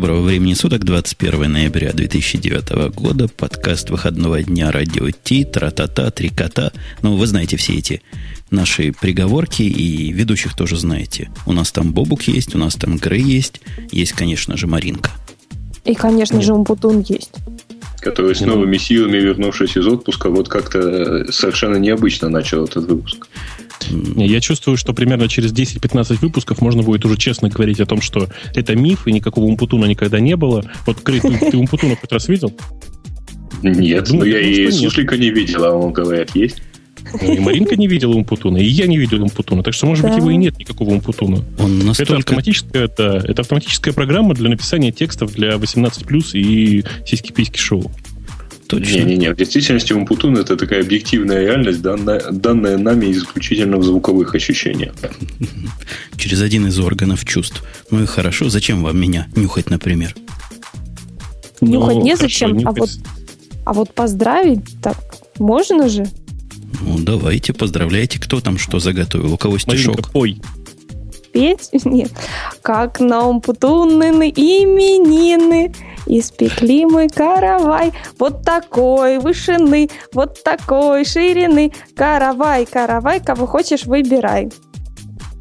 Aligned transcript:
Доброго 0.00 0.22
времени 0.22 0.54
суток, 0.54 0.86
21 0.86 1.52
ноября 1.52 1.92
2009 1.92 2.94
года, 2.94 3.28
подкаст 3.28 3.90
выходного 3.90 4.42
дня 4.42 4.72
радио 4.72 5.10
Ти, 5.10 5.44
тра-та-та, 5.44 6.10
три 6.10 6.30
кота. 6.30 6.72
Ну, 7.02 7.16
вы 7.16 7.26
знаете 7.26 7.58
все 7.58 7.74
эти 7.74 8.00
наши 8.50 8.94
приговорки, 8.98 9.60
и 9.60 10.10
ведущих 10.10 10.56
тоже 10.56 10.78
знаете. 10.78 11.30
У 11.44 11.52
нас 11.52 11.70
там 11.70 11.92
Бобук 11.92 12.22
есть, 12.22 12.54
у 12.54 12.58
нас 12.58 12.76
там 12.76 12.96
Грей 12.96 13.20
есть, 13.20 13.60
есть, 13.92 14.12
конечно 14.12 14.56
же, 14.56 14.66
Маринка. 14.66 15.10
И, 15.84 15.94
конечно 15.94 16.36
Нет. 16.36 16.46
же, 16.46 16.54
Умпутун 16.54 17.04
есть. 17.06 17.32
Который 18.00 18.34
с 18.34 18.40
новыми 18.40 18.78
силами, 18.78 19.18
вернувшись 19.18 19.76
из 19.76 19.86
отпуска, 19.86 20.30
вот 20.30 20.48
как-то 20.48 21.30
совершенно 21.30 21.76
необычно 21.76 22.30
начал 22.30 22.64
этот 22.64 22.86
выпуск. 22.86 23.28
Я 23.88 24.40
чувствую, 24.40 24.76
что 24.76 24.92
примерно 24.92 25.28
через 25.28 25.52
10-15 25.52 26.18
выпусков 26.20 26.60
можно 26.60 26.82
будет 26.82 27.04
уже 27.04 27.16
честно 27.16 27.48
говорить 27.48 27.80
о 27.80 27.86
том, 27.86 28.00
что 28.00 28.28
это 28.54 28.76
миф, 28.76 29.06
и 29.06 29.12
никакого 29.12 29.44
Умпутуна 29.44 29.86
никогда 29.86 30.20
не 30.20 30.36
было. 30.36 30.64
Вот, 30.86 31.00
Крей, 31.00 31.20
ты, 31.20 31.50
ты 31.50 31.56
Умпутуна 31.56 31.96
хоть 31.96 32.12
раз 32.12 32.28
видел? 32.28 32.52
Нет, 33.62 34.10
но 34.10 34.24
я 34.24 34.40
и 34.40 34.70
Суслика 34.70 35.16
не 35.16 35.30
видел, 35.30 35.64
а 35.64 35.72
он 35.72 35.92
говорит, 35.92 36.30
есть. 36.34 36.62
Ну, 37.20 37.34
и 37.34 37.38
Маринка 37.38 37.76
не 37.76 37.86
видела 37.86 38.14
Умпутуна, 38.14 38.58
и 38.58 38.64
я 38.64 38.86
не 38.86 38.98
видел 38.98 39.22
Умпутуна. 39.22 39.62
Так 39.62 39.74
что, 39.74 39.86
может 39.86 40.02
да. 40.02 40.08
быть, 40.10 40.18
его 40.18 40.30
и 40.30 40.36
нет 40.36 40.58
никакого 40.58 40.90
Умпутуна. 40.90 41.44
Он 41.58 41.78
настолько... 41.78 42.12
это, 42.12 42.18
автоматическая, 42.18 42.84
это, 42.84 43.24
это 43.26 43.42
автоматическая 43.42 43.94
программа 43.94 44.34
для 44.34 44.48
написания 44.48 44.92
текстов 44.92 45.32
для 45.32 45.54
18+, 45.54 46.22
и 46.34 46.84
сиськи-письки 47.06 47.58
шоу. 47.58 47.90
Точно. 48.70 48.98
Не-не-не, 48.98 49.32
в 49.32 49.36
действительности 49.36 49.92
Умпутун 49.92 50.36
это 50.36 50.56
такая 50.56 50.82
объективная 50.82 51.40
реальность, 51.40 51.82
данная, 51.82 52.22
данная 52.30 52.78
нами 52.78 53.10
исключительно 53.10 53.78
в 53.78 53.82
звуковых 53.82 54.36
ощущениях. 54.36 54.94
Через 56.16 56.40
один 56.40 56.68
из 56.68 56.78
органов 56.78 57.24
чувств. 57.24 57.64
Ну 57.90 58.04
и 58.04 58.06
хорошо, 58.06 58.48
зачем 58.48 58.84
вам 58.84 58.96
меня 58.96 59.26
нюхать, 59.34 59.70
например? 59.70 60.14
Нюхать 61.60 61.96
ну, 61.96 62.02
незачем, 62.04 62.60
а 62.64 62.70
вот, 62.70 62.90
а 63.64 63.72
вот 63.72 63.92
поздравить 63.92 64.80
так 64.80 64.96
можно 65.40 65.88
же? 65.88 66.06
Ну, 66.80 66.98
давайте, 67.00 67.52
поздравляйте. 67.52 68.20
Кто 68.20 68.40
там 68.40 68.56
что 68.56 68.78
заготовил? 68.78 69.34
У 69.34 69.36
кого 69.36 69.58
стишок? 69.58 70.12
Пой. 70.12 70.40
Петь? 71.32 71.70
Нет. 71.84 72.12
Как 72.62 73.00
на 73.00 73.26
Умпутунны 73.26 74.30
именины, 74.30 75.74
Испекли 76.10 76.86
мы 76.86 77.08
каравай 77.08 77.92
вот 78.18 78.42
такой 78.44 79.20
вышины, 79.20 79.88
вот 80.12 80.42
такой 80.42 81.04
ширины. 81.04 81.72
Каравай, 81.94 82.66
каравай, 82.66 83.20
кого 83.20 83.46
хочешь, 83.46 83.84
выбирай. 83.84 84.48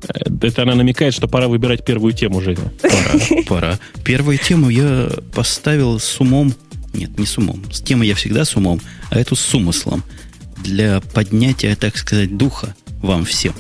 Э, 0.08 0.30
это 0.44 0.62
она 0.62 0.76
намекает, 0.76 1.16
что 1.16 1.28
пора 1.28 1.48
выбирать 1.48 1.84
первую 1.84 2.14
тему, 2.14 2.40
Женя. 2.40 2.72
Пора, 2.84 3.44
пора. 3.48 3.80
Первую 4.06 4.38
тему 4.38 4.70
я 4.70 5.10
поставил 5.34 6.00
с 6.00 6.20
умом. 6.20 6.54
Нет, 6.94 7.18
не 7.18 7.26
с 7.26 7.40
умом. 7.40 7.64
С 7.72 7.82
темой 7.82 8.08
я 8.08 8.14
всегда 8.14 8.46
с 8.46 8.56
умом, 8.56 8.80
а 9.10 9.20
эту 9.20 9.36
с 9.36 9.56
умыслом. 9.56 10.04
Для 10.58 11.02
поднятия, 11.16 11.76
так 11.76 11.98
сказать, 11.98 12.38
духа 12.38 12.76
вам 13.02 13.26
всем. 13.26 13.56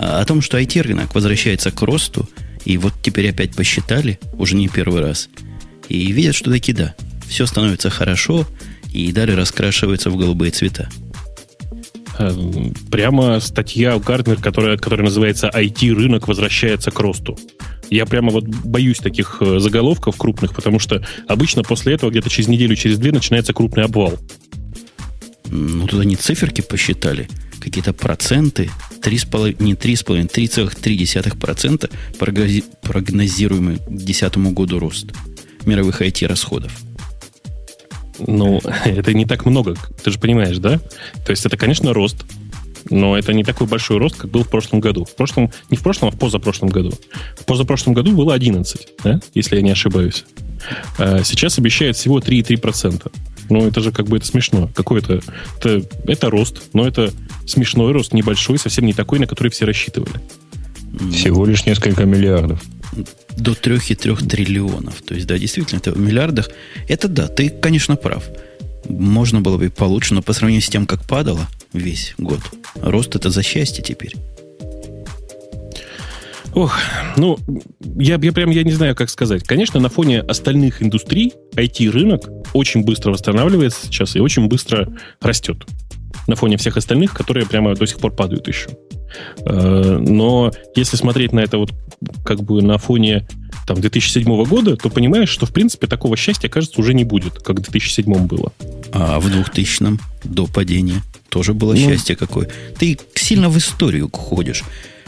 А 0.00 0.20
о 0.20 0.24
том, 0.24 0.42
что 0.42 0.58
IT-рынок 0.58 1.14
возвращается 1.14 1.70
к 1.70 1.80
росту, 1.82 2.28
и 2.64 2.76
вот 2.76 2.94
теперь 3.02 3.30
опять 3.30 3.54
посчитали, 3.54 4.18
уже 4.32 4.56
не 4.56 4.66
первый 4.66 5.00
раз– 5.00 5.28
и 5.90 6.12
видят, 6.12 6.34
что 6.36 6.50
таки 6.50 6.72
да, 6.72 6.94
все 7.28 7.46
становится 7.46 7.90
хорошо, 7.90 8.46
и 8.92 9.12
далее 9.12 9.36
раскрашивается 9.36 10.10
в 10.10 10.16
голубые 10.16 10.52
цвета. 10.52 10.88
Эм, 12.18 12.74
прямо 12.90 13.40
статья 13.40 13.96
у 13.96 14.00
Гарднер, 14.00 14.36
которая, 14.36 14.76
которая 14.76 15.06
называется 15.06 15.50
«IT-рынок 15.52 16.28
возвращается 16.28 16.90
к 16.90 17.00
росту». 17.00 17.38
Я 17.90 18.06
прямо 18.06 18.30
вот 18.30 18.44
боюсь 18.44 18.98
таких 18.98 19.38
э, 19.40 19.58
заголовков 19.58 20.16
крупных, 20.16 20.54
потому 20.54 20.78
что 20.78 21.04
обычно 21.26 21.64
после 21.64 21.94
этого 21.94 22.10
где-то 22.10 22.30
через 22.30 22.48
неделю, 22.48 22.76
через 22.76 22.98
две 22.98 23.10
начинается 23.10 23.52
крупный 23.52 23.84
обвал. 23.84 24.16
Ну, 25.48 25.88
тут 25.88 26.00
они 26.00 26.14
циферки 26.14 26.60
посчитали. 26.60 27.28
Какие-то 27.58 27.92
проценты. 27.92 28.70
3,5, 29.02 29.60
не 29.60 29.74
3,5, 29.74 30.30
3,3% 30.30 31.90
прогнозируемый 32.82 33.78
к 33.78 33.88
2010 33.88 34.36
году 34.52 34.78
рост 34.78 35.06
мировых 35.66 36.02
IT-расходов. 36.02 36.72
Ну, 38.26 38.60
это 38.84 39.14
не 39.14 39.24
так 39.24 39.46
много, 39.46 39.74
ты 40.02 40.10
же 40.10 40.18
понимаешь, 40.18 40.58
да? 40.58 40.78
То 41.24 41.30
есть 41.30 41.44
это, 41.46 41.56
конечно, 41.56 41.92
рост, 41.92 42.24
но 42.88 43.18
это 43.18 43.32
не 43.32 43.44
такой 43.44 43.66
большой 43.66 43.98
рост, 43.98 44.16
как 44.16 44.30
был 44.30 44.44
в 44.44 44.48
прошлом 44.48 44.80
году. 44.80 45.04
В 45.04 45.14
прошлом, 45.14 45.50
не 45.68 45.76
в 45.76 45.82
прошлом, 45.82 46.08
а 46.08 46.12
в 46.12 46.18
позапрошлом 46.18 46.70
году. 46.70 46.92
В 47.36 47.44
позапрошлом 47.44 47.94
году 47.94 48.12
было 48.12 48.34
11, 48.34 48.88
да? 49.04 49.20
если 49.34 49.56
я 49.56 49.62
не 49.62 49.70
ошибаюсь. 49.70 50.24
А 50.98 51.22
сейчас 51.24 51.58
обещают 51.58 51.96
всего 51.96 52.20
3,3%. 52.20 53.10
Ну, 53.50 53.66
это 53.66 53.80
же 53.80 53.90
как 53.90 54.06
бы 54.06 54.18
это 54.18 54.26
смешно. 54.26 54.70
Какой 54.74 55.00
это, 55.00 55.20
это... 55.58 55.82
Это 56.06 56.30
рост, 56.30 56.62
но 56.72 56.86
это 56.86 57.12
смешной 57.46 57.92
рост, 57.92 58.12
небольшой, 58.12 58.58
совсем 58.58 58.86
не 58.86 58.92
такой, 58.92 59.18
на 59.18 59.26
который 59.26 59.48
все 59.48 59.64
рассчитывали. 59.64 60.20
Всего 61.12 61.44
лишь 61.46 61.66
несколько 61.66 62.04
миллиардов 62.04 62.62
до 63.36 63.52
3,3 63.52 64.26
триллионов. 64.26 65.02
То 65.02 65.14
есть, 65.14 65.26
да, 65.26 65.38
действительно, 65.38 65.78
это 65.78 65.92
в 65.92 65.98
миллиардах. 65.98 66.50
Это 66.88 67.08
да, 67.08 67.28
ты, 67.28 67.50
конечно, 67.50 67.96
прав. 67.96 68.24
Можно 68.88 69.40
было 69.40 69.58
бы 69.58 69.70
получше, 69.70 70.14
но 70.14 70.22
по 70.22 70.32
сравнению 70.32 70.62
с 70.62 70.68
тем, 70.68 70.86
как 70.86 71.04
падало 71.04 71.48
весь 71.72 72.14
год, 72.18 72.40
рост 72.76 73.14
это 73.14 73.30
за 73.30 73.42
счастье 73.42 73.84
теперь. 73.84 74.14
Ох, 76.54 76.76
ну, 77.16 77.38
я, 77.96 78.18
я 78.20 78.32
прям 78.32 78.50
я 78.50 78.64
не 78.64 78.72
знаю, 78.72 78.96
как 78.96 79.08
сказать. 79.08 79.44
Конечно, 79.44 79.78
на 79.78 79.88
фоне 79.88 80.20
остальных 80.20 80.82
индустрий 80.82 81.32
IT-рынок 81.54 82.28
очень 82.54 82.82
быстро 82.82 83.12
восстанавливается 83.12 83.86
сейчас 83.86 84.16
и 84.16 84.20
очень 84.20 84.48
быстро 84.48 84.88
растет. 85.20 85.64
На 86.26 86.34
фоне 86.34 86.56
всех 86.56 86.76
остальных, 86.76 87.14
которые 87.14 87.46
прямо 87.46 87.74
до 87.74 87.86
сих 87.86 87.98
пор 87.98 88.12
падают 88.12 88.48
еще. 88.48 88.68
Э, 89.44 89.98
но 89.98 90.52
если 90.74 90.96
смотреть 90.96 91.32
на 91.32 91.40
это 91.40 91.58
вот 91.58 91.72
как 92.24 92.42
бы 92.42 92.62
на 92.62 92.78
фоне 92.78 93.26
там, 93.66 93.80
2007 93.80 94.44
года, 94.44 94.76
то 94.76 94.90
понимаешь, 94.90 95.28
что, 95.28 95.46
в 95.46 95.52
принципе, 95.52 95.86
такого 95.86 96.16
счастья, 96.16 96.48
кажется, 96.48 96.80
уже 96.80 96.94
не 96.94 97.04
будет, 97.04 97.34
как 97.34 97.58
в 97.58 97.62
2007 97.62 98.26
было. 98.26 98.52
А 98.92 99.20
в 99.20 99.30
2000 99.30 99.98
до 100.24 100.46
падения 100.46 101.02
тоже 101.28 101.54
было 101.54 101.74
ну, 101.74 101.78
счастье 101.78 102.16
какое. 102.16 102.48
Ты 102.78 102.98
сильно 103.14 103.48
в 103.48 103.56
историю 103.56 104.10
ходишь. 104.12 104.64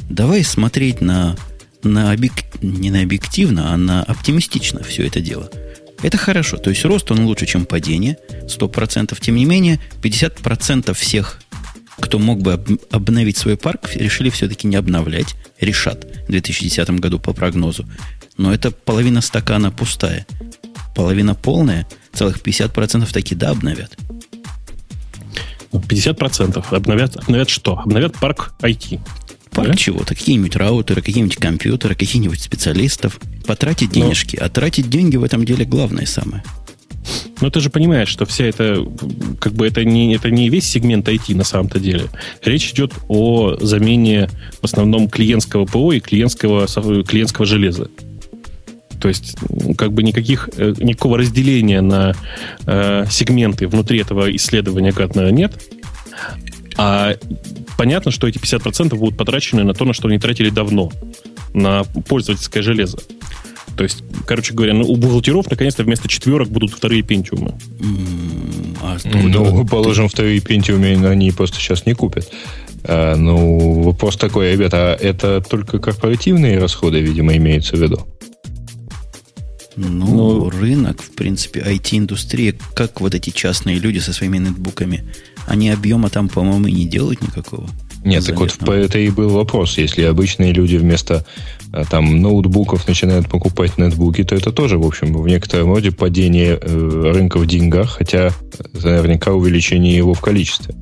Давай 0.08 0.44
смотреть 0.44 1.00
на, 1.00 1.36
на 1.82 2.12
объек... 2.12 2.32
не 2.60 2.90
на 2.90 3.02
объективно, 3.02 3.72
а 3.72 3.76
на 3.76 4.02
оптимистично 4.02 4.82
все 4.82 5.06
это 5.06 5.20
дело. 5.20 5.50
Это 6.02 6.16
хорошо. 6.16 6.56
То 6.56 6.70
есть 6.70 6.84
рост, 6.84 7.10
он 7.10 7.24
лучше, 7.26 7.46
чем 7.46 7.64
падение. 7.64 8.16
100%. 8.46 9.16
Тем 9.20 9.36
не 9.36 9.44
менее, 9.44 9.80
50% 10.02 10.94
всех 10.94 11.41
кто 12.02 12.18
мог 12.18 12.42
бы 12.42 12.54
об, 12.54 12.68
обновить 12.90 13.36
свой 13.36 13.56
парк, 13.56 13.94
решили 13.94 14.28
все-таки 14.28 14.66
не 14.66 14.76
обновлять. 14.76 15.36
Решат 15.60 16.04
в 16.26 16.30
2010 16.30 16.90
году 17.00 17.18
по 17.18 17.32
прогнозу. 17.32 17.86
Но 18.36 18.52
это 18.52 18.72
половина 18.72 19.20
стакана 19.20 19.70
пустая. 19.70 20.26
Половина 20.94 21.34
полная, 21.34 21.86
целых 22.12 22.38
50% 22.42 23.10
таки 23.12 23.34
да 23.34 23.50
обновят. 23.50 23.96
50% 25.72 26.64
ну, 26.70 26.76
обновят, 26.76 27.16
обновят 27.16 27.48
что? 27.48 27.78
Обновят 27.78 28.14
парк 28.18 28.52
IT. 28.60 29.00
Парк 29.52 29.68
да? 29.68 29.74
чего-то. 29.74 30.14
Какие-нибудь 30.14 30.56
раутеры, 30.56 31.02
какие-нибудь 31.02 31.36
компьютеры, 31.36 31.94
каких-нибудь 31.94 32.40
специалистов. 32.40 33.20
Потратить 33.46 33.94
Но... 33.94 34.02
денежки. 34.02 34.36
А 34.36 34.48
тратить 34.48 34.90
деньги 34.90 35.16
в 35.16 35.24
этом 35.24 35.44
деле 35.44 35.64
главное 35.64 36.06
самое. 36.06 36.42
Но 37.40 37.50
ты 37.50 37.60
же 37.60 37.70
понимаешь, 37.70 38.08
что 38.08 38.24
вся 38.24 38.44
эта, 38.44 38.86
как 39.40 39.52
бы 39.52 39.66
это 39.66 39.84
не, 39.84 40.14
это 40.14 40.30
не 40.30 40.48
весь 40.48 40.68
сегмент 40.68 41.08
IT 41.08 41.34
на 41.34 41.44
самом-то 41.44 41.80
деле. 41.80 42.04
Речь 42.44 42.70
идет 42.70 42.92
о 43.08 43.56
замене 43.60 44.28
в 44.60 44.64
основном 44.64 45.08
клиентского 45.08 45.64
ПО 45.66 45.92
и 45.92 46.00
клиентского, 46.00 46.66
клиентского 47.02 47.46
железа. 47.46 47.88
То 49.00 49.08
есть, 49.08 49.34
как 49.76 49.92
бы 49.92 50.04
никаких, 50.04 50.48
э, 50.56 50.74
никакого 50.78 51.18
разделения 51.18 51.80
на 51.80 52.14
э, 52.66 53.04
сегменты 53.10 53.66
внутри 53.66 53.98
этого 53.98 54.34
исследования 54.36 54.92
Гатнера 54.92 55.30
нет. 55.30 55.60
А 56.76 57.16
понятно, 57.76 58.12
что 58.12 58.28
эти 58.28 58.38
50% 58.38 58.94
будут 58.94 59.16
потрачены 59.16 59.64
на 59.64 59.74
то, 59.74 59.84
на 59.84 59.92
что 59.92 60.06
они 60.06 60.20
тратили 60.20 60.50
давно, 60.50 60.92
на 61.52 61.82
пользовательское 61.82 62.62
железо. 62.62 62.98
То 63.76 63.84
есть, 63.84 64.04
короче 64.26 64.54
говоря, 64.54 64.74
ну, 64.74 64.84
у 64.84 64.96
бухгалтеров 64.96 65.50
наконец-то 65.50 65.82
вместо 65.84 66.08
четверок 66.08 66.48
будут 66.48 66.72
вторые 66.72 67.02
пентиумы. 67.02 67.54
А 68.82 68.98
ну, 69.04 69.66
положим, 69.66 70.08
вторые 70.08 70.40
пентиумы 70.40 71.08
они 71.08 71.30
просто 71.30 71.58
сейчас 71.58 71.86
не 71.86 71.94
купят. 71.94 72.30
А, 72.84 73.16
ну, 73.16 73.82
вопрос 73.82 74.16
такой, 74.16 74.52
ребята, 74.52 74.92
а 74.92 74.96
это 74.96 75.40
только 75.40 75.78
корпоративные 75.78 76.58
расходы, 76.58 77.00
видимо, 77.00 77.36
имеются 77.36 77.76
в 77.76 77.80
виду? 77.80 78.06
Ну, 79.76 80.06
ну, 80.06 80.50
рынок, 80.50 81.00
в 81.00 81.12
принципе, 81.12 81.60
IT-индустрия, 81.60 82.54
как 82.74 83.00
вот 83.00 83.14
эти 83.14 83.30
частные 83.30 83.78
люди 83.78 83.98
со 84.00 84.12
своими 84.12 84.38
нетбуками, 84.38 85.04
они 85.46 85.70
объема 85.70 86.10
там, 86.10 86.28
по-моему, 86.28 86.66
и 86.66 86.72
не 86.72 86.84
делают 86.84 87.22
никакого. 87.22 87.68
Нет, 88.04 88.26
так 88.26 88.38
вот 88.38 88.68
это 88.68 88.98
и 88.98 89.10
был 89.10 89.30
вопрос. 89.30 89.78
Если 89.78 90.02
обычные 90.02 90.52
люди 90.52 90.76
вместо 90.76 91.24
э, 91.72 91.84
там 91.88 92.20
ноутбуков 92.20 92.88
начинают 92.88 93.28
покупать 93.28 93.78
нетбуки, 93.78 94.24
то 94.24 94.34
это 94.34 94.50
тоже, 94.50 94.76
в 94.76 94.86
общем, 94.86 95.12
в 95.12 95.26
некотором 95.28 95.68
роде 95.68 95.92
падение 95.92 96.58
э, 96.60 97.12
рынка 97.14 97.38
в 97.38 97.46
деньгах, 97.46 97.90
хотя 97.90 98.30
наверняка 98.74 99.32
увеличение 99.32 99.96
его 99.96 100.14
в 100.14 100.20
количестве. 100.20 100.74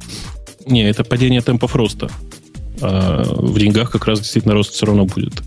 Не, 0.67 0.89
это 0.89 1.05
падение 1.05 1.43
темпов 1.43 1.77
роста. 1.77 2.11
А 2.81 3.23
в 3.25 3.59
деньгах 3.59 3.91
как 3.91 4.07
раз 4.07 4.21
действительно 4.21 4.55
рост 4.55 4.73
все 4.73 4.87
равно 4.87 5.05
будет. 5.05 5.43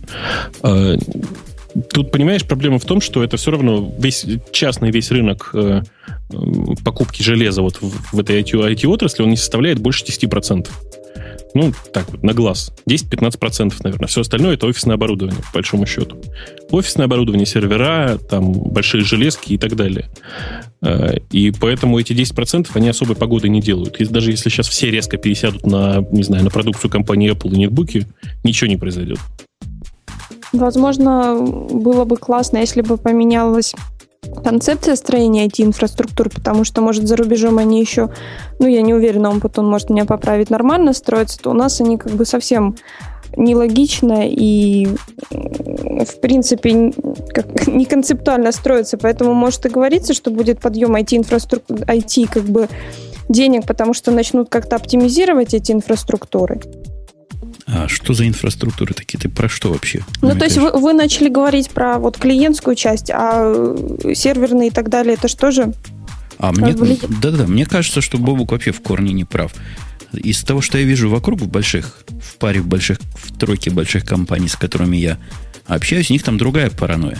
А, 0.61 0.95
тут, 1.89 2.11
понимаешь, 2.11 2.45
проблема 2.45 2.77
в 2.77 2.85
том, 2.85 3.01
что 3.01 3.23
это 3.23 3.37
все 3.37 3.51
равно 3.51 3.91
весь 3.97 4.25
частный 4.51 4.91
весь 4.91 5.09
рынок 5.09 5.49
э, 5.53 5.81
покупки 6.83 7.23
железа 7.23 7.61
вот 7.61 7.77
в, 7.81 8.15
в 8.15 8.19
этой 8.19 8.41
IT-отрасли, 8.41 9.23
он 9.23 9.29
не 9.31 9.37
составляет 9.37 9.79
больше 9.79 10.05
10%. 10.05 10.67
Ну, 11.53 11.71
так 11.93 12.09
вот, 12.11 12.23
на 12.23 12.33
глаз. 12.33 12.73
10-15%, 12.89 13.73
наверное. 13.83 14.07
Все 14.07 14.21
остальное 14.21 14.55
это 14.55 14.65
офисное 14.65 14.95
оборудование, 14.95 15.39
по 15.41 15.55
большому 15.59 15.85
счету. 15.85 16.17
Офисное 16.71 17.05
оборудование, 17.05 17.45
сервера, 17.45 18.17
там, 18.17 18.53
большие 18.53 19.03
железки 19.03 19.53
и 19.53 19.57
так 19.57 19.75
далее. 19.75 20.09
Э, 20.81 21.17
и 21.31 21.51
поэтому 21.51 21.99
эти 21.99 22.13
10% 22.13 22.69
они 22.73 22.89
особой 22.89 23.15
погоды 23.15 23.49
не 23.49 23.61
делают. 23.61 24.01
И 24.01 24.05
даже 24.05 24.31
если 24.31 24.49
сейчас 24.49 24.67
все 24.67 24.89
резко 24.89 25.17
пересядут 25.17 25.65
на, 25.65 26.03
не 26.11 26.23
знаю, 26.23 26.43
на 26.43 26.49
продукцию 26.49 26.89
компании 26.89 27.31
Apple 27.31 27.53
и 27.53 27.57
нетбуки, 27.57 28.07
ничего 28.43 28.67
не 28.67 28.77
произойдет. 28.77 29.19
Возможно, 30.53 31.35
было 31.35 32.05
бы 32.05 32.17
классно, 32.17 32.59
если 32.59 32.81
бы 32.81 32.97
поменялось 32.97 33.73
концепция 34.43 34.95
строения 34.95 35.47
IT-инфраструктур, 35.47 36.29
потому 36.29 36.63
что, 36.63 36.81
может, 36.81 37.07
за 37.07 37.15
рубежом 37.15 37.57
они 37.57 37.79
еще, 37.79 38.09
ну, 38.59 38.67
я 38.67 38.81
не 38.81 38.93
уверена, 38.93 39.29
он 39.29 39.39
потом 39.39 39.67
может 39.67 39.89
меня 39.89 40.05
поправить, 40.05 40.49
нормально 40.49 40.93
строятся, 40.93 41.39
то 41.39 41.51
у 41.51 41.53
нас 41.53 41.81
они 41.81 41.97
как 41.97 42.13
бы 42.13 42.25
совсем 42.25 42.75
нелогично 43.35 44.27
и, 44.27 44.87
в 45.29 46.19
принципе, 46.21 46.93
как, 47.33 47.67
не 47.67 47.85
концептуально 47.85 48.51
строятся. 48.51 48.97
Поэтому 48.97 49.33
может 49.33 49.65
и 49.65 49.69
говориться, 49.69 50.13
что 50.13 50.31
будет 50.31 50.59
подъем 50.59 50.95
IT-инфраструктуры, 50.95 51.81
IT 51.85 52.27
как 52.31 52.43
бы 52.43 52.67
денег, 53.29 53.65
потому 53.65 53.93
что 53.93 54.11
начнут 54.11 54.49
как-то 54.49 54.75
оптимизировать 54.75 55.53
эти 55.53 55.71
инфраструктуры. 55.71 56.61
А 57.65 57.87
что 57.87 58.13
за 58.13 58.27
инфраструктуры 58.27 58.93
такие? 58.93 59.19
Ты 59.19 59.29
про 59.29 59.47
что 59.47 59.71
вообще? 59.71 60.03
Ну, 60.21 60.35
то 60.35 60.45
есть 60.45 60.57
вы, 60.57 60.71
вы 60.71 60.93
начали 60.93 61.29
говорить 61.29 61.69
про 61.69 61.97
вот 61.97 62.17
клиентскую 62.17 62.75
часть, 62.75 63.09
а 63.09 63.53
э, 63.55 64.13
серверные 64.15 64.67
и 64.67 64.71
так 64.71 64.89
далее, 64.89 65.13
это 65.13 65.27
что 65.27 65.51
же? 65.51 65.73
А 66.39 66.51
мне, 66.51 66.73
да-да, 67.21 67.47
мне 67.47 67.65
кажется, 67.65 68.01
что 68.01 68.17
Бобук 68.17 68.51
вообще 68.51 68.71
в 68.71 68.81
корне 68.81 69.13
не 69.13 69.23
прав. 69.23 69.53
Из 70.11 70.43
того, 70.43 70.61
что 70.61 70.77
я 70.77 70.83
вижу 70.83 71.09
вокруг 71.09 71.39
в 71.41 71.47
больших, 71.47 72.03
в 72.21 72.35
паре 72.35 72.61
больших, 72.61 72.99
в 73.15 73.37
тройке 73.37 73.69
больших 73.69 74.05
компаний, 74.05 74.49
с 74.49 74.55
которыми 74.55 74.97
я 74.97 75.17
общаюсь, 75.65 76.09
у 76.09 76.13
них 76.13 76.23
там 76.23 76.37
другая 76.37 76.69
паранойя. 76.69 77.19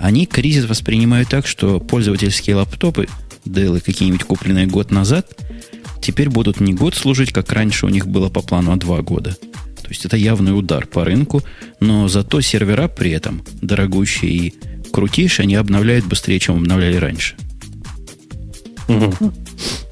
Они 0.00 0.26
кризис 0.26 0.68
воспринимают 0.68 1.28
так, 1.28 1.46
что 1.46 1.78
пользовательские 1.80 2.56
лаптопы, 2.56 3.08
Dell 3.46 3.80
какие-нибудь 3.80 4.24
купленные 4.24 4.66
год 4.66 4.90
назад, 4.90 5.38
теперь 6.02 6.28
будут 6.28 6.60
не 6.60 6.74
год 6.74 6.94
служить, 6.94 7.32
как 7.32 7.52
раньше 7.52 7.86
у 7.86 7.88
них 7.88 8.06
было 8.06 8.28
по 8.28 8.42
плану, 8.42 8.72
а 8.72 8.76
два 8.76 9.00
года. 9.00 9.36
То 9.86 9.90
есть 9.90 10.04
это 10.04 10.16
явный 10.16 10.50
удар 10.50 10.84
по 10.84 11.04
рынку, 11.04 11.44
но 11.78 12.08
зато 12.08 12.40
сервера 12.40 12.88
при 12.88 13.12
этом 13.12 13.44
дорогущие 13.62 14.32
и 14.32 14.54
крутейшие, 14.92 15.44
они 15.44 15.54
обновляют 15.54 16.06
быстрее, 16.06 16.40
чем 16.40 16.56
обновляли 16.56 16.96
раньше. 16.96 17.36
Угу. 18.88 19.32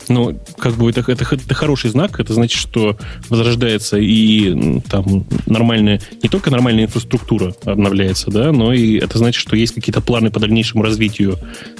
Ну, 0.08 0.38
как 0.58 0.74
бы 0.74 0.90
это, 0.90 1.00
это, 1.00 1.24
это 1.34 1.54
хороший 1.54 1.90
знак, 1.90 2.20
это 2.20 2.34
значит, 2.34 2.58
что 2.58 2.96
возрождается 3.28 3.96
и 3.98 4.80
там 4.88 5.26
нормальная, 5.46 6.00
не 6.22 6.28
только 6.28 6.50
нормальная 6.50 6.84
инфраструктура 6.84 7.54
обновляется, 7.64 8.30
да, 8.30 8.52
но 8.52 8.72
и 8.72 8.96
это 8.98 9.18
значит, 9.18 9.40
что 9.40 9.56
есть 9.56 9.74
какие-то 9.74 10.00
планы 10.00 10.30
по 10.30 10.40
дальнейшему 10.40 10.82
развитию 10.82 11.38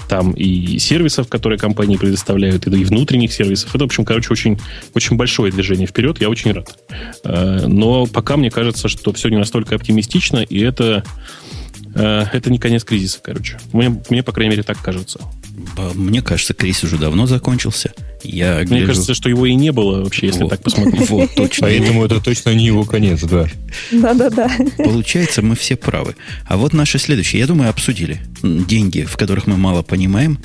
там 0.09 0.32
и 0.32 0.79
сервисов, 0.79 1.29
которые 1.29 1.59
компании 1.59 1.97
предоставляют, 1.97 2.67
и 2.67 2.85
внутренних 2.85 3.32
сервисов. 3.32 3.75
Это, 3.75 3.85
в 3.85 3.87
общем, 3.87 4.05
короче, 4.05 4.29
очень, 4.31 4.59
очень 4.94 5.17
большое 5.17 5.53
движение 5.53 5.87
вперед, 5.87 6.21
я 6.21 6.29
очень 6.29 6.53
рад. 6.53 6.76
Э, 7.25 7.67
но 7.67 8.06
пока 8.06 8.37
мне 8.37 8.50
кажется, 8.50 8.88
что 8.88 9.12
все 9.12 9.29
не 9.29 9.37
настолько 9.37 9.75
оптимистично, 9.75 10.38
и 10.38 10.61
это, 10.61 11.05
э, 11.94 12.25
это 12.32 12.50
не 12.50 12.59
конец 12.59 12.85
кризиса, 12.85 13.21
короче. 13.23 13.59
Мне, 13.73 14.00
мне, 14.11 14.23
по 14.23 14.32
крайней 14.32 14.50
мере, 14.50 14.62
так 14.62 14.81
кажется. 14.81 15.21
Мне 15.94 16.22
кажется, 16.22 16.54
кризис 16.54 16.84
уже 16.84 16.98
давно 16.98 17.26
закончился. 17.26 17.92
Я 18.22 18.56
Мне 18.56 18.64
гляжу... 18.64 18.86
кажется, 18.86 19.14
что 19.14 19.28
его 19.28 19.46
и 19.46 19.54
не 19.54 19.70
было 19.70 20.02
вообще, 20.02 20.26
если 20.26 20.42
вот. 20.42 20.50
так 20.50 20.62
посмотреть. 20.62 21.08
Вот, 21.14 21.34
точно. 21.34 21.66
Поэтому 21.66 22.04
это 22.04 22.20
точно 22.20 22.54
не 22.54 22.66
его 22.66 22.84
конец, 22.84 23.22
да. 23.22 23.46
Да-да-да. 23.92 24.50
Получается, 24.78 25.42
мы 25.42 25.54
все 25.54 25.76
правы. 25.76 26.16
А 26.46 26.56
вот 26.56 26.72
наши 26.72 26.98
следующие, 26.98 27.40
я 27.40 27.46
думаю, 27.46 27.70
обсудили. 27.70 28.20
Деньги, 28.42 29.02
в 29.02 29.16
которых 29.16 29.46
мы 29.46 29.56
мало 29.56 29.82
понимаем, 29.82 30.38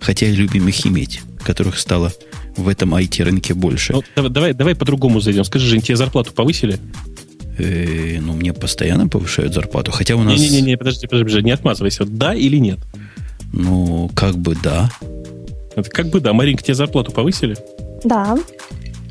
хотя 0.00 0.26
и 0.26 0.32
любим 0.34 0.66
их 0.68 0.86
иметь, 0.86 1.20
которых 1.44 1.78
стало 1.78 2.12
в 2.56 2.68
этом 2.68 2.94
IT-рынке 2.94 3.54
больше. 3.54 3.92
Ну, 3.92 4.28
давай, 4.28 4.54
давай 4.54 4.74
по-другому 4.74 5.20
зайдем. 5.20 5.44
Скажи, 5.44 5.66
Жень, 5.66 5.82
тебе 5.82 5.96
зарплату 5.96 6.32
повысили? 6.32 6.78
Э, 7.58 8.18
ну, 8.20 8.32
мне 8.34 8.52
постоянно 8.52 9.08
повышают 9.08 9.54
зарплату. 9.54 9.92
Хотя 9.92 10.16
у 10.16 10.22
нас... 10.22 10.38
Не-не-не, 10.38 10.76
подожди, 10.76 11.06
подожди, 11.06 11.42
не 11.42 11.52
отмазывайся. 11.52 12.04
Да 12.04 12.34
или 12.34 12.56
нет? 12.56 12.78
Ну, 13.56 14.10
как 14.14 14.36
бы 14.36 14.54
да. 14.54 14.90
Это 15.74 15.88
как 15.90 16.08
бы 16.08 16.20
да. 16.20 16.32
Маринка, 16.32 16.62
тебе 16.62 16.74
зарплату 16.74 17.10
повысили? 17.10 17.56
Да. 18.04 18.36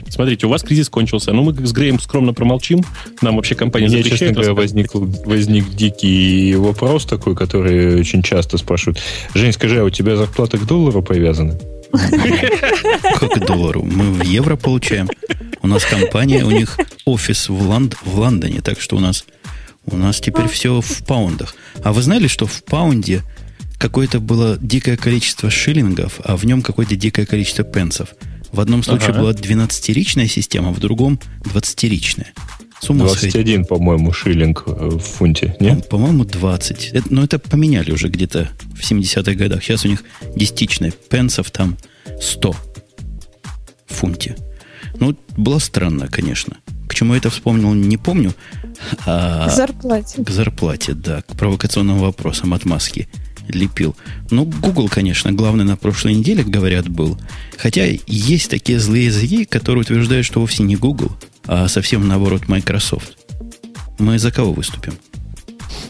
Смотрите, 0.08 0.46
у 0.46 0.50
вас 0.50 0.62
кризис 0.62 0.88
кончился. 0.88 1.34
Ну, 1.34 1.44
мы 1.44 1.66
с 1.66 1.72
Греем 1.74 2.00
скромно 2.00 2.34
промолчим. 2.34 2.82
Нам 3.22 3.36
вообще 3.36 3.56
компания 3.56 3.88
Мне, 3.88 4.04
честно 4.04 4.32
говоря, 4.32 4.54
возник, 4.54 4.94
возник 4.94 5.70
дикий 5.72 6.56
вопрос 6.56 7.06
такой, 7.06 7.36
который 7.36 8.00
очень 8.00 8.22
часто 8.22 8.58
спрашивают. 8.58 9.02
Жень, 9.34 9.52
скажи, 9.52 9.82
а 9.82 9.84
у 9.84 9.90
тебя 9.90 10.16
зарплата 10.16 10.58
к 10.58 10.66
доллару 10.66 11.02
привязана? 11.02 11.58
Как 13.20 13.32
к 13.32 13.46
доллару? 13.46 13.84
Мы 13.84 14.12
в 14.12 14.24
евро 14.24 14.56
получаем. 14.56 15.10
У 15.64 15.68
нас 15.68 15.84
компания, 15.84 16.46
у 16.46 16.52
них 16.52 16.78
офис 17.06 17.50
в, 17.50 17.68
Лонд, 17.68 17.98
в 18.06 18.20
Лондоне, 18.20 18.62
так 18.62 18.80
что 18.80 18.98
у 18.98 19.00
нас, 19.00 19.26
у 19.88 19.98
нас 19.98 20.20
теперь 20.20 20.48
все 20.48 20.82
в 20.82 21.04
паундах. 21.06 21.56
А 21.84 21.92
вы 21.92 22.04
знали, 22.04 22.28
что 22.28 22.46
в 22.46 22.64
паунде 22.64 23.24
какое-то 23.78 24.20
было 24.20 24.58
дикое 24.58 24.98
количество 24.98 25.50
шиллингов, 25.50 26.20
а 26.24 26.36
в 26.38 26.46
нем 26.46 26.62
какое-то 26.62 26.96
дикое 26.96 27.26
количество 27.26 27.64
пенсов. 27.64 28.10
В 28.52 28.60
одном 28.60 28.84
случае 28.84 29.10
ага. 29.10 29.20
была 29.20 29.32
12-ричная 29.34 30.28
система, 30.28 30.72
в 30.72 30.80
другом 30.80 31.20
20-ричная. 31.44 32.28
С 32.80 32.90
ума 32.90 33.06
21, 33.06 33.32
сходить. 33.32 33.68
по-моему, 33.68 34.12
шиллинг 34.12 34.64
э, 34.68 34.72
в 34.72 35.00
фунте, 35.00 35.56
нет? 35.60 35.90
По-моему, 35.90 36.24
20. 36.24 36.90
Это, 36.94 37.14
но 37.14 37.24
это 37.24 37.40
поменяли 37.40 37.92
уже 37.92 38.10
где-то 38.10 38.50
в 38.76 38.80
70-х 38.80 39.34
годах. 39.34 39.64
Сейчас 39.64 39.86
у 39.86 39.88
них 39.88 40.04
десятичная 40.36 40.92
пенсов 40.92 41.52
там 41.52 41.78
100 42.22 42.52
в 42.52 43.94
фунте. 43.94 44.36
Ну, 45.00 45.18
было 45.36 45.60
странно, 45.60 46.08
конечно. 46.08 46.58
К 46.88 46.94
чему 46.94 47.14
я 47.14 47.18
это 47.18 47.30
вспомнил, 47.30 47.74
не 47.74 47.98
помню. 47.98 48.34
А... 49.06 49.50
К 49.50 49.52
зарплате. 49.52 50.24
К 50.24 50.30
зарплате, 50.30 50.94
да. 50.94 51.22
К 51.24 51.36
провокационным 51.36 51.98
вопросам 51.98 52.54
от 52.54 52.66
маски 52.66 53.10
лепил. 53.48 53.96
Ну, 54.32 54.46
Google, 54.46 54.90
конечно, 54.90 55.32
главный 55.32 55.66
на 55.66 55.78
прошлой 55.78 56.16
неделе, 56.16 56.44
говорят, 56.44 56.88
был. 56.90 57.18
Хотя 57.58 57.86
есть 58.08 58.50
такие 58.50 58.80
злые 58.80 59.06
языки, 59.06 59.46
которые 59.46 59.82
утверждают, 59.82 60.26
что 60.26 60.40
вовсе 60.40 60.64
не 60.64 60.76
Google, 60.76 61.16
а 61.46 61.68
совсем 61.68 62.08
наоборот 62.08 62.48
Microsoft. 62.48 63.18
Мы 64.00 64.20
за 64.20 64.32
кого 64.32 64.54
выступим? 64.54 64.94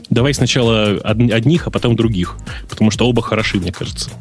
Давай 0.10 0.34
сначала 0.34 1.00
одних, 1.02 1.68
а 1.68 1.72
потом 1.72 1.96
других. 1.96 2.38
Потому 2.70 2.92
что 2.92 3.08
оба 3.08 3.22
хороши, 3.22 3.58
мне 3.58 3.72
кажется. 3.72 4.12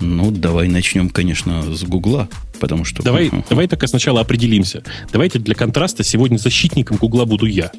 Ну, 0.00 0.30
давай 0.30 0.68
начнем, 0.68 1.10
конечно, 1.10 1.74
с 1.74 1.82
Гугла, 1.82 2.28
потому 2.60 2.84
что... 2.84 3.02
Давай, 3.02 3.30
давай 3.50 3.66
только 3.66 3.88
сначала 3.88 4.20
определимся. 4.20 4.84
Давайте 5.12 5.40
для 5.40 5.56
контраста 5.56 6.04
сегодня 6.04 6.38
защитником 6.38 6.98
Гугла 6.98 7.24
буду 7.24 7.46
я. 7.46 7.72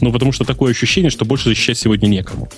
Ну, 0.00 0.12
потому 0.12 0.32
что 0.32 0.44
такое 0.44 0.72
ощущение, 0.72 1.10
что 1.10 1.24
больше 1.24 1.48
защищать 1.48 1.78
сегодня 1.78 2.08
некому. 2.08 2.50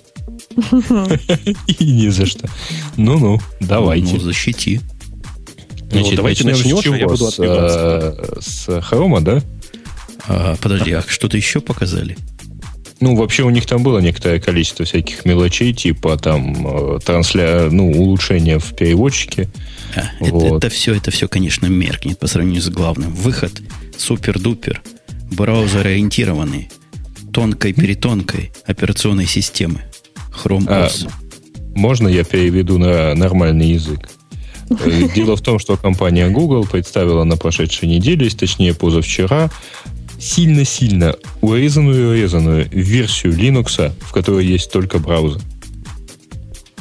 И 1.67 1.85
не 1.85 2.11
за 2.11 2.27
что. 2.27 2.49
Ну-ну, 2.97 3.41
давайте. 3.61 4.15
Ну, 4.15 4.21
защити. 4.21 4.81
Значит, 5.91 6.11
ну, 6.11 6.17
давайте 6.17 6.45
начнем, 6.45 6.79
с 6.79 6.87
отбиваться. 6.87 8.41
С, 8.41 8.67
с 8.67 8.81
Хрома, 8.83 9.21
да? 9.21 9.43
А, 10.27 10.57
подожди, 10.61 10.93
а 10.93 11.03
что-то 11.07 11.37
еще 11.37 11.61
показали? 11.61 12.17
Ну, 13.01 13.15
вообще 13.15 13.43
у 13.43 13.51
них 13.51 13.67
там 13.67 13.83
было 13.83 13.99
некоторое 13.99 14.41
количество 14.41 14.85
всяких 14.85 15.25
мелочей, 15.25 15.75
типа 15.75 16.17
там 16.17 16.67
э, 16.67 16.99
трансля... 17.05 17.69
ну, 17.71 17.91
улучшения 17.91 18.59
в 18.59 18.75
переводчике. 18.75 19.49
А, 19.95 20.11
вот. 20.21 20.45
это, 20.45 20.57
это 20.57 20.69
все, 20.71 20.95
это 20.95 21.11
все, 21.11 21.29
конечно, 21.29 21.67
меркнет 21.67 22.19
по 22.19 22.27
сравнению 22.27 22.63
с 22.63 22.69
главным. 22.71 23.13
Выход 23.13 23.61
супер-дупер, 23.99 24.83
браузер 25.31 25.87
ориентированный, 25.87 26.71
тонкой-перетонкой 27.33 28.53
операционной 28.67 29.27
системы. 29.27 29.83
Chrome 30.43 30.67
OS. 30.67 31.07
А, 31.07 31.11
можно 31.77 32.09
я 32.09 32.25
переведу 32.25 32.79
на 32.79 33.15
нормальный 33.15 33.69
язык? 33.69 34.09
Э, 34.71 35.09
дело 35.15 35.37
в 35.37 35.43
том, 35.43 35.59
что 35.59 35.77
компания 35.77 36.29
Google 36.29 36.65
представила 36.65 37.25
на 37.25 37.37
прошедшей 37.37 37.89
неделе, 37.89 38.29
точнее 38.31 38.75
позавчера, 38.75 39.51
сильно-сильно 40.19 41.15
урезанную-урезанную 41.43 42.69
версию 42.71 43.35
Linux, 43.35 43.93
в 44.01 44.13
которой 44.13 44.47
есть 44.47 44.71
только 44.73 44.99
браузер. 44.99 45.41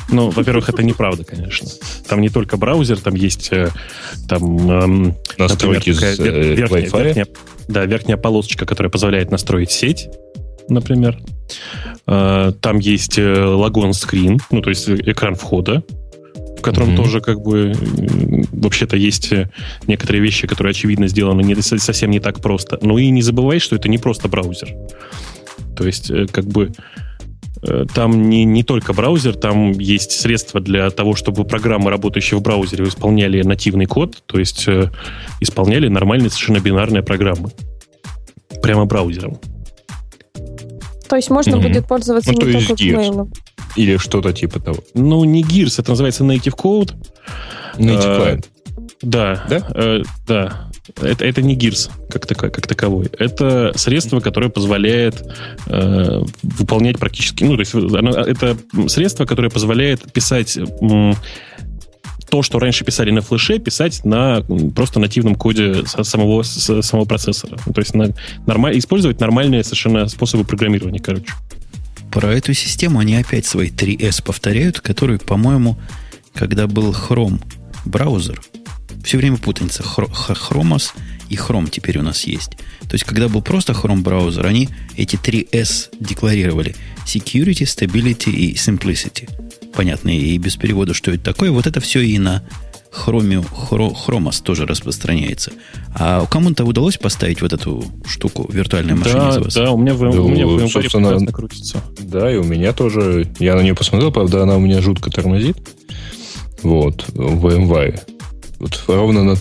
Ну, 0.10 0.30
во-первых, 0.30 0.70
это 0.70 0.84
неправда, 0.84 1.24
конечно. 1.24 1.68
Там 2.08 2.22
не 2.22 2.30
только 2.30 2.58
браузер, 2.58 3.00
там 3.00 3.16
есть 3.16 3.50
э, 3.52 3.72
там, 4.30 4.72
эм, 4.72 5.16
настройки 5.38 5.90
например, 5.90 6.16
с 6.16 6.20
э, 6.20 6.54
верхняя, 6.54 6.84
Wi-Fi. 6.84 7.04
Верхняя, 7.04 7.28
да, 7.68 7.86
верхняя 7.86 8.18
полосочка, 8.18 8.66
которая 8.66 8.92
позволяет 8.92 9.32
настроить 9.32 9.72
сеть, 9.72 10.08
например. 10.70 11.20
Э, 12.08 12.52
там 12.60 12.80
есть 12.80 13.18
лагон 13.18 13.94
скрин, 13.94 14.40
ну, 14.52 14.62
то 14.62 14.70
есть 14.70 14.90
экран 14.90 15.36
входа, 15.36 15.84
в 16.58 16.62
котором 16.62 16.90
mm-hmm. 16.90 16.96
тоже 16.96 17.22
как 17.22 17.42
бы 17.42 17.74
вообще-то 18.52 18.98
есть 18.98 19.32
некоторые 19.88 20.22
вещи, 20.22 20.48
которые, 20.48 20.72
очевидно, 20.72 21.08
сделаны 21.08 21.42
не, 21.42 21.56
совсем 21.56 22.12
не 22.12 22.20
так 22.20 22.42
просто. 22.42 22.80
Ну 22.82 22.98
и 22.98 23.10
не 23.10 23.22
забывай, 23.22 23.60
что 23.60 23.76
это 23.76 23.90
не 23.90 23.98
просто 23.98 24.28
браузер. 24.28 24.74
То 25.76 25.86
есть, 25.86 26.12
как 26.32 26.46
бы 26.46 26.72
Э, 27.68 27.86
там 27.94 28.30
не, 28.30 28.44
не 28.44 28.64
только 28.64 28.94
браузер, 28.94 29.36
там 29.36 29.72
есть 29.72 30.12
средства 30.12 30.60
для 30.60 30.90
того, 30.90 31.16
чтобы 31.16 31.46
программы, 31.46 31.90
работающие 31.90 32.40
в 32.40 32.44
браузере, 32.44 32.86
исполняли 32.86 33.42
нативный 33.42 33.86
код, 33.86 34.24
то 34.26 34.40
есть 34.40 34.68
э, 34.68 34.92
исполняли 35.40 35.88
нормальные 35.88 36.30
совершенно 36.30 36.60
бинарные 36.60 37.04
программы. 37.04 37.52
Прямо 38.62 38.86
браузером. 38.86 39.40
То 41.08 41.16
есть 41.16 41.30
можно 41.30 41.56
mm-hmm. 41.56 41.62
будет 41.62 41.88
пользоваться 41.88 42.32
ну, 42.32 42.46
не 42.46 42.54
только 42.54 42.74
Gmail. 42.74 43.32
Или 43.76 43.98
что-то 43.98 44.34
типа 44.34 44.60
того. 44.60 44.80
Ну, 44.94 45.24
не 45.24 45.44
Gears, 45.44 45.80
это 45.80 45.92
называется 45.92 46.24
Native 46.24 46.56
Code. 46.56 46.94
Native 47.78 48.20
Client. 48.20 48.46
Да, 49.02 49.46
да, 49.50 49.68
э, 49.74 50.04
да. 50.28 50.70
Это, 51.02 51.26
это 51.26 51.42
не 51.42 51.56
гирс 51.56 51.90
как, 52.10 52.28
тако, 52.28 52.50
как 52.50 52.68
таковой. 52.68 53.10
Это 53.18 53.72
средство, 53.76 54.20
которое 54.20 54.50
позволяет 54.50 55.24
э, 55.68 56.22
выполнять 56.44 57.00
практически... 57.00 57.44
Ну, 57.44 57.56
то 57.56 57.62
есть 57.62 57.74
оно, 57.74 58.12
это 58.12 58.56
средство, 58.88 59.26
которое 59.26 59.50
позволяет 59.50 60.12
писать 60.14 60.58
м, 60.58 61.16
то, 62.36 62.44
что 62.44 62.60
раньше 62.60 62.84
писали 62.84 63.12
на 63.12 63.22
флеше, 63.22 63.60
писать 63.60 64.04
на 64.04 64.42
просто 64.76 65.00
нативном 65.00 65.36
коде 65.36 65.86
самого, 65.86 66.44
самого 66.44 67.06
процессора. 67.06 67.56
то 67.56 67.80
есть 67.80 67.94
на, 67.94 68.14
нормаль, 68.46 68.78
использовать 68.78 69.22
нормальные 69.22 69.64
совершенно 69.64 70.06
способы 70.10 70.44
программирования, 70.44 71.00
короче. 71.00 71.32
Про 72.12 72.34
эту 72.34 72.54
систему 72.54 73.00
они 73.00 73.16
опять 73.16 73.46
свои 73.46 73.70
3S 73.70 74.22
повторяют, 74.22 74.82
которые, 74.82 75.18
по-моему, 75.18 75.78
когда 76.34 76.68
был 76.68 76.92
Chrome 76.92 77.40
браузер, 77.86 78.42
все 79.06 79.18
время 79.18 79.38
путаница. 79.38 79.84
Chromos 79.84 80.90
и 81.30 81.36
Chrome 81.36 81.70
теперь 81.70 82.00
у 82.00 82.04
нас 82.04 82.26
есть. 82.26 82.58
То 82.82 82.96
есть, 82.96 83.06
когда 83.06 83.30
был 83.30 83.42
просто 83.44 83.72
Chrome 83.72 84.02
браузер, 84.02 84.46
они 84.46 84.68
эти 84.98 85.16
три 85.16 85.48
S 85.54 85.90
декларировали. 86.02 86.76
Security, 87.06 87.64
Stability 87.64 88.32
и 88.32 88.56
Simplicity. 88.56 89.30
Понятно, 89.76 90.10
и 90.10 90.38
без 90.38 90.56
перевода, 90.56 90.94
что 90.94 91.12
это 91.12 91.24
такое. 91.24 91.52
Вот 91.52 91.68
это 91.68 91.80
все 91.80 92.02
и 92.02 92.18
на 92.18 92.44
Chrome, 92.96 93.46
Chromos 93.70 94.42
тоже 94.42 94.66
распространяется. 94.66 95.52
А 95.94 96.26
кому-то 96.28 96.64
удалось 96.64 96.98
поставить 96.98 97.42
вот 97.42 97.52
эту 97.52 97.84
штуку, 98.08 98.50
виртуальная 98.52 98.96
машина 98.96 99.20
да, 99.20 99.30
из 99.30 99.38
вас? 99.38 99.54
Да, 99.54 99.72
у 99.72 99.78
меня 99.78 99.94
в, 99.94 100.00
да, 100.00 100.22
у 100.22 100.30
меня 100.30 100.48
в 100.48 100.70
собственно, 100.70 101.32
крутится. 101.32 101.82
Да, 102.00 102.32
и 102.32 102.38
у 102.38 102.44
меня 102.44 102.74
тоже. 102.74 103.28
Я 103.40 103.56
на 103.56 103.62
нее 103.62 103.76
посмотрел, 103.76 104.12
правда, 104.12 104.44
она 104.44 104.56
у 104.56 104.60
меня 104.60 104.82
жутко 104.82 105.10
тормозит. 105.10 105.58
Вот, 106.64 107.06
в 107.10 107.46
VMware. 107.46 108.00
Вот 108.60 108.84
ровно, 108.88 109.24
на, 109.24 109.36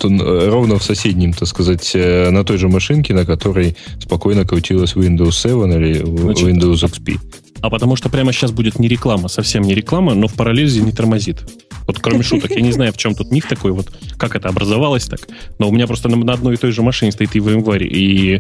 ровно 0.51 0.79
в 0.79 0.83
соседнем, 0.83 1.33
так 1.33 1.47
сказать, 1.47 1.93
э, 1.95 2.31
на 2.31 2.45
той 2.45 2.59
же 2.59 2.69
машинке, 2.69 3.15
на 3.15 3.25
которой 3.25 3.77
спокойно 4.01 4.45
крутилась 4.45 4.95
Windows 4.95 5.33
7 5.33 5.73
или 5.73 6.05
Значит, 6.05 6.49
Windows 6.49 6.83
XP. 6.83 7.21
А 7.65 7.71
потому 7.71 7.97
что 7.97 8.11
прямо 8.11 8.31
сейчас 8.31 8.53
будет 8.53 8.79
не 8.79 8.89
реклама, 8.89 9.29
совсем 9.29 9.63
не 9.63 9.75
реклама, 9.75 10.13
но 10.13 10.29
в 10.29 10.35
параллели 10.35 10.81
не 10.81 10.93
тормозит. 10.93 11.39
Вот 11.87 11.99
кроме 11.99 12.23
шуток, 12.23 12.51
я 12.51 12.61
не 12.61 12.73
знаю, 12.73 12.93
в 12.93 12.99
чем 12.99 13.15
тут 13.15 13.31
них 13.31 13.49
такой, 13.49 13.73
вот 13.73 13.91
как 14.19 14.37
это 14.37 14.51
образовалось 14.51 15.07
так. 15.07 15.21
Но 15.59 15.71
у 15.71 15.73
меня 15.73 15.87
просто 15.87 16.11
на, 16.11 16.17
на 16.19 16.35
одной 16.35 16.55
и 16.55 16.57
той 16.59 16.73
же 16.73 16.83
машине 16.83 17.11
стоит 17.11 17.35
и 17.35 17.39
VMware, 17.39 17.83
и 17.85 18.35
э, 18.35 18.39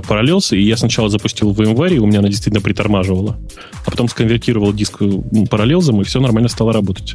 Parallels, 0.00 0.56
и 0.56 0.60
я 0.60 0.76
сначала 0.76 1.08
запустил 1.08 1.52
VMware, 1.52 1.94
и 1.94 1.98
у 2.00 2.06
меня 2.06 2.18
она 2.18 2.30
действительно 2.30 2.60
притормаживала. 2.60 3.38
А 3.86 3.90
потом 3.92 4.08
сконвертировал 4.08 4.72
диск 4.72 5.02
Parallels, 5.02 6.00
и 6.00 6.02
все 6.02 6.20
нормально 6.20 6.48
стало 6.48 6.72
работать. 6.72 7.14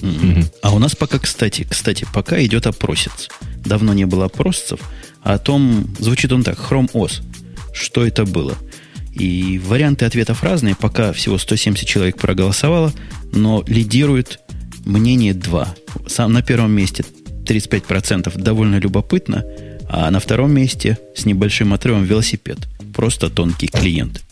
Mm-hmm. 0.00 0.54
А 0.62 0.74
у 0.74 0.80
нас 0.80 0.96
пока, 0.96 1.20
кстати, 1.20 1.64
кстати, 1.70 2.04
пока 2.12 2.42
идет 2.42 2.66
опросец. 2.66 3.28
Давно 3.64 3.94
не 3.94 4.06
было 4.06 4.24
опросцев. 4.24 4.80
А 5.22 5.34
о 5.34 5.38
том, 5.38 5.86
звучит 6.00 6.32
он 6.32 6.42
так, 6.42 6.58
Chrome 6.58 6.90
OS. 6.94 7.22
Что 7.72 8.04
это 8.04 8.24
было? 8.24 8.56
И 9.14 9.60
варианты 9.64 10.04
ответов 10.04 10.42
разные. 10.42 10.74
Пока 10.74 11.12
всего 11.12 11.38
170 11.38 11.86
человек 11.86 12.16
проголосовало, 12.16 12.92
но 13.32 13.62
лидирует 13.66 14.40
мнение 14.84 15.34
2. 15.34 15.74
Сам 16.06 16.32
на 16.32 16.42
первом 16.42 16.72
месте 16.72 17.04
35% 17.44 18.40
довольно 18.40 18.76
любопытно, 18.76 19.44
а 19.88 20.10
на 20.10 20.20
втором 20.20 20.52
месте 20.52 20.98
с 21.14 21.24
небольшим 21.24 21.74
отрывом 21.74 22.04
велосипед. 22.04 22.58
Просто 22.94 23.30
тонкий 23.30 23.66
клиент. 23.66 24.22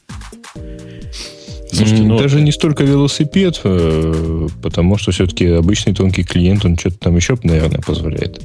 Слушайте, 1.73 2.03
ну, 2.03 2.19
Даже 2.19 2.41
не 2.41 2.51
столько 2.51 2.85
велосипед, 2.85 3.61
э, 3.63 4.49
потому 4.63 4.99
что 4.99 5.13
все-таки 5.13 5.47
обычный 5.47 5.95
тонкий 5.95 6.25
клиент, 6.25 6.65
он 6.65 6.77
что-то 6.77 6.99
там 6.99 7.17
еще, 7.17 7.39
наверное, 7.43 7.81
позволяет. 7.81 8.41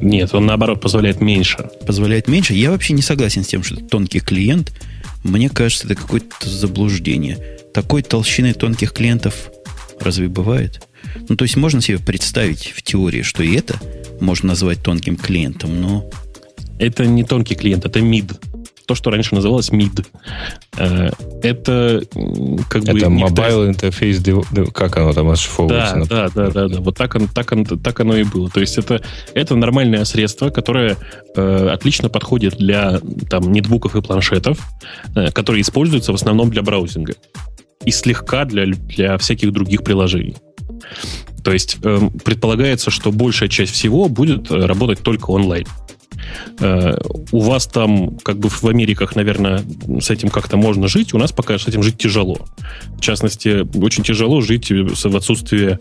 Нет, 0.00 0.34
он 0.34 0.46
наоборот 0.46 0.80
позволяет 0.80 1.20
меньше. 1.20 1.68
Позволяет 1.86 2.26
меньше? 2.26 2.54
Я 2.54 2.70
вообще 2.70 2.94
не 2.94 3.02
согласен 3.02 3.44
с 3.44 3.48
тем, 3.48 3.62
что 3.62 3.74
это 3.74 3.84
тонкий 3.84 4.20
клиент. 4.20 4.72
Мне 5.22 5.48
кажется, 5.48 5.86
это 5.86 5.94
какое-то 5.94 6.48
заблуждение. 6.48 7.38
Такой 7.74 8.02
толщины 8.02 8.54
тонких 8.54 8.92
клиентов 8.92 9.50
разве 10.00 10.28
бывает? 10.28 10.86
Ну, 11.28 11.36
то 11.36 11.44
есть 11.44 11.56
можно 11.56 11.80
себе 11.80 11.98
представить 11.98 12.72
в 12.74 12.82
теории, 12.82 13.22
что 13.22 13.42
и 13.42 13.54
это 13.54 13.80
можно 14.20 14.48
назвать 14.48 14.82
тонким 14.82 15.16
клиентом, 15.16 15.80
но... 15.80 16.08
Это 16.78 17.04
не 17.04 17.24
тонкий 17.24 17.56
клиент, 17.56 17.84
это 17.84 18.00
mid 18.00 18.34
то, 18.90 18.96
что 18.96 19.10
раньше 19.10 19.36
называлось 19.36 19.70
MID. 19.70 20.04
Э, 20.78 21.10
это 21.44 22.02
как 22.68 22.82
бы... 22.82 22.98
Это 22.98 23.06
Mobile 23.06 23.70
Interface, 23.70 24.72
как 24.72 24.96
оно 24.96 25.12
там 25.12 25.30
расшифровывается? 25.30 26.08
Да, 26.10 26.28
да, 26.28 26.46
да, 26.46 26.50
да, 26.50 26.68
да. 26.68 26.80
Вот 26.80 26.96
так, 26.96 27.14
он, 27.14 27.28
так, 27.28 27.52
он, 27.52 27.64
так 27.64 28.00
оно 28.00 28.16
и 28.16 28.24
было. 28.24 28.50
То 28.50 28.58
есть 28.58 28.78
это, 28.78 29.00
это 29.32 29.54
нормальное 29.54 30.04
средство, 30.04 30.50
которое 30.50 30.96
э, 31.36 31.68
отлично 31.72 32.08
подходит 32.08 32.56
для 32.56 32.98
там, 33.28 33.52
нетбуков 33.52 33.94
и 33.94 34.02
планшетов, 34.02 34.58
э, 35.14 35.30
которые 35.30 35.62
используются 35.62 36.10
в 36.10 36.16
основном 36.16 36.50
для 36.50 36.62
браузинга 36.62 37.14
и 37.84 37.92
слегка 37.92 38.44
для, 38.44 38.66
для 38.66 39.18
всяких 39.18 39.52
других 39.52 39.84
приложений. 39.84 40.34
То 41.44 41.52
есть 41.52 41.76
э, 41.80 42.00
предполагается, 42.24 42.90
что 42.90 43.12
большая 43.12 43.48
часть 43.48 43.72
всего 43.72 44.08
будет 44.08 44.50
э, 44.50 44.66
работать 44.66 44.98
только 44.98 45.30
онлайн. 45.30 45.66
Э, 46.60 46.96
у 47.32 47.40
вас 47.40 47.66
там, 47.66 48.16
как 48.18 48.38
бы 48.38 48.48
в 48.48 48.64
Америках, 48.64 49.16
наверное, 49.16 49.62
с 50.00 50.10
этим 50.10 50.28
как-то 50.28 50.56
можно 50.56 50.88
жить. 50.88 51.14
У 51.14 51.18
нас 51.18 51.32
пока 51.32 51.58
с 51.58 51.66
этим 51.66 51.82
жить 51.82 51.98
тяжело. 51.98 52.46
В 52.96 53.00
частности, 53.00 53.66
очень 53.78 54.04
тяжело 54.04 54.40
жить 54.40 54.70
в 54.70 55.16
отсутствии 55.16 55.78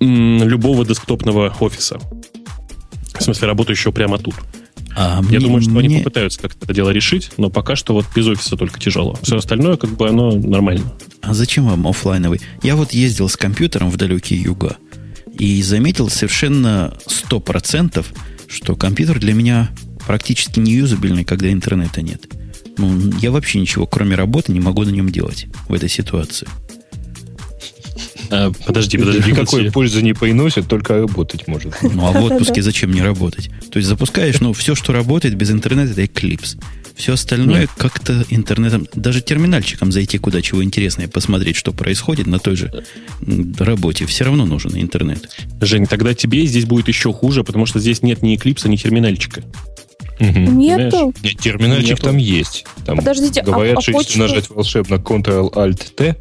любого 0.00 0.84
десктопного 0.84 1.54
офиса. 1.60 1.98
В 3.18 3.22
смысле, 3.22 3.48
работающего 3.48 3.92
прямо 3.92 4.18
тут. 4.18 4.34
А 4.98 5.16
Я 5.16 5.22
мне, 5.22 5.40
думаю, 5.40 5.60
что 5.60 5.72
мне... 5.72 5.88
они 5.88 5.98
попытаются 5.98 6.40
как-то 6.40 6.64
это 6.64 6.72
дело 6.74 6.88
решить, 6.88 7.30
но 7.36 7.50
пока 7.50 7.76
что 7.76 7.92
вот 7.92 8.06
без 8.14 8.26
офиса 8.26 8.56
только 8.56 8.80
тяжело. 8.80 9.18
Все 9.22 9.36
остальное, 9.36 9.76
как 9.76 9.90
бы, 9.90 10.08
оно 10.08 10.32
нормально. 10.32 10.90
А 11.20 11.34
зачем 11.34 11.66
вам 11.68 11.86
офлайновый? 11.86 12.40
Я 12.62 12.76
вот 12.76 12.92
ездил 12.92 13.28
с 13.28 13.36
компьютером 13.36 13.90
в 13.90 13.96
далекие 13.98 14.40
юга 14.40 14.76
и 15.38 15.62
заметил 15.62 16.08
совершенно 16.08 16.96
сто 17.06 17.40
процентов, 17.40 18.10
что 18.48 18.76
компьютер 18.76 19.18
для 19.18 19.34
меня 19.34 19.70
практически 20.06 20.60
неюзабельный, 20.60 21.24
когда 21.24 21.50
интернета 21.50 22.02
нет. 22.02 22.26
Ну, 22.78 23.12
я 23.20 23.30
вообще 23.30 23.60
ничего, 23.60 23.86
кроме 23.86 24.16
работы, 24.16 24.52
не 24.52 24.60
могу 24.60 24.84
на 24.84 24.90
нем 24.90 25.10
делать 25.10 25.46
в 25.68 25.74
этой 25.74 25.88
ситуации. 25.88 26.46
А, 28.30 28.52
подожди, 28.66 28.98
подожди. 28.98 29.30
Никакой 29.30 29.70
пользы 29.70 30.02
не 30.02 30.12
приносит, 30.12 30.68
только 30.68 31.00
работать 31.00 31.46
может. 31.48 31.74
Ну, 31.82 32.06
а 32.06 32.12
в 32.12 32.24
отпуске 32.24 32.62
зачем 32.62 32.92
не 32.92 33.02
работать? 33.02 33.50
То 33.70 33.78
есть 33.78 33.88
запускаешь, 33.88 34.40
ну, 34.40 34.52
все, 34.52 34.74
что 34.74 34.92
работает 34.92 35.36
без 35.36 35.50
интернета, 35.50 35.92
это 35.92 36.02
Eclipse. 36.02 36.58
Все 36.96 37.12
остальное 37.12 37.62
Нет. 37.62 37.70
как-то 37.76 38.24
интернетом, 38.30 38.88
даже 38.94 39.20
терминальчиком 39.20 39.92
зайти 39.92 40.16
куда 40.16 40.40
чего 40.40 40.64
интересное, 40.64 41.08
посмотреть, 41.08 41.56
что 41.56 41.72
происходит 41.72 42.26
на 42.26 42.38
той 42.38 42.56
же 42.56 42.84
работе, 43.58 44.06
все 44.06 44.24
равно 44.24 44.46
нужен 44.46 44.72
интернет. 44.74 45.28
Жень, 45.60 45.86
тогда 45.86 46.14
тебе 46.14 46.46
здесь 46.46 46.64
будет 46.64 46.88
еще 46.88 47.12
хуже, 47.12 47.44
потому 47.44 47.66
что 47.66 47.80
здесь 47.80 48.02
нет 48.02 48.22
ни 48.22 48.34
Эклипса, 48.34 48.70
ни 48.70 48.76
терминальчика. 48.76 49.42
Угу. 50.18 50.28
Нету. 50.28 51.12
Нет, 51.22 51.38
терминальчик 51.38 51.90
Нету. 51.90 52.02
там 52.04 52.16
есть. 52.16 52.64
Там 52.86 52.96
Подождите, 52.96 53.42
а 53.42 53.44
говорят, 53.44 53.78
а, 53.78 53.80
что 53.82 53.98
а 53.98 54.00
если 54.00 54.18
нажать 54.18 54.48
волшебно 54.48 54.94
Ctrl-Alt-T, 54.94 56.16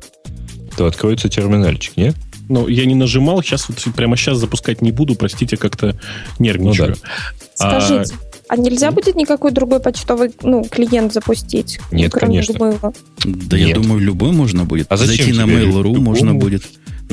то 0.76 0.86
откроется 0.88 1.30
терминальчик, 1.30 1.96
нет? 1.96 2.16
Ну, 2.50 2.68
я 2.68 2.86
не 2.86 2.96
нажимал, 2.96 3.42
сейчас 3.42 3.70
вот 3.70 3.82
прямо 3.96 4.18
сейчас 4.18 4.38
запускать 4.38 4.82
не 4.82 4.92
буду, 4.92 5.16
простите, 5.16 5.56
как-то 5.56 5.98
нервничаю. 6.38 6.90
Ну, 6.90 6.96
да. 6.96 7.80
Скажите, 7.80 8.14
А 8.14 8.35
нельзя 8.58 8.92
будет 8.92 9.16
никакой 9.16 9.52
другой 9.52 9.80
почтовый 9.80 10.32
ну, 10.44 10.64
клиент 10.64 11.14
запустить? 11.14 11.80
Нет, 11.92 12.12
конечно. 12.12 12.54
Gmail? 12.54 12.96
Да 13.24 13.58
Нет. 13.58 13.70
я 13.70 13.76
думаю, 13.76 14.00
любой 14.00 14.32
можно 14.32 14.66
будет. 14.66 14.88
А 14.90 14.98
зачем 14.98 15.34
Зайти 15.34 15.40
на 15.40 15.44
Mail.ru 15.44 16.00
можно 16.00 16.34
будет. 16.34 16.64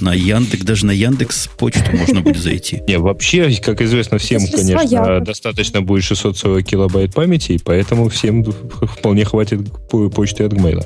На 0.00 0.14
Яндекс, 0.14 0.64
даже 0.64 0.86
на 0.86 0.92
Яндекс 0.92 1.48
почту 1.58 1.94
можно 1.94 2.22
будет 2.22 2.42
зайти. 2.42 2.82
Не, 2.88 2.98
вообще, 2.98 3.54
как 3.56 3.82
известно 3.82 4.16
всем, 4.16 4.40
конечно, 4.46 5.20
достаточно 5.20 5.82
будет 5.82 6.04
640 6.04 6.64
килобайт 6.64 7.14
памяти, 7.14 7.52
и 7.52 7.58
поэтому 7.58 8.08
всем 8.08 8.42
вполне 8.82 9.26
хватит 9.26 9.60
почты 9.90 10.44
от 10.44 10.54
Gmail. 10.54 10.82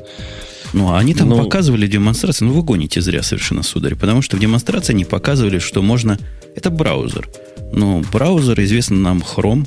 Ну, 0.72 0.90
а 0.92 0.98
они 0.98 1.14
там 1.14 1.28
ну, 1.28 1.42
показывали 1.42 1.86
демонстрации. 1.86 2.44
Ну, 2.44 2.52
вы 2.52 2.62
гоните 2.62 3.00
зря 3.00 3.22
совершенно, 3.22 3.62
сударь. 3.62 3.94
Потому 3.94 4.22
что 4.22 4.36
в 4.36 4.40
демонстрации 4.40 4.92
они 4.92 5.04
показывали, 5.04 5.58
что 5.58 5.82
можно... 5.82 6.18
Это 6.54 6.70
браузер. 6.70 7.28
Но 7.72 8.02
браузер 8.12 8.60
известно 8.60 8.96
нам 8.96 9.22
Chrome. 9.22 9.66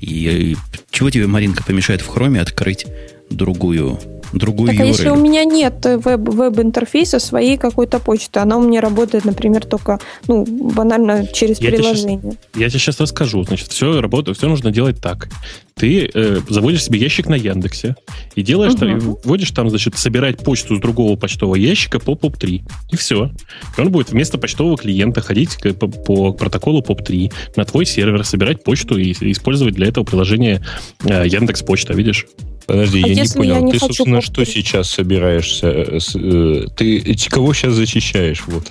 И, 0.00 0.52
и 0.52 0.56
чего 0.90 1.10
тебе, 1.10 1.26
Маринка, 1.26 1.62
помешает 1.62 2.00
в 2.00 2.10
Chrome 2.10 2.38
открыть 2.40 2.86
другую 3.30 3.98
другую 4.32 4.70
так, 4.70 4.80
а 4.80 4.84
если 4.84 5.08
у 5.08 5.16
меня 5.16 5.44
нет 5.44 5.84
веб, 5.84 6.28
веб-интерфейса 6.28 7.18
своей 7.18 7.56
какой-то 7.56 7.98
почты, 7.98 8.40
она 8.40 8.56
у 8.56 8.62
меня 8.62 8.80
работает, 8.80 9.24
например, 9.24 9.64
только, 9.64 9.98
ну, 10.26 10.44
банально 10.44 11.26
через 11.26 11.60
я 11.60 11.70
приложение. 11.70 12.18
Тебе 12.18 12.30
сейчас, 12.30 12.54
я 12.54 12.68
тебе 12.68 12.78
сейчас 12.78 13.00
расскажу. 13.00 13.44
Значит, 13.44 13.68
все 13.68 14.00
работает, 14.00 14.38
все 14.38 14.48
нужно 14.48 14.70
делать 14.70 15.00
так. 15.00 15.28
Ты 15.74 16.10
э, 16.12 16.40
заводишь 16.48 16.84
себе 16.84 16.98
ящик 16.98 17.26
на 17.26 17.34
Яндексе 17.34 17.96
и 18.34 18.42
делаешь, 18.42 18.74
угу. 18.74 18.80
там, 18.80 18.98
вводишь 19.24 19.50
там, 19.50 19.70
значит, 19.70 19.96
собирать 19.96 20.38
почту 20.38 20.76
с 20.76 20.78
другого 20.78 21.16
почтового 21.16 21.54
ящика 21.54 21.98
по 21.98 22.12
POP3. 22.12 22.62
И 22.90 22.96
все. 22.96 23.30
И 23.76 23.80
он 23.80 23.90
будет 23.90 24.10
вместо 24.10 24.36
почтового 24.36 24.76
клиента 24.76 25.22
ходить 25.22 25.56
по, 25.78 25.88
по 25.88 26.32
протоколу 26.32 26.82
POP3 26.82 27.32
на 27.56 27.64
твой 27.64 27.86
сервер, 27.86 28.24
собирать 28.24 28.62
почту 28.62 28.98
и 28.98 29.12
использовать 29.32 29.74
для 29.74 29.88
этого 29.88 30.04
приложение 30.04 30.62
э, 31.04 31.26
Яндекс 31.26 31.62
Почта, 31.62 31.94
видишь? 31.94 32.26
Подожди, 32.70 33.02
а 33.02 33.08
я 33.08 33.24
не 33.24 33.28
понял. 33.28 33.54
Я 33.54 33.60
не 33.60 33.72
ты, 33.72 33.78
собственно, 33.80 34.16
повторить. 34.18 34.48
что 34.48 34.60
сейчас 34.60 34.90
собираешься? 34.90 35.66
Э, 35.66 35.98
э, 36.14 36.66
ты 36.76 37.16
кого 37.28 37.52
сейчас 37.52 37.74
зачищаешь? 37.74 38.44
Вот. 38.46 38.70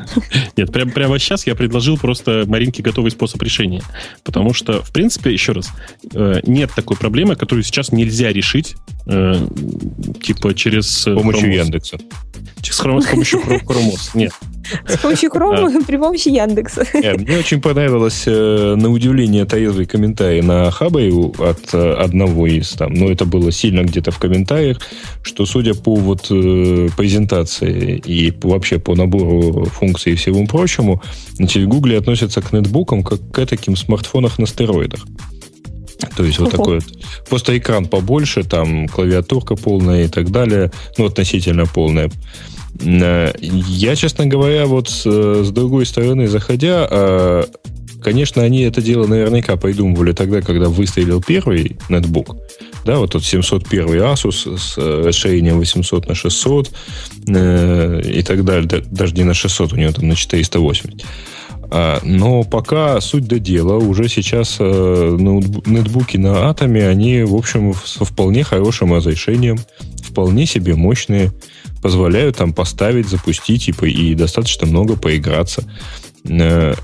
Нет, 0.56 0.72
прямо, 0.72 0.92
прямо 0.92 1.18
сейчас 1.18 1.48
я 1.48 1.56
предложил 1.56 1.98
просто 1.98 2.44
Маринке 2.46 2.80
готовый 2.80 3.10
способ 3.10 3.42
решения. 3.42 3.82
Потому 4.22 4.54
что, 4.54 4.82
в 4.84 4.92
принципе, 4.92 5.32
еще 5.32 5.50
раз, 5.50 5.70
э, 6.14 6.40
нет 6.44 6.70
такой 6.76 6.96
проблемы, 6.96 7.34
которую 7.34 7.64
сейчас 7.64 7.90
нельзя 7.90 8.32
решить, 8.32 8.76
типа 10.22 10.54
через... 10.54 10.86
С 10.86 11.14
помощью 11.14 11.52
Яндекса. 11.52 11.98
С, 12.62 12.76
с 12.76 12.78
помощью 12.78 13.40
Chromos. 13.40 14.10
Нет. 14.14 14.32
С 14.86 14.98
помощью 14.98 15.30
Chrome 15.30 15.84
при 15.86 15.96
помощи 15.96 16.28
Яндекса. 16.28 16.84
Мне 16.94 17.38
очень 17.38 17.60
понравилось, 17.60 18.24
э, 18.26 18.74
на 18.76 18.90
удивление, 18.90 19.44
трезвый 19.44 19.86
комментарий 19.86 20.42
на 20.42 20.70
Хабе 20.70 21.10
от 21.10 21.74
э, 21.74 21.92
одного 21.94 22.46
из 22.46 22.70
там, 22.70 22.94
ну, 22.94 23.10
это 23.10 23.24
было 23.24 23.52
сильно 23.52 23.82
где-то 23.82 24.10
в 24.10 24.18
комментариях, 24.18 24.78
что, 25.22 25.46
судя 25.46 25.74
по 25.74 25.94
вот 25.94 26.26
э, 26.30 26.88
презентации 26.96 27.96
и 27.98 28.32
вообще 28.42 28.78
по 28.78 28.94
набору 28.94 29.64
функций 29.66 30.12
и 30.12 30.16
всему 30.16 30.46
прочему, 30.46 31.02
значит, 31.34 31.66
Google 31.66 31.98
относятся 31.98 32.40
к 32.42 32.52
нетбукам 32.52 33.02
как 33.02 33.20
к 33.30 33.46
таким 33.46 33.76
смартфонах 33.76 34.38
на 34.38 34.46
стероидах. 34.46 35.06
То 36.16 36.24
есть 36.24 36.38
вот 36.38 36.50
такой 36.50 36.80
вот. 36.80 37.28
Просто 37.28 37.56
экран 37.56 37.86
побольше, 37.86 38.42
там 38.42 38.88
клавиатурка 38.88 39.56
полная 39.56 40.04
и 40.04 40.08
так 40.08 40.30
далее. 40.30 40.70
Ну, 40.98 41.06
относительно 41.06 41.66
полная. 41.66 42.10
Э, 42.78 43.32
я, 43.40 43.96
честно 43.96 44.26
говоря, 44.26 44.66
вот 44.66 44.88
с, 44.88 45.04
с 45.04 45.50
другой 45.50 45.86
стороны 45.86 46.28
заходя, 46.28 46.86
э, 46.90 47.44
конечно, 48.02 48.42
они 48.42 48.62
это 48.62 48.80
дело 48.80 49.06
наверняка 49.06 49.56
придумывали 49.56 50.12
тогда, 50.12 50.40
когда 50.40 50.68
выстрелил 50.68 51.22
первый 51.22 51.76
нетбук. 51.88 52.36
Да, 52.84 52.98
вот 52.98 53.12
тот 53.12 53.24
701 53.24 53.88
Asus 54.00 54.56
с 54.56 54.78
расширением 54.78 55.58
800 55.58 56.08
на 56.08 56.14
600 56.14 56.70
э, 57.28 58.02
и 58.04 58.22
так 58.22 58.44
далее. 58.44 58.82
Даже 58.90 59.14
не 59.14 59.24
на 59.24 59.34
600, 59.34 59.72
у 59.72 59.76
него 59.76 59.92
там 59.92 60.08
на 60.08 60.16
480. 60.16 61.04
А, 61.72 62.00
но 62.02 62.42
пока 62.42 63.00
суть 63.00 63.28
до 63.28 63.38
дела, 63.38 63.76
уже 63.76 64.08
сейчас 64.08 64.58
нетбуки 64.58 66.16
на 66.16 66.48
атоме, 66.48 66.88
они, 66.88 67.22
в 67.22 67.34
общем, 67.36 67.74
со 67.84 68.04
вполне 68.04 68.42
хорошим 68.42 68.94
разрешением, 68.94 69.58
вполне 70.02 70.46
себе 70.46 70.74
мощные 70.74 71.30
позволяют 71.82 72.36
там 72.36 72.52
поставить, 72.52 73.08
запустить 73.08 73.68
и, 73.68 73.72
и 73.86 74.14
достаточно 74.14 74.66
много 74.66 74.96
поиграться. 74.96 75.64
Э, 76.28 76.74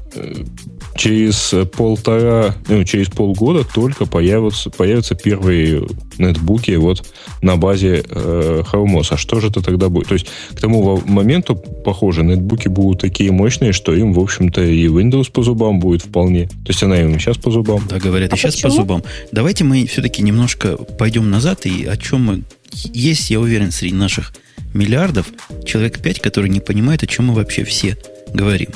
через 0.97 1.55
полтора, 1.77 2.55
ну, 2.69 2.85
через 2.85 3.09
полгода 3.09 3.65
только 3.65 4.07
появятся, 4.07 4.71
появятся 4.71 5.15
первые 5.15 5.87
нетбуки 6.19 6.71
вот 6.73 7.07
на 7.43 7.57
базе 7.57 8.03
э, 8.09 8.63
Chromos. 8.71 9.09
А 9.11 9.17
что 9.17 9.41
же 9.41 9.49
это 9.49 9.63
тогда 9.63 9.89
будет? 9.89 10.09
То 10.09 10.15
есть 10.15 10.27
к 10.53 10.61
тому 10.61 11.03
моменту, 11.05 11.55
похоже, 11.55 12.25
нетбуки 12.25 12.69
будут 12.69 13.01
такие 13.01 13.31
мощные, 13.31 13.73
что 13.73 13.95
им, 13.95 14.15
в 14.15 14.21
общем-то, 14.21 14.63
и 14.63 14.87
Windows 14.87 15.31
по 15.31 15.43
зубам 15.43 15.81
будет 15.81 16.03
вполне. 16.03 16.47
То 16.49 16.69
есть 16.69 16.83
она 16.83 17.01
им 17.01 17.19
сейчас 17.21 17.37
по 17.37 17.51
зубам. 17.51 17.83
Да, 17.89 17.99
говорят, 17.99 18.33
а 18.33 18.37
и 18.37 18.39
сейчас 18.39 18.55
почему? 18.55 18.71
по 18.71 18.77
зубам. 18.77 19.03
Давайте 19.33 19.65
мы 19.65 19.87
все-таки 19.87 20.23
немножко 20.23 20.77
пойдем 20.77 21.31
назад 21.31 21.67
и 21.67 21.85
о 21.85 21.97
чем 21.97 22.25
мы... 22.25 22.43
Есть, 22.73 23.31
я 23.31 23.41
уверен, 23.41 23.71
среди 23.73 23.95
наших 23.95 24.33
миллиардов 24.75 25.27
человек 25.65 26.01
5, 26.01 26.21
которые 26.21 26.51
не 26.51 26.61
понимают, 26.61 27.03
о 27.03 27.07
чем 27.07 27.27
мы 27.27 27.35
вообще 27.35 27.65
все 27.65 27.97
говорим. 28.33 28.71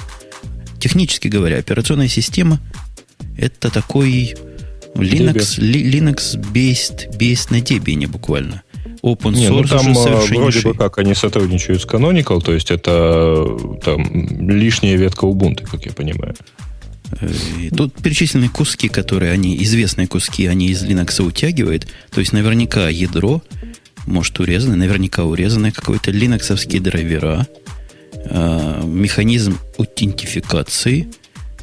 Технически 0.78 1.28
говоря, 1.28 1.58
операционная 1.58 2.08
система 2.08 2.60
это 3.36 3.70
такой 3.70 4.34
Linux, 4.94 5.58
Linux-based, 5.58 7.16
based 7.18 7.50
на 7.50 7.60
Debian 7.60 8.06
буквально. 8.06 8.62
Open 9.02 9.32
source 9.32 9.36
Не, 9.36 9.48
ну 9.48 9.64
там 9.64 9.96
а, 9.96 10.20
вроде 10.26 10.60
бы 10.60 10.74
как 10.74 10.98
они 10.98 11.14
сотрудничают 11.14 11.80
с 11.80 11.86
Canonical, 11.86 12.42
то 12.42 12.52
есть 12.52 12.70
это 12.70 13.46
там 13.82 14.48
лишняя 14.48 14.96
ветка 14.96 15.24
Ubuntu, 15.24 15.66
как 15.66 15.86
я 15.86 15.92
понимаю. 15.92 16.34
Э, 17.18 17.30
и 17.60 17.70
тут 17.70 17.94
перечислены 17.94 18.48
куски, 18.48 18.88
которые 18.88 19.32
они, 19.32 19.56
известные 19.62 20.06
куски, 20.06 20.46
они 20.46 20.68
из 20.68 20.84
Linux 20.84 21.22
утягивают. 21.22 21.86
То 22.10 22.20
есть 22.20 22.32
наверняка 22.32 22.88
ядро 22.88 23.42
может, 24.06 24.38
урезанный, 24.40 24.76
наверняка 24.76 25.24
урезанный 25.24 25.72
какой-то 25.72 26.10
линоксовские 26.10 26.80
драйвера, 26.80 27.46
э, 28.12 28.82
механизм 28.84 29.58
аутентификации, 29.78 31.08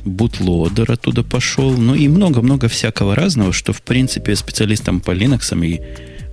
бутлодер 0.06 0.92
оттуда 0.92 1.24
пошел, 1.24 1.72
ну 1.78 1.96
и 1.96 2.08
много-много 2.08 2.68
всякого 2.68 3.16
разного, 3.16 3.54
что, 3.54 3.74
в 3.74 3.82
принципе, 3.82 4.36
специалистам 4.36 5.02
по 5.02 5.12
Linux 5.12 5.54
и 5.66 5.82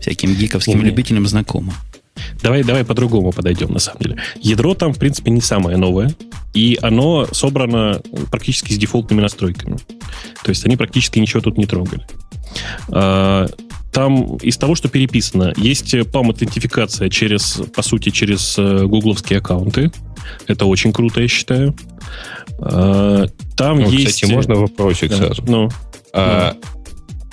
всяким 0.01 0.35
гиковским 0.35 0.75
Умнее. 0.75 0.91
любителям 0.91 1.27
знакомо. 1.27 1.75
Давай, 2.43 2.63
давай 2.63 2.85
по-другому 2.85 3.33
подойдем, 3.33 3.73
на 3.73 3.79
самом 3.79 4.01
деле. 4.01 4.17
Ядро 4.41 4.75
там, 4.75 4.93
в 4.93 4.99
принципе, 4.99 5.31
не 5.31 5.41
самое 5.41 5.77
новое, 5.77 6.15
и 6.53 6.79
оно 6.83 7.27
собрано 7.33 8.01
практически 8.31 8.73
с 8.73 8.79
дефолтными 8.79 9.21
настройками. 9.21 9.77
То 10.45 10.51
есть 10.51 10.65
они 10.65 10.77
практически 10.77 11.19
ничего 11.19 11.41
тут 11.41 11.59
не 11.59 11.67
трогали. 11.67 12.07
А, 12.89 13.47
там 13.93 14.37
из 14.37 14.57
того, 14.57 14.75
что 14.75 14.89
переписано, 14.89 15.53
есть 15.57 15.95
PAM-аутентификация 15.95 17.09
через, 17.11 17.61
по 17.75 17.83
сути, 17.83 18.11
через 18.11 18.57
э, 18.59 18.87
гугловские 18.87 19.39
аккаунты. 19.39 19.93
Это 20.47 20.67
очень 20.67 20.93
круто, 20.93 21.21
я 21.21 21.29
считаю. 21.29 21.77
А, 22.59 23.27
там 23.57 23.81
ну, 23.81 23.91
есть... 23.91 24.15
Кстати, 24.15 24.33
можно 24.33 24.57
вопросик 24.57 25.11
да. 25.11 25.17
сразу? 25.17 25.43
Ну, 25.47 25.69
а, 26.13 26.55
ну. 26.55 26.74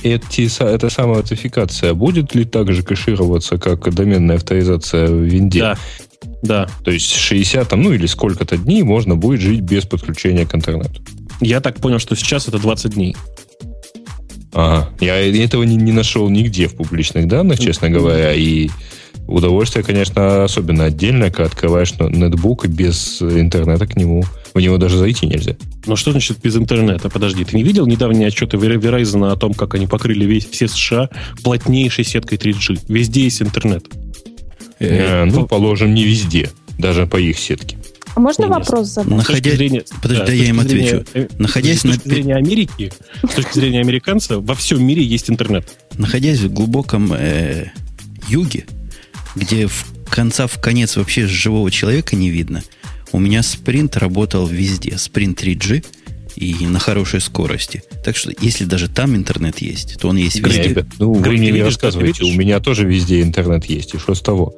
Эти, 0.03 0.63
эта 0.63 0.89
самая 0.89 1.17
аутентификация 1.17 1.93
будет 1.93 2.33
ли 2.35 2.45
также 2.45 2.83
кэшироваться, 2.83 3.57
как 3.57 3.93
доменная 3.93 4.37
авторизация 4.37 5.07
в 5.07 5.21
винде? 5.21 5.59
Да. 5.59 5.77
Да. 6.41 6.67
То 6.83 6.91
есть 6.91 7.11
60 7.13 7.67
там, 7.67 7.81
ну 7.81 7.93
или 7.93 8.05
сколько-то 8.05 8.57
дней 8.57 8.83
можно 8.83 9.15
будет 9.15 9.41
жить 9.41 9.61
без 9.61 9.85
подключения 9.85 10.45
к 10.45 10.55
интернету. 10.55 11.01
Я 11.39 11.61
так 11.61 11.77
понял, 11.77 11.99
что 11.99 12.15
сейчас 12.15 12.47
это 12.47 12.59
20 12.59 12.93
дней. 12.93 13.15
Ага. 14.53 14.89
Я 14.99 15.15
этого 15.43 15.63
не, 15.63 15.75
не 15.75 15.91
нашел 15.91 16.29
нигде 16.29 16.67
в 16.67 16.75
публичных 16.75 17.27
данных, 17.27 17.59
честно 17.59 17.89
говоря, 17.89 18.33
и 18.33 18.69
удовольствие, 19.31 19.83
конечно, 19.83 20.43
особенно 20.43 20.85
отдельное, 20.85 21.31
когда 21.31 21.45
открываешь 21.45 21.93
нетбук 21.99 22.65
и 22.65 22.67
без 22.67 23.21
интернета 23.21 23.87
к 23.87 23.95
нему, 23.95 24.23
в 24.53 24.59
него 24.59 24.77
даже 24.77 24.97
зайти 24.97 25.25
нельзя. 25.25 25.55
Ну 25.85 25.95
что 25.95 26.11
значит 26.11 26.39
без 26.41 26.55
интернета? 26.55 27.09
Подожди, 27.09 27.43
ты 27.43 27.55
не 27.55 27.63
видел 27.63 27.87
недавние 27.87 28.27
отчеты 28.27 28.57
Verizon 28.57 29.31
о 29.31 29.35
том, 29.35 29.53
как 29.53 29.75
они 29.75 29.87
покрыли 29.87 30.25
весь, 30.25 30.47
все 30.47 30.67
США 30.67 31.09
плотнейшей 31.43 32.03
сеткой 32.03 32.37
3G? 32.37 32.81
Везде 32.87 33.23
есть 33.23 33.41
интернет. 33.41 33.85
Э, 34.79 35.25
ну, 35.25 35.47
положим, 35.47 35.93
не 35.93 36.03
везде, 36.03 36.49
даже 36.77 37.05
по 37.05 37.17
их 37.17 37.37
сетке. 37.37 37.77
А 38.13 38.19
можно 38.19 38.43
Нет, 38.43 38.51
вопрос 38.51 38.87
задать? 38.87 39.11
Находя... 39.11 39.51
Зрения, 39.51 39.83
Подожди, 40.01 40.25
да, 40.25 40.33
я 40.33 40.45
им 40.45 40.59
отвечу. 40.59 41.05
Зрения, 41.13 41.29
Находясь 41.37 41.79
с 41.79 41.81
точки 41.83 42.07
на... 42.07 42.13
зрения 42.13 42.35
Америки, 42.35 42.91
с 43.23 43.33
точки 43.33 43.53
зрения 43.53 43.79
американца, 43.79 44.39
во 44.39 44.53
всем 44.55 44.85
мире 44.85 45.03
есть 45.03 45.29
интернет. 45.29 45.65
Находясь 45.97 46.39
в 46.39 46.51
глубоком 46.51 47.13
э, 47.13 47.67
юге, 48.27 48.65
где 49.35 49.67
в 49.67 49.85
конца 50.09 50.47
в 50.47 50.59
конец 50.59 50.97
вообще 50.97 51.27
живого 51.27 51.71
человека 51.71 52.15
не 52.15 52.29
видно, 52.29 52.63
у 53.11 53.19
меня 53.19 53.43
спринт 53.43 53.97
работал 53.97 54.47
везде. 54.47 54.97
Спринт 54.97 55.43
3G 55.43 55.85
и 56.35 56.65
на 56.65 56.79
хорошей 56.79 57.21
скорости. 57.21 57.83
Так 58.03 58.15
что, 58.15 58.31
если 58.39 58.65
даже 58.65 58.87
там 58.87 59.15
интернет 59.15 59.59
есть, 59.59 59.99
то 59.99 60.07
он 60.07 60.17
есть 60.17 60.39
везде. 60.39 60.63
Ребят, 60.63 60.85
ну, 60.97 61.13
вы 61.13 61.31
мне 61.31 61.51
не 61.51 61.61
рассказывайте, 61.61 62.23
у 62.23 62.33
меня 62.33 62.59
тоже 62.59 62.85
везде 62.85 63.21
интернет 63.21 63.65
есть, 63.65 63.93
и 63.93 63.97
что 63.97 64.15
с 64.15 64.21
того? 64.21 64.55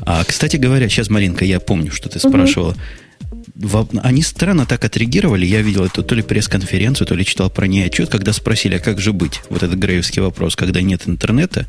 А, 0.00 0.24
кстати 0.24 0.56
говоря, 0.56 0.88
сейчас, 0.88 1.10
Маринка, 1.10 1.44
я 1.44 1.60
помню, 1.60 1.92
что 1.92 2.08
ты 2.08 2.18
спрашивала. 2.18 2.70
Угу. 2.70 4.00
Они 4.02 4.22
странно 4.22 4.66
так 4.66 4.84
отреагировали. 4.84 5.46
Я 5.46 5.62
видел 5.62 5.84
это 5.84 6.02
то 6.02 6.14
ли 6.14 6.22
пресс-конференцию, 6.22 7.06
то 7.06 7.14
ли 7.14 7.24
читал 7.24 7.50
про 7.50 7.66
ней 7.66 7.86
отчет, 7.86 8.08
когда 8.08 8.32
спросили, 8.32 8.76
а 8.76 8.78
как 8.78 9.00
же 9.00 9.12
быть? 9.12 9.40
Вот 9.48 9.62
этот 9.62 9.78
греевский 9.78 10.20
вопрос, 10.22 10.56
когда 10.56 10.80
нет 10.80 11.02
интернета. 11.06 11.66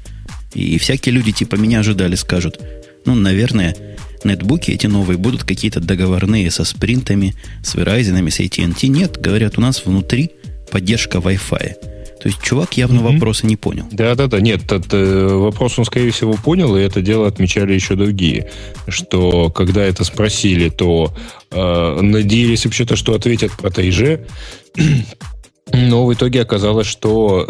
И 0.54 0.78
всякие 0.78 1.14
люди 1.14 1.32
типа 1.32 1.56
меня 1.56 1.80
ожидали, 1.80 2.16
скажут, 2.16 2.60
ну, 3.06 3.16
наверное, 3.16 3.76
нетбуки 4.24 4.72
эти 4.72 4.88
новые 4.88 5.18
будут 5.18 5.44
какие-то 5.44 5.80
договорные 5.80 6.50
со 6.52 6.64
спринтами, 6.64 7.36
с 7.64 7.76
Verizon, 7.76 8.30
с 8.30 8.40
AT&T. 8.40 8.88
Нет, 8.88 9.20
говорят, 9.20 9.58
у 9.58 9.62
нас 9.62 9.86
внутри 9.86 10.32
поддержка 10.72 11.18
Wi-Fi. 11.18 11.74
То 12.24 12.30
есть 12.30 12.42
чувак 12.42 12.78
явно 12.78 13.02
mm-hmm. 13.02 13.14
вопроса 13.14 13.46
не 13.46 13.58
понял. 13.58 13.84
Да-да-да, 13.92 14.40
нет, 14.40 14.64
этот 14.64 14.94
э, 14.94 15.28
вопрос 15.28 15.78
он, 15.78 15.84
скорее 15.84 16.12
всего, 16.12 16.36
понял, 16.36 16.78
и 16.78 16.82
это 16.82 17.02
дело 17.02 17.28
отмечали 17.28 17.74
еще 17.74 17.96
другие, 17.96 18.50
что 18.88 19.50
когда 19.50 19.84
это 19.84 20.06
спросили, 20.06 20.70
то 20.70 21.14
э, 21.52 22.00
надеялись 22.02 22.64
вообще-то, 22.64 22.96
что 22.96 23.14
ответят 23.14 23.52
про 23.52 23.70
ТайЖ, 23.70 24.22
но 25.74 26.06
в 26.06 26.14
итоге 26.14 26.42
оказалось, 26.42 26.88
что 26.88 27.46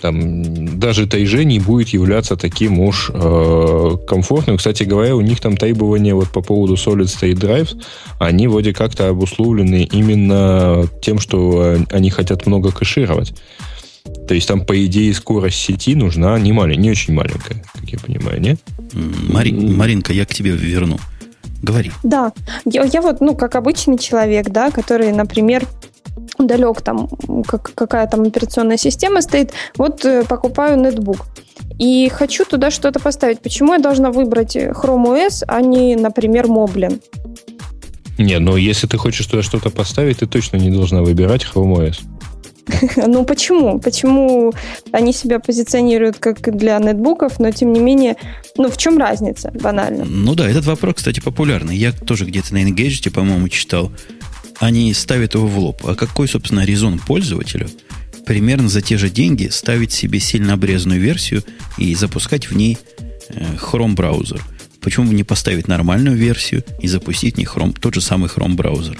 там 0.00 0.78
даже 0.78 1.06
тайже 1.06 1.44
не 1.44 1.58
будет 1.58 1.90
являться 1.90 2.36
таким 2.36 2.80
уж 2.80 3.10
э, 3.12 3.96
комфортным. 4.06 4.56
Кстати 4.56 4.84
говоря, 4.84 5.16
у 5.16 5.20
них 5.20 5.40
там 5.40 5.56
требования 5.56 6.14
вот 6.14 6.28
по 6.28 6.40
поводу 6.40 6.74
Solid 6.74 7.04
State 7.04 7.34
Drive, 7.34 7.80
они 8.18 8.48
вроде 8.48 8.72
как-то 8.72 9.08
обусловлены 9.08 9.88
именно 9.92 10.86
тем, 11.02 11.18
что 11.18 11.76
они 11.90 12.10
хотят 12.10 12.46
много 12.46 12.72
кэшировать. 12.72 13.34
То 14.26 14.34
есть 14.34 14.48
там, 14.48 14.64
по 14.64 14.84
идее, 14.86 15.12
скорость 15.14 15.58
сети 15.58 15.94
нужна 15.94 16.38
не, 16.38 16.52
маленькая, 16.52 16.82
не 16.82 16.90
очень 16.90 17.14
маленькая, 17.14 17.62
как 17.74 17.88
я 17.88 17.98
понимаю, 17.98 18.40
нет? 18.40 18.60
Мари, 18.92 19.52
Маринка, 19.52 20.12
я 20.12 20.24
к 20.24 20.34
тебе 20.34 20.52
верну. 20.52 20.98
Говори. 21.62 21.92
Да, 22.02 22.32
я, 22.64 22.84
я 22.84 23.02
вот, 23.02 23.20
ну, 23.20 23.34
как 23.34 23.54
обычный 23.54 23.98
человек, 23.98 24.48
да, 24.48 24.70
который, 24.70 25.12
например, 25.12 25.66
далек 26.46 26.80
там, 26.82 27.08
как, 27.46 27.72
какая 27.74 28.06
там 28.06 28.22
операционная 28.22 28.76
система 28.76 29.22
стоит, 29.22 29.52
вот 29.76 30.04
э, 30.04 30.24
покупаю 30.24 30.78
нетбук. 30.78 31.26
И 31.78 32.10
хочу 32.12 32.44
туда 32.44 32.70
что-то 32.70 33.00
поставить. 33.00 33.40
Почему 33.40 33.72
я 33.72 33.78
должна 33.78 34.10
выбрать 34.10 34.56
Chrome 34.56 35.06
OS, 35.06 35.44
а 35.46 35.60
не, 35.60 35.96
например, 35.96 36.46
Moblin? 36.46 37.00
Не, 38.18 38.38
но 38.38 38.56
если 38.58 38.86
ты 38.86 38.98
хочешь 38.98 39.26
туда 39.26 39.42
что-то 39.42 39.70
поставить, 39.70 40.18
ты 40.18 40.26
точно 40.26 40.58
не 40.58 40.70
должна 40.70 41.02
выбирать 41.02 41.46
Chrome 41.46 41.76
OS. 41.76 42.00
Ну 43.06 43.24
почему? 43.24 43.80
Почему 43.80 44.52
они 44.92 45.12
себя 45.12 45.40
позиционируют 45.40 46.18
как 46.18 46.56
для 46.56 46.78
нетбуков, 46.78 47.38
но 47.38 47.50
тем 47.50 47.72
не 47.72 47.80
менее, 47.80 48.16
ну 48.56 48.70
в 48.70 48.76
чем 48.76 48.98
разница, 48.98 49.50
банально? 49.54 50.04
Ну 50.04 50.34
да, 50.34 50.48
этот 50.48 50.66
вопрос, 50.66 50.96
кстати, 50.96 51.20
популярный. 51.20 51.76
Я 51.76 51.92
тоже 51.92 52.24
где-то 52.24 52.54
на 52.54 52.62
Engage, 52.62 53.10
по-моему, 53.10 53.48
читал 53.48 53.90
они 54.60 54.92
ставят 54.94 55.34
его 55.34 55.46
в 55.46 55.58
лоб. 55.58 55.84
А 55.84 55.96
какой, 55.96 56.28
собственно, 56.28 56.64
резон 56.64 56.98
пользователю 56.98 57.68
примерно 58.26 58.68
за 58.68 58.82
те 58.82 58.96
же 58.98 59.10
деньги 59.10 59.48
ставить 59.48 59.90
себе 59.90 60.20
сильно 60.20 60.52
обрезанную 60.52 61.00
версию 61.00 61.42
и 61.78 61.94
запускать 61.94 62.50
в 62.50 62.56
ней 62.56 62.78
э, 63.30 63.56
Chrome 63.56 63.94
браузер? 63.94 64.44
Почему 64.80 65.06
бы 65.06 65.14
не 65.14 65.24
поставить 65.24 65.66
нормальную 65.66 66.16
версию 66.16 66.62
и 66.80 66.86
запустить 66.88 67.34
в 67.34 67.38
ней 67.38 67.46
Chrome, 67.46 67.76
тот 67.78 67.94
же 67.94 68.00
самый 68.02 68.28
Chrome 68.28 68.54
браузер? 68.54 68.98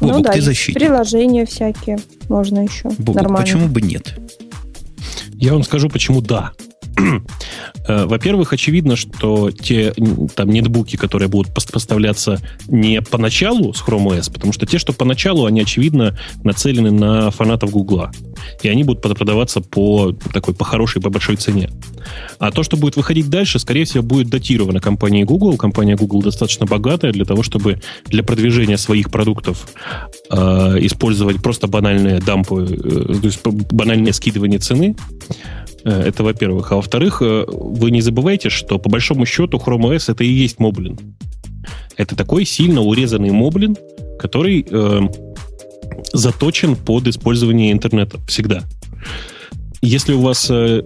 Бобук, 0.00 0.16
ну 0.16 0.22
да, 0.22 0.32
ты 0.32 0.40
защитник. 0.40 0.78
приложения 0.78 1.44
всякие 1.44 1.98
можно 2.28 2.60
еще. 2.60 2.90
Нормально. 2.98 3.36
почему 3.36 3.68
бы 3.68 3.82
нет? 3.82 4.18
Я 5.32 5.54
вам 5.54 5.62
скажу, 5.62 5.88
почему 5.88 6.20
да. 6.20 6.52
Э, 7.86 8.04
во-первых, 8.06 8.52
очевидно, 8.52 8.96
что 8.96 9.50
те 9.50 9.94
там 10.34 10.50
нетбуки, 10.50 10.96
которые 10.96 11.28
будут 11.28 11.52
поставляться 11.54 12.40
не 12.68 13.00
поначалу 13.02 13.72
с 13.72 13.82
Chrome 13.82 14.18
OS, 14.18 14.32
потому 14.32 14.52
что 14.52 14.66
те, 14.66 14.78
что 14.78 14.92
поначалу, 14.92 15.46
они, 15.46 15.60
очевидно, 15.62 16.18
нацелены 16.44 16.90
на 16.90 17.30
фанатов 17.30 17.70
Гугла. 17.70 18.12
И 18.62 18.68
они 18.68 18.84
будут 18.84 19.02
продаваться 19.02 19.60
по 19.60 20.12
такой, 20.32 20.54
по 20.54 20.64
хорошей, 20.64 21.00
по 21.02 21.10
большой 21.10 21.36
цене. 21.36 21.70
А 22.38 22.50
то, 22.50 22.62
что 22.62 22.76
будет 22.76 22.96
выходить 22.96 23.28
дальше, 23.28 23.58
скорее 23.58 23.84
всего, 23.84 24.02
будет 24.02 24.28
датировано 24.28 24.80
компанией 24.80 25.24
Google. 25.24 25.56
Компания 25.56 25.96
Google 25.96 26.22
достаточно 26.22 26.66
богатая 26.66 27.12
для 27.12 27.24
того, 27.24 27.42
чтобы 27.42 27.80
для 28.06 28.22
продвижения 28.22 28.78
своих 28.78 29.10
продуктов 29.10 29.68
э, 30.30 30.36
использовать 30.80 31.42
просто 31.42 31.66
банальные 31.66 32.20
дампы, 32.20 32.66
э, 32.70 33.20
то 33.20 33.26
есть 33.26 33.40
банальное 33.44 34.12
скидывание 34.12 34.58
цены. 34.58 34.96
Э, 35.84 36.02
это 36.02 36.22
во-первых. 36.22 36.72
А 36.72 36.76
во-вторых, 36.76 37.22
э, 37.22 37.44
вы 37.46 37.90
не 37.90 38.00
забывайте, 38.00 38.50
что 38.50 38.78
по 38.78 38.88
большому 38.88 39.26
счету 39.26 39.58
Chrome 39.58 39.94
OS 39.94 40.10
это 40.12 40.24
и 40.24 40.28
есть 40.28 40.58
моблин. 40.58 40.98
Это 41.96 42.16
такой 42.16 42.44
сильно 42.44 42.80
урезанный 42.80 43.30
моблин, 43.30 43.76
который 44.18 44.66
э, 44.68 45.00
заточен 46.12 46.76
под 46.76 47.06
использование 47.08 47.72
интернета 47.72 48.18
всегда. 48.26 48.62
Если 49.82 50.12
у 50.12 50.20
вас 50.20 50.48
э, 50.50 50.82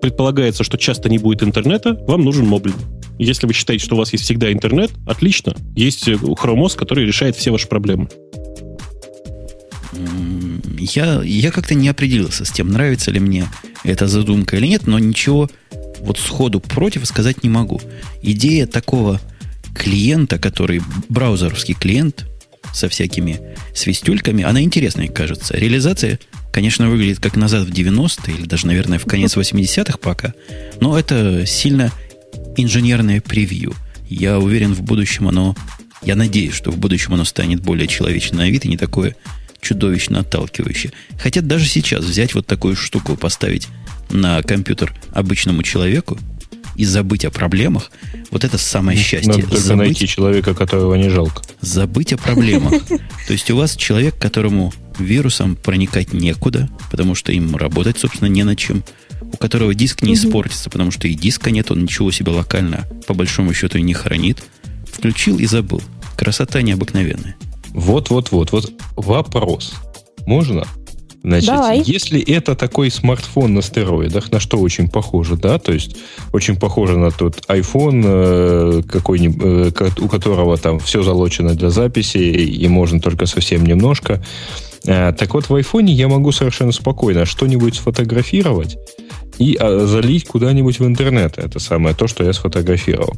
предполагается, 0.00 0.62
что 0.62 0.78
часто 0.78 1.08
не 1.08 1.18
будет 1.18 1.42
интернета, 1.42 1.94
вам 2.06 2.24
нужен 2.24 2.46
моблин. 2.46 2.76
Если 3.18 3.46
вы 3.46 3.54
считаете, 3.54 3.84
что 3.84 3.94
у 3.94 3.98
вас 3.98 4.12
есть 4.12 4.24
всегда 4.24 4.52
интернет, 4.52 4.92
отлично. 5.06 5.54
Есть 5.74 6.08
Chrome 6.08 6.62
OS, 6.62 6.76
который 6.76 7.06
решает 7.06 7.34
все 7.34 7.50
ваши 7.50 7.66
проблемы. 7.66 8.08
Я, 10.94 11.22
я 11.22 11.50
как-то 11.50 11.74
не 11.74 11.88
определился 11.88 12.44
с 12.44 12.50
тем, 12.50 12.70
нравится 12.70 13.10
ли 13.10 13.20
мне 13.20 13.48
эта 13.84 14.06
задумка 14.06 14.56
или 14.56 14.66
нет, 14.66 14.86
но 14.86 14.98
ничего 14.98 15.50
вот 16.00 16.18
сходу 16.18 16.60
против 16.60 17.06
сказать 17.06 17.42
не 17.42 17.48
могу. 17.48 17.80
Идея 18.22 18.66
такого 18.66 19.20
клиента, 19.74 20.38
который 20.38 20.80
браузеровский 21.08 21.74
клиент 21.74 22.26
со 22.72 22.88
всякими 22.88 23.40
свистюльками, 23.74 24.44
она 24.44 24.62
интересная, 24.62 25.08
кажется. 25.08 25.56
Реализация, 25.56 26.18
конечно, 26.52 26.88
выглядит 26.88 27.20
как 27.20 27.36
назад 27.36 27.66
в 27.66 27.72
90-е 27.72 28.36
или 28.36 28.46
даже, 28.46 28.66
наверное, 28.66 28.98
в 28.98 29.06
конец 29.06 29.36
80-х 29.36 29.98
пока, 29.98 30.34
но 30.80 30.98
это 30.98 31.46
сильно 31.46 31.92
инженерное 32.56 33.20
превью. 33.20 33.74
Я 34.08 34.38
уверен, 34.38 34.74
в 34.74 34.82
будущем 34.82 35.28
оно, 35.28 35.56
я 36.02 36.16
надеюсь, 36.16 36.54
что 36.54 36.70
в 36.70 36.78
будущем 36.78 37.14
оно 37.14 37.24
станет 37.24 37.60
более 37.60 37.88
человечным 37.88 38.38
на 38.38 38.48
вид 38.48 38.64
и 38.64 38.68
не 38.68 38.76
такое 38.76 39.16
чудовищно 39.60 40.20
отталкивающее. 40.20 40.92
Хотя 41.18 41.40
даже 41.40 41.66
сейчас 41.66 42.04
взять 42.04 42.34
вот 42.34 42.46
такую 42.46 42.76
штуку, 42.76 43.16
поставить 43.16 43.68
на 44.10 44.42
компьютер 44.42 44.94
обычному 45.12 45.62
человеку 45.62 46.18
и 46.76 46.84
забыть 46.84 47.24
о 47.24 47.30
проблемах, 47.30 47.90
вот 48.30 48.44
это 48.44 48.58
самое 48.58 48.98
счастье. 48.98 49.32
Надо 49.32 49.42
только 49.42 49.58
забыть, 49.58 49.86
найти 49.86 50.06
человека, 50.06 50.54
которого 50.54 50.94
не 50.94 51.08
жалко. 51.08 51.42
Забыть 51.60 52.12
о 52.12 52.18
проблемах. 52.18 52.86
То 53.26 53.32
есть 53.32 53.50
у 53.50 53.56
вас 53.56 53.76
человек, 53.76 54.18
которому 54.18 54.72
вирусом 54.98 55.56
проникать 55.56 56.12
некуда, 56.12 56.68
потому 56.90 57.14
что 57.14 57.32
им 57.32 57.56
работать, 57.56 57.98
собственно, 57.98 58.28
не 58.28 58.44
на 58.44 58.56
чем, 58.56 58.84
у 59.20 59.36
которого 59.36 59.74
диск 59.74 60.02
не 60.02 60.14
испортится, 60.14 60.70
потому 60.70 60.90
что 60.90 61.08
и 61.08 61.14
диска 61.14 61.50
нет, 61.50 61.70
он 61.70 61.82
ничего 61.82 62.10
себе 62.12 62.32
локально, 62.32 62.86
по 63.06 63.14
большому 63.14 63.52
счету, 63.54 63.78
и 63.78 63.82
не 63.82 63.94
хранит. 63.94 64.42
Включил 64.92 65.38
и 65.38 65.46
забыл. 65.46 65.82
Красота 66.16 66.62
необыкновенная. 66.62 67.36
Вот-вот-вот. 67.76 68.52
Вот 68.52 68.72
вопрос. 68.96 69.74
Можно? 70.26 70.64
Значит, 71.22 71.48
Давай. 71.48 71.82
если 71.84 72.20
это 72.20 72.54
такой 72.54 72.90
смартфон 72.90 73.52
на 73.52 73.60
стероидах, 73.60 74.30
на 74.30 74.40
что 74.40 74.58
очень 74.58 74.88
похоже, 74.88 75.36
да, 75.36 75.58
то 75.58 75.72
есть 75.72 75.96
очень 76.32 76.56
похоже 76.56 76.96
на 76.96 77.10
тот 77.10 77.42
iPhone, 77.48 78.02
э, 78.04 78.82
какой-нибудь, 78.88 79.74
э, 79.78 79.90
у 80.00 80.08
которого 80.08 80.56
там 80.56 80.78
все 80.78 81.02
залочено 81.02 81.54
для 81.54 81.70
записи, 81.70 82.18
и 82.18 82.68
можно 82.68 83.00
только 83.00 83.26
совсем 83.26 83.66
немножко. 83.66 84.24
Э, 84.86 85.12
так 85.12 85.34
вот, 85.34 85.48
в 85.48 85.54
iPhone 85.54 85.90
я 85.90 86.06
могу 86.08 86.32
совершенно 86.32 86.72
спокойно 86.72 87.26
что-нибудь 87.26 87.74
сфотографировать 87.74 88.78
и 89.38 89.56
а, 89.60 89.84
залить 89.84 90.26
куда-нибудь 90.26 90.78
в 90.78 90.86
интернет. 90.86 91.38
Это 91.38 91.58
самое 91.58 91.94
то, 91.94 92.06
что 92.06 92.24
я 92.24 92.32
сфотографировал. 92.32 93.14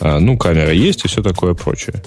Ну, 0.00 0.38
камера 0.38 0.72
есть 0.72 1.04
и 1.04 1.08
все 1.08 1.22
такое 1.22 1.54
прочее. 1.54 2.02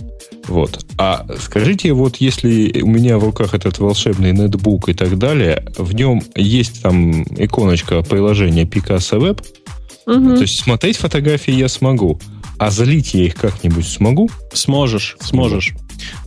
Вот. 0.47 0.85
А 0.97 1.25
скажите, 1.39 1.93
вот 1.93 2.17
если 2.17 2.81
у 2.81 2.87
меня 2.87 3.17
в 3.17 3.23
руках 3.23 3.53
этот 3.53 3.79
волшебный 3.79 4.31
нетбук 4.31 4.89
и 4.89 4.93
так 4.93 5.17
далее, 5.17 5.65
в 5.77 5.93
нем 5.93 6.23
есть 6.35 6.81
там 6.81 7.23
иконочка 7.23 8.01
приложения 8.01 8.63
Picasso 8.63 9.19
Web, 9.19 9.43
угу. 10.05 10.35
то 10.35 10.41
есть 10.41 10.59
смотреть 10.59 10.97
фотографии 10.97 11.53
я 11.53 11.67
смогу, 11.67 12.19
а 12.57 12.69
залить 12.71 13.13
я 13.13 13.25
их 13.25 13.35
как-нибудь 13.35 13.87
смогу? 13.87 14.29
Сможешь, 14.53 15.17
сможешь. 15.19 15.73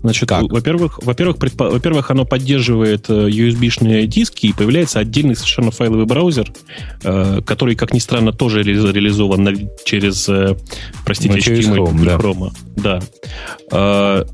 Значит, 0.03 0.31
во-первых, 0.31 1.01
во-первых, 1.03 1.37
предпо- 1.37 1.71
во-первых, 1.71 2.11
оно 2.11 2.25
поддерживает 2.25 3.09
э, 3.09 3.29
USB-шные 3.29 4.07
диски, 4.07 4.47
и 4.47 4.53
появляется 4.53 5.01
отдельный 5.01 5.35
совершенно 5.37 5.71
файловый 5.71 6.07
браузер, 6.07 6.53
э, 7.03 7.41
который, 7.45 7.75
как 7.75 7.93
ни 7.93 7.99
странно, 7.99 8.33
тоже 8.33 8.63
ре- 8.63 8.75
реализован 8.75 9.43
на, 9.45 9.53
через, 9.85 10.29
э, 10.29 10.57
простите, 11.05 11.35
ну, 11.35 11.41
через 11.41 11.67
Chrome, 11.69 12.05
да. 12.05 12.17
Chrome. 12.17 12.53
Да. 12.77 13.01
Э, 13.71 14.25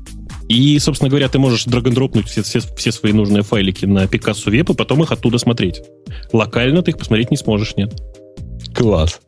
И, 0.47 0.77
собственно 0.79 1.09
говоря, 1.09 1.29
ты 1.29 1.39
можешь 1.39 1.63
драгондропнуть 1.63 2.27
все, 2.27 2.41
все, 2.43 2.59
все 2.59 2.91
свои 2.91 3.13
нужные 3.13 3.41
файлики 3.41 3.85
на 3.85 4.03
Picasso 4.03 4.47
Web 4.51 4.73
и 4.73 4.75
потом 4.75 5.01
их 5.01 5.11
оттуда 5.11 5.37
смотреть. 5.37 5.81
Локально 6.33 6.81
ты 6.81 6.91
их 6.91 6.97
посмотреть 6.97 7.31
не 7.31 7.37
сможешь, 7.37 7.75
нет. 7.77 7.93
Класс. 8.75 9.21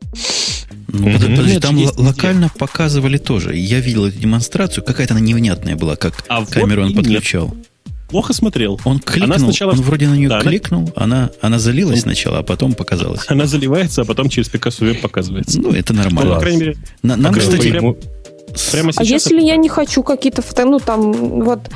Ну, 0.94 1.12
подожди, 1.12 1.60
там 1.60 1.76
есть 1.76 1.98
локально 1.98 2.46
везде. 2.46 2.60
показывали 2.60 3.18
тоже. 3.18 3.56
Я 3.56 3.80
видел 3.80 4.06
эту 4.06 4.20
демонстрацию, 4.20 4.84
какая-то 4.84 5.16
она 5.16 5.22
невнятная 5.22 5.76
была, 5.76 5.96
как 5.96 6.24
а 6.28 6.46
камеру 6.46 6.84
вот 6.84 6.90
он 6.90 6.96
подключал. 6.96 7.54
Нет. 7.56 7.68
Плохо 8.10 8.34
смотрел. 8.34 8.80
Он 8.86 9.00
кликнул, 9.00 9.34
она 9.34 9.40
сначала... 9.40 9.72
он 9.72 9.82
вроде 9.82 10.08
на 10.08 10.14
нее 10.14 10.30
да, 10.30 10.40
кликнул, 10.40 10.92
она, 10.96 11.32
она 11.42 11.58
залилась 11.58 12.02
сначала, 12.02 12.38
а 12.38 12.44
потом 12.44 12.76
показалась. 12.76 13.22
Она 13.28 13.48
заливается, 13.48 14.04
а 14.04 14.06
потом 14.06 14.30
через 14.30 14.54
Picasso 14.54 14.82
Web 14.88 15.02
показывается. 15.02 15.60
Ну, 15.60 15.72
это 15.72 15.94
нормально. 15.94 16.30
Ну, 16.30 16.36
по 16.36 16.42
крайней 16.42 16.60
мере, 16.60 16.78
на, 17.02 17.16
нам, 17.16 17.34
кстати, 17.34 17.72
прямо, 17.72 17.96
прямо 18.72 18.92
а 18.96 19.04
если 19.04 19.38
это... 19.38 19.48
я 19.48 19.56
не 19.56 19.68
хочу 19.68 20.04
какие-то 20.04 20.44
фото... 20.44 20.66
Ну, 20.66 20.80
там, 20.80 21.12
вот, 21.42 21.72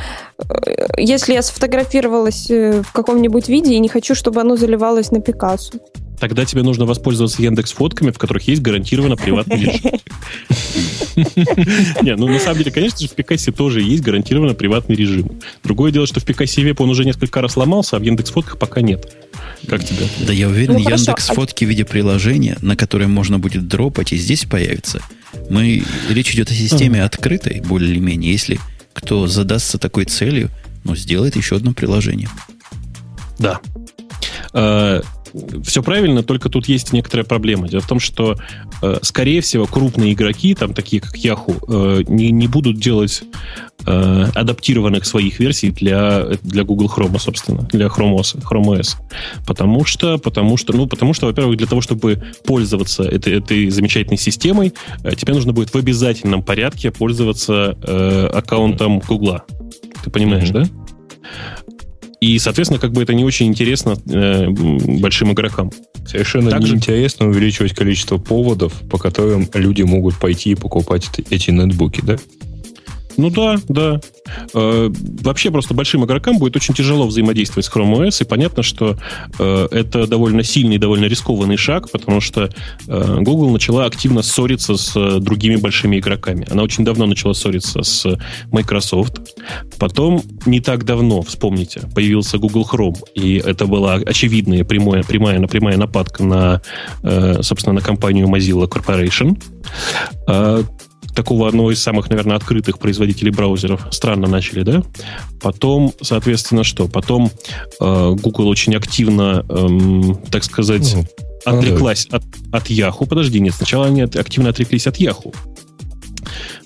э, 0.47 0.85
если 0.99 1.33
я 1.33 1.41
сфотографировалась 1.41 2.51
э, 2.51 2.83
в 2.83 2.91
каком-нибудь 2.91 3.49
виде 3.49 3.73
и 3.73 3.79
не 3.79 3.89
хочу, 3.89 4.13
чтобы 4.13 4.39
оно 4.39 4.57
заливалось 4.57 5.09
на 5.09 5.21
Пикассо. 5.21 5.79
Тогда 6.19 6.45
тебе 6.45 6.63
нужно 6.63 6.85
воспользоваться 6.85 7.41
Яндекс 7.41 7.73
фотками, 7.73 8.11
в 8.11 8.17
которых 8.17 8.47
есть 8.47 8.61
гарантированно 8.61 9.15
приватный 9.15 9.57
режим. 9.61 9.91
Не, 12.01 12.15
ну 12.15 12.27
на 12.27 12.39
самом 12.39 12.59
деле, 12.59 12.71
конечно 12.71 12.99
же, 12.99 13.07
в 13.07 13.13
Пикассе 13.13 13.51
тоже 13.51 13.81
есть 13.81 14.03
гарантированно 14.03 14.53
приватный 14.53 14.95
режим. 14.95 15.39
Другое 15.63 15.91
дело, 15.91 16.07
что 16.07 16.19
в 16.19 16.25
Пикассе 16.25 16.61
Веб 16.63 16.81
он 16.81 16.89
уже 16.89 17.05
несколько 17.05 17.41
раз 17.41 17.53
сломался, 17.53 17.97
а 17.97 17.99
в 17.99 18.03
Яндекс 18.03 18.31
фотках 18.31 18.57
пока 18.57 18.81
нет. 18.81 19.13
Как 19.67 19.83
тебе? 19.83 20.07
Да 20.25 20.33
я 20.33 20.47
уверен, 20.47 20.73
ну, 20.73 20.79
Яндекс 20.79 21.29
а 21.29 21.33
фотки 21.33 21.65
в 21.65 21.69
виде 21.69 21.85
приложения, 21.85 22.57
на 22.61 22.75
которое 22.75 23.07
можно 23.07 23.39
будет 23.39 23.67
дропать, 23.67 24.13
и 24.13 24.17
здесь 24.17 24.45
появится. 24.45 25.01
Мы, 25.49 25.83
речь 26.09 26.33
идет 26.33 26.49
о 26.49 26.53
системе 26.53 27.03
открытой, 27.03 27.61
более 27.61 27.91
или 27.91 27.99
менее. 27.99 28.31
Если 28.31 28.59
кто 28.93 29.27
задастся 29.27 29.77
такой 29.77 30.05
целью, 30.05 30.49
ну, 30.83 30.95
сделает 30.95 31.35
еще 31.35 31.57
одно 31.57 31.73
приложение. 31.73 32.29
Да. 33.37 33.59
Все 35.63 35.83
правильно, 35.83 36.23
только 36.23 36.49
тут 36.49 36.67
есть 36.67 36.93
некоторая 36.93 37.25
проблема. 37.25 37.67
Дело 37.67 37.81
в 37.81 37.87
том, 37.87 37.99
что, 37.99 38.35
э, 38.81 38.97
скорее 39.01 39.41
всего, 39.41 39.65
крупные 39.65 40.13
игроки, 40.13 40.53
там 40.53 40.73
такие 40.73 41.01
как 41.01 41.15
Yahoo, 41.15 41.99
э, 41.99 42.03
не, 42.07 42.31
не 42.31 42.47
будут 42.47 42.79
делать 42.79 43.23
э, 43.85 44.25
адаптированных 44.35 45.05
своих 45.05 45.39
версий 45.39 45.71
для, 45.71 46.25
для 46.43 46.63
Google 46.63 46.91
Chrome, 46.95 47.19
собственно, 47.19 47.63
для 47.63 47.87
Chrome 47.87 48.17
OS, 48.17 48.41
Chrome 48.43 48.77
OS. 48.77 48.95
Потому 49.45 49.85
что, 49.85 50.17
потому 50.17 50.57
что, 50.57 50.73
ну, 50.73 50.87
потому 50.87 51.13
что, 51.13 51.27
во-первых, 51.27 51.57
для 51.57 51.67
того, 51.67 51.81
чтобы 51.81 52.23
пользоваться 52.45 53.03
этой, 53.03 53.39
этой 53.39 53.69
замечательной 53.69 54.17
системой, 54.17 54.73
тебе 55.17 55.33
нужно 55.33 55.53
будет 55.53 55.73
в 55.73 55.77
обязательном 55.77 56.43
порядке 56.43 56.91
пользоваться 56.91 57.77
э, 57.83 58.29
аккаунтом 58.33 58.99
Google. 58.99 59.41
Ты 60.03 60.09
понимаешь, 60.09 60.49
mm-hmm. 60.49 60.63
да? 60.63 60.87
И, 62.19 62.39
соответственно, 62.39 62.79
как 62.79 62.93
бы 62.93 63.03
это 63.03 63.13
не 63.13 63.23
очень 63.23 63.47
интересно 63.47 63.95
э, 64.07 64.49
большим 64.49 65.33
игрокам. 65.33 65.71
Совершенно 66.07 66.49
Также... 66.49 66.73
неинтересно 66.73 67.27
увеличивать 67.27 67.73
количество 67.73 68.17
поводов, 68.17 68.73
по 68.89 68.97
которым 68.97 69.47
люди 69.53 69.83
могут 69.83 70.17
пойти 70.17 70.51
и 70.51 70.55
покупать 70.55 71.09
эти 71.29 71.51
нетбуки, 71.51 72.01
да? 72.01 72.17
Ну 73.17 73.31
да, 73.31 73.57
да. 73.67 73.99
Э, 74.53 74.89
вообще 75.23 75.49
просто 75.49 75.73
большим 75.73 76.05
игрокам 76.05 76.37
будет 76.37 76.55
очень 76.55 76.75
тяжело 76.75 77.07
взаимодействовать 77.07 77.65
с 77.65 77.71
Chrome 77.71 78.07
OS, 78.07 78.21
и 78.21 78.25
понятно, 78.25 78.61
что 78.61 78.95
э, 79.39 79.67
это 79.71 80.05
довольно 80.05 80.43
сильный, 80.43 80.77
довольно 80.77 81.05
рискованный 81.05 81.57
шаг, 81.57 81.89
потому 81.89 82.21
что 82.21 82.49
э, 82.87 83.17
Google 83.21 83.49
начала 83.49 83.85
активно 83.85 84.21
ссориться 84.21 84.77
с 84.77 85.19
другими 85.19 85.55
большими 85.55 85.97
игроками. 85.97 86.47
Она 86.49 86.61
очень 86.61 86.85
давно 86.85 87.07
начала 87.07 87.33
ссориться 87.33 87.81
с 87.81 88.05
Microsoft. 88.51 89.19
Потом, 89.79 90.21
не 90.45 90.59
так 90.59 90.85
давно, 90.85 91.23
вспомните, 91.23 91.81
появился 91.95 92.37
Google 92.37 92.67
Chrome, 92.71 92.97
и 93.15 93.37
это 93.37 93.65
была 93.65 93.95
очевидная 93.95 94.63
прямая, 94.63 95.03
прямая, 95.03 95.41
прямая 95.47 95.77
нападка 95.77 96.23
на, 96.23 96.61
собственно, 97.41 97.73
на 97.73 97.81
компанию 97.81 98.27
Mozilla 98.27 98.67
Corporation 98.67 99.37
такого 101.17 101.47
одного 101.47 101.71
из 101.71 101.81
самых, 101.81 102.09
наверное, 102.11 102.37
открытых 102.37 102.77
производителей 102.77 103.31
браузеров. 103.31 103.87
Странно 103.89 104.27
начали, 104.27 104.61
да? 104.61 104.83
Потом, 105.41 105.91
соответственно, 105.99 106.63
что? 106.63 106.87
Потом 106.87 107.31
э, 107.81 108.15
Google 108.21 108.47
очень 108.47 108.75
активно, 108.75 109.43
эм, 109.49 110.15
так 110.29 110.43
сказать, 110.43 110.95
ну, 110.95 111.05
отреклась 111.43 112.05
от, 112.11 112.23
от 112.51 112.69
Yahoo. 112.69 113.07
Подожди, 113.07 113.39
нет, 113.39 113.55
сначала 113.55 113.87
они 113.87 114.03
активно 114.03 114.51
отреклись 114.51 114.85
от 114.85 114.99
Yahoo. 114.99 115.35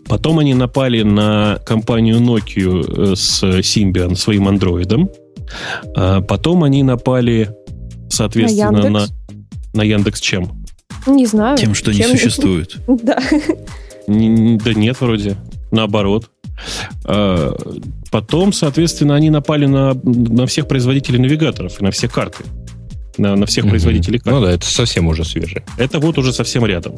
Потом 0.06 0.40
они 0.40 0.54
напали 0.54 1.02
на 1.04 1.60
компанию 1.66 2.20
Nokia 2.20 3.14
э, 3.14 3.16
с 3.16 3.42
Symbian, 3.44 4.16
своим 4.16 4.50
андроидом. 4.50 5.10
А 5.96 6.20
потом 6.20 6.66
они 6.66 6.84
напали, 6.84 7.56
соответственно, 8.10 8.72
на 8.72 8.86
Яндекс, 8.86 9.14
на, 9.74 9.80
на 9.80 9.84
Яндекс 9.84 10.20
чем? 10.20 10.62
Не 11.08 11.26
знаю. 11.26 11.58
Тем, 11.58 11.74
что 11.74 11.94
чем... 11.94 12.12
не 12.12 12.18
существует. 12.18 12.76
Да. 12.88 13.18
Да 14.08 14.74
нет, 14.74 15.00
вроде. 15.00 15.38
Наоборот. 15.72 16.30
А, 17.06 17.56
потом, 18.12 18.54
соответственно, 18.54 19.16
они 19.16 19.30
напали 19.30 19.66
на, 19.66 19.94
на 20.04 20.46
всех 20.46 20.68
производителей 20.68 21.20
навигаторов 21.20 21.82
и 21.82 21.84
на 21.84 21.92
все 21.92 22.08
карты. 22.08 22.44
На, 23.18 23.36
на 23.36 23.46
всех 23.46 23.66
mm 23.66 23.70
производителей 23.70 24.20
карт. 24.20 24.36
Ну 24.36 24.42
да, 24.46 24.52
это 24.52 24.66
совсем 24.66 25.08
уже 25.08 25.26
свежее. 25.26 25.64
Это 25.78 26.00
вот 26.00 26.18
уже 26.18 26.34
совсем 26.34 26.66
рядом. 26.66 26.96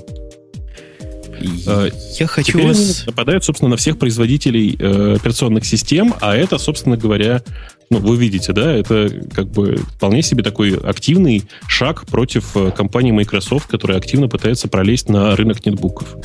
А, 1.68 1.90
я 2.20 2.28
хочу 2.28 2.54
Теперь 2.54 2.68
вас... 2.68 2.78
они 2.78 2.94
нападают, 3.08 3.44
собственно, 3.44 3.72
на 3.72 3.78
всех 3.78 3.98
производителей 3.98 4.76
э, 4.78 5.16
операционных 5.16 5.66
систем, 5.66 6.14
а 6.22 6.36
это, 6.36 6.58
собственно 6.58 6.98
говоря, 6.98 7.42
ну, 7.90 8.00
вы 8.00 8.16
видите, 8.18 8.54
да, 8.54 8.72
это 8.74 9.10
как 9.34 9.50
бы 9.52 9.78
вполне 9.96 10.22
себе 10.22 10.44
такой 10.44 10.76
активный 10.76 11.44
шаг 11.68 12.06
против 12.06 12.56
э, 12.56 12.72
компании 12.72 13.12
Microsoft, 13.12 13.68
которая 13.68 13.98
активно 13.98 14.28
пытается 14.28 14.68
пролезть 14.68 15.10
на 15.10 15.36
рынок 15.36 15.66
нетбуков. 15.66 16.16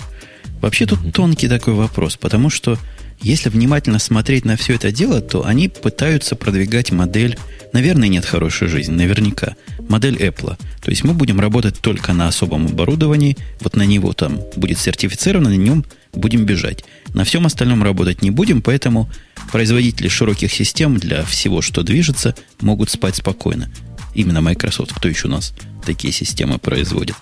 Вообще 0.60 0.86
тут 0.86 1.12
тонкий 1.12 1.48
такой 1.48 1.74
вопрос, 1.74 2.16
потому 2.16 2.50
что 2.50 2.78
если 3.20 3.48
внимательно 3.48 3.98
смотреть 3.98 4.44
на 4.44 4.56
все 4.56 4.74
это 4.74 4.92
дело, 4.92 5.20
то 5.20 5.44
они 5.44 5.68
пытаются 5.68 6.36
продвигать 6.36 6.92
модель, 6.92 7.36
наверное, 7.72 8.08
нет 8.08 8.24
хорошей 8.24 8.68
жизни, 8.68 8.94
наверняка, 8.94 9.56
модель 9.88 10.16
Apple. 10.16 10.56
То 10.82 10.90
есть 10.90 11.02
мы 11.04 11.14
будем 11.14 11.40
работать 11.40 11.78
только 11.78 12.12
на 12.12 12.28
особом 12.28 12.66
оборудовании, 12.66 13.36
вот 13.60 13.76
на 13.76 13.82
него 13.82 14.12
там 14.12 14.40
будет 14.56 14.78
сертифицировано, 14.78 15.50
на 15.50 15.54
нем 15.56 15.84
будем 16.12 16.44
бежать. 16.44 16.84
На 17.12 17.24
всем 17.24 17.46
остальном 17.46 17.82
работать 17.82 18.22
не 18.22 18.30
будем, 18.30 18.62
поэтому 18.62 19.10
производители 19.50 20.08
широких 20.08 20.52
систем 20.52 20.96
для 20.96 21.24
всего, 21.24 21.60
что 21.60 21.82
движется, 21.82 22.34
могут 22.60 22.90
спать 22.90 23.16
спокойно. 23.16 23.70
Именно 24.14 24.40
Microsoft, 24.40 24.92
кто 24.92 25.08
еще 25.08 25.26
у 25.26 25.30
нас 25.30 25.54
такие 25.84 26.12
системы 26.12 26.58
производит. 26.58 27.16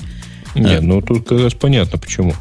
Нет, 0.55 0.81
а, 0.81 0.83
ну 0.83 1.01
тут 1.01 1.27
как 1.27 1.41
раз 1.41 1.55
понятно 1.55 1.99
почему. 1.99 2.35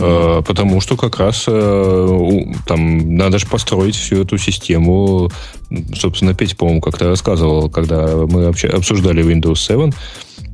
Э, 0.00 0.42
потому 0.46 0.80
что 0.80 0.96
как 0.96 1.18
раз 1.18 1.44
э, 1.46 2.42
там 2.66 3.16
надо 3.16 3.38
же 3.38 3.46
построить 3.46 3.94
всю 3.94 4.22
эту 4.22 4.38
систему. 4.38 5.30
Собственно, 5.94 6.34
Петя, 6.34 6.56
по-моему, 6.56 6.80
как-то 6.80 7.08
рассказывал, 7.08 7.68
когда 7.68 8.06
мы 8.26 8.46
обсуждали 8.46 9.22
Windows 9.22 9.56
7. 9.56 9.90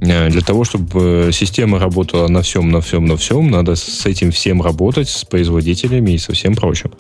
Э, 0.01 0.29
для 0.31 0.41
того, 0.41 0.65
чтобы 0.65 1.31
система 1.33 1.79
работала 1.79 2.27
на 2.29 2.43
всем, 2.43 2.71
на 2.71 2.81
всем, 2.81 3.07
на 3.07 3.17
всем, 3.17 3.51
надо 3.51 3.77
с 3.77 4.05
этим 4.05 4.33
всем 4.33 4.63
работать, 4.63 5.09
с 5.09 5.25
производителями 5.25 6.13
и 6.13 6.19
со 6.19 6.33
всем 6.33 6.57
прочим. 6.57 6.91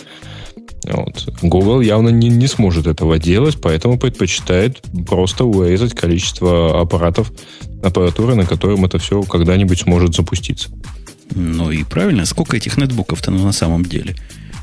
Вот. 0.84 1.28
Google 1.42 1.80
явно 1.80 2.10
не, 2.10 2.28
не 2.28 2.46
сможет 2.46 2.86
этого 2.86 3.18
делать, 3.18 3.58
поэтому 3.60 3.98
предпочитает 3.98 4.82
просто 5.08 5.44
урезать 5.44 5.94
количество 5.94 6.80
аппаратов, 6.80 7.32
аппаратуры, 7.82 8.36
на 8.36 8.46
котором 8.46 8.84
это 8.84 8.98
все 8.98 9.22
когда-нибудь 9.22 9.80
сможет 9.80 10.14
запуститься. 10.14 10.70
Ну 11.34 11.70
и 11.70 11.84
правильно, 11.84 12.24
сколько 12.24 12.56
этих 12.56 12.76
нетбуков-то 12.76 13.30
ну, 13.30 13.44
на 13.44 13.52
самом 13.52 13.84
деле? 13.84 14.16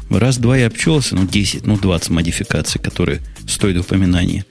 Раз-два 0.09 0.57
я 0.57 0.67
обчелся, 0.67 1.15
ну 1.15 1.27
10, 1.27 1.65
ну 1.65 1.77
20 1.77 2.09
модификаций, 2.09 2.79
которые 2.81 3.21
стоят 3.47 3.77
упоминания. 3.77 4.45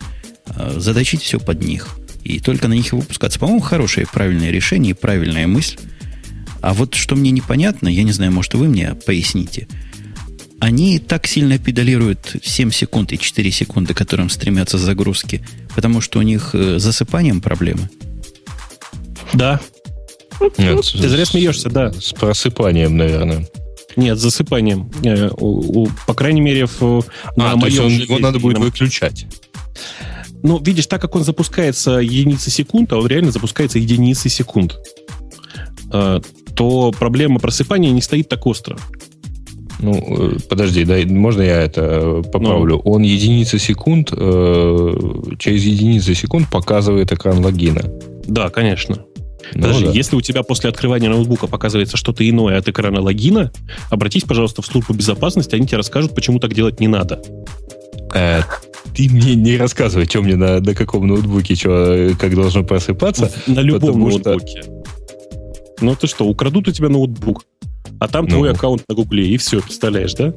А, 0.47 0.79
задачить 0.79 1.23
все 1.23 1.39
под 1.39 1.63
них. 1.63 1.89
И 2.25 2.41
только 2.41 2.69
на 2.69 2.75
них 2.75 2.93
и 2.93 2.97
выпускаться. 2.97 3.39
По-моему, 3.39 3.61
хорошее 3.61 4.07
правильное 4.13 4.51
решение 4.51 4.91
и 4.91 4.95
правильная 4.95 5.47
мысль. 5.47 5.79
А 6.61 6.75
вот 6.75 6.95
что 6.95 7.17
мне 7.17 7.31
непонятно, 7.31 7.89
я 7.89 8.05
не 8.05 8.13
знаю, 8.13 8.33
может, 8.33 8.55
вы 8.55 8.69
мне 8.69 8.95
поясните. 8.95 9.67
Они 10.61 11.01
так 11.01 11.27
сильно 11.27 11.59
педалируют 11.59 12.37
7 12.41 12.71
секунд 12.71 13.13
и 13.13 13.19
4 13.19 13.51
секунды, 13.51 13.95
которым 13.95 14.31
стремятся 14.31 14.79
загрузки, 14.79 15.45
потому 15.75 16.01
что 16.01 16.21
у 16.21 16.23
них 16.23 16.51
э, 16.53 16.79
засыпанием 16.79 17.41
проблемы. 17.41 17.91
Да, 19.33 19.61
нет, 20.59 20.85
Ты 20.85 21.09
зря 21.09 21.25
смеешься, 21.25 21.71
да. 21.71 21.93
С 21.93 22.13
просыпанием, 22.13 22.97
наверное. 22.97 23.49
Нет, 23.97 24.19
с 24.19 24.23
засыпанием. 24.23 24.91
Э, 25.05 25.31
у, 25.37 25.83
у, 25.83 25.89
по 26.07 26.15
крайней 26.15 26.41
мере, 26.41 26.67
в, 26.67 27.05
на 27.37 27.53
а, 27.53 27.57
моем 27.57 27.61
то 27.61 27.67
есть 27.67 27.79
он, 27.81 27.91
его 27.91 28.19
надо 28.19 28.39
будет 28.39 28.59
выключать. 28.59 29.27
Ну, 30.43 30.59
видишь, 30.59 30.87
так 30.87 31.01
как 31.01 31.15
он 31.15 31.25
запускается 31.25 31.93
единицы 31.99 32.51
секунд, 32.51 32.93
а 32.93 32.99
он 32.99 33.07
реально 33.07 33.31
запускается 33.31 33.79
единицы 33.79 34.29
секунд, 34.29 34.79
э, 35.93 36.21
то 36.55 36.93
проблема 36.99 37.39
просыпания 37.39 37.91
не 37.91 38.01
стоит 38.03 38.29
так 38.29 38.47
остро. 38.47 38.77
Ну, 39.79 39.95
э, 40.35 40.37
подожди, 40.49 40.85
дай, 40.85 41.05
можно 41.05 41.43
я 41.43 41.63
это 41.63 42.23
поправлю? 42.33 42.77
Ну. 42.85 42.93
Он 42.93 43.03
единицы 43.03 43.59
секунд, 43.59 44.11
э, 44.13 44.95
через 45.39 45.65
единицы 45.65 46.15
секунд 46.15 46.49
показывает 46.51 47.13
экран 47.13 47.45
логина. 47.45 47.83
Да, 48.25 48.49
конечно. 48.49 49.05
Ну, 49.55 49.63
Подожди, 49.63 49.87
да. 49.87 49.93
если 49.93 50.17
у 50.17 50.21
тебя 50.21 50.43
после 50.43 50.71
открывания 50.71 51.09
ноутбука 51.09 51.47
показывается 51.47 51.97
что-то 51.97 52.29
иное 52.29 52.59
от 52.59 52.69
экрана 52.69 53.01
логина, 53.01 53.53
обратись, 53.91 54.25
пожалуйста, 54.25 54.63
в 54.63 54.67
службу 54.67 54.95
безопасности, 54.95 55.55
они 55.55 55.67
тебе 55.67 55.79
расскажут, 55.79 56.15
почему 56.15 56.39
так 56.39 56.55
делать 56.55 56.81
не 56.81 56.89
надо. 56.89 57.23
Э, 58.15 58.43
ты 58.95 59.09
мне 59.09 59.35
не 59.35 59.57
рассказывай, 59.57 60.07
что 60.07 60.23
мне 60.23 60.37
на, 60.37 60.61
на 60.61 60.75
каком 60.75 61.07
ноутбуке, 61.07 61.55
что, 61.55 62.11
как 62.19 62.35
должно 62.35 62.63
просыпаться. 62.63 63.33
На 63.47 63.61
любом 63.61 64.01
ноутбуке. 64.01 64.63
Что... 64.63 64.83
Ну 65.81 65.97
ты 65.97 66.07
что, 66.07 66.27
украдут 66.27 66.69
у 66.69 66.73
тебя 66.73 66.89
ноутбук, 66.89 67.45
а 67.99 68.09
там 68.09 68.27
ну, 68.27 68.37
твой 68.37 68.53
аккаунт 68.53 68.85
на 68.89 68.95
Гугле, 68.95 69.29
и 69.29 69.37
все, 69.37 69.61
представляешь, 69.61 70.15
да? 70.15 70.35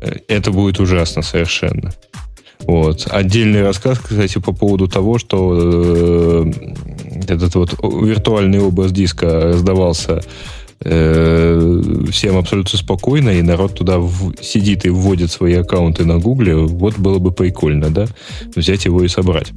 Э, 0.00 0.16
это 0.28 0.50
будет 0.50 0.80
ужасно 0.80 1.22
совершенно. 1.22 1.92
Вот. 2.66 3.06
Отдельный 3.10 3.62
рассказ, 3.62 3.98
кстати, 3.98 4.38
по 4.38 4.52
поводу 4.52 4.86
того, 4.86 5.18
что 5.18 5.54
э, 5.56 6.52
этот 7.28 7.54
вот 7.54 7.72
виртуальный 7.82 8.60
образ 8.60 8.92
диска 8.92 9.52
сдавался 9.54 10.22
э, 10.80 11.82
всем 12.10 12.36
абсолютно 12.36 12.78
спокойно, 12.78 13.30
и 13.30 13.42
народ 13.42 13.74
туда 13.74 13.98
в, 13.98 14.34
сидит 14.42 14.84
и 14.84 14.90
вводит 14.90 15.30
свои 15.30 15.54
аккаунты 15.54 16.04
на 16.04 16.18
Гугле, 16.18 16.54
вот 16.56 16.98
было 16.98 17.18
бы 17.18 17.32
прикольно, 17.32 17.90
да, 17.90 18.06
взять 18.54 18.84
его 18.84 19.02
и 19.02 19.08
собрать. 19.08 19.52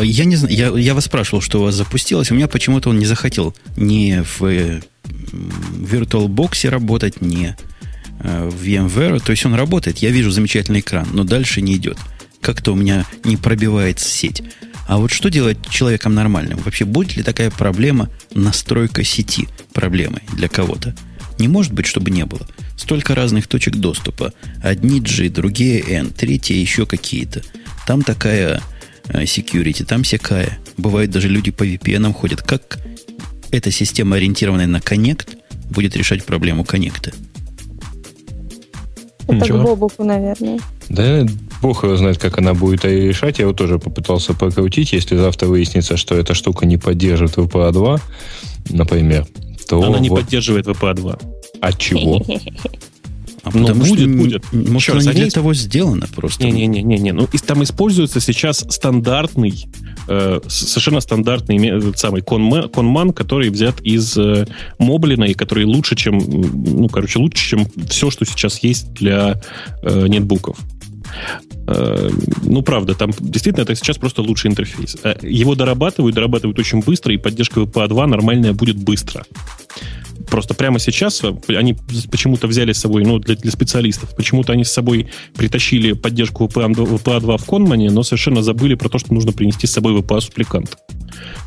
Я 0.00 0.24
не 0.24 0.36
знаю, 0.36 0.54
я, 0.54 0.68
я 0.68 0.94
вас 0.94 1.04
спрашивал, 1.04 1.40
что 1.40 1.60
у 1.60 1.62
вас 1.64 1.74
запустилось, 1.74 2.30
у 2.30 2.34
меня 2.34 2.48
почему-то 2.48 2.90
он 2.90 2.98
не 2.98 3.06
захотел 3.06 3.54
ни 3.76 4.22
в 4.22 4.44
э, 4.44 4.80
VirtualBox 5.04 6.68
работать, 6.68 7.20
ни 7.20 7.48
э, 7.48 7.71
в 8.22 8.64
VMware. 8.64 9.20
То 9.24 9.32
есть 9.32 9.44
он 9.44 9.54
работает, 9.54 9.98
я 9.98 10.10
вижу 10.10 10.30
замечательный 10.30 10.80
экран, 10.80 11.08
но 11.12 11.24
дальше 11.24 11.60
не 11.60 11.76
идет. 11.76 11.98
Как-то 12.40 12.72
у 12.72 12.74
меня 12.74 13.04
не 13.24 13.36
пробивается 13.36 14.08
сеть. 14.08 14.42
А 14.88 14.98
вот 14.98 15.10
что 15.10 15.30
делать 15.30 15.58
человеком 15.70 16.14
нормальным? 16.14 16.58
Вообще, 16.58 16.84
будет 16.84 17.16
ли 17.16 17.22
такая 17.22 17.50
проблема 17.50 18.10
настройка 18.34 19.04
сети 19.04 19.48
проблемой 19.72 20.22
для 20.32 20.48
кого-то? 20.48 20.94
Не 21.38 21.48
может 21.48 21.72
быть, 21.72 21.86
чтобы 21.86 22.10
не 22.10 22.24
было. 22.24 22.46
Столько 22.76 23.14
разных 23.14 23.46
точек 23.46 23.76
доступа. 23.76 24.32
Одни 24.62 25.00
G, 25.00 25.28
другие 25.28 25.80
N, 25.80 26.10
третьи 26.10 26.56
еще 26.56 26.84
какие-то. 26.84 27.42
Там 27.86 28.02
такая 28.02 28.60
э, 29.08 29.22
security, 29.22 29.84
там 29.84 30.02
всякая. 30.02 30.58
Бывает, 30.76 31.10
даже 31.10 31.28
люди 31.28 31.50
по 31.50 31.64
VPN 31.64 32.12
ходят. 32.12 32.42
Как 32.42 32.78
эта 33.50 33.70
система, 33.70 34.16
ориентированная 34.16 34.66
на 34.66 34.78
Connect, 34.78 35.38
будет 35.70 35.96
решать 35.96 36.24
проблему 36.24 36.64
коннекта? 36.64 37.12
Это 39.36 39.44
Ничего. 39.44 39.58
к 39.58 39.62
Бобуку, 39.62 40.04
наверное. 40.04 40.58
Да, 40.88 41.26
бог 41.62 41.84
его 41.84 41.96
знает, 41.96 42.18
как 42.18 42.38
она 42.38 42.54
будет 42.54 42.84
решать. 42.84 43.38
Я 43.38 43.44
его 43.44 43.54
тоже 43.54 43.78
попытался 43.78 44.34
покрутить. 44.34 44.92
Если 44.92 45.16
завтра 45.16 45.46
выяснится, 45.46 45.96
что 45.96 46.14
эта 46.14 46.34
штука 46.34 46.66
не 46.66 46.76
поддерживает 46.76 47.36
VPA 47.36 47.72
2, 47.72 48.00
например, 48.70 49.26
то... 49.68 49.82
Она 49.82 49.98
не 49.98 50.10
вот... 50.10 50.20
поддерживает 50.20 50.66
VPA 50.66 50.94
2. 50.94 51.18
От 51.60 51.78
чего? 51.78 52.22
А 53.44 53.50
ну, 53.52 53.66
потому 53.66 53.84
будет, 53.84 54.08
что, 54.08 54.18
будет. 54.18 54.52
Может, 54.52 54.94
Еще 54.94 55.08
не 55.08 55.14
для 55.14 55.30
того 55.30 55.52
сделана 55.54 56.06
просто. 56.14 56.44
Не-не-не, 56.44 57.12
ну 57.12 57.28
там 57.44 57.62
используется 57.64 58.20
сейчас 58.20 58.64
стандартный, 58.68 59.66
э, 60.08 60.40
совершенно 60.46 61.00
стандартный 61.00 61.96
самый 61.96 62.22
конман, 62.22 62.68
конман, 62.68 63.12
который 63.12 63.50
взят 63.50 63.80
из 63.80 64.16
э, 64.16 64.46
Моблина 64.78 65.24
и 65.24 65.34
который 65.34 65.64
лучше, 65.64 65.96
чем, 65.96 66.18
ну, 66.18 66.88
короче, 66.88 67.18
лучше, 67.18 67.50
чем 67.50 67.66
все, 67.88 68.10
что 68.10 68.24
сейчас 68.24 68.62
есть 68.62 68.92
для 68.92 69.40
э, 69.82 70.06
нетбуков. 70.06 70.56
Э, 71.66 72.10
ну, 72.44 72.62
правда, 72.62 72.94
там 72.94 73.10
действительно 73.18 73.62
это 73.62 73.74
сейчас 73.74 73.98
просто 73.98 74.22
лучший 74.22 74.50
интерфейс. 74.50 74.96
Э, 75.02 75.14
его 75.22 75.54
дорабатывают, 75.54 76.14
дорабатывают 76.14 76.58
очень 76.58 76.80
быстро, 76.80 77.12
и 77.14 77.18
поддержка 77.18 77.60
VPA 77.60 77.88
2 77.88 78.06
нормальная 78.06 78.52
будет 78.52 78.76
быстро. 78.76 79.24
Просто 80.28 80.54
прямо 80.54 80.78
сейчас 80.78 81.22
они 81.48 81.76
почему-то 82.10 82.46
взяли 82.46 82.72
с 82.72 82.78
собой, 82.78 83.04
ну, 83.04 83.18
для, 83.18 83.36
для 83.36 83.50
специалистов, 83.50 84.14
почему-то 84.16 84.52
они 84.52 84.64
с 84.64 84.72
собой 84.72 85.08
притащили 85.34 85.92
поддержку 85.92 86.46
VPA, 86.46 86.72
VPA 86.72 87.20
2 87.20 87.36
в 87.36 87.44
Конмане, 87.44 87.90
но 87.90 88.02
совершенно 88.02 88.42
забыли 88.42 88.74
про 88.74 88.88
то, 88.88 88.98
что 88.98 89.14
нужно 89.14 89.32
принести 89.32 89.66
с 89.66 89.72
собой 89.72 89.94
VPA-супликант. 90.00 90.76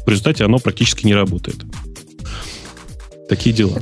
В 0.06 0.10
результате 0.10 0.46
оно 0.46 0.60
практически 0.60 1.06
не 1.06 1.16
работает. 1.16 1.58
Такие 3.30 3.56
дела. 3.56 3.82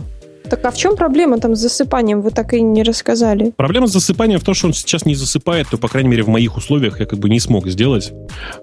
Так 0.50 0.66
а 0.66 0.72
в 0.72 0.78
чем 0.78 0.96
проблема 0.96 1.40
там 1.40 1.56
с 1.56 1.60
засыпанием? 1.60 2.22
Вы 2.22 2.32
так 2.32 2.54
и 2.54 2.62
не 2.62 2.84
рассказали. 2.84 3.52
Проблема 3.56 3.88
с 3.88 3.92
засыпанием 3.92 4.40
в 4.40 4.44
том, 4.44 4.54
что 4.54 4.68
он 4.68 4.74
сейчас 4.74 5.06
не 5.06 5.16
засыпает, 5.16 5.68
то, 5.70 5.78
по 5.78 5.88
крайней 5.88 6.10
мере, 6.10 6.24
в 6.24 6.28
моих 6.28 6.58
условиях 6.58 7.00
я 7.00 7.06
как 7.06 7.20
бы 7.20 7.30
не 7.30 7.40
смог 7.40 7.68
сделать, 7.68 8.12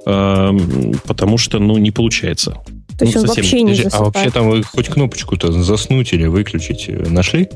э, 0.07 0.51
потому 1.07 1.39
что, 1.39 1.59
ну, 1.59 1.79
не 1.79 1.91
получается. 1.91 2.59
То 3.01 3.07
есть 3.07 3.17
ну, 3.17 3.23
он 3.23 3.29
вообще 3.29 3.63
не 3.63 3.75
засыпает. 3.75 3.95
А 3.95 4.05
вообще 4.05 4.31
там 4.31 4.51
вы 4.51 4.63
хоть 4.63 4.89
кнопочку-то 4.89 5.51
заснуть 5.53 6.13
или 6.13 6.27
выключить 6.27 6.85
э, 6.87 7.09
нашли? 7.09 7.49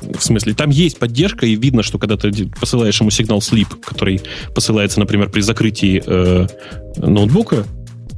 В 0.00 0.20
смысле, 0.20 0.54
там 0.54 0.70
есть 0.70 0.98
поддержка, 0.98 1.46
и 1.46 1.54
видно, 1.54 1.84
что 1.84 2.00
когда 2.00 2.16
ты 2.16 2.48
посылаешь 2.48 3.00
ему 3.00 3.10
сигнал 3.10 3.38
sleep, 3.38 3.68
который 3.80 4.22
посылается, 4.56 4.98
например, 4.98 5.30
при 5.30 5.40
закрытии 5.40 6.02
э, 6.04 6.48
ноутбука, 6.96 7.64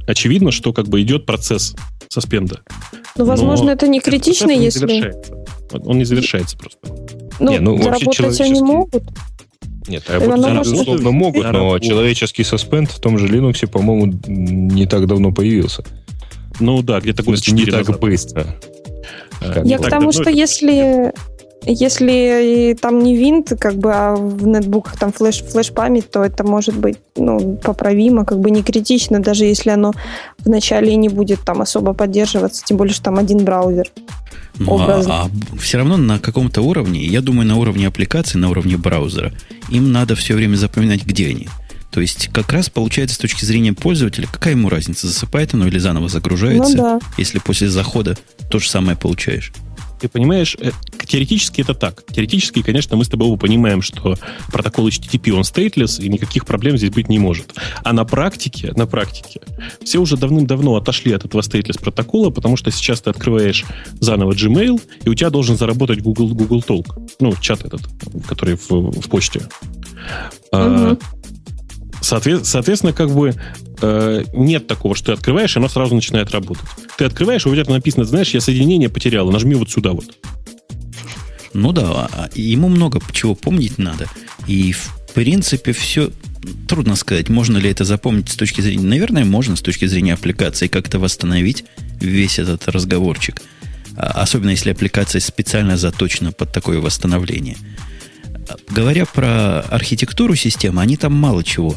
очевидно, 0.07 0.49
что 0.49 0.73
как 0.73 0.87
бы 0.87 1.03
идет 1.03 1.27
процесс 1.27 1.75
соспенда. 2.09 2.61
Ну, 3.15 3.25
возможно, 3.25 3.67
Но 3.67 3.71
это 3.73 3.87
не 3.87 3.99
критично, 3.99 4.49
не 4.49 4.63
если... 4.63 4.79
Завершается. 4.79 5.33
Он 5.71 5.99
не 5.99 6.05
завершается 6.05 6.57
просто. 6.57 6.79
Ну, 7.39 7.51
не, 7.51 7.59
ну 7.59 7.77
заработать 7.77 8.11
человеческий... 8.11 8.43
они 8.45 8.61
могут. 8.61 9.03
Нет, 9.87 10.09
работать 10.09 10.45
они, 10.45 10.59
безусловно, 10.61 11.11
могут, 11.11 11.43
но 11.51 11.77
человеческий 11.77 12.43
соспенд 12.43 12.89
в 12.89 12.99
том 12.99 13.19
же 13.19 13.27
Linux, 13.27 13.67
по-моему, 13.67 14.19
не 14.25 14.87
так 14.87 15.05
давно 15.05 15.31
появился. 15.31 15.83
Ну 16.59 16.81
да, 16.81 16.99
где-то 16.99 17.23
год 17.23 17.39
не 17.47 17.65
так 17.65 17.87
назад. 17.87 17.99
быстро. 17.99 18.45
Я 19.63 19.77
к 19.77 19.89
тому, 19.89 20.11
что 20.11 20.29
если 20.29 21.13
если 21.67 22.77
там 22.79 22.99
не 22.99 23.15
винт, 23.17 23.53
как 23.59 23.75
бы, 23.75 23.91
а 23.91 24.15
в 24.15 24.45
нетбуках 24.45 24.97
там 24.97 25.11
флеш, 25.11 25.41
флеш-память, 25.41 26.09
то 26.11 26.23
это 26.23 26.43
может 26.43 26.77
быть 26.77 26.97
ну, 27.15 27.57
поправимо, 27.61 28.23
как 28.23 28.39
бы 28.39 28.51
не 28.51 28.61
критично, 28.61 29.19
даже 29.19 29.45
если 29.45 29.71
оно 29.71 29.93
вначале 30.39 30.95
не 30.95 31.09
будет 31.09 31.41
там 31.41 31.61
особо 31.61 31.93
поддерживаться, 31.93 32.63
тем 32.63 32.77
более, 32.77 32.93
что 32.93 33.05
там 33.05 33.17
один 33.17 33.39
браузер. 33.43 33.89
Ну, 34.57 34.79
а, 34.79 35.01
а 35.07 35.29
все 35.59 35.77
равно 35.79 35.97
на 35.97 36.19
каком-то 36.19 36.61
уровне, 36.61 37.03
я 37.05 37.21
думаю, 37.21 37.47
на 37.47 37.57
уровне 37.57 37.87
аппликации, 37.87 38.37
на 38.37 38.49
уровне 38.49 38.77
браузера, 38.77 39.33
им 39.69 39.91
надо 39.91 40.15
все 40.15 40.35
время 40.35 40.55
запоминать, 40.55 41.05
где 41.05 41.29
они. 41.29 41.49
То 41.95 42.01
есть, 42.01 42.27
как 42.33 42.51
раз 42.51 42.69
получается 42.69 43.15
с 43.15 43.19
точки 43.19 43.45
зрения 43.45 43.71
пользователя, 43.71 44.27
какая 44.29 44.53
ему 44.53 44.67
разница, 44.67 45.07
засыпает 45.07 45.53
оно 45.53 45.65
или 45.65 45.79
заново 45.79 46.09
загружается, 46.09 46.75
ну, 46.75 46.83
да. 46.83 46.99
если 47.17 47.39
после 47.39 47.69
захода 47.69 48.17
то 48.51 48.59
же 48.59 48.69
самое 48.69 48.97
получаешь. 48.97 49.53
Ты 50.01 50.09
понимаешь, 50.09 50.57
э, 50.59 50.71
теоретически 51.07 51.61
это 51.61 51.73
так. 51.73 52.03
Теоретически, 52.07 52.63
конечно, 52.63 52.97
мы 52.97 53.05
с 53.05 53.07
тобой 53.07 53.29
оба 53.29 53.37
понимаем, 53.37 53.81
что 53.81 54.17
протокол 54.51 54.89
HTTP, 54.89 55.31
он 55.31 55.43
stateless, 55.43 56.03
и 56.03 56.09
никаких 56.09 56.45
проблем 56.45 56.77
здесь 56.77 56.89
быть 56.89 57.07
не 57.07 57.17
может. 57.17 57.53
А 57.85 57.93
на 57.93 58.03
практике, 58.03 58.73
на 58.75 58.87
практике, 58.87 59.39
все 59.81 59.99
уже 59.99 60.17
давным-давно 60.17 60.75
отошли 60.75 61.13
от 61.13 61.23
этого 61.23 61.39
stateless 61.39 61.79
протокола, 61.79 62.29
потому 62.29 62.57
что 62.57 62.71
сейчас 62.71 62.99
ты 62.99 63.09
открываешь 63.09 63.63
заново 64.01 64.33
Gmail, 64.33 64.81
и 65.05 65.07
у 65.07 65.13
тебя 65.13 65.29
должен 65.29 65.57
заработать 65.57 66.01
Google, 66.01 66.27
Google 66.35 66.59
Talk. 66.59 66.87
Ну, 67.21 67.33
чат 67.39 67.63
этот, 67.63 67.83
который 68.27 68.57
в, 68.57 68.69
в 68.69 69.07
почте. 69.07 69.39
Угу. 69.39 69.47
А, 70.51 70.97
соответственно, 72.01 72.93
как 72.93 73.09
бы 73.09 73.33
э, 73.81 74.23
нет 74.33 74.67
такого, 74.67 74.95
что 74.95 75.07
ты 75.07 75.11
открываешь, 75.13 75.55
и 75.55 75.59
оно 75.59 75.69
сразу 75.69 75.95
начинает 75.95 76.31
работать. 76.31 76.65
Ты 76.97 77.05
открываешь, 77.05 77.45
и 77.45 77.49
у 77.49 77.55
тебя 77.55 77.71
написано, 77.73 78.05
знаешь, 78.05 78.31
я 78.31 78.41
соединение 78.41 78.89
потерял, 78.89 79.29
нажми 79.31 79.55
вот 79.55 79.69
сюда 79.69 79.91
вот. 79.91 80.05
Ну 81.53 81.71
да, 81.71 81.83
а, 81.83 82.09
а 82.11 82.29
ему 82.35 82.67
много 82.67 82.99
чего 83.13 83.33
помнить 83.33 83.77
надо. 83.77 84.07
И 84.45 84.73
в 84.73 84.91
принципе 85.13 85.71
все 85.71 86.11
трудно 86.67 86.95
сказать, 86.95 87.29
можно 87.29 87.57
ли 87.57 87.69
это 87.69 87.85
запомнить 87.85 88.29
с 88.29 88.35
точки 88.35 88.61
зрения... 88.61 88.85
Наверное, 88.85 89.25
можно 89.25 89.55
с 89.55 89.61
точки 89.61 89.85
зрения 89.85 90.13
аппликации 90.13 90.67
как-то 90.67 90.99
восстановить 90.99 91.65
весь 91.99 92.39
этот 92.39 92.67
разговорчик. 92.67 93.41
А, 93.97 94.21
особенно 94.21 94.51
если 94.51 94.71
аппликация 94.71 95.21
специально 95.21 95.77
заточена 95.77 96.31
под 96.31 96.51
такое 96.51 96.79
восстановление. 96.79 97.57
Говоря 98.69 99.05
про 99.05 99.61
архитектуру 99.61 100.35
системы, 100.35 100.81
они 100.81 100.97
там 100.97 101.13
мало 101.13 101.43
чего, 101.43 101.75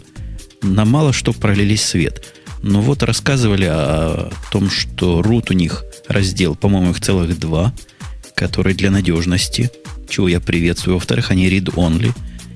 на 0.62 0.84
мало 0.84 1.12
что 1.12 1.32
пролились 1.32 1.82
свет. 1.82 2.34
Но 2.62 2.80
вот 2.80 3.02
рассказывали 3.02 3.66
о 3.68 4.30
том, 4.50 4.68
что 4.68 5.20
root 5.20 5.46
у 5.50 5.52
них 5.54 5.84
раздел, 6.08 6.56
по-моему, 6.56 6.90
их 6.90 7.00
целых 7.00 7.38
два– 7.38 7.72
которые 8.38 8.74
для 8.76 8.90
надежности, 8.90 9.70
чего 10.08 10.28
я 10.28 10.38
приветствую. 10.38 10.94
Во-вторых, 10.94 11.32
они 11.32 11.50
read-only. 11.50 12.12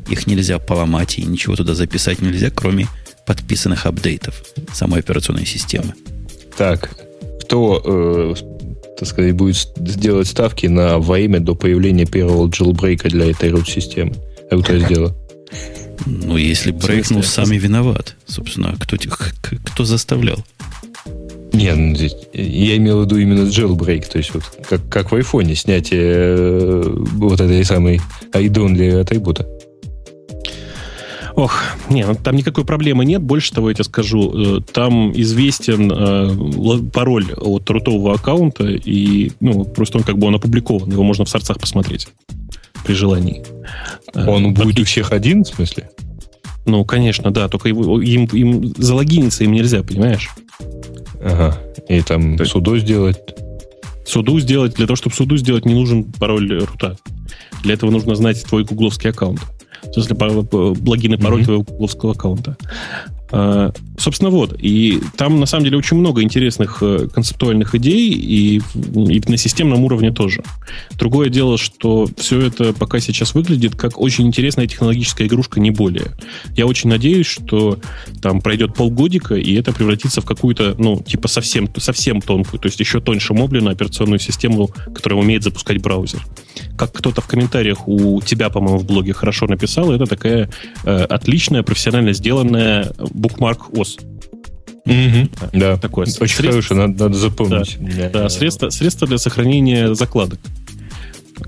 Их 0.08 0.28
нельзя 0.28 0.58
поломать 0.60 1.18
и 1.18 1.24
ничего 1.24 1.56
туда 1.56 1.74
записать 1.74 2.20
нельзя, 2.20 2.50
кроме 2.50 2.86
подписанных 3.26 3.86
апдейтов 3.86 4.44
самой 4.72 5.00
операционной 5.00 5.44
системы. 5.44 5.94
Так, 6.56 6.96
кто 7.40 7.82
э, 7.84 8.34
так 8.98 9.08
сказать, 9.08 9.34
будет 9.34 9.56
сделать 9.56 10.28
ставки 10.28 10.66
на 10.66 10.98
время 10.98 11.40
до 11.40 11.54
появления 11.54 12.06
первого 12.06 12.48
джилбрейка 12.48 13.08
для 13.08 13.30
этой 13.30 13.50
root-системы. 13.50 14.14
Это 14.50 14.78
сделал. 14.78 15.14
Ну, 16.06 16.36
если 16.36 16.72
брейкнул, 16.72 17.22
сами 17.22 17.56
виноват. 17.56 18.16
Собственно, 18.26 18.74
кто, 18.78 18.96
кто 19.64 19.84
заставлял? 19.84 20.38
Нет, 21.52 21.76
ну, 21.76 21.96
я 22.32 22.76
имел 22.78 23.02
в 23.02 23.04
виду 23.04 23.18
именно 23.18 23.46
jailbreak, 23.46 24.10
то 24.10 24.18
есть 24.18 24.32
вот 24.32 24.42
как, 24.68 24.80
как 24.88 25.12
в 25.12 25.14
айфоне 25.14 25.54
снятие 25.54 26.00
э, 26.02 26.82
вот 26.86 27.40
этой 27.40 27.62
самой 27.64 28.00
айдонли 28.32 28.88
атрибута. 28.88 29.46
Ох, 31.34 31.62
не, 31.88 32.04
ну, 32.04 32.14
там 32.14 32.36
никакой 32.36 32.64
проблемы 32.64 33.04
нет. 33.04 33.22
Больше 33.22 33.52
того, 33.52 33.68
я 33.70 33.74
тебе 33.74 33.84
скажу, 33.84 34.58
э, 34.58 34.60
там 34.72 35.12
известен 35.12 35.90
э, 35.90 36.90
пароль 36.90 37.32
от 37.34 37.68
рутового 37.70 38.14
аккаунта, 38.14 38.66
и 38.68 39.32
ну, 39.40 39.64
просто 39.64 39.98
он 39.98 40.04
как 40.04 40.18
бы 40.18 40.26
он 40.26 40.34
опубликован, 40.34 40.90
его 40.90 41.02
можно 41.02 41.24
в 41.24 41.28
сорцах 41.28 41.58
посмотреть 41.58 42.08
при 42.84 42.94
желании. 42.94 43.42
Он 44.14 44.46
э, 44.46 44.50
будет 44.50 44.80
у 44.80 44.84
всех 44.84 45.12
один, 45.12 45.44
в 45.44 45.48
смысле? 45.48 45.90
Ну, 46.66 46.84
конечно, 46.84 47.30
да, 47.30 47.48
только 47.48 47.68
его, 47.68 48.00
им, 48.00 48.26
им 48.26 48.74
залогиниться 48.76 49.44
им 49.44 49.52
нельзя, 49.52 49.82
понимаешь? 49.82 50.30
Ага. 51.20 51.58
И 51.88 52.00
там 52.02 52.36
То 52.36 52.44
суду 52.44 52.76
сделать? 52.78 53.18
Суду 54.04 54.38
сделать, 54.38 54.74
для 54.74 54.86
того, 54.86 54.96
чтобы 54.96 55.14
суду 55.14 55.36
сделать, 55.36 55.64
не 55.64 55.74
нужен 55.74 56.04
пароль 56.04 56.64
рута. 56.64 56.96
Для 57.62 57.74
этого 57.74 57.90
нужно 57.90 58.14
знать 58.14 58.42
твой 58.44 58.64
гугловский 58.64 59.10
аккаунт. 59.10 59.40
В 59.82 59.92
смысле, 59.92 60.16
логин 60.86 61.14
и 61.14 61.16
пароль 61.16 61.40
mm-hmm. 61.40 61.44
твоего 61.44 61.62
гугловского 61.62 62.12
аккаунта. 62.12 62.56
А, 63.34 63.72
собственно, 63.96 64.30
вот. 64.30 64.54
И 64.60 65.00
там, 65.16 65.40
на 65.40 65.46
самом 65.46 65.64
деле, 65.64 65.78
очень 65.78 65.96
много 65.96 66.22
интересных 66.22 66.82
э, 66.82 67.08
концептуальных 67.12 67.74
идей, 67.74 68.12
и, 68.12 68.60
и 68.74 69.22
на 69.26 69.38
системном 69.38 69.82
уровне 69.84 70.12
тоже. 70.12 70.42
Другое 70.98 71.30
дело, 71.30 71.56
что 71.56 72.06
все 72.18 72.40
это 72.40 72.74
пока 72.74 73.00
сейчас 73.00 73.34
выглядит 73.34 73.74
как 73.74 73.98
очень 73.98 74.26
интересная 74.26 74.66
технологическая 74.66 75.26
игрушка, 75.26 75.60
не 75.60 75.70
более. 75.70 76.12
Я 76.54 76.66
очень 76.66 76.90
надеюсь, 76.90 77.26
что 77.26 77.78
там 78.20 78.42
пройдет 78.42 78.74
полгодика, 78.74 79.34
и 79.34 79.54
это 79.54 79.72
превратится 79.72 80.20
в 80.20 80.26
какую-то, 80.26 80.74
ну, 80.78 81.02
типа 81.02 81.26
совсем, 81.26 81.70
совсем 81.78 82.20
тонкую, 82.20 82.60
то 82.60 82.66
есть 82.66 82.80
еще 82.80 83.00
тоньше 83.00 83.32
Моблина 83.32 83.70
операционную 83.70 84.18
систему, 84.18 84.68
которая 84.94 85.18
умеет 85.18 85.42
запускать 85.42 85.80
браузер. 85.80 86.20
Как 86.76 86.92
кто-то 86.92 87.20
в 87.20 87.26
комментариях 87.26 87.86
у 87.86 88.20
тебя, 88.22 88.50
по-моему, 88.50 88.78
в 88.78 88.86
блоге 88.86 89.12
хорошо 89.12 89.46
написал, 89.46 89.92
это 89.92 90.06
такая 90.06 90.48
э, 90.84 91.04
отличная, 91.04 91.62
профессионально 91.62 92.12
сделанная 92.12 92.92
букмарк 92.98 93.76
ОС. 93.76 93.98
Угу. 94.84 95.28
Да, 95.52 95.76
такое. 95.76 96.06
Очень 96.06 96.16
средство, 96.18 96.50
хорошее, 96.50 96.80
надо, 96.80 97.04
надо 97.04 97.18
запомнить. 97.18 97.78
Да, 97.80 98.10
да 98.10 98.28
средство, 98.28 98.70
средство 98.70 99.06
для 99.06 99.18
сохранения 99.18 99.94
закладок. 99.94 100.40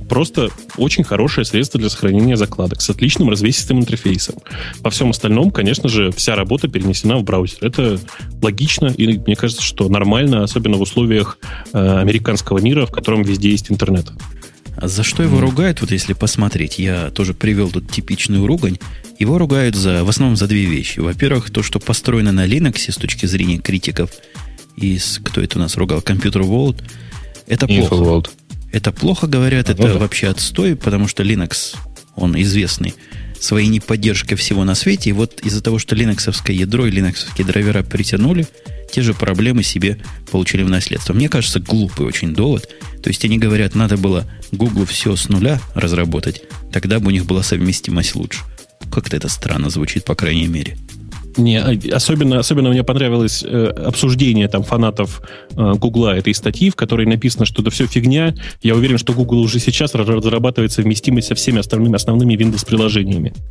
Просто 0.08 0.48
очень 0.76 1.04
хорошее 1.04 1.44
средство 1.44 1.78
для 1.80 1.88
сохранения 1.88 2.36
закладок 2.36 2.80
с 2.80 2.90
отличным 2.90 3.30
развесистым 3.30 3.80
интерфейсом. 3.80 4.36
По 4.82 4.90
всем 4.90 5.10
остальном, 5.10 5.50
конечно 5.50 5.88
же, 5.88 6.10
вся 6.12 6.36
работа 6.36 6.68
перенесена 6.68 7.16
в 7.16 7.24
браузер. 7.24 7.58
Это 7.62 7.98
логично, 8.42 8.86
и 8.86 9.18
мне 9.18 9.36
кажется, 9.36 9.62
что 9.62 9.88
нормально, 9.88 10.42
особенно 10.42 10.76
в 10.76 10.82
условиях 10.82 11.38
э, 11.72 11.98
американского 11.98 12.58
мира, 12.58 12.86
в 12.86 12.90
котором 12.90 13.22
везде 13.22 13.50
есть 13.50 13.70
интернет. 13.70 14.06
А 14.76 14.88
за 14.88 15.02
что 15.02 15.22
его 15.22 15.40
ругают, 15.40 15.80
вот 15.80 15.90
если 15.90 16.12
посмотреть, 16.12 16.78
я 16.78 17.10
тоже 17.10 17.34
привел 17.34 17.70
тут 17.70 17.90
типичную 17.90 18.46
ругань. 18.46 18.78
Его 19.18 19.38
ругают 19.38 19.76
за, 19.76 20.04
в 20.04 20.08
основном 20.08 20.36
за 20.36 20.46
две 20.46 20.64
вещи. 20.64 20.98
Во-первых, 20.98 21.50
то, 21.50 21.62
что 21.62 21.78
построено 21.78 22.32
на 22.32 22.46
Linux 22.46 22.90
с 22.90 22.96
точки 22.96 23.26
зрения 23.26 23.58
критиков, 23.58 24.10
из, 24.76 25.20
кто 25.24 25.40
это 25.40 25.58
у 25.58 25.60
нас 25.60 25.76
ругал, 25.76 26.00
Computer 26.00 26.42
World, 26.42 26.82
это 27.46 27.66
Info 27.66 27.88
плохо. 27.88 27.94
World. 27.94 28.30
Это 28.72 28.90
плохо, 28.90 29.26
говорят, 29.28 29.70
это 29.70 29.82
да. 29.82 29.94
вообще 29.94 30.28
отстой, 30.28 30.74
потому 30.74 31.06
что 31.06 31.22
Linux, 31.22 31.76
он 32.16 32.40
известный 32.42 32.94
своей 33.38 33.68
неподдержкой 33.68 34.36
всего 34.36 34.64
на 34.64 34.74
свете. 34.74 35.10
И 35.10 35.12
вот 35.12 35.40
из-за 35.42 35.62
того, 35.62 35.78
что 35.78 35.94
линоксовское 35.94 36.56
ядро 36.56 36.86
и 36.86 36.90
линоксовские 36.90 37.46
драйвера 37.46 37.82
притянули, 37.82 38.46
те 38.94 39.02
же 39.02 39.12
проблемы 39.12 39.64
себе 39.64 39.98
получили 40.30 40.62
в 40.62 40.70
наследство. 40.70 41.14
Мне 41.14 41.28
кажется, 41.28 41.58
глупый 41.58 42.06
очень 42.06 42.32
довод. 42.32 42.68
То 43.02 43.08
есть 43.10 43.24
они 43.24 43.38
говорят, 43.38 43.74
надо 43.74 43.96
было 43.96 44.24
Google 44.52 44.86
все 44.86 45.16
с 45.16 45.28
нуля 45.28 45.60
разработать, 45.74 46.42
тогда 46.72 47.00
бы 47.00 47.08
у 47.08 47.10
них 47.10 47.26
была 47.26 47.42
совместимость 47.42 48.14
лучше. 48.14 48.42
Как-то 48.92 49.16
это 49.16 49.28
странно 49.28 49.68
звучит, 49.68 50.04
по 50.04 50.14
крайней 50.14 50.46
мере. 50.46 50.78
Не, 51.36 51.56
а, 51.56 51.76
особенно, 51.92 52.38
особенно 52.38 52.70
мне 52.70 52.84
понравилось 52.84 53.44
э, 53.46 53.66
обсуждение 53.66 54.48
там 54.48 54.62
фанатов 54.62 55.22
э, 55.56 55.72
Гугла 55.74 56.16
этой 56.16 56.34
статьи, 56.34 56.70
в 56.70 56.76
которой 56.76 57.06
написано, 57.06 57.44
что 57.44 57.62
это 57.62 57.70
все 57.70 57.86
фигня. 57.86 58.34
Я 58.62 58.74
уверен, 58.74 58.98
что 58.98 59.12
Google 59.12 59.40
уже 59.40 59.58
сейчас 59.58 59.94
разрабатывает 59.94 60.72
совместимость 60.72 61.28
со 61.28 61.34
всеми 61.34 61.58
основными, 61.58 61.96
основными 61.96 62.34
Windows-приложениями. 62.34 63.32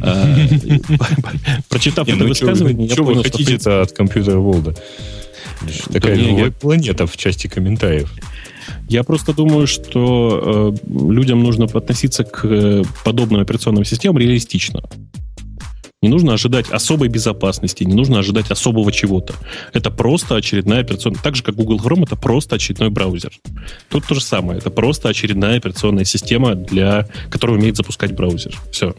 А, 0.00 0.26
прочитав 1.68 2.08
это 2.08 2.16
ну 2.16 2.28
высказывание, 2.28 2.88
я 2.88 2.96
понял, 2.96 3.24
что... 3.24 3.30
хотите 3.30 3.56
от 3.56 3.92
компьютера 3.92 4.38
Волда? 4.38 4.74
Такая 5.92 6.50
планета 6.50 7.06
в 7.06 7.16
части 7.16 7.48
комментариев. 7.48 8.12
Я 8.88 9.04
просто 9.04 9.34
думаю, 9.34 9.66
что 9.66 10.74
э, 10.82 10.88
людям 11.10 11.42
нужно 11.42 11.66
относиться 11.66 12.24
к 12.24 12.44
э, 12.44 12.82
подобным 13.04 13.40
операционным 13.40 13.84
системам 13.84 14.18
реалистично. 14.18 14.82
Не 16.00 16.10
нужно 16.10 16.34
ожидать 16.34 16.70
особой 16.70 17.08
безопасности, 17.08 17.82
не 17.82 17.92
нужно 17.92 18.20
ожидать 18.20 18.52
особого 18.52 18.92
чего-то. 18.92 19.34
Это 19.72 19.90
просто 19.90 20.36
очередная 20.36 20.82
операционная... 20.82 21.20
Так 21.20 21.34
же, 21.34 21.42
как 21.42 21.56
Google 21.56 21.80
Chrome, 21.80 22.04
это 22.04 22.14
просто 22.14 22.54
очередной 22.54 22.90
браузер. 22.90 23.32
Тут 23.88 24.06
то 24.06 24.14
же 24.14 24.20
самое. 24.20 24.60
Это 24.60 24.70
просто 24.70 25.08
очередная 25.08 25.56
операционная 25.56 26.04
система, 26.04 26.54
для... 26.54 27.08
которая 27.30 27.56
умеет 27.56 27.76
запускать 27.76 28.12
браузер. 28.14 28.54
Все. 28.70 28.94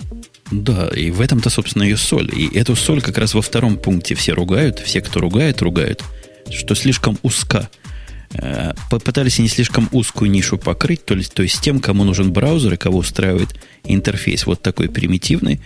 Да, 0.52 0.90
и 0.90 1.10
в 1.10 1.22
этом-то, 1.22 1.50
собственно, 1.50 1.84
ее 1.84 1.96
соль. 1.96 2.30
И 2.36 2.54
эту 2.54 2.76
соль 2.76 3.02
как 3.02 3.18
раз 3.18 3.34
во 3.34 3.42
втором 3.42 3.78
пункте 3.78 4.14
все 4.14 4.34
ругают. 4.34 4.80
Все, 4.80 5.00
кто 5.00 5.22
ругает, 5.22 5.62
ругают, 5.62 6.04
что 6.50 6.76
слишком 6.76 7.18
узка. 7.24 7.70
Э, 8.34 8.74
попытались 8.92 9.40
не 9.40 9.48
слишком 9.48 9.88
узкую 9.94 10.30
нишу 10.32 10.58
покрыть, 10.58 11.06
то 11.06 11.16
есть, 11.16 11.34
то 11.34 11.44
есть 11.44 11.62
тем, 11.62 11.80
кому 11.80 12.04
нужен 12.04 12.34
браузер 12.34 12.74
и 12.74 12.78
кого 12.78 13.00
устраивает 13.00 13.56
интерфейс 13.86 14.46
вот 14.46 14.62
такой 14.62 14.90
примитивный, 14.90 15.62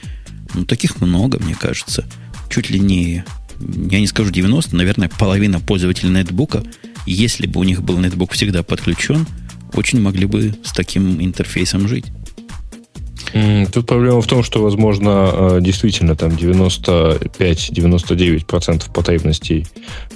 ну, 0.53 0.65
таких 0.65 1.01
много, 1.01 1.39
мне 1.39 1.55
кажется. 1.55 2.05
Чуть 2.49 2.69
ли 2.69 2.79
не, 2.79 3.23
я 3.59 3.99
не 3.99 4.07
скажу 4.07 4.31
90, 4.31 4.75
наверное, 4.75 5.09
половина 5.09 5.59
пользователей 5.59 6.11
нетбука, 6.11 6.63
если 7.05 7.47
бы 7.47 7.59
у 7.59 7.63
них 7.63 7.81
был 7.83 7.97
нетбук 7.97 8.31
всегда 8.33 8.63
подключен, 8.63 9.25
очень 9.73 9.99
могли 10.01 10.25
бы 10.25 10.55
с 10.63 10.71
таким 10.71 11.21
интерфейсом 11.21 11.87
жить. 11.87 12.05
Тут 13.71 13.87
проблема 13.87 14.21
в 14.21 14.27
том, 14.27 14.43
что, 14.43 14.61
возможно, 14.61 15.31
э, 15.33 15.57
действительно 15.59 16.15
там 16.15 16.29
95-99% 16.31 18.93
потребностей 18.93 19.65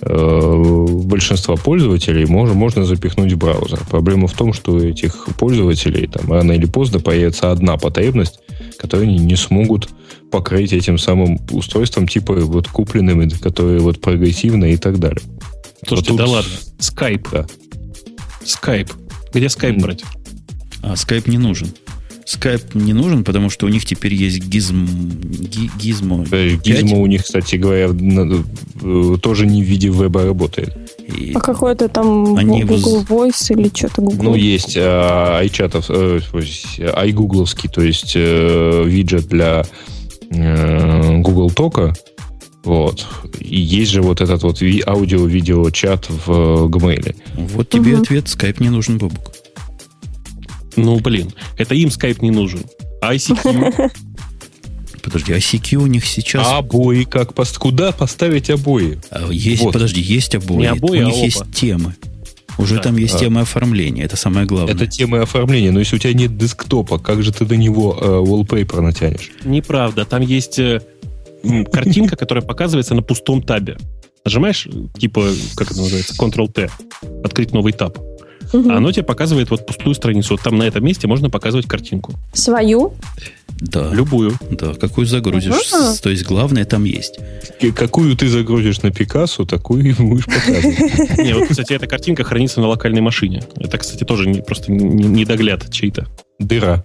э, 0.02 0.86
большинства 1.04 1.56
пользователей 1.56 2.28
можно, 2.28 2.54
можно 2.54 2.86
запихнуть 2.86 3.34
в 3.34 3.38
браузер. 3.38 3.80
Проблема 3.90 4.28
в 4.28 4.34
том, 4.34 4.54
что 4.54 4.74
у 4.74 4.80
этих 4.80 5.30
пользователей 5.40 6.06
там 6.08 6.32
рано 6.32 6.52
или 6.52 6.68
поздно 6.68 7.00
появится 7.00 7.50
одна 7.52 7.78
потребность, 7.78 8.40
которую 8.78 9.10
они 9.10 9.18
не 9.18 9.36
смогут 9.36 9.90
покрыть 10.32 10.72
этим 10.72 11.00
самым 11.00 11.40
устройством, 11.50 12.08
типа 12.08 12.36
вот 12.36 12.68
купленными, 12.68 13.28
которые 13.30 13.80
вот 13.80 14.00
прогрессивные 14.00 14.74
и 14.74 14.78
так 14.78 15.00
далее. 15.00 15.24
Слушайте, 15.88 16.12
вот 16.12 16.20
тут... 16.20 16.28
да 16.28 16.34
ладно. 16.34 16.52
Скайп. 16.78 17.28
Да. 17.32 17.48
Скайп. 18.46 18.92
Где 19.34 19.50
скайп 19.50 19.82
брать? 19.82 20.04
А 20.84 20.96
скайп 20.96 21.26
не 21.28 21.40
нужен. 21.40 21.70
Скайп 22.28 22.76
не 22.76 22.92
нужен, 22.92 23.24
потому 23.24 23.50
что 23.50 23.68
у 23.68 23.70
них 23.70 23.86
теперь 23.86 24.14
есть 24.14 24.40
гизм, 24.44 24.86
ги, 24.86 25.72
гизмо. 25.80 26.26
гизмо 26.26 26.98
у 26.98 27.06
них, 27.06 27.24
кстати 27.24 27.56
говоря, 27.56 27.88
э, 27.90 29.18
тоже 29.22 29.46
не 29.46 29.64
в 29.64 29.66
виде 29.66 29.88
веба 29.88 30.26
работает. 30.26 30.76
И 31.08 31.32
а 31.34 31.40
какой-то 31.40 31.88
там 31.88 32.36
они 32.36 32.66
Google 32.66 33.02
Voice 33.04 33.54
или 33.58 33.72
что-то 33.74 34.02
Google? 34.02 34.32
Ну, 34.32 34.36
есть 34.36 34.76
а, 34.78 35.42
iChat, 35.42 35.86
э, 35.88 36.20
iGoogleовский, 37.08 37.72
то 37.74 37.82
есть 37.82 38.12
э, 38.18 38.84
виджет 38.86 39.30
для 39.30 39.64
э, 40.30 41.18
Google 41.20 41.50
Тока. 41.50 41.96
Вот. 42.66 43.08
И 43.40 43.58
есть 43.58 43.92
же 43.92 44.02
вот 44.02 44.20
этот 44.20 44.44
вот 44.44 44.62
аудио-видео 44.62 45.70
чат 45.70 46.10
в 46.10 46.68
Gmail. 46.68 47.16
Вот 47.38 47.70
тебе 47.70 47.94
угу. 47.94 48.02
ответ, 48.02 48.26
Skype 48.26 48.62
не 48.62 48.70
нужен, 48.70 48.98
Бобук. 48.98 49.37
Ну, 50.78 51.00
блин, 51.00 51.34
это 51.58 51.76
им 51.76 51.90
Skype 51.90 52.20
не 52.22 52.32
нужен. 52.32 52.62
ICQ. 53.02 53.92
Подожди, 55.04 55.34
ICQ 55.34 55.76
у 55.76 55.88
них 55.88 56.06
сейчас... 56.06 56.46
А 56.48 56.58
обои 56.58 57.04
как? 57.04 57.34
Пост... 57.34 57.58
Куда 57.58 57.92
поставить 57.92 58.50
обои? 58.50 59.00
А, 59.10 59.30
есть, 59.32 59.64
вот. 59.64 59.74
подожди, 59.74 60.02
есть 60.02 60.36
обои. 60.36 60.58
Не 60.58 60.66
обои, 60.68 61.00
у 61.00 61.06
них 61.06 61.16
а 61.16 61.18
есть 61.18 61.44
темы. 61.54 61.96
Уже 62.58 62.76
да. 62.76 62.82
там 62.82 62.98
есть 62.98 63.16
а. 63.16 63.20
тема 63.20 63.42
оформления, 63.42 64.04
это 64.04 64.18
самое 64.18 64.46
главное. 64.46 64.74
Это 64.74 64.88
тема 64.88 65.22
оформления, 65.22 65.72
но 65.72 65.80
если 65.80 65.96
у 65.96 66.00
тебя 66.00 66.14
нет 66.14 66.38
десктопа, 66.38 66.98
как 66.98 67.24
же 67.24 67.32
ты 67.32 67.46
до 67.46 67.56
него 67.56 67.98
э, 68.00 68.06
wallpaper 68.06 68.82
натянешь? 68.82 69.32
Неправда, 69.46 70.06
там 70.06 70.22
есть 70.22 70.60
э, 70.60 70.82
картинка, 71.72 72.16
которая 72.18 72.44
показывается 72.44 72.96
на 72.96 73.02
пустом 73.02 73.42
табе. 73.44 73.78
Нажимаешь, 74.26 74.68
типа, 74.98 75.30
как 75.56 75.72
это 75.72 75.80
называется, 75.80 76.14
Ctrl-T, 76.16 76.70
открыть 77.24 77.54
новый 77.54 77.74
таб. 77.74 77.98
Угу. 78.54 78.70
А 78.70 78.78
оно 78.78 78.92
тебе 78.92 79.04
показывает 79.04 79.50
вот 79.50 79.66
пустую 79.66 79.96
страницу. 79.96 80.34
Вот 80.34 80.42
там 80.42 80.58
на 80.58 80.64
этом 80.64 80.84
месте 80.84 81.08
можно 81.08 81.30
показывать 81.30 81.68
картинку. 81.68 82.14
Свою? 82.34 82.94
Да. 83.60 83.92
Любую. 83.94 84.34
Да, 84.52 84.74
какую 84.74 85.08
загрузишь. 85.08 85.74
Ага. 85.74 85.96
То 86.02 86.10
есть 86.10 86.26
главное 86.26 86.66
там 86.66 86.84
есть. 86.84 87.20
Какую 87.76 88.16
ты 88.16 88.28
загрузишь 88.28 88.82
на 88.82 88.92
Пикассо, 88.92 89.46
такую 89.46 89.90
и 89.90 89.94
будешь 89.94 90.26
показывать. 90.26 91.18
Не, 91.18 91.34
вот, 91.34 91.48
кстати, 91.50 91.74
эта 91.74 91.88
картинка 91.88 92.24
хранится 92.24 92.62
на 92.62 92.68
локальной 92.68 93.02
машине. 93.02 93.44
Это, 93.58 93.78
кстати, 93.78 94.04
тоже 94.04 94.30
не, 94.30 94.42
просто 94.42 94.72
недогляд 94.72 95.72
чей-то. 95.72 96.08
Дыра. 96.40 96.84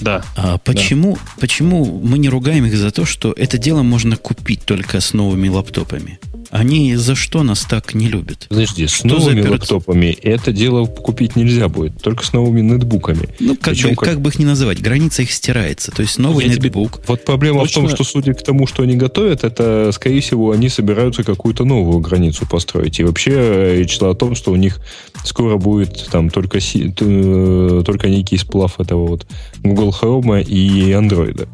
Да. 0.00 0.24
А 0.36 0.58
почему, 0.58 1.14
да. 1.14 1.20
почему 1.40 2.00
мы 2.02 2.18
не 2.18 2.28
ругаем 2.28 2.66
их 2.66 2.76
за 2.76 2.90
то, 2.90 3.04
что 3.04 3.32
это 3.36 3.58
дело 3.58 3.82
можно 3.82 4.16
купить 4.16 4.64
только 4.64 5.00
с 5.00 5.12
новыми 5.12 5.48
лаптопами? 5.48 6.18
Они 6.50 6.96
за 6.96 7.14
что 7.14 7.44
нас 7.44 7.60
так 7.60 7.94
не 7.94 8.08
любят? 8.08 8.46
Подожди, 8.48 8.88
с 8.88 8.90
что 8.90 9.06
новыми 9.06 9.46
лаптопами 9.46 10.06
это 10.06 10.52
дело 10.52 10.84
купить 10.84 11.36
нельзя 11.36 11.68
будет, 11.68 12.02
только 12.02 12.24
с 12.24 12.32
новыми 12.32 12.60
нетбуками. 12.60 13.28
Ну, 13.38 13.54
как, 13.54 13.74
Причем, 13.74 13.90
бы, 13.90 13.96
как... 13.96 14.08
как 14.08 14.20
бы 14.20 14.30
их 14.30 14.38
ни 14.40 14.44
называть, 14.44 14.80
граница 14.80 15.22
их 15.22 15.30
стирается. 15.30 15.92
То 15.92 16.02
есть 16.02 16.18
новый 16.18 16.46
Я 16.46 16.54
нетбук... 16.54 16.94
Тебе... 16.96 17.04
Вот 17.06 17.24
проблема 17.24 17.60
Точно... 17.60 17.82
в 17.82 17.84
том, 17.84 17.94
что, 17.94 18.02
судя 18.02 18.34
к 18.34 18.42
тому, 18.42 18.66
что 18.66 18.82
они 18.82 18.96
готовят, 18.96 19.44
это, 19.44 19.92
скорее 19.92 20.20
всего, 20.20 20.50
они 20.50 20.68
собираются 20.68 21.22
какую-то 21.22 21.64
новую 21.64 22.00
границу 22.00 22.46
построить. 22.46 22.98
И 22.98 23.04
вообще 23.04 23.76
речь 23.78 23.98
шла 23.98 24.10
о 24.10 24.14
том, 24.14 24.34
что 24.34 24.50
у 24.50 24.56
них 24.56 24.80
скоро 25.24 25.56
будет 25.56 26.08
там 26.10 26.30
только, 26.30 26.60
си... 26.60 26.90
только 26.90 28.08
некий 28.08 28.36
сплав 28.36 28.80
этого 28.80 29.06
вот 29.06 29.26
Google 29.62 29.90
Chrome 29.90 30.42
и 30.42 30.92
Android. 30.92 31.48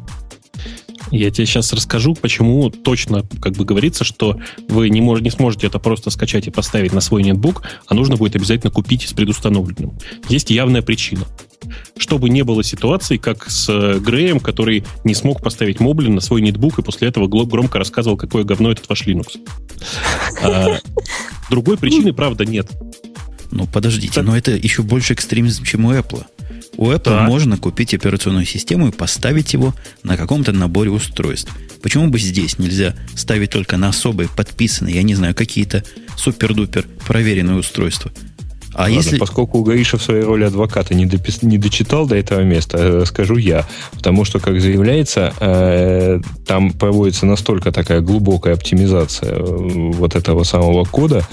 Я 1.11 1.31
тебе 1.31 1.45
сейчас 1.45 1.71
расскажу, 1.73 2.15
почему 2.15 2.69
точно 2.69 3.23
как 3.41 3.53
бы 3.53 3.63
говорится, 3.63 4.03
что 4.03 4.37
вы 4.67 4.89
не, 4.89 5.01
мож, 5.01 5.21
не 5.21 5.29
сможете 5.29 5.67
это 5.67 5.79
просто 5.79 6.09
скачать 6.09 6.47
и 6.47 6.51
поставить 6.51 6.93
на 6.93 7.01
свой 7.01 7.23
нетбук, 7.23 7.63
а 7.87 7.93
нужно 7.93 8.17
будет 8.17 8.35
обязательно 8.35 8.71
купить 8.71 9.07
с 9.07 9.13
предустановленным. 9.13 9.97
Есть 10.27 10.49
явная 10.49 10.81
причина. 10.81 11.23
Чтобы 11.97 12.29
не 12.29 12.43
было 12.43 12.63
ситуации, 12.63 13.17
как 13.17 13.49
с 13.49 13.69
э, 13.69 13.99
Греем, 13.99 14.39
который 14.39 14.83
не 15.03 15.15
смог 15.15 15.41
поставить 15.41 15.79
Моблин 15.79 16.15
на 16.15 16.21
свой 16.21 16.41
нетбук 16.41 16.79
и 16.79 16.83
после 16.83 17.07
этого 17.07 17.27
громко 17.27 17.79
рассказывал, 17.79 18.17
какое 18.17 18.43
говно 18.43 18.71
этот 18.71 18.87
ваш 18.89 19.07
Linux. 19.07 19.39
А, 20.43 20.79
другой 21.49 21.77
причины, 21.77 22.13
правда, 22.13 22.45
нет. 22.45 22.69
Ну, 23.51 23.67
подождите, 23.67 24.15
так. 24.15 24.25
но 24.25 24.37
это 24.37 24.51
еще 24.51 24.83
больше 24.83 25.13
экстремизм, 25.13 25.63
чем 25.63 25.85
у 25.85 25.93
Apple. 25.93 26.25
У 26.77 26.91
Apple 26.91 26.99
так. 26.99 27.27
можно 27.27 27.57
купить 27.57 27.93
операционную 27.93 28.45
систему 28.45 28.89
и 28.89 28.91
поставить 28.91 29.53
его 29.53 29.73
на 30.03 30.17
каком-то 30.17 30.51
наборе 30.51 30.91
устройств. 30.91 31.51
Почему 31.81 32.07
бы 32.07 32.19
здесь 32.19 32.59
нельзя 32.59 32.95
ставить 33.15 33.51
только 33.51 33.77
на 33.77 33.89
особые, 33.89 34.29
подписанные, 34.29 34.95
я 34.95 35.03
не 35.03 35.15
знаю, 35.15 35.33
какие-то 35.33 35.83
супер-дупер 36.15 36.85
проверенные 37.05 37.57
устройства? 37.57 38.11
А 38.73 38.81
Ладно, 38.81 38.93
если... 38.93 39.17
Поскольку 39.17 39.63
Гаиша 39.63 39.97
в 39.97 40.03
своей 40.03 40.21
роли 40.21 40.43
адвоката 40.43 40.93
не, 40.93 41.07
допис... 41.07 41.41
не 41.41 41.57
дочитал 41.57 42.05
до 42.05 42.15
этого 42.15 42.41
места, 42.41 42.77
э, 42.79 43.05
скажу 43.07 43.37
я. 43.37 43.65
Потому 43.93 44.23
что, 44.23 44.39
как 44.39 44.61
заявляется, 44.61 45.33
э, 45.39 46.19
там 46.45 46.71
проводится 46.73 47.25
настолько 47.25 47.71
такая 47.71 48.01
глубокая 48.01 48.53
оптимизация 48.53 49.31
э, 49.31 49.41
вот 49.41 50.15
этого 50.15 50.43
самого 50.43 50.83
кода, 50.83 51.27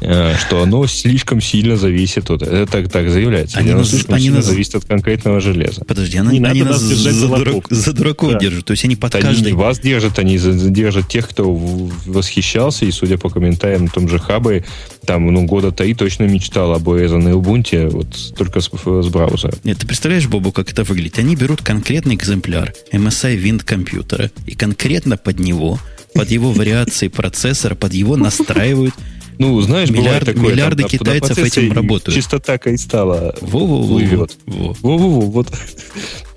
что 0.00 0.62
оно 0.62 0.86
слишком 0.86 1.40
сильно 1.40 1.76
зависит 1.76 2.30
от... 2.30 2.42
Это 2.42 2.66
так, 2.66 2.90
так 2.90 3.10
заявляется. 3.10 3.58
Они 3.58 3.70
оно 3.70 3.80
нас, 3.80 3.90
слишком 3.90 4.14
они 4.14 4.24
сильно 4.24 4.38
нас... 4.38 4.46
зависит 4.46 4.74
от 4.74 4.84
конкретного 4.84 5.40
железа. 5.40 5.84
Подожди, 5.84 6.18
они, 6.18 6.38
не 6.38 6.46
они 6.46 6.62
нас 6.62 6.80
за, 6.80 7.12
за, 7.12 7.28
дурак, 7.28 7.66
за 7.68 7.92
дураков 7.92 8.32
да. 8.32 8.38
держат. 8.38 8.64
То 8.64 8.70
есть 8.72 8.84
они 8.84 8.96
под 8.96 9.12
каждый... 9.12 9.48
Они 9.48 9.52
вас 9.52 9.78
держат, 9.78 10.18
они 10.18 10.38
держат 10.38 11.08
тех, 11.08 11.28
кто 11.28 11.52
восхищался, 11.52 12.86
и, 12.86 12.90
судя 12.90 13.18
по 13.18 13.28
комментариям 13.28 13.84
на 13.84 13.90
том 13.90 14.08
же 14.08 14.18
Хабе, 14.18 14.64
там, 15.04 15.26
ну, 15.26 15.44
года 15.44 15.72
три 15.72 15.94
точно 15.94 16.24
мечтал 16.24 16.72
об 16.74 16.88
OS 16.88 17.16
на 17.16 17.30
Ubuntu, 17.30 17.90
вот 17.90 18.34
только 18.36 18.60
с, 18.60 18.70
с 18.70 19.08
браузера. 19.08 19.54
Нет, 19.64 19.78
ты 19.78 19.86
представляешь, 19.86 20.26
Бобу, 20.28 20.52
как 20.52 20.70
это 20.70 20.84
выглядит? 20.84 21.18
Они 21.18 21.36
берут 21.36 21.62
конкретный 21.62 22.14
экземпляр 22.14 22.72
MSI 22.92 23.42
Wind 23.42 23.64
компьютера 23.64 24.30
и 24.46 24.54
конкретно 24.54 25.16
под 25.16 25.38
него, 25.38 25.78
под 26.14 26.30
его 26.30 26.52
вариации 26.52 27.08
процессора, 27.08 27.74
под 27.74 27.92
его 27.92 28.16
настраивают 28.16 28.94
ну, 29.40 29.58
знаешь, 29.62 29.88
Миллиард, 29.88 30.26
такое. 30.26 30.50
Миллиарды 30.52 30.82
там, 30.82 30.90
китайцев 30.90 31.38
этим 31.38 31.72
работают. 31.72 32.14
Чистота 32.14 32.58
кристалла 32.58 33.34
Во-во-во. 33.40 33.86
плывет. 33.86 34.36
Во-во-во. 34.46 35.20
Вот 35.22 35.48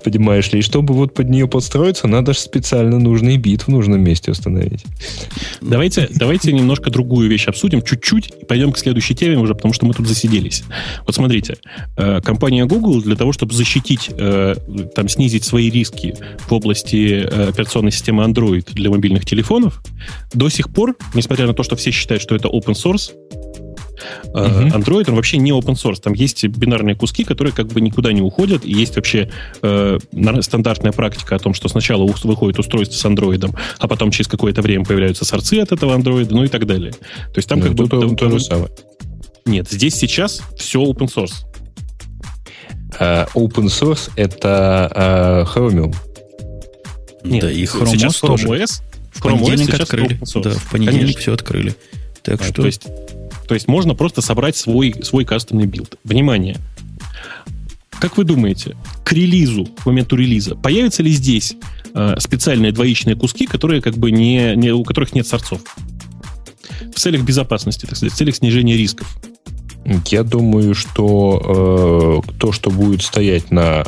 Понимаешь 0.04 0.52
ли, 0.52 0.58
и 0.58 0.62
чтобы 0.62 0.92
вот 0.92 1.14
под 1.14 1.30
нее 1.30 1.48
подстроиться, 1.48 2.06
надо 2.06 2.34
же 2.34 2.38
специально 2.38 2.98
нужный 2.98 3.38
бит 3.38 3.62
в 3.62 3.68
нужном 3.68 4.02
месте 4.02 4.30
установить. 4.30 4.84
Давайте, 5.62 6.08
давайте 6.14 6.52
немножко 6.52 6.90
другую 6.90 7.30
вещь 7.30 7.48
обсудим, 7.48 7.80
чуть-чуть, 7.80 8.32
и 8.42 8.44
пойдем 8.44 8.72
к 8.72 8.78
следующей 8.78 9.14
теме 9.14 9.38
уже, 9.38 9.54
потому 9.54 9.72
что 9.72 9.86
мы 9.86 9.94
тут 9.94 10.06
засиделись. 10.06 10.64
Вот 11.06 11.14
смотрите, 11.14 11.56
э, 11.96 12.20
компания 12.20 12.66
Google 12.66 13.00
для 13.00 13.16
того, 13.16 13.32
чтобы 13.32 13.54
защитить, 13.54 14.10
э, 14.10 14.54
там, 14.94 15.08
снизить 15.08 15.44
свои 15.44 15.70
риски 15.70 16.14
в 16.48 16.52
области 16.52 17.24
э, 17.24 17.48
операционной 17.48 17.90
системы 17.90 18.24
Android 18.24 18.72
для 18.74 18.90
мобильных 18.90 19.24
телефонов, 19.24 19.82
до 20.34 20.50
сих 20.50 20.68
пор, 20.68 20.96
несмотря 21.14 21.46
на 21.46 21.54
то, 21.54 21.62
что 21.62 21.76
все 21.76 21.90
считают, 21.90 22.22
что 22.22 22.36
это 22.36 22.48
open 22.48 22.74
source, 22.74 23.12
Uh-huh. 24.32 24.72
Android, 24.72 25.08
он 25.08 25.16
вообще 25.16 25.36
не 25.38 25.52
open 25.52 25.74
source. 25.74 26.00
Там 26.00 26.12
есть 26.12 26.44
бинарные 26.44 26.96
куски, 26.96 27.24
которые 27.24 27.52
как 27.52 27.68
бы 27.68 27.80
никуда 27.80 28.12
не 28.12 28.22
уходят. 28.22 28.64
И 28.64 28.72
есть 28.72 28.96
вообще 28.96 29.30
э, 29.62 29.98
стандартная 30.40 30.92
практика 30.92 31.36
о 31.36 31.38
том, 31.38 31.54
что 31.54 31.68
сначала 31.68 32.04
выходит 32.04 32.58
устройство 32.58 32.96
с 32.96 33.04
Android, 33.04 33.54
а 33.78 33.88
потом 33.88 34.10
через 34.10 34.28
какое-то 34.28 34.62
время 34.62 34.84
появляются 34.84 35.24
сорцы 35.24 35.60
от 35.60 35.72
этого 35.72 35.96
Android, 35.96 36.28
ну 36.30 36.44
и 36.44 36.48
так 36.48 36.66
далее. 36.66 36.92
То 36.92 37.36
есть 37.36 37.48
там 37.48 37.60
да, 37.60 37.68
как 37.68 37.76
бы... 37.76 37.88
То, 37.88 38.14
то, 38.14 38.30
же 38.30 38.40
самое. 38.40 38.70
Нет, 39.44 39.68
здесь 39.70 39.94
сейчас 39.94 40.40
все 40.56 40.82
open 40.82 41.12
source. 41.14 41.44
Uh, 42.98 43.28
open 43.34 43.66
source 43.66 44.10
это 44.16 44.90
uh, 44.94 45.54
Chromium. 45.54 45.94
Нет, 47.24 47.42
да, 47.42 47.50
и 47.50 47.64
Chrome 47.64 47.86
сейчас 47.86 48.22
Chrome 48.22 48.44
OS. 48.44 48.82
В 49.12 49.22
понедельник 49.22 49.70
OS 49.70 49.82
открыли. 49.82 50.20
Да, 50.42 50.50
в 50.50 50.70
понедельник 50.70 51.00
Конечно. 51.00 51.20
все 51.20 51.34
открыли. 51.34 51.74
Так 52.22 52.40
а, 52.40 52.44
что... 52.44 52.62
То 52.62 52.66
есть 52.66 52.86
то 53.46 53.54
есть 53.54 53.68
можно 53.68 53.94
просто 53.94 54.20
собрать 54.20 54.56
свой, 54.56 54.94
свой 55.02 55.24
кастомный 55.24 55.66
build. 55.66 55.98
Внимание! 56.04 56.56
Как 58.00 58.16
вы 58.16 58.24
думаете, 58.24 58.76
к 59.04 59.12
релизу, 59.12 59.66
к 59.66 59.86
моменту 59.86 60.16
релиза, 60.16 60.56
появятся 60.56 61.02
ли 61.02 61.10
здесь 61.12 61.56
э, 61.94 62.16
специальные 62.18 62.72
двоичные 62.72 63.16
куски, 63.16 63.46
которые 63.46 63.80
как 63.80 63.96
бы 63.96 64.10
не, 64.10 64.54
не, 64.56 64.72
у 64.72 64.84
которых 64.84 65.14
нет 65.14 65.26
сорцов? 65.26 65.60
В 66.94 66.98
целях 66.98 67.22
безопасности, 67.22 67.86
так 67.86 67.96
сказать, 67.96 68.12
в 68.12 68.16
целях 68.16 68.36
снижения 68.36 68.76
рисков. 68.76 69.16
Я 70.06 70.22
думаю, 70.22 70.74
что 70.74 72.22
э, 72.26 72.32
то, 72.38 72.52
что 72.52 72.70
будет 72.70 73.02
стоять 73.02 73.50
на 73.50 73.84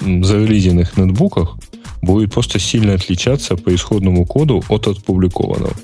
зарелизенных 0.00 0.96
ноутбуках, 0.96 1.56
будет 2.02 2.32
просто 2.32 2.58
сильно 2.58 2.94
отличаться 2.94 3.56
по 3.56 3.74
исходному 3.74 4.26
коду 4.26 4.64
от 4.68 4.86
опубликованного. 4.88 5.74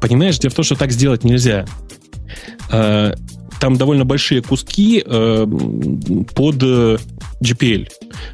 Понимаешь, 0.00 0.38
дело 0.38 0.52
в 0.52 0.54
том, 0.54 0.64
что 0.64 0.76
так 0.76 0.92
сделать 0.92 1.24
нельзя. 1.24 1.66
Э, 2.70 3.14
там 3.60 3.76
довольно 3.76 4.04
большие 4.04 4.42
куски 4.42 5.02
э, 5.04 5.46
под 6.34 6.62
э, 6.62 6.98
GPL. 7.42 7.88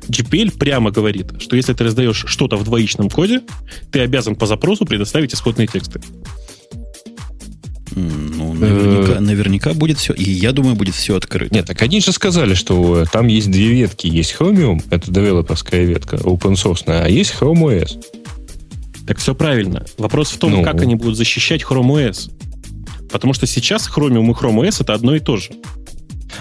GPL 0.08 0.58
прямо 0.58 0.90
говорит, 0.90 1.40
что 1.40 1.56
если 1.56 1.72
ты 1.74 1.84
раздаешь 1.84 2.24
что-то 2.26 2.56
в 2.56 2.64
двоичном 2.64 3.08
коде, 3.08 3.42
ты 3.90 4.00
обязан 4.00 4.34
по 4.34 4.46
запросу 4.46 4.84
предоставить 4.84 5.34
исходные 5.34 5.68
тексты. 5.68 6.00
Ну, 7.94 8.54
наверняка, 8.54 9.20
наверняка 9.20 9.74
будет 9.74 9.98
все. 9.98 10.14
И 10.14 10.24
я 10.30 10.52
думаю, 10.52 10.76
будет 10.76 10.94
все 10.94 11.16
открыто. 11.16 11.54
Нет, 11.54 11.66
так 11.66 11.80
они 11.82 12.00
же 12.00 12.12
сказали, 12.12 12.54
что 12.54 13.04
там 13.12 13.26
есть 13.26 13.50
две 13.50 13.68
ветки. 13.68 14.06
Есть 14.06 14.34
Chromium, 14.38 14.82
это 14.90 15.10
девелоперская 15.10 15.84
ветка, 15.84 16.16
open 16.16 16.54
source, 16.54 16.84
а 16.86 17.08
есть 17.08 17.34
Chrome 17.38 17.64
OS. 17.64 18.02
Так 19.06 19.18
все 19.18 19.34
правильно. 19.34 19.84
Вопрос 19.98 20.30
в 20.30 20.38
том, 20.38 20.52
ну, 20.52 20.62
как 20.62 20.80
они 20.80 20.94
будут 20.94 21.16
защищать 21.16 21.62
Chrome 21.62 22.10
OS. 22.10 22.30
Потому 23.12 23.34
что 23.34 23.46
сейчас 23.46 23.88
Chromium 23.88 24.30
и 24.30 24.32
Chrome 24.32 24.66
OS 24.66 24.78
это 24.80 24.94
одно 24.94 25.14
и 25.14 25.20
то 25.20 25.36
же. 25.36 25.50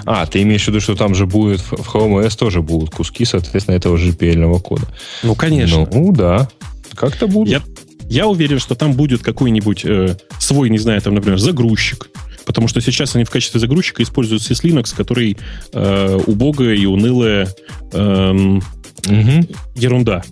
А, 0.06 0.26
ты 0.26 0.42
имеешь 0.42 0.64
в 0.64 0.68
виду, 0.70 0.80
что 0.80 0.96
там 0.96 1.14
же 1.14 1.26
будет 1.26 1.60
в 1.60 1.74
Chrome 1.74 2.26
OS 2.26 2.38
тоже 2.38 2.62
будут 2.62 2.90
куски, 2.90 3.26
соответственно, 3.26 3.76
этого 3.76 3.98
GPL 3.98 4.60
кода. 4.62 4.88
Ну, 5.22 5.36
конечно. 5.36 5.88
Ну, 5.92 6.12
да. 6.14 6.50
Как-то 6.96 7.28
будут. 7.28 7.50
Я, 7.50 7.62
я 8.10 8.28
уверен, 8.28 8.60
что 8.60 8.76
там 8.76 8.94
будет 8.94 9.22
какой-нибудь 9.22 9.86
э, 9.86 10.18
свой, 10.40 10.70
не 10.70 10.80
знаю, 10.80 11.02
там, 11.02 11.14
например, 11.14 11.40
загрузчик. 11.40 12.10
Потому 12.46 12.68
что 12.68 12.82
сейчас 12.82 13.16
они 13.16 13.24
в 13.24 13.30
качестве 13.30 13.60
загрузчика 13.60 14.02
используют 14.02 14.42
SysLinux, 14.42 14.96
который 14.96 15.38
э, 15.74 16.20
убогая 16.26 16.76
и 16.76 16.86
унылая 16.86 17.48
э, 17.94 18.32
угу. 18.32 19.48
ерунда. 19.76 20.24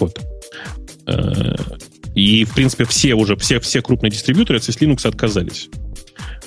Вот. 0.00 0.18
Э, 1.06 1.54
и, 2.18 2.44
в 2.44 2.54
принципе, 2.54 2.84
все 2.84 3.14
уже, 3.14 3.36
все, 3.36 3.60
все 3.60 3.82
крупные 3.82 4.10
дистрибьюторы 4.10 4.58
от 4.58 4.68
SysLinux 4.68 5.06
отказались 5.06 5.68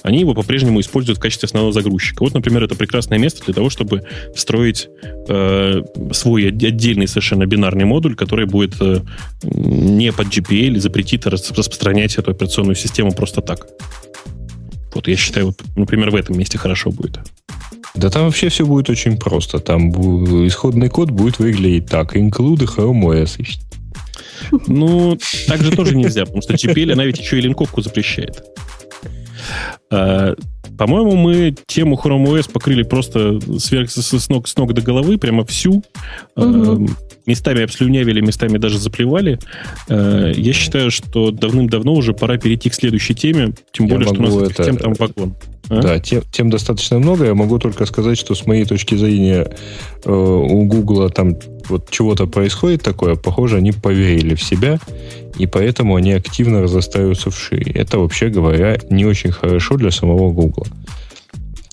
они 0.04 0.20
его 0.20 0.34
по-прежнему 0.34 0.80
используют 0.80 1.20
в 1.20 1.22
качестве 1.22 1.48
основного 1.48 1.74
загрузчика. 1.74 2.24
Вот, 2.24 2.34
например, 2.34 2.64
это 2.64 2.76
прекрасное 2.76 3.18
место 3.18 3.46
для 3.46 3.54
того, 3.54 3.70
чтобы 3.70 4.04
встроить 4.36 4.90
э, 5.28 5.82
свой 6.12 6.48
отдельный 6.48 7.08
совершенно 7.08 7.46
бинарный 7.46 7.86
модуль, 7.86 8.16
который 8.16 8.46
будет 8.46 8.82
э, 8.82 9.02
не 9.44 10.12
под 10.12 10.28
GPL 10.28 10.76
и 10.76 10.80
запретит 10.80 11.28
распространять 11.28 12.16
эту 12.16 12.32
операционную 12.32 12.76
систему 12.76 13.12
просто 13.12 13.42
так. 13.42 13.68
Вот 14.94 15.08
я 15.08 15.16
считаю, 15.16 15.48
вот, 15.48 15.62
например, 15.76 16.10
в 16.10 16.16
этом 16.16 16.38
месте 16.38 16.58
хорошо 16.58 16.92
будет. 16.92 17.20
Да 17.94 18.10
там 18.10 18.26
вообще 18.26 18.50
все 18.50 18.66
будет 18.66 18.90
очень 18.90 19.18
просто. 19.18 19.60
Там 19.60 19.92
исходный 20.48 20.90
код 20.90 21.12
будет 21.12 21.40
выглядеть 21.40 21.88
так. 21.88 22.16
Include 22.16 22.66
Chrome 22.66 23.02
OS. 23.02 23.46
Ну, 24.68 25.18
так 25.48 25.62
же 25.62 25.72
тоже 25.72 25.96
нельзя, 25.96 26.26
потому 26.26 26.42
что 26.42 26.54
GPL, 26.54 26.94
она 26.94 27.06
ведь 27.06 27.20
еще 27.20 27.38
и 27.38 27.42
линковку 27.42 27.82
запрещает. 27.82 28.44
А, 29.90 30.36
по-моему, 30.78 31.16
мы 31.16 31.56
тему 31.68 32.00
Chrome 32.02 32.26
OS 32.26 32.52
покрыли 32.52 32.84
просто 32.84 33.40
сверх, 33.60 33.92
с, 33.92 34.30
ног, 34.30 34.48
с 34.48 34.56
ног 34.58 34.74
до 34.74 34.82
головы, 34.82 35.18
прямо 35.18 35.46
всю. 35.46 35.84
Угу. 36.36 36.88
Местами 37.28 37.64
обслюнявили, 37.64 38.20
местами 38.22 38.58
даже 38.58 38.80
заплевали. 38.80 39.38
А, 39.90 40.32
я 40.32 40.54
считаю, 40.54 40.92
что 40.92 41.32
давным-давно 41.32 41.94
уже 41.94 42.14
пора 42.14 42.38
перейти 42.38 42.70
к 42.70 42.74
следующей 42.74 43.16
теме, 43.16 43.54
тем 43.72 43.88
более, 43.88 44.08
что 44.08 44.20
у 44.20 44.24
нас 44.24 44.52
это... 44.52 44.64
тем 44.64 44.78
там 44.78 44.94
вагон. 44.94 45.36
А? 45.70 45.82
Да, 45.82 46.00
тем, 46.00 46.24
тем 46.32 46.50
достаточно 46.50 47.00
много. 47.00 47.26
Я 47.26 47.34
могу 47.34 47.60
только 47.60 47.86
сказать, 47.86 48.18
что 48.18 48.36
с 48.36 48.46
моей 48.46 48.66
точки 48.66 48.96
зрения 48.96 49.52
э, 50.04 50.12
у 50.12 50.66
Гугла 50.66 51.10
там 51.10 51.36
вот 51.72 51.90
чего-то 51.90 52.28
происходит 52.28 52.84
такое, 52.84 53.16
похоже, 53.16 53.58
они 53.58 53.72
поверили 53.72 54.36
в 54.36 54.44
себя, 54.44 54.80
и 55.38 55.48
поэтому 55.48 55.96
они 55.96 56.12
активно 56.12 56.62
разостаются 56.62 57.32
в 57.32 57.40
шире. 57.40 57.72
Это, 57.72 57.98
вообще 57.98 58.30
говоря, 58.30 58.78
не 58.90 59.06
очень 59.06 59.32
хорошо 59.32 59.76
для 59.78 59.92
самого 59.92 60.32
Гугла. 60.32 60.68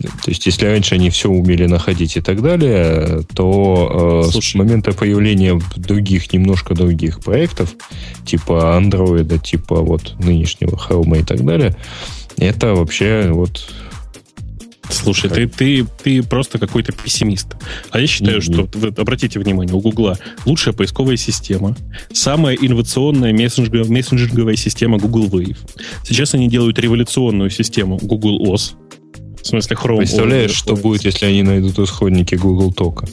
То 0.00 0.30
есть, 0.30 0.46
если 0.46 0.66
раньше 0.66 0.94
они 0.94 1.10
все 1.10 1.28
умели 1.28 1.66
находить 1.66 2.16
и 2.16 2.20
так 2.20 2.40
далее, 2.40 3.24
то 3.34 4.24
э, 4.32 4.40
с 4.40 4.54
момента 4.54 4.92
появления 4.92 5.60
других, 5.76 6.32
немножко 6.32 6.74
других 6.74 7.18
проектов, 7.18 7.74
типа 8.24 8.78
Android, 8.80 9.42
типа 9.42 9.76
вот 9.76 10.14
нынешнего 10.20 10.76
Chrome 10.76 11.20
и 11.20 11.24
так 11.24 11.44
далее, 11.44 11.76
это 12.36 12.74
вообще 12.74 13.30
вот 13.32 13.68
Слушай, 14.90 15.30
ты, 15.30 15.46
ты, 15.46 15.86
ты 16.02 16.22
просто 16.22 16.58
какой-то 16.58 16.92
пессимист. 16.92 17.48
А 17.90 18.00
я 18.00 18.06
считаю, 18.06 18.40
что, 18.40 18.68
вы, 18.74 18.88
обратите 18.88 19.38
внимание, 19.38 19.74
у 19.74 19.80
Гугла 19.80 20.18
лучшая 20.46 20.74
поисковая 20.74 21.16
система, 21.16 21.76
самая 22.12 22.56
инновационная 22.56 23.32
мессенджер, 23.32 23.88
мессенджерговая 23.88 24.56
система 24.56 24.98
Google 24.98 25.26
Wave. 25.26 25.58
Сейчас 26.04 26.34
они 26.34 26.48
делают 26.48 26.78
революционную 26.78 27.50
систему 27.50 27.98
Google 28.00 28.46
OS. 28.46 28.72
В 29.42 29.46
смысле, 29.46 29.76
Chrome 29.76 29.98
Представляешь, 29.98 30.50
OS. 30.50 30.54
что 30.54 30.76
будет, 30.76 31.04
если 31.04 31.26
они 31.26 31.42
найдут 31.42 31.78
исходники 31.78 32.34
Google 32.34 32.72
Тока? 32.72 33.08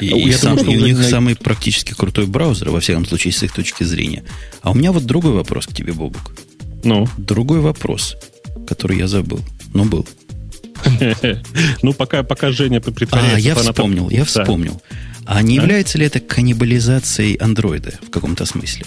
И, 0.00 0.06
и, 0.06 0.32
сам, 0.32 0.56
думаю, 0.56 0.78
и 0.78 0.82
у 0.82 0.86
них 0.86 0.98
на... 0.98 1.04
самый 1.04 1.36
практически 1.36 1.94
крутой 1.94 2.26
браузер, 2.26 2.70
во 2.70 2.80
всяком 2.80 3.06
случае, 3.06 3.32
с 3.32 3.42
их 3.42 3.52
точки 3.52 3.84
зрения. 3.84 4.24
А 4.62 4.70
у 4.70 4.74
меня 4.74 4.92
вот 4.92 5.04
другой 5.04 5.32
вопрос 5.32 5.66
к 5.66 5.72
тебе, 5.72 5.92
Бобук. 5.92 6.34
Ну? 6.84 7.06
Другой 7.16 7.60
вопрос, 7.60 8.16
который 8.68 8.98
я 8.98 9.06
забыл. 9.06 9.40
Но 9.74 9.84
был. 9.84 10.06
Ну, 11.82 11.92
пока, 11.92 12.22
пока 12.22 12.52
Женя 12.52 12.80
притворяется... 12.80 13.36
А, 13.36 13.38
я 13.38 13.54
вспомнил, 13.54 14.10
я 14.10 14.24
вспомнил. 14.24 14.82
А 15.24 15.42
не 15.42 15.56
является 15.56 15.98
ли 15.98 16.06
это 16.06 16.20
каннибализацией 16.20 17.34
андроида 17.34 17.94
в 18.06 18.10
каком-то 18.10 18.46
смысле? 18.46 18.86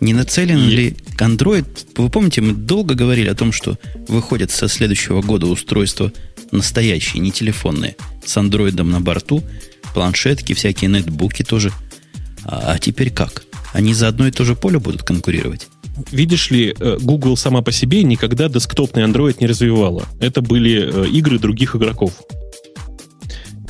Не 0.00 0.12
нацелен 0.12 0.68
ли 0.68 0.96
Android? 1.18 1.66
Вы 1.96 2.08
помните, 2.08 2.40
мы 2.40 2.52
долго 2.52 2.94
говорили 2.94 3.28
о 3.28 3.34
том, 3.34 3.52
что 3.52 3.78
выходят 4.06 4.50
со 4.50 4.68
следующего 4.68 5.22
года 5.22 5.46
устройства 5.46 6.12
настоящие, 6.52 7.20
не 7.20 7.32
телефонные, 7.32 7.96
с 8.24 8.36
андроидом 8.36 8.90
на 8.90 9.00
борту, 9.00 9.42
планшетки, 9.94 10.52
всякие 10.52 10.90
нетбуки 10.90 11.42
тоже. 11.42 11.72
А, 12.44 12.74
а 12.74 12.78
теперь 12.78 13.10
как? 13.10 13.44
Они 13.72 13.92
за 13.94 14.08
одно 14.08 14.26
и 14.26 14.30
то 14.30 14.44
же 14.44 14.54
поле 14.54 14.78
будут 14.78 15.02
конкурировать? 15.02 15.68
Видишь 16.10 16.50
ли, 16.50 16.74
э, 16.78 16.98
Google 17.00 17.36
сама 17.36 17.62
по 17.62 17.72
себе 17.72 18.02
никогда 18.02 18.48
десктопный 18.48 19.04
Android 19.04 19.36
не 19.40 19.46
развивала. 19.46 20.04
Это 20.20 20.42
были 20.42 20.90
э, 20.92 21.08
игры 21.08 21.38
других 21.38 21.76
игроков. 21.76 22.12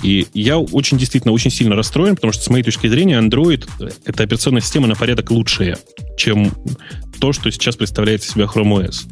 И 0.02 0.26
я 0.32 0.58
очень 0.58 0.96
действительно 0.96 1.32
очень 1.32 1.50
сильно 1.50 1.74
расстроен, 1.74 2.14
потому 2.14 2.32
что 2.32 2.44
с 2.44 2.50
моей 2.50 2.62
точки 2.62 2.86
зрения 2.86 3.18
Android— 3.18 3.68
это 4.04 4.22
операционная 4.22 4.62
система 4.62 4.86
на 4.86 4.94
порядок 4.94 5.30
лучшая, 5.30 5.76
чем 6.16 6.52
то, 7.20 7.32
что 7.32 7.50
сейчас 7.50 7.76
представляет 7.76 8.22
из 8.22 8.30
себя 8.30 8.44
Chrome 8.44 8.86
OS. 8.86 9.06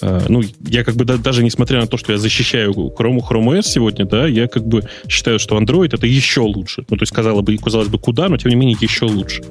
А, 0.00 0.24
ну, 0.28 0.42
я 0.66 0.84
как 0.84 0.96
бы 0.96 1.04
даже 1.04 1.42
несмотря 1.42 1.80
на 1.80 1.86
то, 1.86 1.96
что 1.96 2.12
я 2.12 2.18
защищаю 2.18 2.72
Chrome, 2.72 3.20
Chrome 3.28 3.58
OS 3.58 3.62
сегодня, 3.62 4.04
да, 4.04 4.26
я 4.26 4.48
как 4.48 4.66
бы 4.66 4.82
считаю, 5.08 5.38
что 5.38 5.58
Android 5.58 5.94
это 5.94 6.06
еще 6.06 6.40
лучше. 6.40 6.84
Ну, 6.88 6.96
то 6.96 7.02
есть, 7.02 7.12
казалось 7.12 7.44
бы, 7.44 7.56
казалось 7.58 7.88
бы, 7.88 7.98
куда, 7.98 8.28
но 8.28 8.36
тем 8.36 8.50
не 8.50 8.56
менее 8.56 8.76
еще 8.80 9.06
лучше. 9.06 9.42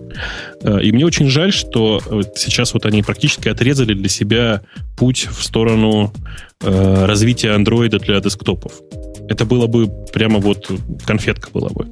А, 0.64 0.78
и 0.80 0.92
мне 0.92 1.06
очень 1.06 1.28
жаль, 1.28 1.54
что 1.54 2.02
сейчас 2.36 2.74
вот 2.74 2.86
они 2.86 3.04
практически 3.04 3.50
отрезали 3.50 3.94
для 3.94 4.10
себя 4.10 4.62
путь 4.98 5.28
в 5.32 5.44
сторону 5.44 6.14
а, 6.62 7.06
развития 7.06 7.56
Android 7.58 7.98
для 8.00 8.20
десктопов. 8.20 8.74
Это 9.30 9.46
было 9.46 9.68
бы 9.68 9.88
прямо 10.12 10.40
вот 10.40 10.70
конфетка 11.06 11.50
была 11.52 11.70
бы. 11.70 11.88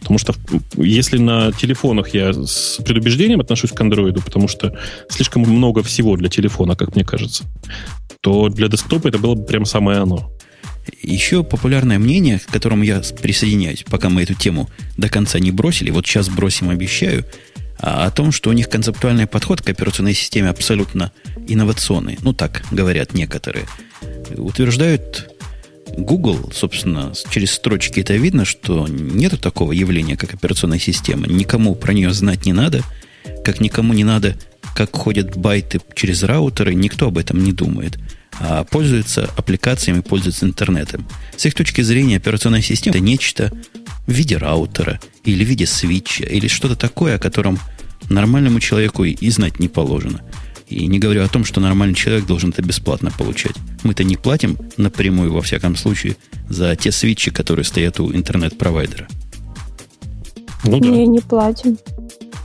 Потому 0.00 0.18
что 0.18 0.34
если 0.76 1.18
на 1.18 1.52
телефонах 1.52 2.14
я 2.14 2.32
с 2.32 2.80
предубеждением 2.84 3.40
отношусь 3.40 3.70
к 3.70 3.80
андроиду, 3.80 4.22
потому 4.22 4.48
что 4.48 4.76
слишком 5.08 5.42
много 5.42 5.82
всего 5.82 6.16
для 6.16 6.28
телефона, 6.28 6.76
как 6.76 6.94
мне 6.94 7.04
кажется, 7.04 7.44
то 8.20 8.48
для 8.48 8.68
десктопа 8.68 9.08
это 9.08 9.18
было 9.18 9.34
бы 9.34 9.44
прям 9.44 9.64
самое 9.64 9.98
оно. 9.98 10.30
Еще 11.02 11.44
популярное 11.44 11.98
мнение, 11.98 12.38
к 12.38 12.46
которому 12.46 12.82
я 12.82 13.02
присоединяюсь, 13.20 13.84
пока 13.88 14.10
мы 14.10 14.22
эту 14.22 14.34
тему 14.34 14.68
до 14.96 15.08
конца 15.08 15.38
не 15.38 15.50
бросили, 15.50 15.90
вот 15.90 16.06
сейчас 16.06 16.28
бросим, 16.28 16.70
обещаю, 16.70 17.24
а, 17.78 18.06
о 18.06 18.10
том, 18.10 18.32
что 18.32 18.50
у 18.50 18.52
них 18.52 18.68
концептуальный 18.68 19.26
подход 19.26 19.60
к 19.60 19.68
операционной 19.68 20.14
системе 20.14 20.48
абсолютно 20.48 21.12
инновационный. 21.46 22.18
Ну, 22.22 22.32
так 22.32 22.64
говорят 22.70 23.14
некоторые. 23.14 23.66
Утверждают 24.36 25.33
Google, 25.96 26.50
собственно, 26.52 27.12
через 27.30 27.52
строчки 27.52 28.00
это 28.00 28.14
видно, 28.14 28.44
что 28.44 28.86
нету 28.88 29.38
такого 29.38 29.72
явления, 29.72 30.16
как 30.16 30.34
операционная 30.34 30.78
система. 30.78 31.26
Никому 31.26 31.74
про 31.74 31.92
нее 31.92 32.12
знать 32.12 32.46
не 32.46 32.52
надо, 32.52 32.82
как 33.44 33.60
никому 33.60 33.92
не 33.92 34.04
надо, 34.04 34.36
как 34.74 34.94
ходят 34.96 35.36
байты 35.36 35.80
через 35.94 36.22
раутеры, 36.22 36.74
никто 36.74 37.08
об 37.08 37.18
этом 37.18 37.42
не 37.42 37.52
думает. 37.52 37.98
А 38.40 38.64
пользуется 38.64 39.30
аппликациями, 39.36 40.00
пользуется 40.00 40.46
интернетом. 40.46 41.06
С 41.36 41.46
их 41.46 41.54
точки 41.54 41.82
зрения 41.82 42.16
операционная 42.16 42.62
система 42.62 42.96
это 42.96 43.04
нечто 43.04 43.52
в 44.06 44.12
виде 44.12 44.36
раутера 44.36 45.00
или 45.24 45.44
в 45.44 45.48
виде 45.48 45.66
свитча, 45.66 46.24
или 46.24 46.48
что-то 46.48 46.76
такое, 46.76 47.16
о 47.16 47.18
котором 47.20 47.58
нормальному 48.10 48.60
человеку 48.60 49.04
и 49.04 49.30
знать 49.30 49.60
не 49.60 49.68
положено. 49.68 50.22
И 50.68 50.86
не 50.86 50.98
говорю 50.98 51.22
о 51.22 51.28
том, 51.28 51.44
что 51.44 51.60
нормальный 51.60 51.94
человек 51.94 52.26
должен 52.26 52.50
это 52.50 52.62
бесплатно 52.62 53.10
получать. 53.10 53.56
Мы-то 53.82 54.02
не 54.02 54.16
платим 54.16 54.56
напрямую, 54.76 55.32
во 55.32 55.42
всяком 55.42 55.76
случае, 55.76 56.16
за 56.48 56.74
те 56.74 56.90
свитчи, 56.90 57.30
которые 57.30 57.64
стоят 57.64 58.00
у 58.00 58.12
интернет-провайдера. 58.14 59.08
Ну 60.64 60.80
да. 60.80 60.88
Не, 60.88 61.06
не 61.06 61.20
платим. 61.20 61.78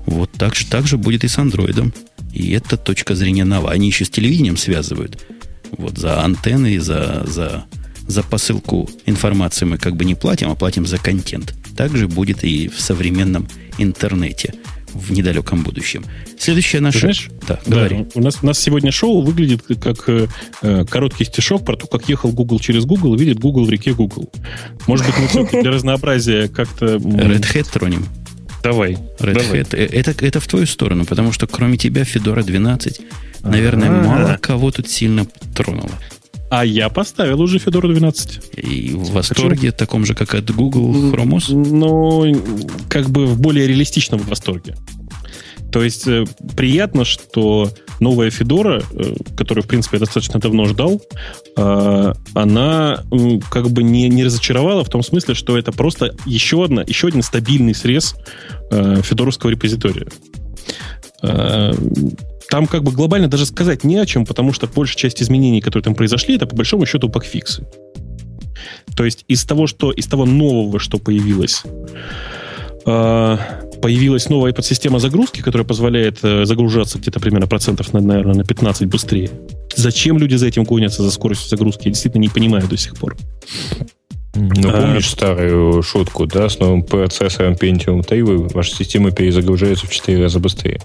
Вот 0.05 0.31
так, 0.33 0.55
же, 0.55 0.65
так 0.65 0.85
же 0.85 0.97
будет 0.97 1.23
и 1.23 1.27
с 1.27 1.37
андроидом. 1.37 1.93
И 2.33 2.51
это 2.51 2.77
точка 2.77 3.15
зрения 3.15 3.45
нова. 3.45 3.71
Они 3.71 3.87
еще 3.87 4.05
с 4.05 4.09
телевидением 4.09 4.57
связывают. 4.57 5.25
Вот 5.71 5.97
за 5.97 6.21
антенны, 6.21 6.79
за, 6.79 7.25
за, 7.25 7.65
за 8.07 8.23
посылку 8.23 8.89
информации 9.05 9.65
мы 9.65 9.77
как 9.77 9.95
бы 9.95 10.03
не 10.03 10.15
платим, 10.15 10.49
а 10.49 10.55
платим 10.55 10.85
за 10.85 10.97
контент. 10.97 11.53
Так 11.77 11.95
же 11.95 12.07
будет 12.07 12.43
и 12.43 12.67
в 12.67 12.81
современном 12.81 13.47
интернете 13.77 14.55
в 14.93 15.11
недалеком 15.11 15.63
будущем. 15.63 16.03
Следующее 16.37 16.81
наше... 16.81 16.99
Знаешь, 16.99 17.29
да, 17.47 17.59
да, 17.65 17.71
говори. 17.75 18.07
У 18.13 18.21
нас, 18.21 18.39
у 18.41 18.45
нас 18.45 18.59
сегодня 18.59 18.91
шоу 18.91 19.21
выглядит 19.21 19.63
как 19.81 20.07
э, 20.07 20.27
э, 20.61 20.85
короткий 20.85 21.25
стишок 21.25 21.65
про 21.65 21.75
то, 21.75 21.87
как 21.87 22.09
ехал 22.09 22.31
Google 22.31 22.59
через 22.59 22.85
Google 22.85 23.15
и 23.15 23.19
видит 23.19 23.39
Google 23.39 23.65
в 23.65 23.69
реке 23.69 23.93
Google. 23.93 24.29
Может 24.87 25.05
быть, 25.05 25.15
мы 25.17 25.27
все 25.27 25.61
для 25.61 25.71
разнообразия 25.71 26.47
как-то... 26.47 26.95
Red 26.95 27.45
Hat 27.53 27.71
тронем. 27.71 28.05
Давай. 28.63 28.97
Red 29.19 29.33
давай. 29.33 29.61
Hat. 29.61 29.75
Э, 29.75 29.85
это, 29.85 30.25
это 30.25 30.39
в 30.39 30.47
твою 30.47 30.65
сторону, 30.65 31.05
потому 31.05 31.31
что 31.31 31.47
кроме 31.47 31.77
тебя 31.77 32.03
Fedora 32.03 32.43
12, 32.43 33.01
наверное, 33.43 33.89
А-а-а. 33.89 34.07
мало 34.07 34.37
кого 34.41 34.71
тут 34.71 34.89
сильно 34.89 35.25
тронуло. 35.55 35.91
А 36.49 36.65
я 36.65 36.89
поставил 36.89 37.41
уже 37.41 37.57
Fedora 37.57 37.87
12. 37.87 38.57
И 38.57 38.91
в 38.93 39.11
восторге, 39.11 39.69
Хочу... 39.69 39.77
таком 39.77 40.05
же, 40.05 40.15
как 40.15 40.33
от 40.33 40.49
Google 40.51 41.11
Chrome 41.11 41.39
Ну, 41.53 42.35
как 42.89 43.09
бы 43.09 43.27
в 43.27 43.39
более 43.39 43.67
реалистичном 43.67 44.19
восторге. 44.21 44.75
То 45.71 45.83
есть 45.83 46.07
э, 46.07 46.25
приятно, 46.55 47.05
что 47.05 47.71
новая 47.99 48.31
Федора, 48.31 48.81
э, 48.91 49.13
которую, 49.37 49.63
в 49.63 49.67
принципе, 49.67 49.97
я 49.97 49.99
достаточно 49.99 50.39
давно 50.39 50.65
ждал, 50.65 51.01
э, 51.55 52.13
она 52.33 53.03
как 53.51 53.69
бы 53.69 53.83
не, 53.83 54.09
не 54.09 54.23
разочаровала 54.23 54.83
в 54.83 54.89
том 54.89 55.03
смысле, 55.03 55.35
что 55.35 55.57
это 55.57 55.71
просто 55.71 56.15
еще, 56.25 56.63
одна, 56.63 56.81
еще 56.81 57.07
один 57.07 57.21
стабильный 57.21 57.75
срез 57.75 58.15
федоровского 58.71 59.49
репозитория. 59.49 60.07
Там 62.49 62.67
как 62.67 62.83
бы 62.83 62.91
глобально 62.91 63.27
даже 63.27 63.45
сказать 63.45 63.83
не 63.83 63.97
о 63.97 64.05
чем, 64.05 64.25
потому 64.25 64.53
что 64.53 64.67
большая 64.67 64.97
часть 64.97 65.21
изменений, 65.21 65.61
которые 65.61 65.83
там 65.83 65.95
произошли, 65.95 66.35
это 66.35 66.47
по 66.47 66.55
большому 66.55 66.85
счету 66.85 67.07
бакфиксы. 67.07 67.67
То 68.95 69.05
есть 69.05 69.23
из 69.27 69.45
того, 69.45 69.67
что, 69.67 69.91
из 69.91 70.07
того 70.07 70.25
нового, 70.25 70.79
что 70.79 70.97
появилось, 70.97 71.63
э, 72.85 73.37
появилась 73.81 74.29
новая 74.29 74.51
подсистема 74.51 74.99
загрузки, 74.99 75.41
которая 75.41 75.65
позволяет 75.65 76.19
э, 76.23 76.45
загружаться 76.45 76.97
где-то 76.97 77.19
примерно 77.19 77.47
процентов, 77.47 77.93
на, 77.93 78.01
наверное, 78.01 78.35
на 78.35 78.43
15 78.43 78.87
быстрее. 78.87 79.29
Зачем 79.75 80.17
люди 80.17 80.35
за 80.35 80.47
этим 80.47 80.63
гонятся, 80.63 81.03
за 81.03 81.11
скоростью 81.11 81.49
загрузки, 81.49 81.85
я 81.85 81.91
действительно 81.91 82.21
не 82.21 82.29
понимаю 82.29 82.67
до 82.67 82.77
сих 82.77 82.97
пор. 82.97 83.15
Ну, 84.35 84.71
помнишь 84.71 85.07
а, 85.07 85.11
старую 85.11 85.81
шутку, 85.83 86.25
да, 86.25 86.49
с 86.49 86.59
новым 86.59 86.83
процессором 86.83 87.53
Pentium 87.53 88.03
3 88.03 88.21
ваша 88.53 88.75
система 88.75 89.11
перезагружается 89.11 89.85
в 89.85 89.91
4 89.91 90.21
раза 90.21 90.39
быстрее. 90.39 90.79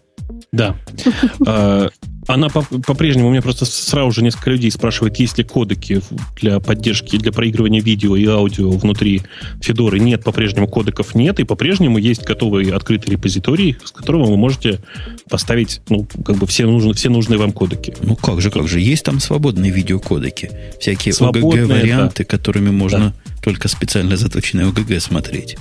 Да. 0.55 0.76
А, 1.46 1.90
она 2.26 2.48
по-прежнему, 2.48 3.28
у 3.28 3.30
меня 3.30 3.42
просто 3.42 3.66
сразу 3.66 4.11
же 4.12 4.22
несколько 4.22 4.50
людей 4.50 4.70
спрашивает, 4.70 5.16
есть 5.18 5.36
ли 5.36 5.44
кодеки 5.44 6.00
для 6.40 6.59
поддержки, 6.59 7.18
для 7.18 7.32
проигрывания 7.32 7.82
видео 7.82 8.16
и 8.16 8.24
аудио 8.26 8.70
внутри 8.70 9.22
Федоры. 9.61 9.98
Нет, 10.00 10.24
по-прежнему 10.24 10.66
кодеков 10.66 11.14
нет, 11.14 11.38
и 11.40 11.44
по-прежнему 11.44 11.98
есть 11.98 12.24
готовый 12.24 12.70
открытый 12.70 13.12
репозиторий, 13.12 13.76
с 13.84 13.90
которого 13.90 14.24
вы 14.24 14.36
можете 14.36 14.80
поставить, 15.28 15.82
ну, 15.88 16.07
как 16.24 16.36
бы 16.36 16.46
все 16.46 16.66
нужные, 16.66 16.94
все 16.94 17.11
нужные 17.11 17.38
вам 17.38 17.52
кодеки. 17.52 17.94
Ну 18.02 18.16
как 18.16 18.40
же, 18.40 18.50
как 18.50 18.68
же, 18.68 18.80
есть 18.80 19.05
там 19.05 19.20
свободные 19.20 19.70
видеокодеки, 19.70 20.50
всякие 20.80 21.14
ОГГ-варианты, 21.14 22.24
да. 22.24 22.28
которыми 22.28 22.70
можно 22.70 23.14
да. 23.24 23.32
только 23.42 23.68
специально 23.68 24.16
заточенные 24.16 24.68
ОГГ 24.68 25.00
смотреть. 25.00 25.57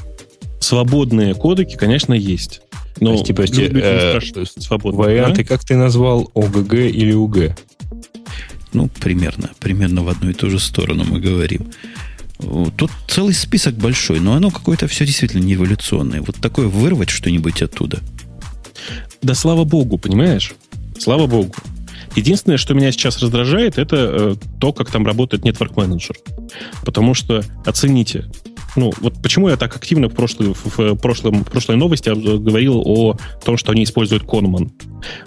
Свободные 0.60 1.36
кодеки, 1.36 1.76
конечно, 1.76 2.14
есть. 2.14 2.62
Ну, 3.00 3.16
прости, 3.16 3.34
прости, 3.34 3.64
э, 3.64 4.20
варианты, 4.74 5.42
а? 5.42 5.46
как 5.46 5.64
ты 5.64 5.76
назвал, 5.76 6.30
ОГГ 6.34 6.74
или 6.74 7.14
УГ? 7.14 7.56
Ну, 8.74 8.90
примерно. 9.00 9.52
Примерно 9.60 10.04
в 10.04 10.10
одну 10.10 10.30
и 10.30 10.34
ту 10.34 10.50
же 10.50 10.60
сторону 10.60 11.04
мы 11.04 11.20
говорим. 11.20 11.72
Тут 12.78 12.92
целый 13.08 13.34
список 13.34 13.76
большой, 13.76 14.20
но 14.20 14.34
оно 14.34 14.52
какое-то 14.52 14.88
все 14.88 15.06
действительно 15.06 15.44
не 15.44 15.54
эволюционное. 15.54 16.22
Вот 16.22 16.38
такое 16.38 16.68
вырвать 16.68 17.10
что-нибудь 17.10 17.62
оттуда. 17.62 18.00
Да 19.22 19.34
слава 19.34 19.64
богу, 19.64 19.98
понимаешь? 19.98 20.54
Слава 21.00 21.28
богу. 21.28 21.54
Единственное, 22.16 22.58
что 22.58 22.74
меня 22.74 22.92
сейчас 22.92 23.20
раздражает, 23.20 23.78
это 23.78 23.96
э, 23.98 24.36
то, 24.60 24.74
как 24.74 24.92
там 24.92 25.06
работает 25.06 25.44
Network 25.44 25.74
Manager. 25.74 26.16
Потому 26.86 27.14
что, 27.14 27.44
оцените, 27.66 28.26
ну, 28.76 28.92
вот 29.02 29.22
почему 29.22 29.50
я 29.50 29.58
так 29.58 29.76
активно 29.76 30.10
в, 30.10 30.14
прошлой, 30.14 30.54
в, 30.54 30.96
прошлом, 30.96 31.44
в 31.44 31.52
прошлой 31.52 31.78
новости 31.78 32.10
говорил 32.10 32.82
о 32.86 33.18
том, 33.46 33.58
что 33.58 33.72
они 33.72 33.84
используют 33.84 34.24
Conman. 34.24 34.72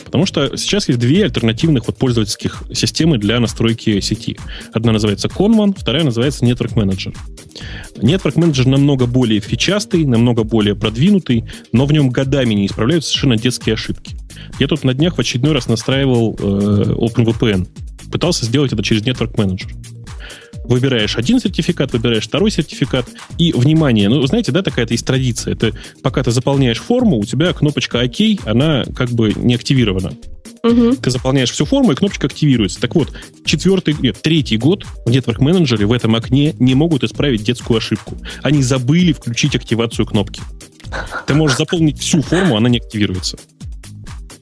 Потому 0.04 0.26
что 0.26 0.56
сейчас 0.56 0.88
есть 0.88 0.98
две 0.98 1.24
альтернативных 1.24 1.86
вот 1.86 1.96
пользовательских 1.96 2.64
системы 2.72 3.18
для 3.18 3.38
настройки 3.38 4.00
сети. 4.00 4.36
Одна 4.72 4.92
называется 4.92 5.28
Conman, 5.28 5.74
вторая 5.78 6.04
называется 6.04 6.44
Network 6.44 6.74
Manager. 6.74 7.14
Network 7.96 8.34
Manager 8.34 8.68
намного 8.68 9.06
более 9.06 9.40
фичастый, 9.40 10.04
намного 10.04 10.42
более 10.42 10.74
продвинутый, 10.74 11.44
но 11.72 11.86
в 11.86 11.92
нем 11.92 12.10
годами 12.10 12.54
не 12.54 12.66
исправляются 12.66 13.10
совершенно 13.10 13.36
детские 13.36 13.74
ошибки. 13.74 14.16
Я 14.58 14.66
тут 14.66 14.84
на 14.84 14.94
днях 14.94 15.16
в 15.16 15.20
очередной 15.20 15.52
раз 15.52 15.68
настраивал 15.68 16.36
э, 16.38 16.42
OpenVPN. 16.42 17.68
Пытался 18.10 18.44
сделать 18.44 18.72
это 18.72 18.82
через 18.82 19.02
Network 19.02 19.34
Manager 19.34 19.95
выбираешь 20.68 21.16
один 21.16 21.40
сертификат, 21.40 21.92
выбираешь 21.92 22.24
второй 22.24 22.50
сертификат, 22.50 23.06
и, 23.38 23.52
внимание, 23.52 24.08
ну, 24.08 24.24
знаете, 24.26 24.52
да, 24.52 24.62
такая-то 24.62 24.94
есть 24.94 25.06
традиция. 25.06 25.54
Это 25.54 25.72
пока 26.02 26.22
ты 26.22 26.30
заполняешь 26.30 26.78
форму, 26.78 27.18
у 27.18 27.24
тебя 27.24 27.52
кнопочка 27.52 28.02
«Ок», 28.02 28.46
она 28.46 28.84
как 28.94 29.10
бы 29.10 29.32
не 29.34 29.54
активирована. 29.54 30.12
Угу. 30.62 30.96
Ты 30.96 31.10
заполняешь 31.10 31.50
всю 31.50 31.64
форму, 31.64 31.92
и 31.92 31.94
кнопочка 31.94 32.26
активируется. 32.26 32.80
Так 32.80 32.94
вот, 32.94 33.12
четвертый, 33.44 33.94
нет, 34.00 34.18
третий 34.20 34.56
год 34.56 34.84
в 35.04 35.10
Network 35.10 35.38
Manager 35.38 35.84
в 35.86 35.92
этом 35.92 36.14
окне 36.14 36.54
не 36.58 36.74
могут 36.74 37.04
исправить 37.04 37.44
детскую 37.44 37.78
ошибку. 37.78 38.16
Они 38.42 38.62
забыли 38.62 39.12
включить 39.12 39.54
активацию 39.54 40.06
кнопки. 40.06 40.40
Ты 41.26 41.34
можешь 41.34 41.56
заполнить 41.56 41.98
всю 41.98 42.22
форму, 42.22 42.56
она 42.56 42.68
не 42.68 42.78
активируется. 42.78 43.38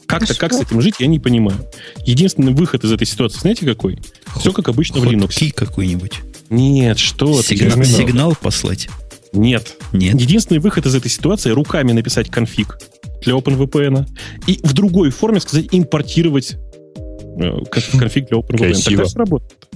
Как-то, 0.07 0.35
как 0.35 0.53
с 0.53 0.61
этим 0.61 0.81
жить, 0.81 0.97
я 0.99 1.07
не 1.07 1.19
понимаю. 1.19 1.59
Единственный 2.05 2.53
выход 2.53 2.85
из 2.85 2.93
этой 2.93 3.07
ситуации, 3.07 3.39
знаете, 3.39 3.67
какой? 3.67 3.99
Все 4.39 4.53
как 4.53 4.69
обычно 4.69 5.01
в 5.01 5.05
Linux. 5.05 5.35
Ки 5.35 5.51
какой-нибудь. 5.51 6.21
Нет, 6.51 6.99
что 6.99 7.43
Сигнал, 7.43 7.79
ты, 7.79 7.85
сигнал 7.85 8.37
послать? 8.41 8.89
Нет. 9.33 9.77
Нет. 9.93 10.21
Единственный 10.21 10.59
выход 10.59 10.87
из 10.87 10.95
этой 10.95 11.11
ситуации 11.11 11.51
руками 11.51 11.93
написать 11.93 12.31
конфиг 12.31 12.79
для 13.23 13.35
OpenVPN 13.35 14.07
и 14.47 14.61
в 14.63 14.73
другой 14.73 15.11
форме 15.11 15.41
сказать 15.41 15.67
импортировать 15.73 16.57
э, 17.39 17.65
конфиг 17.99 18.29
для 18.29 18.39
OpenVPN. 18.39 18.59
Красиво. 18.59 18.85
Тогда 18.85 19.05
все 19.05 19.19
работает. 19.19 19.67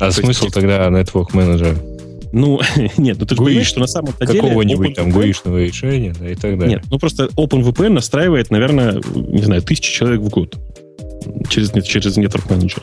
А 0.00 0.06
То 0.06 0.12
смысл 0.12 0.44
есть, 0.44 0.54
тогда 0.54 0.88
Network 0.88 1.32
Manager? 1.32 1.89
Ну, 2.32 2.60
нет, 2.96 3.18
ну 3.18 3.26
ты 3.26 3.34
же 3.34 3.42
понимаешь, 3.42 3.66
что 3.66 3.80
на 3.80 3.86
самом 3.86 4.14
деле... 4.20 4.40
Какого-нибудь 4.40 4.94
там 4.94 5.10
гаишного 5.10 5.62
решения, 5.62 6.14
да, 6.18 6.30
и 6.30 6.34
так 6.34 6.58
далее. 6.58 6.76
Нет, 6.76 6.84
ну 6.90 6.98
просто 6.98 7.26
OpenVPN 7.36 7.90
настраивает, 7.90 8.50
наверное, 8.50 9.00
не 9.14 9.42
знаю, 9.42 9.62
тысячи 9.62 9.92
человек 9.92 10.20
в 10.20 10.28
год 10.28 10.56
через, 11.48 11.70
через 11.84 12.18
Network 12.18 12.48
Manager. 12.48 12.82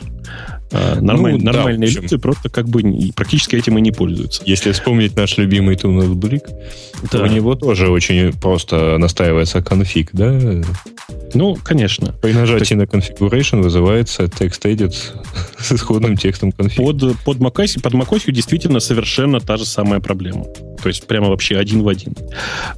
А, 0.70 1.00
нормаль, 1.00 1.38
ну, 1.38 1.44
нормальные 1.44 1.90
да, 1.90 2.00
люди 2.00 2.16
просто 2.18 2.50
как 2.50 2.68
бы 2.68 2.82
практически 3.14 3.56
этим 3.56 3.78
и 3.78 3.80
не 3.80 3.90
пользуются. 3.90 4.42
Если 4.44 4.72
вспомнить 4.72 5.16
наш 5.16 5.38
любимый 5.38 5.76
Tunnel 5.76 6.12
Brick, 6.14 6.42
да. 7.02 7.08
то 7.08 7.22
у 7.22 7.26
него 7.26 7.54
тоже 7.54 7.88
очень 7.88 8.32
просто 8.32 8.98
настраивается 8.98 9.62
конфиг, 9.62 10.10
да? 10.12 10.38
Ну, 11.32 11.56
конечно. 11.62 12.14
При 12.20 12.32
нажатии 12.32 12.74
так... 12.74 12.92
на 12.92 12.98
configuration 12.98 13.62
вызывается 13.62 14.28
текст 14.28 14.66
edit 14.66 14.94
с 15.58 15.72
исходным 15.72 16.16
текстом 16.16 16.52
конфиг. 16.52 16.78
Под, 16.78 17.18
под, 17.24 17.38
macOS, 17.38 17.80
под 17.80 17.94
macOS 17.94 18.30
действительно 18.30 18.80
совершенно 18.80 19.40
та 19.40 19.56
же 19.56 19.64
самая 19.64 20.00
проблема. 20.00 20.44
То 20.82 20.88
есть 20.88 21.06
прямо 21.06 21.28
вообще 21.28 21.56
один 21.56 21.82
в 21.82 21.88
один. 21.88 22.14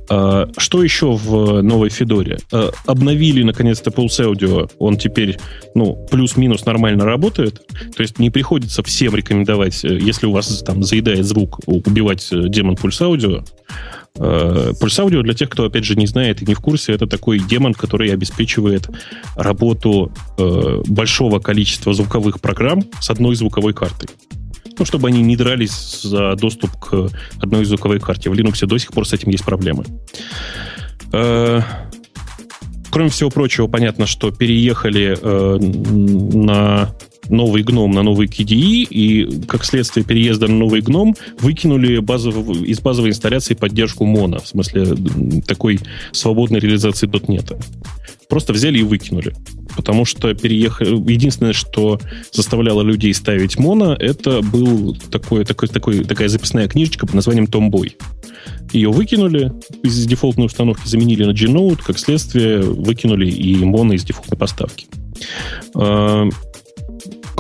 А, 0.08 0.48
что 0.56 0.82
еще 0.82 1.12
в 1.12 1.62
новой 1.62 1.90
Федоре? 1.90 2.38
А, 2.52 2.70
обновили 2.86 3.42
наконец-то 3.42 3.90
Pulse 3.90 4.32
Audio. 4.32 4.70
Он 4.78 4.96
теперь, 4.96 5.38
ну, 5.74 6.06
плюс-минус 6.10 6.64
нормально 6.64 7.04
работает. 7.04 7.62
То 7.96 8.02
есть 8.02 8.18
не 8.18 8.30
приходится 8.30 8.82
всем 8.82 9.14
рекомендовать, 9.14 9.84
э, 9.84 9.98
если 9.98 10.26
у 10.26 10.32
вас 10.32 10.62
там 10.62 10.82
заедает 10.82 11.24
звук, 11.24 11.60
убивать 11.66 12.26
э, 12.32 12.48
демон 12.48 12.74
Pulse 12.74 13.16
Audio. 13.16 13.44
Пульс 14.14 14.98
э, 14.98 15.02
аудио 15.02 15.22
для 15.22 15.34
тех, 15.34 15.48
кто, 15.48 15.64
опять 15.64 15.84
же, 15.84 15.94
не 15.94 16.06
знает 16.06 16.42
и 16.42 16.46
не 16.46 16.54
в 16.54 16.60
курсе, 16.60 16.92
это 16.92 17.06
такой 17.06 17.38
демон, 17.38 17.74
который 17.74 18.12
обеспечивает 18.12 18.88
работу 19.36 20.12
э, 20.36 20.82
большого 20.88 21.38
количества 21.38 21.94
звуковых 21.94 22.40
программ 22.40 22.82
с 23.00 23.10
одной 23.10 23.34
звуковой 23.36 23.72
картой. 23.72 24.08
Ну, 24.80 24.86
чтобы 24.86 25.08
они 25.08 25.20
не 25.20 25.36
дрались 25.36 26.00
за 26.02 26.34
доступ 26.36 26.70
к 26.80 27.10
одной 27.38 27.66
звуковой 27.66 28.00
карте. 28.00 28.30
В 28.30 28.32
Linux 28.32 28.64
до 28.66 28.78
сих 28.78 28.92
пор 28.92 29.06
с 29.06 29.12
этим 29.12 29.28
есть 29.30 29.44
проблемы. 29.44 29.84
Э, 31.12 31.60
кроме 32.90 33.10
всего 33.10 33.28
прочего, 33.28 33.66
понятно, 33.66 34.06
что 34.06 34.30
переехали 34.30 35.18
э, 35.20 35.58
на 36.34 36.94
новый 37.28 37.62
гном 37.62 37.92
на 37.92 38.02
новый 38.02 38.26
KDE, 38.26 38.86
и 38.88 39.44
как 39.46 39.64
следствие 39.64 40.04
переезда 40.04 40.48
на 40.48 40.56
новый 40.56 40.80
гном 40.80 41.14
выкинули 41.38 41.98
базов, 41.98 42.36
из 42.48 42.80
базовой 42.80 43.10
инсталляции 43.10 43.54
поддержку 43.54 44.04
моно, 44.06 44.40
в 44.40 44.48
смысле 44.48 44.96
такой 45.46 45.78
свободной 46.12 46.58
реализации 46.58 47.06
.NET. 47.06 47.62
Просто 48.30 48.52
взяли 48.52 48.78
и 48.78 48.82
выкинули. 48.82 49.34
Потому 49.76 50.04
что 50.04 50.32
переехали... 50.34 50.88
Единственное, 51.10 51.52
что 51.52 52.00
заставляло 52.32 52.82
людей 52.82 53.12
ставить 53.12 53.58
моно, 53.58 53.94
это 53.94 54.40
был 54.40 54.96
такой, 55.10 55.44
такой, 55.44 55.68
такой, 55.68 56.04
такая 56.04 56.28
записная 56.28 56.68
книжечка 56.68 57.06
под 57.06 57.16
названием 57.16 57.46
Tomboy. 57.46 57.92
Ее 58.72 58.90
выкинули 58.90 59.52
из 59.82 60.06
дефолтной 60.06 60.46
установки, 60.46 60.86
заменили 60.86 61.24
на 61.24 61.32
G-Node, 61.32 61.80
как 61.84 61.98
следствие 61.98 62.60
выкинули 62.60 63.28
и 63.28 63.56
моно 63.64 63.94
из 63.94 64.04
дефолтной 64.04 64.38
поставки. 64.38 64.86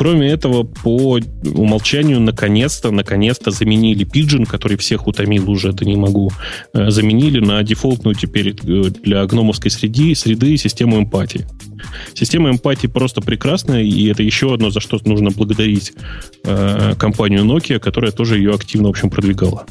Кроме 0.00 0.30
этого, 0.30 0.62
по 0.62 1.20
умолчанию, 1.44 2.20
наконец-то, 2.20 2.90
наконец-то 2.90 3.50
заменили 3.50 4.06
Pigeon, 4.06 4.46
который 4.46 4.78
всех 4.78 5.06
утомил 5.06 5.50
уже, 5.50 5.74
да 5.74 5.84
не 5.84 5.94
могу, 5.94 6.32
э, 6.72 6.88
заменили 6.90 7.38
на 7.38 7.62
дефолтную 7.62 8.14
теперь 8.14 8.56
э, 8.62 8.82
для 9.02 9.26
гномовской 9.26 9.70
среды, 9.70 10.14
среды 10.14 10.56
систему 10.56 10.98
эмпатии. 10.98 11.46
Система 12.14 12.48
эмпатии 12.48 12.86
просто 12.86 13.20
прекрасная, 13.20 13.82
и 13.82 14.08
это 14.08 14.22
еще 14.22 14.54
одно, 14.54 14.70
за 14.70 14.80
что 14.80 14.98
нужно 15.04 15.32
благодарить 15.32 15.92
э, 16.44 16.94
компанию 16.98 17.44
Nokia, 17.44 17.78
которая 17.78 18.10
тоже 18.10 18.38
ее 18.38 18.54
активно, 18.54 18.88
в 18.88 18.92
общем, 18.92 19.10
продвигала. 19.10 19.66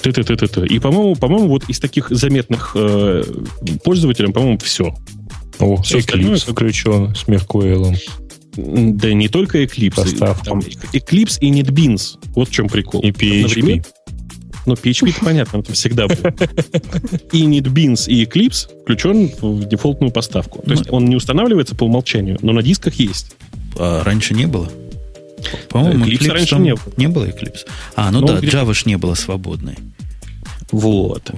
Т 0.00 0.10
-т 0.10 0.22
-т 0.22 0.36
-т 0.36 0.46
-т. 0.46 0.66
И, 0.68 0.78
по-моему, 0.78 1.16
по-моему, 1.16 1.48
вот 1.48 1.64
из 1.68 1.80
таких 1.80 2.10
заметных 2.10 2.76
э, 2.76 3.24
пользователей, 3.82 4.32
по-моему, 4.32 4.58
все. 4.58 4.94
О, 5.58 5.82
все 5.82 5.98
Eclipse 5.98 6.52
включен 6.52 7.16
с 7.16 7.26
Меркуэлом. 7.26 7.96
Да 8.56 9.12
не 9.12 9.28
только 9.28 9.62
Eclipse. 9.62 10.16
Там 10.44 10.60
Eclipse 10.60 11.38
и 11.40 11.50
NetBeans. 11.50 12.18
Вот 12.34 12.48
в 12.48 12.52
чем 12.52 12.68
прикол. 12.68 13.00
И 13.02 13.10
PHP. 13.10 13.42
Например, 13.42 13.84
ну, 14.66 14.74
PHP 14.74 15.24
понятно, 15.24 15.58
это 15.58 15.72
всегда 15.72 16.06
был. 16.06 16.16
И 17.32 17.44
NetBeans, 17.44 18.08
и 18.08 18.24
Eclipse 18.24 18.68
включен 18.82 19.30
в 19.40 19.64
дефолтную 19.64 20.12
поставку. 20.12 20.62
То 20.62 20.72
есть 20.72 20.86
ну, 20.86 20.98
он 20.98 21.06
не 21.06 21.16
устанавливается 21.16 21.74
по 21.74 21.84
умолчанию, 21.84 22.38
но 22.42 22.52
на 22.52 22.62
дисках 22.62 22.94
есть. 22.94 23.36
А 23.78 24.04
раньше 24.04 24.34
не 24.34 24.46
было? 24.46 24.70
По-моему, 25.70 26.04
Eclipse, 26.04 26.18
Eclipse 26.18 26.32
раньше 26.32 26.58
не 26.58 26.74
было. 26.74 26.92
Не 26.96 27.08
было 27.08 27.24
Eclipse? 27.24 27.66
А, 27.96 28.10
ну, 28.10 28.20
да, 28.20 28.38
Java 28.38 28.74
ж 28.74 28.84
не 28.86 28.96
было 28.96 29.14
свободной. 29.14 29.76
Вот. 30.70 31.30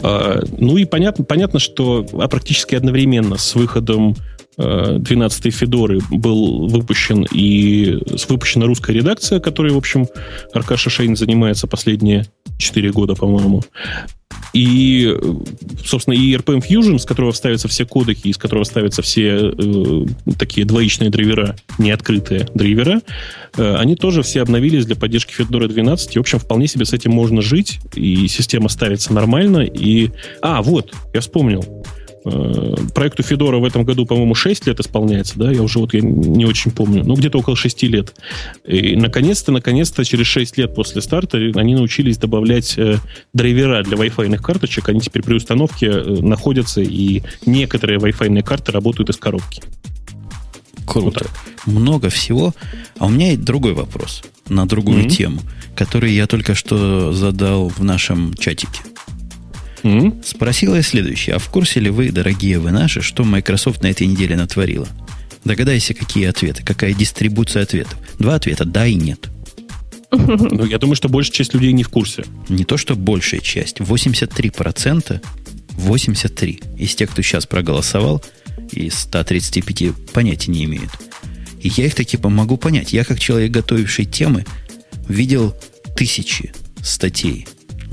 А, 0.00 0.40
ну 0.58 0.76
и 0.76 0.84
понятно, 0.84 1.24
понятно, 1.24 1.58
что 1.58 2.06
а 2.12 2.28
практически 2.28 2.74
одновременно 2.74 3.36
с 3.36 3.54
выходом 3.54 4.16
12 4.58 5.54
Федоры 5.54 6.00
был 6.10 6.66
выпущен 6.68 7.26
и 7.30 7.98
выпущена 8.28 8.66
русская 8.66 8.94
редакция, 8.94 9.40
которой, 9.40 9.72
в 9.72 9.76
общем, 9.76 10.06
Аркаша 10.52 10.90
Шейн 10.90 11.16
занимается 11.16 11.66
последние 11.66 12.26
4 12.58 12.90
года, 12.92 13.14
по-моему. 13.14 13.62
И, 14.52 15.14
собственно, 15.84 16.14
и 16.14 16.34
RPM 16.34 16.62
Fusion, 16.66 16.98
с 16.98 17.04
которого 17.04 17.32
ставятся 17.32 17.68
все 17.68 17.84
кодеки, 17.84 18.28
из 18.28 18.38
которого 18.38 18.64
ставятся 18.64 19.02
все 19.02 19.52
э, 19.52 20.06
такие 20.38 20.66
двоичные 20.66 21.10
драйвера, 21.10 21.56
неоткрытые 21.76 22.48
драйвера, 22.54 23.02
э, 23.56 23.76
они 23.76 23.96
тоже 23.96 24.22
все 24.22 24.40
обновились 24.40 24.86
для 24.86 24.96
поддержки 24.96 25.34
Fedora 25.38 25.68
12. 25.68 26.16
И, 26.16 26.18
в 26.18 26.22
общем, 26.22 26.38
вполне 26.38 26.68
себе 26.68 26.86
с 26.86 26.94
этим 26.94 27.12
можно 27.12 27.42
жить, 27.42 27.80
и 27.94 28.28
система 28.28 28.70
ставится 28.70 29.12
нормально. 29.12 29.58
И... 29.58 30.10
А, 30.40 30.62
вот, 30.62 30.94
я 31.12 31.20
вспомнил. 31.20 31.84
Э, 32.28 32.74
проекту 32.92 33.22
Федора 33.22 33.58
в 33.58 33.64
этом 33.64 33.84
году, 33.84 34.04
по-моему, 34.04 34.34
6 34.34 34.66
лет 34.66 34.80
исполняется, 34.80 35.38
да, 35.38 35.52
я 35.52 35.62
уже 35.62 35.78
вот 35.78 35.94
я 35.94 36.00
не 36.00 36.44
очень 36.44 36.72
помню, 36.72 37.04
ну, 37.04 37.14
где-то 37.14 37.38
около 37.38 37.54
6 37.54 37.84
лет. 37.84 38.16
И 38.66 38.96
наконец-то, 38.96 39.52
наконец-то, 39.52 40.04
через 40.04 40.26
6 40.26 40.58
лет 40.58 40.74
после 40.74 41.02
старта 41.02 41.38
они 41.38 41.76
научились 41.76 42.18
добавлять 42.18 42.76
э, 42.78 42.96
драйвера 43.32 43.84
для 43.84 43.96
Wi-Fi 43.96 44.38
карточек, 44.38 44.88
они 44.88 45.00
теперь 45.00 45.22
при 45.22 45.34
установке 45.34 45.86
э, 45.86 46.02
находятся, 46.20 46.80
и 46.80 47.22
некоторые 47.44 48.00
Wi-Fi 48.00 48.42
карты 48.42 48.72
работают 48.72 49.10
из 49.10 49.18
коробки. 49.18 49.62
Круто. 50.84 51.26
Вот 51.64 51.72
Много 51.72 52.08
всего. 52.10 52.54
А 52.98 53.06
у 53.06 53.08
меня 53.08 53.28
есть 53.28 53.44
другой 53.44 53.74
вопрос 53.74 54.22
на 54.48 54.66
другую 54.66 55.04
mm-hmm. 55.04 55.10
тему, 55.10 55.40
который 55.76 56.12
я 56.12 56.26
только 56.26 56.56
что 56.56 57.12
задал 57.12 57.68
в 57.68 57.84
нашем 57.84 58.34
чатике. 58.34 58.80
Mm-hmm. 59.82 60.24
Спросила 60.24 60.76
я 60.76 60.82
следующее. 60.82 61.36
А 61.36 61.38
в 61.38 61.48
курсе 61.48 61.80
ли 61.80 61.90
вы, 61.90 62.10
дорогие 62.10 62.58
вы 62.58 62.70
наши, 62.70 63.02
что 63.02 63.24
Microsoft 63.24 63.82
на 63.82 63.88
этой 63.88 64.06
неделе 64.06 64.36
натворила? 64.36 64.88
Догадайся, 65.44 65.94
какие 65.94 66.26
ответы, 66.26 66.62
какая 66.64 66.92
дистрибуция 66.92 67.62
ответов. 67.62 67.98
Два 68.18 68.34
ответа– 68.34 68.64
да 68.66 68.86
и 68.86 68.94
нет. 68.94 69.28
Ну, 70.10 70.64
я 70.64 70.78
думаю, 70.78 70.96
что 70.96 71.08
большая 71.08 71.34
часть 71.34 71.54
людей 71.54 71.72
не 71.72 71.82
в 71.82 71.88
курсе. 71.88 72.24
Не 72.48 72.64
то, 72.64 72.76
что 72.76 72.96
большая 72.96 73.40
часть. 73.40 73.78
83%, 73.78 75.20
83 75.72 76.60
из 76.78 76.94
тех, 76.94 77.10
кто 77.10 77.22
сейчас 77.22 77.46
проголосовал, 77.46 78.24
из 78.72 78.94
135 78.94 80.12
понятия 80.12 80.50
не 80.50 80.64
имеют. 80.64 80.90
И 81.60 81.68
я 81.68 81.86
их 81.86 81.94
таки 81.94 82.16
помогу 82.16 82.56
понять. 82.56 82.92
Я, 82.92 83.04
как 83.04 83.20
человек, 83.20 83.50
готовивший 83.50 84.04
темы, 84.04 84.44
видел 85.08 85.54
тысячи 85.96 86.52
статей, 86.82 87.46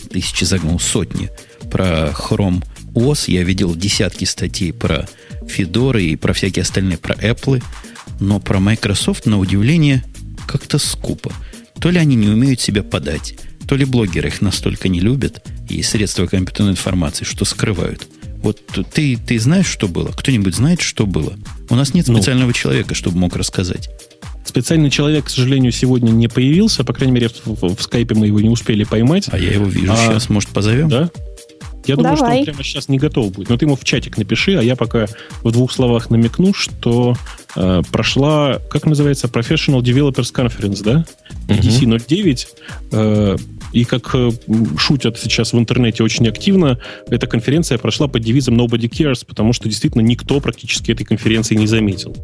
тысячи 0.10 0.44
загнул, 0.44 0.80
сотни– 0.80 1.30
про 1.72 2.09
Chrome 2.09 2.64
OS, 2.93 3.26
я 3.28 3.43
видел 3.43 3.76
десятки 3.76 4.26
статей 4.26 4.72
про 4.72 5.07
Fedora 5.41 6.01
и 6.01 6.16
про 6.16 6.34
всякие 6.34 6.64
остальные, 6.64 6.97
про 6.97 7.16
Apple, 7.16 7.64
но 8.20 8.39
про 8.39 8.59
Microsoft, 8.59 9.26
на 9.26 9.39
удивление, 9.39 10.03
как-то 10.47 10.78
скупо. 10.78 11.32
То 11.80 11.89
ли 11.89 11.99
они 11.99 12.16
не 12.16 12.28
умеют 12.28 12.61
себя 12.61 12.84
подать, 12.84 13.36
то 13.68 13.76
ли 13.76 13.86
блогеры 13.86 14.28
их 14.28 14.41
настолько 14.41 14.89
не 14.89 14.99
любят, 14.99 15.45
и 15.70 15.82
средства 15.82 16.28
компьютерной 16.28 16.72
информации, 16.72 17.26
что 17.26 17.45
скрывают. 17.45 18.07
Вот 18.38 18.61
ты, 18.93 19.18
ты 19.18 19.39
знаешь, 19.39 19.68
что 19.68 19.88
было? 19.88 20.11
Кто-нибудь 20.11 20.53
знает, 20.53 20.82
что 20.82 21.05
было? 21.05 21.34
У 21.70 21.76
нас 21.76 21.93
нет 21.93 22.07
ну. 22.07 22.18
специального 22.18 22.47
ну, 22.47 22.53
человека, 22.53 22.93
чтобы 22.93 23.18
мог 23.18 23.38
рассказать. 23.38 23.89
Специальный 24.45 24.89
человек, 24.89 25.26
к 25.26 25.30
сожалению, 25.30 25.72
сегодня 25.72 26.11
не 26.11 26.28
появился. 26.28 26.84
По 26.84 26.93
крайней 26.93 27.14
мере, 27.14 27.30
в, 27.30 27.45
в, 27.45 27.76
в 27.76 27.82
скайпе 27.82 28.16
мы 28.16 28.28
его 28.28 28.41
не 28.41 28.49
успели 28.49 28.84
поймать. 28.84 29.30
А 29.32 29.39
я 29.39 29.53
его 29.53 29.66
вижу 29.66 29.93
а, 29.93 29.95
сейчас. 29.95 30.30
Может, 30.30 30.49
позовем? 30.49 30.89
Да? 30.89 31.09
Я 31.86 31.96
думаю, 31.96 32.16
Давай. 32.16 32.32
что 32.32 32.40
он 32.40 32.46
прямо 32.46 32.64
сейчас 32.64 32.90
не 32.90 32.98
готов 32.98 33.32
будет. 33.32 33.50
Но 33.50 33.58
ты 33.58 33.66
ему 33.66 33.76
в 33.76 33.84
чатик 33.84 34.18
напиши, 34.18 34.56
а 34.56 34.62
я 34.62 34.76
пока 34.76 35.08
в 35.42 35.52
двух 35.52 35.72
словах 35.72 36.10
намекну, 36.10 36.54
что 36.54 37.16
э, 37.56 37.82
прошла, 37.92 38.60
как 38.70 38.86
называется, 38.86 39.28
Professional 39.28 39.82
Developers 39.82 40.34
Conference, 40.34 40.84
да? 40.84 41.06
EDC 41.48 42.00
09. 42.08 42.48
Э, 42.92 43.36
и 43.74 43.86
как 43.86 44.14
э, 44.14 44.32
шутят 44.78 45.20
сейчас 45.20 45.52
в 45.54 45.60
интернете 45.60 46.04
очень 46.04 46.28
активно, 46.28 46.80
эта 47.10 47.28
конференция 47.28 47.78
прошла 47.78 48.08
под 48.08 48.22
девизом 48.22 48.60
Nobody 48.60 48.90
Cares, 48.90 49.26
потому 49.28 49.52
что 49.52 49.68
действительно 49.68 50.02
никто 50.02 50.40
практически 50.40 50.92
этой 50.92 51.04
конференции 51.04 51.56
не 51.56 51.68
заметил. 51.68 52.16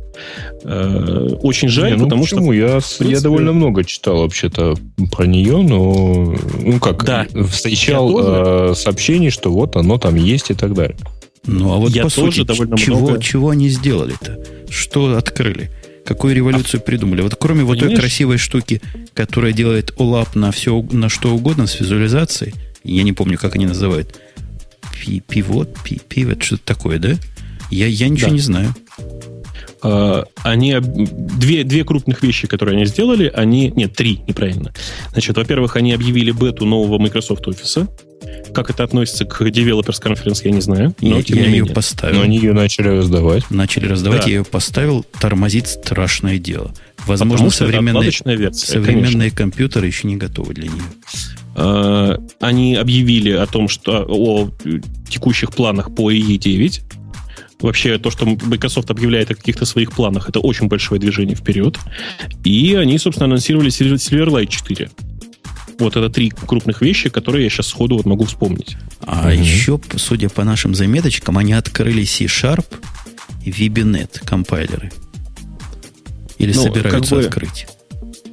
Э, 0.64 1.38
очень 1.42 1.68
жаль, 1.68 1.92
не, 1.92 1.98
ну 1.98 2.04
потому 2.06 2.24
почему? 2.24 2.54
что... 2.54 2.54
Я, 2.54 2.68
принципе... 2.68 3.10
я 3.10 3.22
довольно 3.22 3.52
много 3.52 3.84
читал 3.84 4.20
вообще-то 4.20 4.76
про 5.12 5.26
нее, 5.26 5.58
но 5.58 6.36
ну 6.64 6.80
как, 6.80 7.04
да. 7.04 7.28
встречал 7.50 8.72
э, 8.72 8.76
сообщений, 8.76 9.32
что 9.32 9.52
вот 9.52 9.76
оно 9.76 9.98
там 9.98 10.16
есть 10.16 10.52
и 10.52 10.54
так 10.54 10.74
далее. 10.74 10.98
Ну, 11.46 11.74
а 11.74 11.78
вот 11.78 11.92
я 11.92 12.04
по 12.04 12.10
тоже 12.10 12.32
сути, 12.32 12.48
довольно 12.48 12.78
чего, 12.78 13.00
много... 13.00 13.22
чего 13.22 13.50
они 13.50 13.70
сделали-то? 13.70 14.38
Что 14.70 15.18
открыли? 15.18 15.72
Какую 16.10 16.34
революцию 16.34 16.82
а... 16.82 16.84
придумали? 16.84 17.22
Вот 17.22 17.36
кроме 17.36 17.60
Понимаешь? 17.62 17.82
вот 17.84 17.90
той 17.90 17.96
красивой 17.96 18.38
штуки, 18.40 18.82
которая 19.14 19.54
делает 19.54 19.94
OLAP 20.00 20.30
на 20.34 20.52
все, 20.52 20.82
на 20.92 21.08
что 21.08 21.36
угодно 21.36 21.68
с 21.68 21.80
визуализацией, 21.80 22.56
я 22.84 23.04
не 23.04 23.14
помню, 23.14 23.38
как 23.38 23.54
они 23.54 23.68
называют, 23.68 24.20
пивот, 25.28 25.78
пивот, 25.84 26.42
что-то 26.42 26.64
такое, 26.66 26.98
да? 26.98 27.12
Я, 27.70 27.86
я 27.86 28.10
ничего 28.10 28.30
да. 28.30 28.34
не 28.34 28.40
знаю. 28.40 28.76
Uh, 29.84 30.26
они 30.42 30.76
две, 30.80 31.64
две 31.64 31.86
крупных 31.86 32.24
вещи, 32.24 32.48
которые 32.48 32.76
они 32.76 32.86
сделали, 32.86 33.32
они 33.34 33.72
нет 33.76 33.94
три, 33.94 34.22
неправильно. 34.28 34.74
Значит, 35.12 35.38
во-первых, 35.38 35.76
они 35.76 35.94
объявили 35.94 36.32
бету 36.32 36.66
нового 36.66 36.98
Microsoft 36.98 37.48
Office. 37.48 37.88
Как 38.54 38.70
это 38.70 38.84
относится 38.84 39.26
к 39.26 39.42
Developers 39.42 40.02
Conference, 40.02 40.42
я 40.44 40.52
не 40.52 40.62
знаю. 40.62 40.96
Но, 41.02 41.20
я, 41.20 41.24
я 41.28 41.48
ее 41.48 41.66
поставил. 41.66 42.18
Но 42.18 42.22
они 42.24 42.38
ее 42.38 42.54
начали 42.54 42.88
раздавать. 42.88 43.50
Начали 43.50 43.86
раздавать, 43.88 44.22
да. 44.22 44.28
я 44.28 44.38
ее 44.38 44.44
поставил. 44.44 45.06
Тормозит 45.20 45.68
страшное 45.68 46.38
дело. 46.38 46.74
Возможно, 47.06 47.50
современные, 47.50 48.12
версия, 48.26 48.66
современные 48.66 49.32
компьютеры 49.32 49.88
еще 49.88 50.08
не 50.08 50.18
готовы 50.18 50.54
для 50.54 50.68
нее. 50.68 50.84
А, 51.56 52.20
они 52.40 52.76
объявили 52.76 53.32
о 53.32 53.46
том, 53.46 53.68
что 53.68 54.06
о 54.08 54.50
текущих 55.10 55.52
планах 55.52 55.94
по 55.94 56.12
EE9. 56.12 56.82
Вообще, 57.62 57.98
то, 57.98 58.10
что 58.10 58.26
Microsoft 58.26 58.90
объявляет 58.90 59.32
о 59.32 59.36
каких-то 59.36 59.66
своих 59.66 59.92
планах, 59.92 60.30
это 60.30 60.40
очень 60.40 60.68
большое 60.68 61.00
движение 61.00 61.36
вперед. 61.36 61.78
И 62.46 62.76
они, 62.76 62.98
собственно, 62.98 63.26
анонсировали 63.26 63.70
Silverlight 63.70 64.48
4. 64.48 64.90
Вот 65.80 65.96
это 65.96 66.10
три 66.10 66.30
крупных 66.30 66.82
вещи, 66.82 67.10
которые 67.10 67.46
я 67.46 67.50
сейчас 67.50 67.68
сходу 67.68 67.98
вот 67.98 68.06
могу 68.06 68.26
вспомнить. 68.26 68.78
А 69.02 69.22
угу. 69.22 69.30
еще, 69.30 69.80
судя 69.96 70.30
по 70.30 70.44
нашим 70.44 70.76
заметочкам, 70.76 71.38
они 71.38 71.54
открыли 71.54 72.04
C-Sharp 72.04 72.66
и 73.46 73.52
VBNet 73.52 74.26
компайлеры. 74.26 74.92
Или 76.38 76.54
ну, 76.54 76.64
собираются 76.64 77.16
как 77.16 77.24
бы, 77.24 77.28
открыть? 77.28 77.68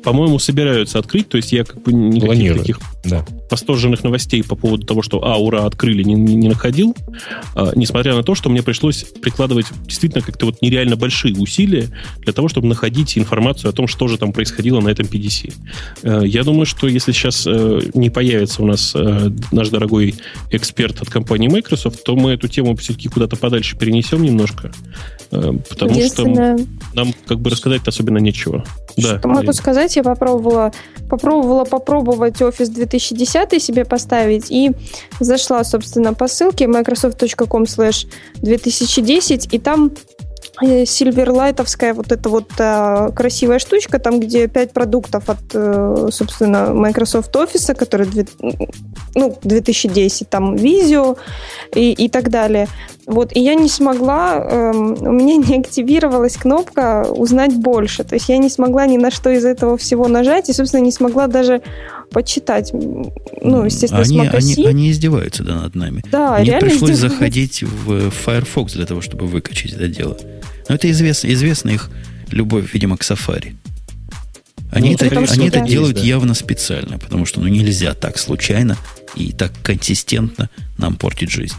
По-моему, 0.02 0.38
собираются 0.38 0.98
открыть, 0.98 1.28
то 1.28 1.36
есть 1.36 1.52
я 1.52 1.64
как 1.64 1.82
бы 1.82 1.92
никаких 1.92 2.58
таких 2.58 2.80
да. 3.08 3.24
восторженных 3.50 4.04
новостей 4.04 4.42
по 4.42 4.56
поводу 4.56 4.86
того, 4.86 5.02
что 5.02 5.24
а, 5.24 5.36
ура, 5.36 5.64
открыли, 5.64 6.02
не, 6.02 6.14
не 6.14 6.48
находил, 6.48 6.94
а, 7.54 7.72
несмотря 7.74 8.14
на 8.14 8.22
то, 8.22 8.34
что 8.34 8.50
мне 8.50 8.62
пришлось 8.62 9.04
прикладывать 9.22 9.66
действительно 9.86 10.22
как-то 10.22 10.46
вот 10.46 10.62
нереально 10.62 10.96
большие 10.96 11.34
усилия 11.36 11.88
для 12.18 12.32
того, 12.32 12.48
чтобы 12.48 12.66
находить 12.68 13.16
информацию 13.18 13.70
о 13.70 13.72
том, 13.72 13.86
что 13.86 14.08
же 14.08 14.18
там 14.18 14.32
происходило 14.32 14.80
на 14.80 14.88
этом 14.88 15.06
PDC. 15.06 15.52
А, 16.02 16.22
я 16.22 16.44
думаю, 16.44 16.66
что 16.66 16.86
если 16.88 17.12
сейчас 17.12 17.46
а, 17.46 17.80
не 17.94 18.10
появится 18.10 18.62
у 18.62 18.66
нас 18.66 18.92
а, 18.94 19.32
наш 19.52 19.68
дорогой 19.68 20.14
эксперт 20.50 21.00
от 21.02 21.10
компании 21.10 21.48
Microsoft, 21.48 22.04
то 22.04 22.16
мы 22.16 22.32
эту 22.32 22.48
тему 22.48 22.76
все-таки 22.76 23.08
куда-то 23.08 23.36
подальше 23.36 23.76
перенесем 23.76 24.22
немножко, 24.22 24.72
а, 25.30 25.54
потому 25.68 26.00
что 26.02 26.26
нам 26.94 27.14
как 27.26 27.40
бы 27.40 27.50
рассказать 27.50 27.86
особенно 27.86 28.18
нечего. 28.18 28.64
Что 28.98 29.18
да, 29.18 29.28
могу 29.28 29.52
сказать? 29.52 29.96
я 29.96 30.02
попробовала, 30.02 30.72
попробовала 31.08 31.64
попробовать 31.64 32.40
Office 32.40 32.72
2010 32.98 33.62
себе 33.62 33.84
поставить 33.84 34.50
и 34.50 34.72
зашла, 35.20 35.64
собственно, 35.64 36.14
по 36.14 36.28
ссылке 36.28 36.66
microsoft.com 36.66 37.64
slash 37.64 38.06
2010 38.42 39.52
и 39.52 39.58
там 39.58 39.92
Сильверлайтовская 40.60 41.92
вот 41.92 42.12
эта 42.12 42.30
вот 42.30 42.50
а, 42.58 43.10
красивая 43.10 43.58
штучка, 43.58 43.98
там, 43.98 44.20
где 44.20 44.48
пять 44.48 44.72
продуктов 44.72 45.28
от, 45.28 45.38
э, 45.52 46.08
собственно, 46.10 46.72
Microsoft 46.72 47.34
Office, 47.36 47.74
который 47.74 48.08
ну, 49.14 49.38
2010, 49.42 50.30
там, 50.30 50.54
Visio 50.54 51.18
и, 51.74 51.92
и 51.92 52.08
так 52.08 52.30
далее. 52.30 52.68
Вот, 53.06 53.36
и 53.36 53.40
я 53.40 53.54
не 53.54 53.68
смогла, 53.68 54.36
эм, 54.36 54.96
у 55.00 55.12
меня 55.12 55.36
не 55.36 55.58
активировалась 55.58 56.36
кнопка 56.36 57.06
«Узнать 57.08 57.54
больше». 57.54 58.02
То 58.02 58.14
есть 58.14 58.28
я 58.28 58.38
не 58.38 58.48
смогла 58.48 58.86
ни 58.86 58.96
на 58.96 59.10
что 59.10 59.30
из 59.30 59.44
этого 59.44 59.76
всего 59.76 60.08
нажать, 60.08 60.48
и, 60.48 60.52
собственно, 60.52 60.80
не 60.80 60.90
смогла 60.90 61.26
даже 61.26 61.62
почитать. 62.10 62.72
Ну, 62.72 63.64
естественно, 63.64 64.02
они, 64.02 64.28
с 64.28 64.58
Они, 64.58 64.66
они 64.66 64.90
издеваются 64.90 65.42
да, 65.42 65.62
над 65.62 65.74
нами. 65.74 66.02
Да, 66.10 66.38
Мне 66.38 66.58
пришлось 66.58 66.96
заходить 66.96 67.62
в 67.62 68.10
Firefox 68.10 68.74
для 68.74 68.86
того, 68.86 69.00
чтобы 69.00 69.26
выкачать 69.26 69.72
это 69.72 69.88
дело. 69.88 70.16
Но 70.68 70.74
это 70.74 70.90
известно, 70.90 71.32
известна 71.32 71.70
их 71.70 71.90
любовь, 72.30 72.72
видимо, 72.72 72.96
к 72.96 73.02
Safari. 73.02 73.54
Они, 74.72 74.90
ну, 74.90 74.94
это, 74.96 75.14
том, 75.14 75.26
они 75.30 75.48
это 75.48 75.60
делают 75.60 75.96
есть, 75.96 76.06
да. 76.06 76.08
явно 76.08 76.34
специально, 76.34 76.98
потому 76.98 77.24
что 77.24 77.40
ну, 77.40 77.46
нельзя 77.46 77.94
так 77.94 78.18
случайно 78.18 78.76
и 79.14 79.32
так 79.32 79.52
консистентно 79.62 80.50
нам 80.76 80.96
портить 80.96 81.30
жизнь. 81.30 81.54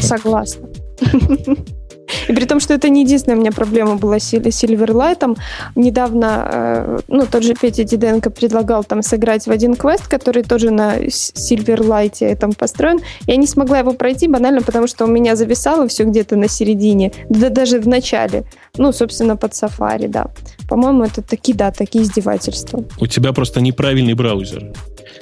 Согласна. 0.00 0.68
И 2.28 2.32
при 2.32 2.44
том, 2.44 2.60
что 2.60 2.74
это 2.74 2.88
не 2.88 3.02
единственная 3.02 3.36
у 3.36 3.40
меня 3.40 3.52
проблема 3.52 3.96
была 3.96 4.18
с 4.18 4.32
Silverlight. 4.32 5.36
Недавно, 5.74 6.50
э, 6.52 6.98
ну, 7.08 7.26
тот 7.26 7.42
же 7.42 7.54
Петя 7.54 7.84
Диденко 7.84 8.30
предлагал 8.30 8.84
там 8.84 9.02
сыграть 9.02 9.46
в 9.46 9.50
один 9.50 9.74
квест, 9.74 10.08
который 10.08 10.42
тоже 10.42 10.70
на 10.70 10.98
Silverlight 10.98 12.36
там 12.36 12.52
построен. 12.52 13.00
Я 13.26 13.36
не 13.36 13.46
смогла 13.46 13.78
его 13.78 13.92
пройти 13.92 14.28
банально, 14.28 14.62
потому 14.62 14.86
что 14.86 15.04
у 15.04 15.08
меня 15.08 15.36
зависало 15.36 15.88
все 15.88 16.04
где-то 16.04 16.36
на 16.36 16.48
середине, 16.48 17.12
да 17.28 17.48
даже 17.48 17.80
в 17.80 17.88
начале. 17.88 18.44
Ну, 18.76 18.92
собственно, 18.92 19.36
под 19.36 19.52
Safari, 19.52 20.08
да. 20.08 20.26
По-моему, 20.68 21.04
это 21.04 21.22
такие, 21.22 21.56
да, 21.56 21.70
такие 21.70 22.04
издевательства. 22.04 22.84
У 22.98 23.06
тебя 23.06 23.32
просто 23.32 23.60
неправильный 23.60 24.14
браузер 24.14 24.72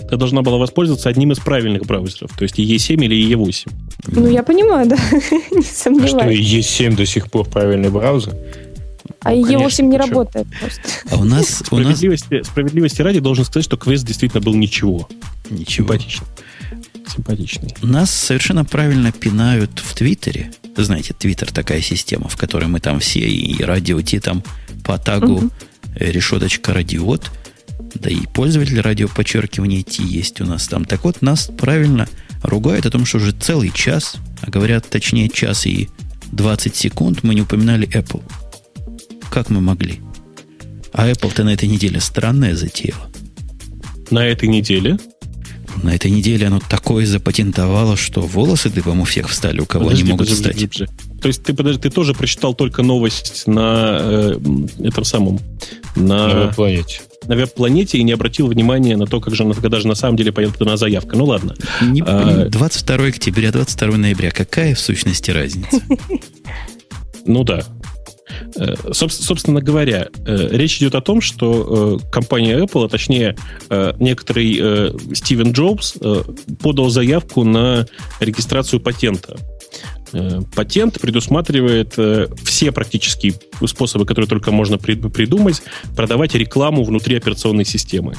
ты 0.09 0.17
должна 0.17 0.43
была 0.43 0.59
воспользоваться 0.59 1.09
одним 1.09 1.33
из 1.33 1.39
правильных 1.39 1.87
браузеров, 1.87 2.31
то 2.37 2.43
есть 2.43 2.59
E7 2.59 3.05
или 3.05 3.35
E8. 3.35 3.73
Ну, 4.09 4.29
я 4.29 4.43
понимаю, 4.43 4.89
да, 4.89 4.97
не 5.51 5.63
сомневаюсь. 5.63 6.15
А 6.15 6.63
что, 6.63 6.85
E7 6.85 6.97
до 6.97 7.07
сих 7.07 7.31
пор 7.31 7.49
правильный 7.49 7.91
браузер? 7.91 8.35
А 9.21 9.31
ну, 9.31 9.47
E8 9.47 9.83
не 9.83 9.97
работает 9.97 10.47
просто. 10.61 10.83
А 11.11 11.17
у 11.17 11.25
нас... 11.25 11.49
Справедливости, 11.49 12.43
справедливости 12.43 13.03
ради 13.03 13.21
должен 13.21 13.45
сказать, 13.45 13.65
что 13.65 13.77
квест 13.77 14.05
действительно 14.05 14.43
был 14.43 14.55
ничего. 14.55 15.09
Ничего. 15.49 15.89
Симпатичный. 15.89 16.27
Симпатичный. 17.07 17.75
Нас 17.83 18.11
совершенно 18.11 18.65
правильно 18.65 19.13
пинают 19.13 19.79
в 19.79 19.95
Твиттере. 19.95 20.53
Знаете, 20.77 21.15
Твиттер 21.15 21.53
такая 21.53 21.81
система, 21.81 22.29
в 22.29 22.37
которой 22.37 22.67
мы 22.67 22.81
там 22.81 23.01
все 23.01 23.21
и 23.21 23.63
радио 23.63 24.01
Ти 24.03 24.21
там 24.21 24.43
по 24.85 24.99
тагу 24.99 25.35
угу. 25.35 25.51
решеточка 25.97 26.73
радиот– 26.73 27.31
да 27.95 28.11
и 28.11 28.27
пользователь 28.27 28.81
радио 28.81 29.09
подчеркивание 29.09 29.83
T 29.83 30.03
есть 30.03 30.41
у 30.41 30.45
нас 30.45 30.67
там. 30.67 30.85
Так 30.85 31.05
вот, 31.05 31.23
нас 31.23 31.51
правильно 31.57 32.09
ругают 32.43 32.87
о 32.87 32.91
том, 32.91 33.07
что 33.07 33.19
уже 33.19 33.33
целый 33.33 33.71
час, 33.71 34.17
а 34.43 34.51
говорят 34.51 34.89
точнее 34.89 35.29
час 35.29 35.67
и 35.67 35.89
20 36.33 36.75
секунд, 36.75 37.23
мы 37.23 37.35
не 37.35 37.43
упоминали 37.43 37.89
Apple. 37.89 38.23
Как 39.31 39.51
мы 39.51 39.61
могли? 39.61 40.01
А 40.93 41.09
Apple-то 41.09 41.45
на 41.45 41.51
этой 41.51 41.69
неделе 41.69 42.01
странное 42.01 42.55
затеяло. 42.55 43.11
На 44.11 44.27
этой 44.27 44.49
неделе? 44.49 44.99
На 45.83 45.95
этой 45.95 46.11
неделе 46.11 46.47
оно 46.47 46.61
такое 46.61 47.07
запатентовало, 47.07 47.97
что 47.97 48.21
волосы 48.21 48.71
дыбом 48.71 49.01
у 49.01 49.05
всех 49.05 49.29
встали, 49.29 49.61
у 49.61 49.67
кого 49.67 49.85
подожди, 49.85 50.03
они 50.03 50.11
могут 50.13 50.29
подожди, 50.29 50.43
встать. 50.43 50.71
Подожди. 50.71 51.21
То 51.21 51.29
есть 51.29 51.43
ты, 51.43 51.55
подожди, 51.55 51.81
ты 51.81 51.91
тоже 51.91 52.15
прочитал 52.15 52.55
только 52.55 52.83
новость 52.83 53.47
на 53.47 53.99
э, 54.01 54.39
этом 54.81 55.05
самом... 55.05 55.41
На, 55.97 56.29
на 56.29 56.35
веб-планете. 56.47 57.01
На 57.27 57.37
веб-планете 57.37 57.99
и 57.99 58.03
не 58.03 58.13
обратил 58.13 58.49
внимания 58.49 58.97
на 58.97 59.07
то, 59.07 59.21
как 59.21 59.35
же 59.35 59.51
когда 59.55 59.81
же 59.81 59.89
на 59.89 59.95
самом 59.95 60.17
деле 60.17 60.33
пойдет 60.33 60.61
на 60.61 60.77
заявка. 60.77 61.17
Ну 61.17 61.25
ладно. 61.25 61.55
Не, 61.81 62.03
а, 62.07 62.47
22 62.49 63.07
октября, 63.07 63.53
22 63.53 63.97
ноября. 63.97 64.31
Какая 64.31 64.75
в 64.75 64.81
сущности 64.81 65.31
разница? 65.31 65.81
Ну 67.27 67.43
да. 67.43 67.65
Э, 68.57 68.75
собственно 68.93 69.61
говоря, 69.61 70.09
э, 70.27 70.49
речь 70.53 70.79
идет 70.79 70.95
о 70.95 71.01
том, 71.01 71.21
что 71.21 71.99
э, 72.01 72.11
компания 72.11 72.59
Apple, 72.59 72.87
а 72.87 72.89
точнее 72.89 73.37
некоторый 73.99 74.95
Стивен 75.15 75.53
Джобс 75.53 75.95
подал 76.63 76.89
заявку 76.91 77.45
на 77.45 77.87
регистрацию 78.21 78.81
патента. 78.81 79.37
Патент 80.55 81.01
предусматривает 81.01 81.97
все 82.45 82.73
практические 82.73 83.35
способы, 83.67 84.07
которые 84.07 84.29
только 84.29 84.53
можно 84.53 84.79
придумать, 84.79 85.63
продавать 85.97 86.35
рекламу 86.35 86.85
внутри 86.85 87.17
операционной 87.17 87.65
системы. 87.65 88.15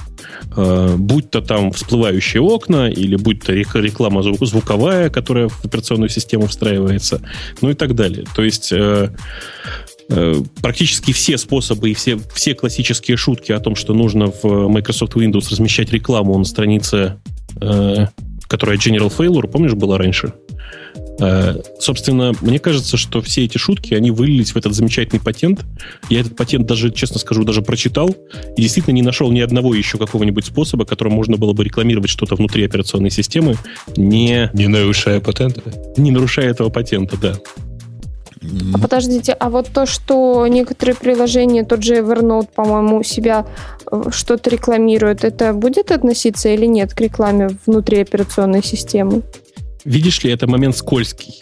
Будь 0.98 1.30
то 1.30 1.42
там 1.42 1.72
всплывающие 1.72 2.42
окна, 2.42 2.90
или 2.90 3.16
будь 3.16 3.44
то 3.44 3.54
реклама 3.54 4.24
звуковая, 4.24 5.10
которая 5.10 5.48
в 5.48 5.64
операционную 5.64 6.10
систему 6.10 6.48
встраивается, 6.48 7.22
ну 7.62 7.70
и 7.70 7.76
так 7.76 7.96
далее. 7.96 8.26
То 8.36 8.44
есть 8.44 8.74
практически 10.62 11.14
все 11.14 11.38
способы 11.38 11.92
и 11.92 11.94
все, 11.94 12.20
все 12.34 12.54
классические 12.54 13.18
шутки 13.18 13.52
о 13.52 13.60
том, 13.60 13.76
что 13.76 13.94
нужно 13.94 14.32
в 14.32 14.68
Microsoft 14.68 15.16
Windows 15.16 15.50
размещать 15.50 15.92
рекламу 15.92 16.38
на 16.38 16.46
странице, 16.46 17.20
э, 17.60 18.08
которая 18.48 18.78
General 18.78 19.12
Failure, 19.16 19.48
помнишь, 19.48 19.74
была 19.74 19.98
раньше? 19.98 20.34
Э, 21.20 21.56
собственно, 21.80 22.34
мне 22.42 22.60
кажется, 22.60 22.98
что 22.98 23.22
все 23.22 23.46
эти 23.46 23.58
шутки, 23.58 23.94
они 23.94 24.12
вылились 24.12 24.52
в 24.52 24.58
этот 24.58 24.74
замечательный 24.74 25.20
патент. 25.20 25.66
Я 26.10 26.22
этот 26.22 26.36
патент 26.36 26.68
даже, 26.68 26.92
честно 26.92 27.20
скажу, 27.20 27.44
даже 27.44 27.62
прочитал 27.62 28.16
и 28.58 28.62
действительно 28.62 28.94
не 28.94 29.02
нашел 29.02 29.32
ни 29.32 29.40
одного 29.40 29.74
еще 29.74 29.98
какого-нибудь 29.98 30.46
способа, 30.46 30.86
которым 30.86 31.14
можно 31.14 31.38
было 31.38 31.54
бы 31.54 31.64
рекламировать 31.64 32.10
что-то 32.10 32.36
внутри 32.36 32.66
операционной 32.66 33.12
системы, 33.12 33.56
не... 33.96 34.50
Не 34.54 34.68
нарушая 34.68 35.20
патента? 35.20 35.64
Не 35.98 36.12
нарушая 36.12 36.50
этого 36.50 36.70
патента, 36.70 37.18
да. 37.18 37.36
А 38.74 38.78
подождите, 38.78 39.34
а 39.34 39.50
вот 39.50 39.70
то, 39.74 39.86
что 39.86 40.46
некоторые 40.48 40.96
приложения, 40.96 41.64
тот 41.64 41.84
же 41.84 41.96
Evernote, 41.96 42.50
по-моему, 42.54 42.98
у 43.00 43.04
себя 43.04 43.46
э, 43.92 44.04
что-то 44.12 44.50
рекламирует, 44.50 45.24
это 45.24 45.54
будет 45.54 45.92
относиться 45.92 46.50
или 46.50 46.66
нет 46.66 46.94
к 46.94 47.02
рекламе 47.02 47.50
внутри 47.66 48.02
операционной 48.02 48.64
системы? 48.64 49.24
Видишь 49.84 50.24
ли, 50.24 50.32
это 50.32 50.48
момент 50.48 50.76
скользкий. 50.76 51.42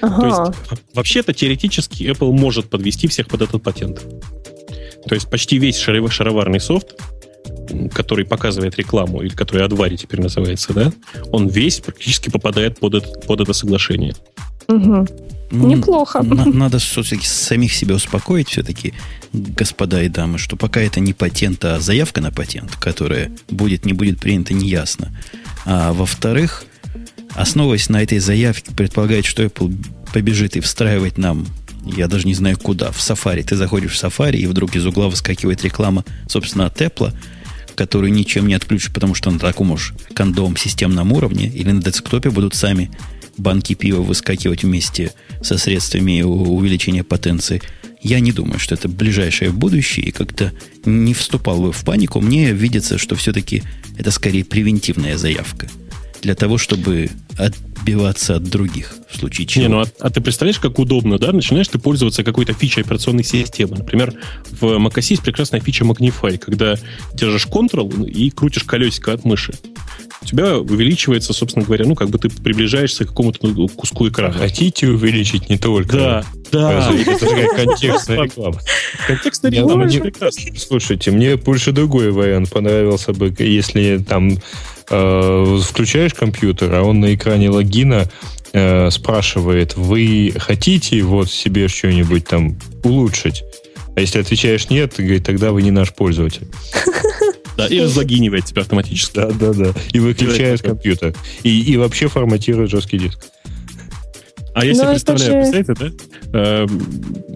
Ага. 0.00 0.20
То 0.20 0.26
есть, 0.26 0.82
вообще-то, 0.94 1.32
теоретически 1.34 2.04
Apple 2.04 2.30
может 2.30 2.70
подвести 2.70 3.08
всех 3.08 3.28
под 3.28 3.42
этот 3.42 3.62
патент. 3.62 4.00
То 5.06 5.14
есть, 5.14 5.28
почти 5.28 5.58
весь 5.58 5.76
шароварный 5.76 6.60
софт, 6.60 6.94
который 7.92 8.24
показывает 8.24 8.76
рекламу, 8.76 9.22
или 9.22 9.34
который 9.34 9.66
Advari 9.66 9.96
теперь 9.96 10.20
называется, 10.20 10.72
да, 10.72 10.92
он 11.32 11.48
весь 11.48 11.80
практически 11.80 12.30
попадает 12.30 12.78
под 12.78 12.94
это, 12.94 13.08
под 13.20 13.40
это 13.40 13.52
соглашение. 13.52 14.14
Угу. 14.68 15.06
Неплохо. 15.50 16.22
На, 16.22 16.44
надо 16.46 16.78
все-таки 16.78 17.26
самих 17.26 17.72
себя 17.72 17.94
успокоить, 17.94 18.48
все-таки, 18.48 18.94
господа 19.32 20.02
и 20.02 20.08
дамы, 20.08 20.38
что 20.38 20.56
пока 20.56 20.80
это 20.80 21.00
не 21.00 21.12
патент, 21.12 21.64
а 21.64 21.80
заявка 21.80 22.20
на 22.20 22.30
патент, 22.30 22.76
которая 22.76 23.30
будет, 23.48 23.84
не 23.84 23.92
будет 23.92 24.20
принята, 24.20 24.54
неясно. 24.54 25.12
А 25.64 25.92
во-вторых, 25.92 26.64
основываясь 27.34 27.88
на 27.88 28.02
этой 28.02 28.18
заявке, 28.18 28.72
предполагает, 28.74 29.24
что 29.24 29.42
Apple 29.42 29.74
побежит 30.12 30.56
и 30.56 30.60
встраивать 30.60 31.18
нам, 31.18 31.46
я 31.84 32.08
даже 32.08 32.26
не 32.26 32.34
знаю 32.34 32.58
куда, 32.58 32.90
в 32.90 32.98
Safari. 32.98 33.42
Ты 33.42 33.56
заходишь 33.56 33.92
в 33.92 34.02
Safari, 34.02 34.36
и 34.36 34.46
вдруг 34.46 34.76
из 34.76 34.84
угла 34.84 35.08
выскакивает 35.08 35.62
реклама, 35.64 36.04
собственно, 36.26 36.66
от 36.66 36.80
Apple, 36.80 37.14
которую 37.74 38.12
ничем 38.12 38.46
не 38.46 38.54
отключишь, 38.54 38.92
потому 38.92 39.14
что 39.14 39.30
на 39.30 39.38
таком 39.38 39.70
уж 39.70 39.94
кондовом 40.14 40.56
системном 40.56 41.12
уровне 41.12 41.46
или 41.46 41.70
на 41.70 41.80
десктопе 41.80 42.30
будут 42.30 42.54
сами 42.54 42.90
банки 43.36 43.74
пива 43.74 44.02
выскакивать 44.02 44.64
вместе 44.64 45.12
со 45.42 45.58
средствами 45.58 46.22
увеличения 46.22 47.04
потенции. 47.04 47.62
Я 48.00 48.20
не 48.20 48.32
думаю, 48.32 48.58
что 48.58 48.74
это 48.74 48.88
ближайшее 48.88 49.50
будущее, 49.50 50.06
и 50.06 50.10
как-то 50.12 50.52
не 50.84 51.14
вступал 51.14 51.60
бы 51.60 51.72
в 51.72 51.84
панику. 51.84 52.20
Мне 52.20 52.52
видится, 52.52 52.98
что 52.98 53.16
все-таки 53.16 53.62
это 53.96 54.10
скорее 54.10 54.44
превентивная 54.44 55.16
заявка. 55.16 55.68
Для 56.22 56.34
того, 56.34 56.58
чтобы 56.58 57.10
отбиваться 57.36 58.36
от 58.36 58.44
других 58.44 58.94
в 59.08 59.16
случае 59.16 59.46
чего. 59.46 59.62
Не, 59.62 59.68
ну 59.68 59.80
а, 59.80 59.84
а 60.00 60.10
ты 60.10 60.20
представляешь, 60.20 60.58
как 60.58 60.78
удобно, 60.78 61.18
да? 61.18 61.32
Начинаешь 61.32 61.68
ты 61.68 61.78
пользоваться 61.78 62.24
какой-то 62.24 62.52
фичей 62.52 62.82
операционной 62.82 63.24
системы. 63.24 63.76
Например, 63.76 64.12
в 64.50 64.64
macOS 64.64 65.06
есть 65.10 65.22
прекрасная 65.22 65.60
фича 65.60 65.84
Magnify, 65.84 66.38
когда 66.38 66.76
держишь 67.14 67.46
Ctrl 67.46 68.06
и 68.08 68.30
крутишь 68.30 68.64
колесико 68.64 69.12
от 69.12 69.24
мыши 69.24 69.54
у 70.20 70.26
тебя 70.26 70.58
увеличивается, 70.58 71.32
собственно 71.32 71.64
говоря, 71.64 71.84
ну, 71.86 71.94
как 71.94 72.10
бы 72.10 72.18
ты 72.18 72.28
приближаешься 72.28 73.04
к 73.04 73.08
какому-то 73.08 73.46
ну, 73.46 73.68
куску 73.68 74.08
экрана. 74.08 74.34
Хотите 74.34 74.88
увеличить 74.88 75.48
не 75.48 75.58
только... 75.58 75.96
Да, 75.96 76.24
да. 76.50 76.90
Это 76.92 77.18
такая 77.18 77.48
контекстная 77.54 78.24
реклама. 78.24 78.58
Контекстная 79.06 79.52
реклама, 79.52 79.84
очень 79.84 80.00
прекрасно. 80.00 80.56
Слушайте, 80.56 81.10
мне 81.10 81.36
больше 81.36 81.72
другой 81.72 82.10
вариант 82.10 82.50
понравился 82.50 83.12
бы, 83.12 83.34
если 83.38 83.98
там 83.98 84.38
включаешь 84.88 86.14
компьютер, 86.14 86.74
а 86.74 86.82
он 86.82 87.00
на 87.00 87.14
экране 87.14 87.50
логина 87.50 88.08
э, 88.52 88.90
спрашивает, 88.90 89.76
вы 89.76 90.34
хотите 90.38 91.02
вот 91.02 91.30
себе 91.30 91.68
что-нибудь 91.68 92.26
там 92.26 92.58
улучшить? 92.82 93.44
А 93.96 94.00
если 94.00 94.20
отвечаешь 94.20 94.70
нет, 94.70 94.94
говорит, 94.96 95.24
тогда 95.24 95.52
вы 95.52 95.62
не 95.62 95.70
наш 95.70 95.92
пользователь. 95.92 96.48
Да, 97.56 97.66
и 97.66 97.80
разлогинивает 97.80 98.44
тебя 98.44 98.62
автоматически. 98.62 99.16
Да, 99.16 99.30
да, 99.32 99.52
да. 99.52 99.72
И 99.92 99.98
выключает 99.98 100.62
компьютер. 100.62 101.12
И, 101.42 101.60
и 101.60 101.76
вообще 101.76 102.06
форматирует 102.06 102.70
жесткий 102.70 102.98
диск. 102.98 103.18
А 104.54 104.64
я 104.64 104.74
себе 104.74 104.84
ну, 104.84 104.90
представляю, 104.90 105.44
же... 105.44 105.50
представляете, 105.50 105.96
да? 105.96 106.04
Э, 106.32 106.66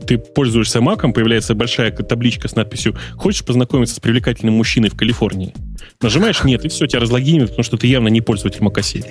ты 0.06 0.18
пользуешься 0.18 0.80
маком, 0.80 1.12
появляется 1.12 1.54
большая 1.54 1.90
табличка 1.92 2.48
с 2.48 2.56
надписью 2.56 2.96
«Хочешь 3.16 3.44
познакомиться 3.44 3.94
с 3.94 4.00
привлекательным 4.00 4.54
мужчиной 4.54 4.90
в 4.90 4.96
Калифорнии?» 4.96 5.54
Нажимаешь 6.00 6.42
«Нет», 6.44 6.64
и 6.64 6.68
все, 6.68 6.86
тебя 6.86 7.00
разлогинивает, 7.00 7.50
потому 7.50 7.64
что 7.64 7.76
ты 7.76 7.86
явно 7.86 8.08
не 8.08 8.20
пользователь 8.20 8.62
макоси. 8.62 9.04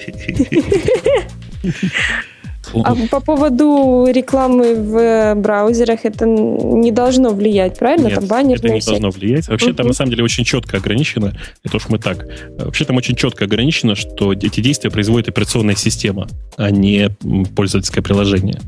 А 2.74 2.96
по 3.10 3.20
поводу 3.20 4.08
рекламы 4.12 4.76
в 4.76 5.36
браузерах 5.36 6.02
это 6.04 6.26
не 6.26 6.92
должно 6.92 7.30
влиять, 7.30 7.78
правильно? 7.78 8.08
Нет, 8.08 8.16
там 8.16 8.26
баннерные 8.26 8.56
это 8.56 8.74
не 8.74 8.80
всякие. 8.80 9.02
должно 9.02 9.20
влиять. 9.20 9.48
Вообще 9.48 9.74
там 9.74 9.88
на 9.88 9.94
самом 9.94 10.12
деле 10.12 10.24
очень 10.24 10.44
четко 10.44 10.78
ограничено, 10.78 11.34
это 11.64 11.78
уж 11.78 11.90
мы 11.90 12.00
так, 12.00 12.26
вообще 12.58 12.86
там 12.86 12.98
очень 12.98 13.16
четко 13.16 13.46
ограничено, 13.46 13.96
что 13.96 14.34
эти 14.34 14.62
действия 14.62 14.90
производит 14.90 15.30
операционная 15.30 15.76
система, 15.76 16.28
а 16.58 16.72
не 16.72 17.10
пользовательское 17.56 18.04
приложение. 18.04 18.60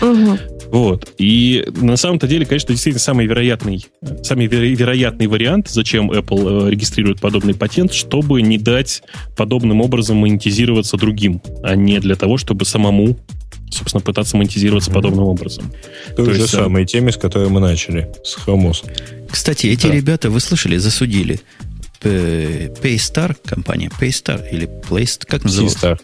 Угу. 0.00 0.38
Вот. 0.70 1.12
И 1.18 1.64
на 1.76 1.96
самом-то 1.96 2.26
деле, 2.26 2.44
конечно, 2.44 2.68
действительно 2.68 3.00
самый 3.00 3.26
вероятный, 3.26 3.86
самый 4.22 4.46
вероятный 4.46 5.26
вариант, 5.26 5.68
зачем 5.68 6.10
Apple 6.10 6.66
э, 6.66 6.70
регистрирует 6.70 7.20
подобный 7.20 7.54
патент, 7.54 7.92
чтобы 7.92 8.42
не 8.42 8.58
дать 8.58 9.02
подобным 9.36 9.80
образом 9.80 10.16
монетизироваться 10.18 10.96
другим, 10.96 11.40
а 11.62 11.76
не 11.76 11.98
для 12.00 12.16
того, 12.16 12.36
чтобы 12.36 12.64
самому 12.64 13.16
собственно, 13.70 14.00
пытаться 14.00 14.36
монетизироваться 14.36 14.90
mm-hmm. 14.90 14.94
подобным 14.94 15.24
образом. 15.24 15.72
То, 16.16 16.24
То 16.24 16.32
же 16.32 16.40
есть, 16.40 16.52
самой 16.52 16.86
теме, 16.86 17.12
с 17.12 17.16
которой 17.16 17.48
мы 17.48 17.60
начали, 17.60 18.10
с 18.24 18.36
Chromos. 18.36 18.84
Кстати, 19.30 19.66
эти 19.66 19.86
да. 19.86 19.92
ребята, 19.92 20.30
вы 20.30 20.40
слышали, 20.40 20.76
засудили 20.76 21.40
Paystar 22.02 23.36
компания, 23.44 23.90
Paystar 24.00 24.48
или 24.50 24.68
Playstar, 24.88 25.26
как 25.26 25.44
называется? 25.44 25.98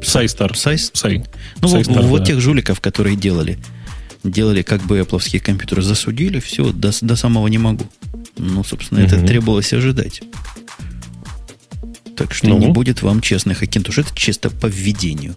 Saystar. 0.00 0.52
Saystar. 0.52 0.92
Say. 0.92 1.26
Ну, 1.62 1.68
вот, 1.68 1.86
да. 1.86 2.02
вот 2.02 2.26
тех 2.26 2.40
жуликов, 2.40 2.80
которые 2.80 3.16
делали 3.16 3.58
делали 4.30 4.62
как 4.62 4.82
бы 4.82 4.98
Apple 4.98 5.38
компьютеры, 5.38 5.82
засудили, 5.82 6.40
все, 6.40 6.72
до, 6.72 6.90
до 7.00 7.16
самого 7.16 7.46
не 7.46 7.58
могу. 7.58 7.86
Ну, 8.36 8.64
собственно, 8.64 9.04
угу. 9.04 9.08
это 9.08 9.24
требовалось 9.24 9.72
ожидать. 9.72 10.22
Так 12.16 12.32
что 12.34 12.48
ну. 12.48 12.58
не 12.58 12.68
будет 12.68 13.02
вам 13.02 13.20
честных 13.20 13.62
аккентуш. 13.62 13.98
Это 13.98 14.14
чисто 14.16 14.50
по 14.50 14.66
введению. 14.66 15.36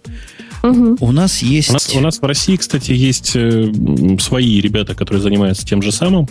Угу. 0.62 0.98
У 1.00 1.12
нас 1.12 1.42
есть... 1.42 1.70
У 1.70 1.72
нас, 1.72 1.94
у 1.94 2.00
нас 2.00 2.18
в 2.18 2.24
России, 2.24 2.56
кстати, 2.56 2.92
есть 2.92 3.32
э, 3.34 3.72
свои 4.20 4.60
ребята, 4.60 4.94
которые 4.94 5.22
занимаются 5.22 5.66
тем 5.66 5.82
же 5.82 5.92
самым 5.92 6.28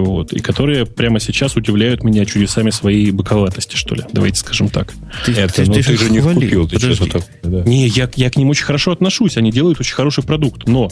вот, 0.00 0.32
и 0.32 0.40
которые 0.40 0.86
прямо 0.86 1.20
сейчас 1.20 1.54
удивляют 1.56 2.02
меня 2.02 2.24
чудесами 2.24 2.70
своей 2.70 3.10
боковатости, 3.10 3.76
что 3.76 3.94
ли. 3.94 4.04
Давайте 4.12 4.38
скажем 4.38 4.68
так. 4.68 4.94
Ты, 5.26 5.32
Это, 5.32 5.54
ты, 5.54 5.66
ну, 5.66 5.74
ты, 5.74 5.82
ты 5.82 5.96
же 5.98 6.10
не 6.10 6.20
купил, 6.20 6.66
ты 6.66 6.78
что 6.94 7.06
так? 7.06 7.24
Да. 7.42 7.62
Не, 7.64 7.86
я, 7.88 8.08
я 8.16 8.30
к 8.30 8.36
ним 8.36 8.48
очень 8.48 8.64
хорошо 8.64 8.92
отношусь, 8.92 9.36
они 9.36 9.52
делают 9.52 9.80
очень 9.80 9.94
хороший 9.94 10.24
продукт, 10.24 10.66
но 10.66 10.90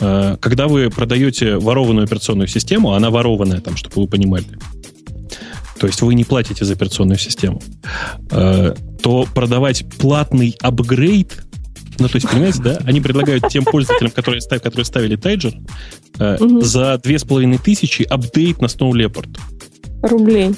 э, 0.00 0.36
когда 0.40 0.66
вы 0.66 0.88
продаете 0.88 1.56
ворованную 1.58 2.04
операционную 2.04 2.48
систему, 2.48 2.92
она 2.92 3.10
ворованная 3.10 3.60
там, 3.60 3.76
чтобы 3.76 4.00
вы 4.02 4.08
понимали, 4.08 4.46
то 5.78 5.86
есть 5.86 6.00
вы 6.00 6.14
не 6.14 6.24
платите 6.24 6.64
за 6.64 6.72
операционную 6.72 7.18
систему, 7.18 7.60
э, 8.30 8.74
то 9.02 9.26
продавать 9.34 9.84
платный 9.98 10.56
апгрейд 10.62 11.44
ну, 11.98 12.08
то 12.08 12.16
есть, 12.16 12.28
понимаете, 12.28 12.62
да? 12.62 12.78
Они 12.84 13.00
предлагают 13.00 13.48
тем 13.48 13.64
пользователям, 13.64 14.10
которые, 14.10 14.40
ставили, 14.40 14.62
которые 14.62 14.84
ставили 14.84 15.16
Тайджер, 15.16 15.54
э, 16.18 16.36
угу. 16.36 16.60
за 16.62 16.98
две 16.98 17.18
с 17.18 17.24
половиной 17.24 17.58
тысячи 17.58 18.02
апдейт 18.02 18.60
на 18.60 18.66
Snow 18.66 18.90
Leopard. 18.92 19.38
Рублей. 20.02 20.54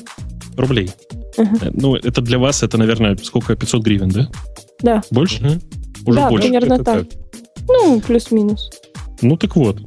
Рублей. 0.57 0.91
Угу. 1.37 1.59
Ну, 1.73 1.97
это 1.97 2.21
для 2.21 2.39
вас, 2.39 2.63
это, 2.63 2.79
наверное, 2.79 3.17
сколько? 3.23 3.57
500 3.57 3.83
гривен, 3.83 4.09
да? 4.09 4.29
Да. 4.81 5.03
Больше? 5.11 5.45
Угу. 5.45 6.11
Уже 6.11 6.19
да, 6.19 6.29
больше. 6.31 6.49
примерно 6.49 6.75
это 6.75 6.85
так. 6.85 7.09
так. 7.09 7.19
Ну, 7.69 8.01
плюс-минус. 8.01 8.71
Ну, 9.23 9.37
так 9.37 9.57
вот. 9.57 9.81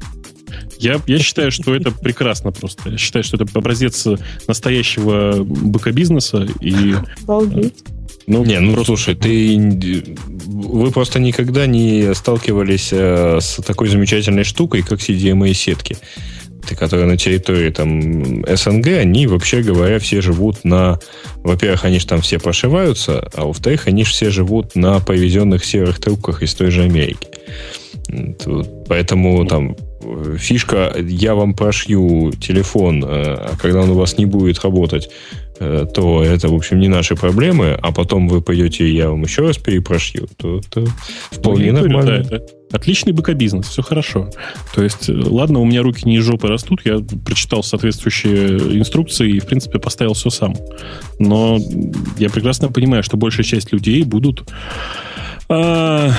Я, 0.78 1.00
я 1.06 1.18
считаю, 1.18 1.50
что 1.50 1.74
это 1.74 1.90
прекрасно 1.90 2.52
просто. 2.52 2.90
Я 2.90 2.98
считаю, 2.98 3.24
что 3.24 3.36
это 3.36 3.46
образец 3.58 4.06
настоящего 4.46 5.42
быка-бизнеса. 5.42 6.46
И, 6.60 6.94
Обалдеть. 7.22 7.84
Ну, 8.28 8.44
не, 8.44 8.60
ну 8.60 8.84
слушай, 8.84 9.14
ты 9.14 9.56
вы 10.68 10.90
просто 10.90 11.18
никогда 11.18 11.66
не 11.66 12.14
сталкивались 12.14 12.90
э, 12.92 13.38
с 13.40 13.56
такой 13.64 13.88
замечательной 13.88 14.44
штукой, 14.44 14.82
как 14.82 15.00
CDMA-сетки, 15.00 15.96
которые 16.78 17.06
на 17.06 17.16
территории 17.16 17.70
там 17.70 18.44
СНГ, 18.46 18.88
они, 18.88 19.26
вообще 19.26 19.62
говоря, 19.62 19.98
все 19.98 20.20
живут 20.20 20.62
на... 20.62 21.00
Во-первых, 21.36 21.86
они 21.86 22.00
же 22.00 22.06
там 22.06 22.20
все 22.20 22.38
прошиваются, 22.38 23.30
а 23.34 23.46
во-вторых, 23.46 23.86
они 23.86 24.04
же 24.04 24.10
все 24.10 24.28
живут 24.28 24.76
на 24.76 25.00
повезенных 25.00 25.64
серых 25.64 25.98
трубках 25.98 26.42
из 26.42 26.52
той 26.52 26.70
же 26.70 26.82
Америки. 26.82 27.28
Поэтому 28.88 29.46
там 29.46 29.74
фишка, 30.36 30.94
я 30.98 31.34
вам 31.34 31.54
прошью 31.54 32.32
телефон, 32.32 33.02
э, 33.04 33.06
а 33.06 33.56
когда 33.58 33.80
он 33.80 33.90
у 33.90 33.94
вас 33.94 34.18
не 34.18 34.26
будет 34.26 34.62
работать, 34.62 35.08
то 35.58 36.22
это, 36.22 36.48
в 36.48 36.54
общем, 36.54 36.78
не 36.78 36.88
наши 36.88 37.16
проблемы, 37.16 37.78
а 37.80 37.92
потом 37.92 38.28
вы 38.28 38.40
пойдете, 38.40 38.88
и 38.88 38.94
я 38.94 39.10
вам 39.10 39.22
еще 39.22 39.42
раз 39.42 39.58
перепрошью, 39.58 40.28
то 40.36 40.58
это 40.58 40.84
вполне 41.30 41.72
ну, 41.72 41.80
нормально. 41.80 42.24
Да, 42.24 42.36
это 42.36 42.58
отличный 42.70 43.12
бэкобизнес, 43.12 43.66
все 43.66 43.82
хорошо. 43.82 44.30
То 44.74 44.82
есть, 44.82 45.08
э, 45.08 45.12
ладно, 45.12 45.60
у 45.60 45.64
меня 45.64 45.82
руки 45.82 46.02
не 46.06 46.16
из 46.16 46.24
жопы 46.24 46.48
растут, 46.48 46.82
я 46.84 46.98
прочитал 47.24 47.62
соответствующие 47.62 48.78
инструкции 48.78 49.32
и, 49.32 49.40
в 49.40 49.46
принципе, 49.46 49.78
поставил 49.78 50.14
все 50.14 50.30
сам. 50.30 50.54
Но 51.18 51.58
я 52.18 52.30
прекрасно 52.30 52.68
понимаю, 52.68 53.02
что 53.02 53.16
большая 53.16 53.44
часть 53.44 53.72
людей 53.72 54.02
будут... 54.04 54.48
А, 55.48 56.12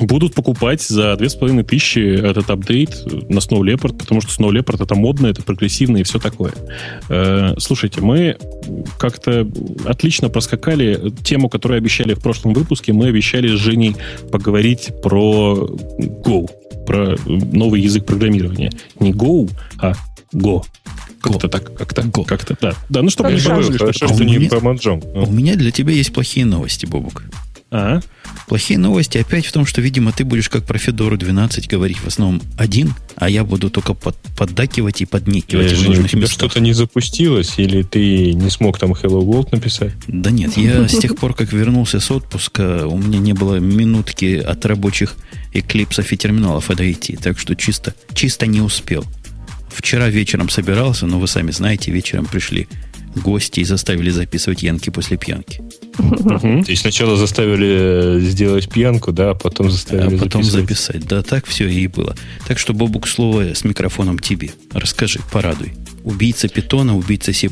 будут 0.00 0.34
покупать 0.34 0.82
за 0.82 1.16
2500 1.16 2.24
этот 2.24 2.50
апдейт 2.50 3.04
на 3.28 3.38
Snow 3.38 3.60
Leopard, 3.60 3.96
потому 3.96 4.20
что 4.20 4.30
Snow 4.30 4.50
Leopard 4.50 4.82
это 4.82 4.94
модно, 4.94 5.26
это 5.26 5.42
прогрессивно 5.42 5.98
и 5.98 6.02
все 6.02 6.18
такое. 6.18 6.52
Э, 7.08 7.54
слушайте, 7.58 8.00
мы 8.00 8.36
как-то 8.98 9.48
отлично 9.84 10.28
проскакали 10.28 11.12
тему, 11.22 11.48
которую 11.48 11.78
обещали 11.78 12.14
в 12.14 12.20
прошлом 12.20 12.52
выпуске. 12.52 12.92
Мы 12.92 13.08
обещали 13.08 13.48
с 13.48 13.58
Женей 13.58 13.96
поговорить 14.30 14.90
про 15.02 15.68
Go, 15.98 16.50
про 16.86 17.16
новый 17.26 17.80
язык 17.80 18.04
программирования. 18.04 18.72
Не 19.00 19.12
Go, 19.12 19.50
а 19.78 19.94
Go. 20.32 20.62
Как-то 21.20 21.48
так, 21.48 21.74
как-то, 21.74 22.02
Go. 22.02 22.24
как-то, 22.24 22.56
да. 22.60 22.74
Да, 22.88 23.02
ну 23.02 23.10
что, 23.10 23.24
хорошо, 23.24 23.62
хорошо, 23.72 24.08
что 24.08 24.24
не 24.24 24.48
по 24.48 24.56
У 24.56 25.32
меня 25.32 25.56
для 25.56 25.70
тебя 25.70 25.92
есть 25.92 26.12
плохие 26.12 26.46
новости, 26.46 26.86
Бобук. 26.86 27.24
А? 27.70 28.00
Плохие 28.46 28.78
новости 28.78 29.18
опять 29.18 29.44
в 29.44 29.52
том, 29.52 29.66
что, 29.66 29.80
видимо, 29.80 30.12
ты 30.12 30.24
будешь 30.24 30.48
как 30.48 30.64
про 30.64 30.78
Федору 30.78 31.16
12 31.16 31.68
говорить 31.68 31.98
в 31.98 32.06
основном 32.06 32.40
один, 32.56 32.94
а 33.16 33.28
я 33.28 33.42
буду 33.42 33.70
только 33.70 33.92
под, 33.94 34.16
поддакивать 34.36 35.00
и 35.00 35.04
подникивать 35.06 35.72
в 35.72 35.84
нужных 35.84 36.12
местах. 36.12 36.30
что-то 36.30 36.60
не 36.60 36.72
запустилось, 36.72 37.54
или 37.58 37.82
ты 37.82 38.32
не 38.34 38.50
смог 38.50 38.78
там 38.78 38.92
Hello 38.92 39.20
World 39.20 39.48
написать? 39.50 39.92
Да 40.06 40.30
нет, 40.30 40.56
я 40.56 40.86
с 40.86 40.96
тех 40.96 41.16
пор, 41.16 41.34
как 41.34 41.52
вернулся 41.52 41.98
с 41.98 42.10
отпуска, 42.10 42.86
у 42.86 42.98
меня 42.98 43.18
не 43.18 43.32
было 43.32 43.56
минутки 43.56 44.36
от 44.36 44.64
рабочих 44.64 45.16
эклипсов 45.52 46.12
и 46.12 46.16
терминалов 46.16 46.70
отойти, 46.70 47.16
так 47.16 47.38
что 47.38 47.56
чисто, 47.56 47.94
чисто 48.14 48.46
не 48.46 48.60
успел. 48.60 49.04
Вчера 49.68 50.08
вечером 50.08 50.48
собирался, 50.48 51.06
но 51.06 51.18
вы 51.18 51.26
сами 51.26 51.50
знаете, 51.50 51.90
вечером 51.90 52.26
пришли 52.26 52.68
гости 53.16 53.60
и 53.60 53.64
заставили 53.64 54.10
записывать 54.10 54.62
янки 54.62 54.90
после 54.90 55.16
пьянки. 55.16 55.62
То 55.96 56.64
есть 56.66 56.82
сначала 56.82 57.16
заставили 57.16 58.18
э, 58.18 58.20
сделать 58.20 58.68
пьянку, 58.68 59.12
да, 59.12 59.30
а 59.30 59.34
потом 59.34 59.70
заставили 59.70 60.16
а 60.16 60.18
потом 60.18 60.42
записать. 60.44 61.06
Да, 61.06 61.22
так 61.22 61.46
все 61.46 61.68
и 61.68 61.86
было. 61.86 62.14
Так 62.46 62.58
что, 62.58 62.74
Бобук, 62.74 63.08
слово 63.08 63.54
с 63.54 63.64
микрофоном 63.64 64.18
тебе. 64.18 64.50
Расскажи, 64.72 65.20
порадуй. 65.32 65.72
Убийца 66.06 66.48
питона, 66.48 66.96
убийца 66.96 67.32
C++, 67.32 67.48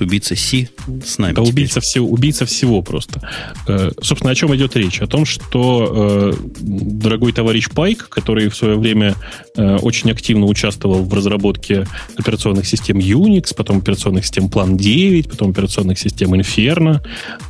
убийца 0.00 0.36
C 0.36 0.68
с 1.04 1.18
нами. 1.18 1.34
Да, 1.34 1.42
убийца 1.42 1.80
всего, 1.80 2.08
убийца 2.08 2.46
всего 2.46 2.80
просто. 2.80 3.20
Э, 3.66 3.90
собственно, 4.00 4.30
о 4.30 4.34
чем 4.36 4.54
идет 4.54 4.76
речь? 4.76 5.02
О 5.02 5.08
том, 5.08 5.26
что 5.26 6.32
э, 6.32 6.32
дорогой 6.60 7.32
товарищ 7.32 7.68
Пайк, 7.68 8.08
который 8.08 8.50
в 8.50 8.54
свое 8.54 8.76
время 8.76 9.16
э, 9.56 9.78
очень 9.78 10.12
активно 10.12 10.46
участвовал 10.46 11.02
в 11.02 11.12
разработке 11.12 11.88
операционных 12.16 12.68
систем 12.68 12.98
Unix, 12.98 13.52
потом 13.56 13.78
операционных 13.78 14.24
систем 14.24 14.46
Plan 14.46 14.76
9, 14.76 15.28
потом 15.28 15.50
операционных 15.50 15.98
систем 15.98 16.34
Inferno, 16.34 17.00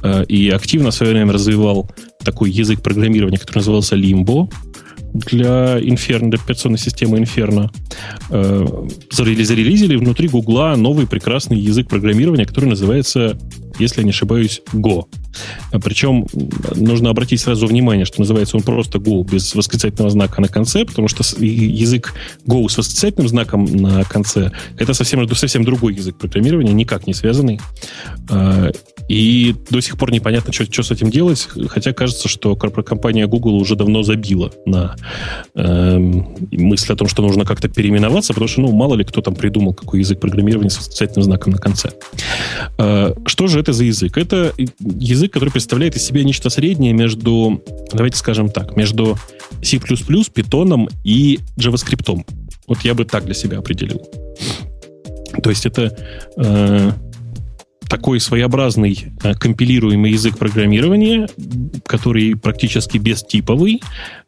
э, 0.03 0.25
и 0.29 0.49
активно 0.49 0.93
в 0.93 0.95
свое 0.95 1.13
время 1.13 1.35
развивал 1.35 1.91
такой 2.25 2.51
язык 2.51 2.81
программирования, 2.81 3.39
который 3.39 3.59
назывался 3.59 3.97
Limbo, 3.97 4.51
для 5.13 5.79
Inferno, 5.81 6.31
для 6.31 6.39
операционной 6.39 6.79
системы 6.79 7.19
Inferno. 7.19 7.71
Э, 8.31 8.67
зарелизили 9.11 9.97
внутри 9.97 10.29
Гугла 10.29 10.75
новый 10.77 11.07
прекрасный 11.07 11.59
язык 11.59 11.89
программирования, 11.89 12.47
который 12.47 12.69
называется, 12.69 13.39
если 13.79 14.01
я 14.01 14.05
не 14.05 14.11
ошибаюсь, 14.11 14.63
Go. 14.73 15.05
Причем 15.83 16.27
нужно 16.75 17.11
обратить 17.11 17.41
сразу 17.41 17.67
внимание, 17.67 18.05
что 18.05 18.21
называется 18.21 18.57
он 18.57 18.63
просто 18.63 18.99
Go 18.99 19.29
без 19.29 19.55
восклицательного 19.55 20.11
знака 20.11 20.41
на 20.41 20.49
конце, 20.49 20.85
потому 20.85 21.09
что 21.09 21.23
язык 21.39 22.15
Go 22.47 22.69
с 22.69 22.77
восклицательным 22.77 23.29
знаком 23.29 23.65
на 23.65 24.05
конце 24.05 24.51
это 24.79 24.95
совсем, 24.95 25.29
совсем 25.35 25.65
другой 25.65 25.95
язык 25.95 26.19
программирования, 26.19 26.73
никак 26.73 27.07
не 27.07 27.15
связанный. 27.15 27.61
Э, 28.31 28.71
и 29.09 29.55
до 29.71 29.81
сих 29.81 29.97
пор 29.97 30.13
непонятно, 30.13 30.53
что, 30.53 30.65
что 30.65 30.83
с 30.83 30.91
этим 30.91 31.11
делать, 31.11 31.49
хотя 31.69 31.93
кажется, 31.93 32.29
что 32.29 32.57
компания 32.57 33.27
Google 33.27 33.55
уже 33.55 33.75
давно 33.75 34.03
забила 34.03 34.53
на 34.67 34.97
э, 35.55 35.99
мысль 35.99 36.93
о 36.93 36.97
том, 36.97 37.09
что 37.09 37.23
нужно 37.23 37.45
как-то 37.45 37.69
переименоваться, 37.69 38.35
потому 38.35 38.49
что, 38.49 38.61
ну, 38.61 38.73
мало 38.73 38.95
ли 38.95 39.05
кто 39.05 39.23
там 39.23 39.35
придумал, 39.35 39.73
какой 39.73 40.01
язык 40.01 40.21
программирования 40.21 40.71
с 40.71 40.77
восклицательным 40.77 41.25
знаком 41.25 41.55
на 41.55 41.59
конце. 41.59 41.91
Э, 42.79 43.15
что 43.27 43.47
же 43.47 43.61
это 43.61 43.68
за 43.73 43.85
язык? 43.85 44.17
Это 44.17 44.53
язык, 44.79 45.33
который 45.33 45.51
представляет 45.51 45.97
из 45.97 46.05
себя 46.05 46.25
нечто 46.25 46.51
среднее 46.51 46.93
между, 46.93 47.63
давайте 47.93 48.17
скажем 48.17 48.51
так, 48.51 48.77
между 48.77 49.17
C++, 49.63 49.77
Python 49.77 50.91
и 51.05 51.41
JavaScript. 51.57 52.25
Вот 52.67 52.81
я 52.83 52.95
бы 52.95 53.05
так 53.05 53.25
для 53.25 53.35
себя 53.35 53.59
определил. 53.59 54.03
То 55.43 55.51
есть 55.51 55.67
это... 55.67 55.97
Э, 56.37 56.93
такой 57.89 58.21
своеобразный 58.21 59.13
э, 59.23 59.35
компилируемый 59.35 60.13
язык 60.13 60.39
программирования, 60.39 61.29
который 61.87 62.37
практически 62.37 62.99
бестиповый, 62.99 63.81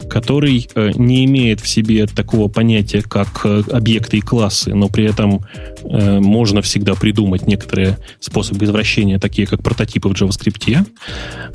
который 0.08 0.68
э, 0.74 0.90
не 0.94 1.24
имеет 1.26 1.60
в 1.60 1.68
себе 1.68 2.06
такого 2.06 2.48
понятия, 2.48 3.02
как 3.02 3.42
э, 3.44 3.62
объекты 3.70 4.18
и 4.18 4.20
классы, 4.20 4.74
но 4.74 4.88
при 4.88 5.04
этом 5.04 5.44
можно 5.82 6.62
всегда 6.62 6.94
придумать 6.94 7.46
некоторые 7.46 7.98
способы 8.20 8.64
извращения, 8.64 9.18
такие 9.18 9.46
как 9.46 9.62
прототипы 9.62 10.08
в 10.08 10.12
JavaScript. 10.12 10.86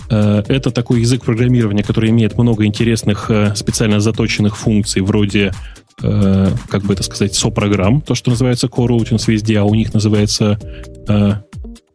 Это 0.10 0.72
такой 0.72 1.02
язык 1.02 1.24
программирования, 1.24 1.84
который 1.84 2.10
имеет 2.10 2.38
много 2.38 2.66
интересных 2.66 3.30
специально 3.56 4.00
заточенных 4.00 4.58
функций, 4.58 5.02
вроде 5.02 5.52
как 5.98 6.84
бы 6.84 6.94
это 6.94 7.04
сказать, 7.04 7.34
сопрограмм, 7.36 8.02
то, 8.02 8.16
что 8.16 8.32
называется 8.32 8.68
Core 8.68 8.98
Routines 8.98 9.24
везде, 9.28 9.60
а 9.60 9.64
у 9.64 9.74
них 9.74 9.94
называется 9.94 10.60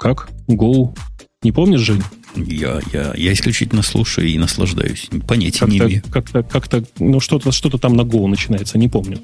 как? 0.00 0.30
Go? 0.48 0.96
Не 1.42 1.52
помнишь, 1.52 1.80
Жень? 1.80 2.02
Я, 2.34 2.80
я, 2.92 3.12
я 3.14 3.32
исключительно 3.32 3.82
слушаю 3.82 4.28
и 4.28 4.38
наслаждаюсь. 4.38 5.08
Понятия 5.28 5.66
не 5.66 5.78
имею. 5.78 6.02
Как-то, 6.10 6.42
как-то, 6.42 6.84
ну, 6.98 7.20
что-то, 7.20 7.52
что-то 7.52 7.76
там 7.76 7.94
на 7.96 8.02
Go 8.02 8.26
начинается, 8.26 8.78
не 8.78 8.88
помню. 8.88 9.18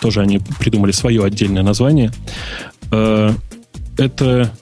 Тоже 0.00 0.20
они 0.20 0.40
придумали 0.58 0.92
свое 0.92 1.22
отдельное 1.22 1.62
название. 1.62 2.12
Э, 2.90 3.32
это 3.98 4.56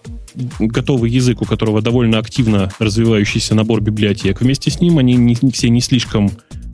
готовый 0.59 1.11
язык, 1.11 1.43
у 1.43 1.45
которого 1.45 1.83
довольно 1.83 2.19
активно 2.19 2.73
развивающийся 2.81 3.55
набор 3.55 3.81
библиотек. 3.81 4.41
Вместе 4.41 4.71
с 4.71 4.81
ним 4.81 4.99
они 4.99 5.15
не, 5.15 5.37
все 5.53 5.69
не 5.69 5.81
слишком 5.81 6.33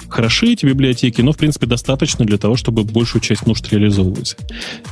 хороши, 0.08 0.52
эти 0.52 0.64
библиотеки, 0.64 1.20
но, 1.20 1.32
в 1.32 1.36
принципе, 1.36 1.66
достаточно 1.66 2.24
для 2.24 2.38
того, 2.38 2.56
чтобы 2.56 2.84
большую 2.84 3.20
часть 3.20 3.46
нужд 3.46 3.70
реализовывать. 3.70 4.36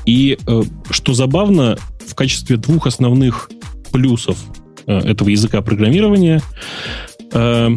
И, 0.05 0.37
э, 0.47 0.63
что 0.91 1.15
забавно, 1.15 1.79
в 2.07 2.15
качестве 2.15 2.59
двух 2.59 2.87
основных 2.87 3.49
плюсов 3.95 4.37
э, 4.89 4.99
этого 4.99 5.29
языка 5.29 5.63
программирования 5.63 6.43
э, 7.33 7.71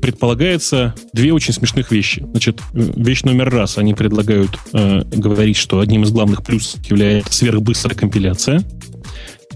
предполагается 0.00 0.94
две 1.12 1.34
очень 1.34 1.52
смешных 1.52 1.92
вещи. 1.92 2.24
Значит, 2.30 2.62
вещь 2.72 3.22
номер 3.24 3.50
раз. 3.50 3.76
Они 3.76 3.92
предлагают 3.92 4.58
э, 4.72 5.02
говорить, 5.04 5.58
что 5.58 5.80
одним 5.80 6.04
из 6.04 6.10
главных 6.10 6.42
плюсов 6.42 6.82
является 6.86 7.30
сверхбыстрая 7.34 7.94
компиляция. 7.94 8.64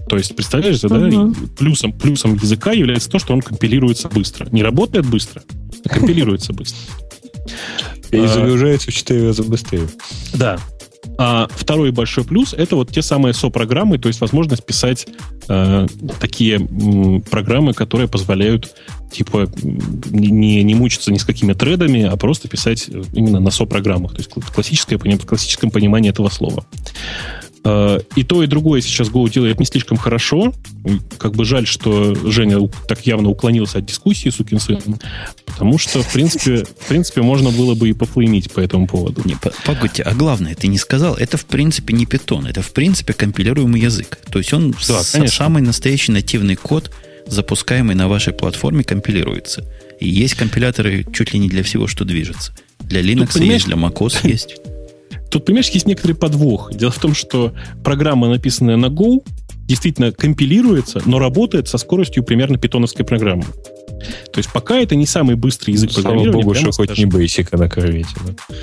То 0.07 0.17
есть, 0.17 0.35
представляешь, 0.35 0.79
да, 0.81 1.33
плюсом, 1.57 1.93
плюсом 1.93 2.35
языка 2.35 2.73
является 2.73 3.09
то, 3.09 3.17
что 3.17 3.33
он 3.33 3.41
компилируется 3.41 4.07
быстро. 4.07 4.47
Не 4.51 4.61
работает 4.61 5.07
быстро, 5.07 5.41
а 5.83 5.89
компилируется 5.89 6.53
быстро. 6.53 6.79
И 8.11 8.25
загружается 8.27 8.91
в 8.91 8.93
4 8.93 9.27
раза 9.27 9.43
быстрее. 9.43 9.89
Да. 10.35 10.59
А 11.17 11.47
второй 11.49 11.91
большой 11.91 12.23
плюс 12.23 12.53
это 12.53 12.75
вот 12.75 12.91
те 12.91 13.01
самые 13.01 13.33
со-программы, 13.33 13.97
то 13.97 14.07
есть 14.07 14.21
возможность 14.21 14.65
писать 14.65 15.07
э, 15.49 15.87
такие 16.19 16.57
м, 16.57 17.21
программы, 17.21 17.73
которые 17.73 18.07
позволяют 18.07 18.75
типа 19.11 19.49
не, 19.63 20.63
не 20.63 20.75
мучиться 20.75 21.11
ни 21.11 21.17
с 21.17 21.23
какими 21.23 21.53
тредами, 21.53 22.03
а 22.03 22.15
просто 22.17 22.47
писать 22.47 22.89
именно 23.13 23.39
на 23.39 23.51
со-программах, 23.51 24.11
то 24.11 24.17
есть 24.17 24.29
классическое, 24.29 24.99
в 24.99 25.25
классическом 25.25 25.71
понимании 25.71 26.09
этого 26.09 26.29
слова. 26.29 26.65
Э, 27.67 27.99
и 28.15 28.23
то, 28.23 28.43
и 28.43 28.47
другое 28.47 28.79
сейчас 28.79 29.09
Go 29.09 29.29
делает 29.29 29.59
не 29.59 29.65
слишком 29.65 29.97
хорошо. 29.97 30.53
Как 31.17 31.33
бы 31.33 31.43
жаль, 31.43 31.67
что 31.67 32.15
Женя 32.15 32.59
так 32.87 33.05
явно 33.05 33.29
уклонился 33.29 33.79
от 33.79 33.85
дискуссии, 33.85 34.29
сукин 34.29 34.59
сын. 34.59 34.79
Потому 35.45 35.77
что, 35.77 36.01
в 36.01 36.13
принципе, 36.13 36.63
в 36.63 36.87
принципе, 36.87 37.21
можно 37.21 37.51
было 37.51 37.75
бы 37.75 37.89
и 37.89 37.93
пофлеймить 37.93 38.51
по 38.53 38.61
этому 38.61 38.87
поводу. 38.87 39.21
Не, 39.25 39.35
погодите, 39.65 40.03
а 40.03 40.13
главное, 40.13 40.55
ты 40.55 40.67
не 40.67 40.77
сказал, 40.77 41.15
это 41.15 41.35
в 41.37 41.45
принципе 41.45 41.93
не 41.93 42.05
питон, 42.05 42.45
это 42.45 42.61
в 42.61 42.71
принципе 42.71 43.11
компилируемый 43.11 43.81
язык. 43.81 44.17
То 44.31 44.39
есть 44.39 44.53
он 44.53 44.71
да, 44.87 45.03
с, 45.03 45.27
самый 45.27 45.61
настоящий 45.61 46.13
нативный 46.13 46.55
код, 46.55 46.91
запускаемый 47.25 47.95
на 47.95 48.07
вашей 48.07 48.31
платформе, 48.31 48.85
компилируется. 48.85 49.65
И 49.99 50.07
есть 50.07 50.35
компиляторы 50.35 51.05
чуть 51.11 51.33
ли 51.33 51.39
не 51.39 51.49
для 51.49 51.63
всего, 51.63 51.87
что 51.87 52.05
движется. 52.05 52.53
Для 52.79 53.01
Linux 53.01 53.43
есть, 53.43 53.65
для 53.65 53.75
macOS 53.75 54.25
есть. 54.25 54.55
Тут, 55.29 55.45
понимаешь, 55.45 55.69
есть 55.69 55.87
некоторый 55.87 56.13
подвох. 56.13 56.73
Дело 56.73 56.91
в 56.91 56.99
том, 56.99 57.13
что 57.13 57.53
программа, 57.83 58.29
написанная 58.29 58.77
на 58.77 58.87
Go, 58.87 59.23
действительно 59.65 60.11
компилируется, 60.11 61.01
но 61.05 61.19
работает 61.19 61.67
со 61.67 61.77
скоростью 61.77 62.23
примерно 62.23 62.57
питоновской 62.57 63.05
программы. 63.05 63.43
То 64.31 64.37
есть 64.37 64.51
пока 64.51 64.77
это 64.77 64.95
не 64.95 65.05
самый 65.05 65.35
быстрый 65.35 65.71
язык 65.71 65.91
Слава 65.91 66.03
программирования. 66.03 66.43
Слава 66.43 66.55
богу, 66.55 66.71
что 66.71 66.71
хоть 66.71 66.97
не 66.97 67.05
Basic, 67.05 67.47
а 67.51 67.57
на 67.57 67.69
корвете. 67.69 68.09
Да? 68.25 68.55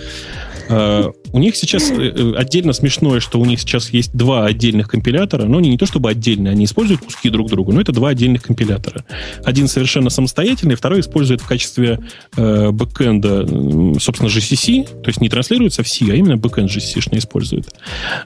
Uh, 0.69 1.15
у 1.35 1.41
них 1.41 1.57
сейчас 1.57 1.91
э, 1.91 1.95
э, 1.97 2.35
отдельно 2.37 2.73
смешное, 2.73 3.19
что 3.19 3.41
у 3.41 3.45
них 3.45 3.59
сейчас 3.59 3.91
есть 3.91 4.13
два 4.15 4.47
отдельных 4.47 4.87
компилятора, 4.87 5.47
но 5.47 5.59
они 5.59 5.69
не 5.69 5.77
то 5.77 5.85
чтобы 5.85 6.09
отдельные, 6.09 6.53
они 6.53 6.65
используют 6.65 7.01
куски 7.01 7.29
друг 7.29 7.51
друга, 7.51 7.73
но 7.73 7.81
это 7.81 7.91
два 7.91 8.11
отдельных 8.11 8.43
компилятора. 8.43 9.05
Один 9.43 9.67
совершенно 9.67 10.11
самостоятельный, 10.11 10.77
второй 10.77 11.01
использует 11.01 11.41
в 11.41 11.47
качестве 11.49 11.99
э, 12.37 12.71
бэкэнда, 12.71 13.99
собственно, 13.99 14.29
GCC, 14.29 15.03
то 15.03 15.09
есть 15.09 15.21
не 15.21 15.29
транслируется 15.29 15.83
в 15.83 15.89
C, 15.89 16.05
а 16.09 16.15
именно 16.15 16.37
бэкэнд 16.37 16.71
GCC-шный 16.71 17.19
использует. 17.19 17.67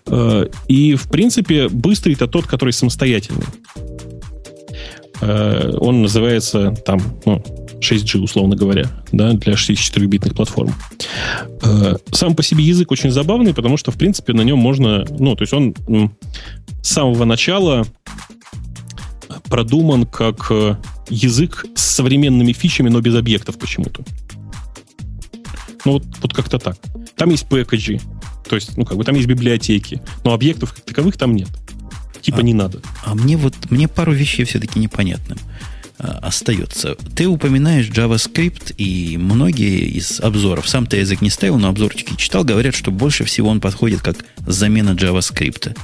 Э, 0.06 0.46
и, 0.68 0.94
в 0.94 1.08
принципе, 1.08 1.68
быстрый 1.68 2.12
это 2.12 2.26
тот, 2.26 2.46
который 2.46 2.74
самостоятельный. 2.74 3.46
Э, 5.20 5.76
он 5.80 6.02
называется 6.02 6.74
там, 6.84 7.00
ну, 7.24 7.42
6G, 7.80 8.18
условно 8.18 8.56
говоря, 8.56 8.86
да, 9.12 9.32
для 9.32 9.54
64-битных 9.54 10.34
платформ. 10.34 10.74
Э, 11.62 11.96
сам 12.12 12.34
по 12.34 12.42
себе 12.42 12.64
язык 12.64 12.90
очень 12.90 13.10
забавный, 13.10 13.54
потому 13.54 13.76
что, 13.76 13.90
в 13.90 13.96
принципе, 13.96 14.32
на 14.32 14.42
нем 14.42 14.58
можно... 14.58 15.04
Ну, 15.18 15.34
то 15.34 15.42
есть 15.42 15.52
он 15.52 15.74
с 16.82 16.88
самого 16.88 17.24
начала 17.24 17.84
продуман 19.48 20.06
как 20.06 20.46
э, 20.50 20.76
язык 21.10 21.66
с 21.74 21.82
современными 21.82 22.52
фичами, 22.52 22.88
но 22.88 23.00
без 23.00 23.14
объектов 23.14 23.58
почему-то. 23.58 24.04
Ну, 25.84 25.92
вот, 25.92 26.04
вот 26.22 26.34
как-то 26.34 26.58
так. 26.58 26.76
Там 27.16 27.30
есть 27.30 27.48
пэкэджи, 27.48 28.00
то 28.48 28.56
есть, 28.56 28.76
ну, 28.76 28.84
как 28.84 28.96
бы 28.96 29.04
там 29.04 29.14
есть 29.14 29.28
библиотеки, 29.28 30.02
но 30.24 30.32
объектов 30.32 30.74
как 30.74 30.84
таковых 30.84 31.16
там 31.16 31.34
нет. 31.34 31.48
Типа 32.22 32.38
а, 32.38 32.42
не 32.42 32.54
надо. 32.54 32.80
А 33.04 33.14
мне 33.14 33.36
вот, 33.36 33.54
мне 33.70 33.88
пару 33.88 34.12
вещей 34.12 34.44
все-таки 34.44 34.78
непонятны. 34.78 35.36
Э, 35.98 36.18
остается. 36.22 36.94
Ты 37.16 37.26
упоминаешь 37.26 37.88
JavaScript, 37.88 38.74
и 38.76 39.16
многие 39.16 39.88
из 39.90 40.20
обзоров, 40.20 40.68
сам 40.68 40.86
ты 40.86 40.98
язык 40.98 41.20
не 41.20 41.30
ставил, 41.30 41.58
но 41.58 41.68
обзорчики 41.68 42.14
читал, 42.16 42.44
говорят, 42.44 42.74
что 42.74 42.90
больше 42.90 43.24
всего 43.24 43.48
он 43.48 43.60
подходит 43.60 44.00
как 44.00 44.24
замена 44.46 44.90
JavaScript. 44.90 45.76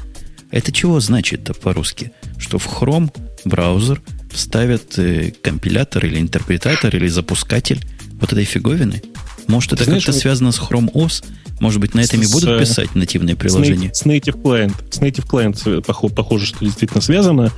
Это 0.50 0.70
чего 0.70 1.00
значит-то 1.00 1.52
по-русски? 1.54 2.12
Что 2.38 2.58
в 2.58 2.66
Chrome 2.66 3.12
браузер 3.44 4.00
ставят 4.32 4.98
э, 4.98 5.32
компилятор 5.42 6.06
или 6.06 6.20
интерпретатор 6.20 6.94
или 6.94 7.08
запускатель 7.08 7.80
вот 8.20 8.32
этой 8.32 8.44
фиговины? 8.44 9.02
Может, 9.46 9.72
это 9.74 9.84
как-то 9.84 10.12
связано 10.12 10.52
с 10.52 10.58
Chrome 10.58 10.92
OS? 10.92 11.24
Может 11.60 11.80
быть, 11.80 11.94
на 11.94 12.00
этом 12.00 12.20
и 12.20 12.26
будут 12.26 12.58
писать 12.58 12.94
нативные 12.94 13.36
приложения? 13.36 13.92
С 13.94 14.04
Native 14.04 14.42
Client. 14.42 14.74
С 14.90 15.00
Native 15.00 15.26
Client 15.26 16.14
похоже, 16.14 16.46
что 16.46 16.64
действительно 16.64 17.00
связано. 17.00 17.52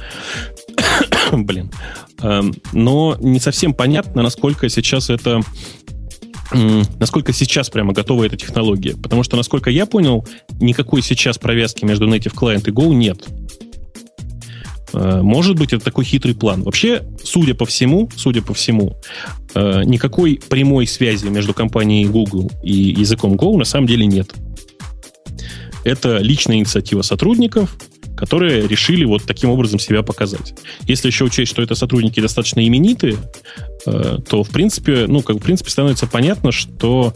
Блин. 1.32 1.70
Эм, 2.20 2.54
но 2.72 3.16
не 3.20 3.40
совсем 3.40 3.74
понятно, 3.74 4.22
насколько 4.22 4.68
сейчас 4.68 5.10
это 5.10 5.40
насколько 7.00 7.32
сейчас 7.32 7.70
прямо 7.70 7.92
готова 7.92 8.24
эта 8.24 8.36
технология. 8.36 8.96
Потому 8.96 9.24
что, 9.24 9.36
насколько 9.36 9.68
я 9.68 9.84
понял, 9.84 10.26
никакой 10.60 11.02
сейчас 11.02 11.38
провязки 11.38 11.84
между 11.84 12.06
Native 12.06 12.34
Client 12.34 12.68
и 12.68 12.70
Go 12.70 12.94
нет. 12.94 13.26
Э, 14.92 15.20
может 15.22 15.56
быть, 15.56 15.72
это 15.72 15.84
такой 15.84 16.04
хитрый 16.04 16.34
план. 16.34 16.62
Вообще, 16.62 17.02
судя 17.22 17.54
по 17.54 17.66
всему, 17.66 18.08
судя 18.16 18.42
по 18.42 18.54
всему, 18.54 18.96
э, 19.54 19.82
никакой 19.84 20.40
прямой 20.48 20.86
связи 20.86 21.26
между 21.26 21.54
компанией 21.54 22.06
Google 22.06 22.50
и 22.62 22.72
языком 22.72 23.34
Go 23.34 23.56
на 23.56 23.64
самом 23.64 23.86
деле 23.86 24.06
нет. 24.06 24.32
Это 25.84 26.18
личная 26.18 26.56
инициатива 26.56 27.02
сотрудников, 27.02 27.76
которые 28.16 28.66
решили 28.66 29.04
вот 29.04 29.24
таким 29.24 29.50
образом 29.50 29.78
себя 29.78 30.02
показать. 30.02 30.54
Если 30.86 31.08
еще 31.08 31.24
учесть, 31.24 31.50
что 31.50 31.62
это 31.62 31.74
сотрудники 31.74 32.20
достаточно 32.20 32.66
именитые, 32.66 33.16
э, 33.86 34.18
то, 34.28 34.42
в 34.42 34.50
принципе, 34.50 35.06
ну, 35.06 35.22
как 35.22 35.36
в 35.36 35.40
принципе, 35.40 35.70
становится 35.70 36.06
понятно, 36.06 36.52
что 36.52 37.14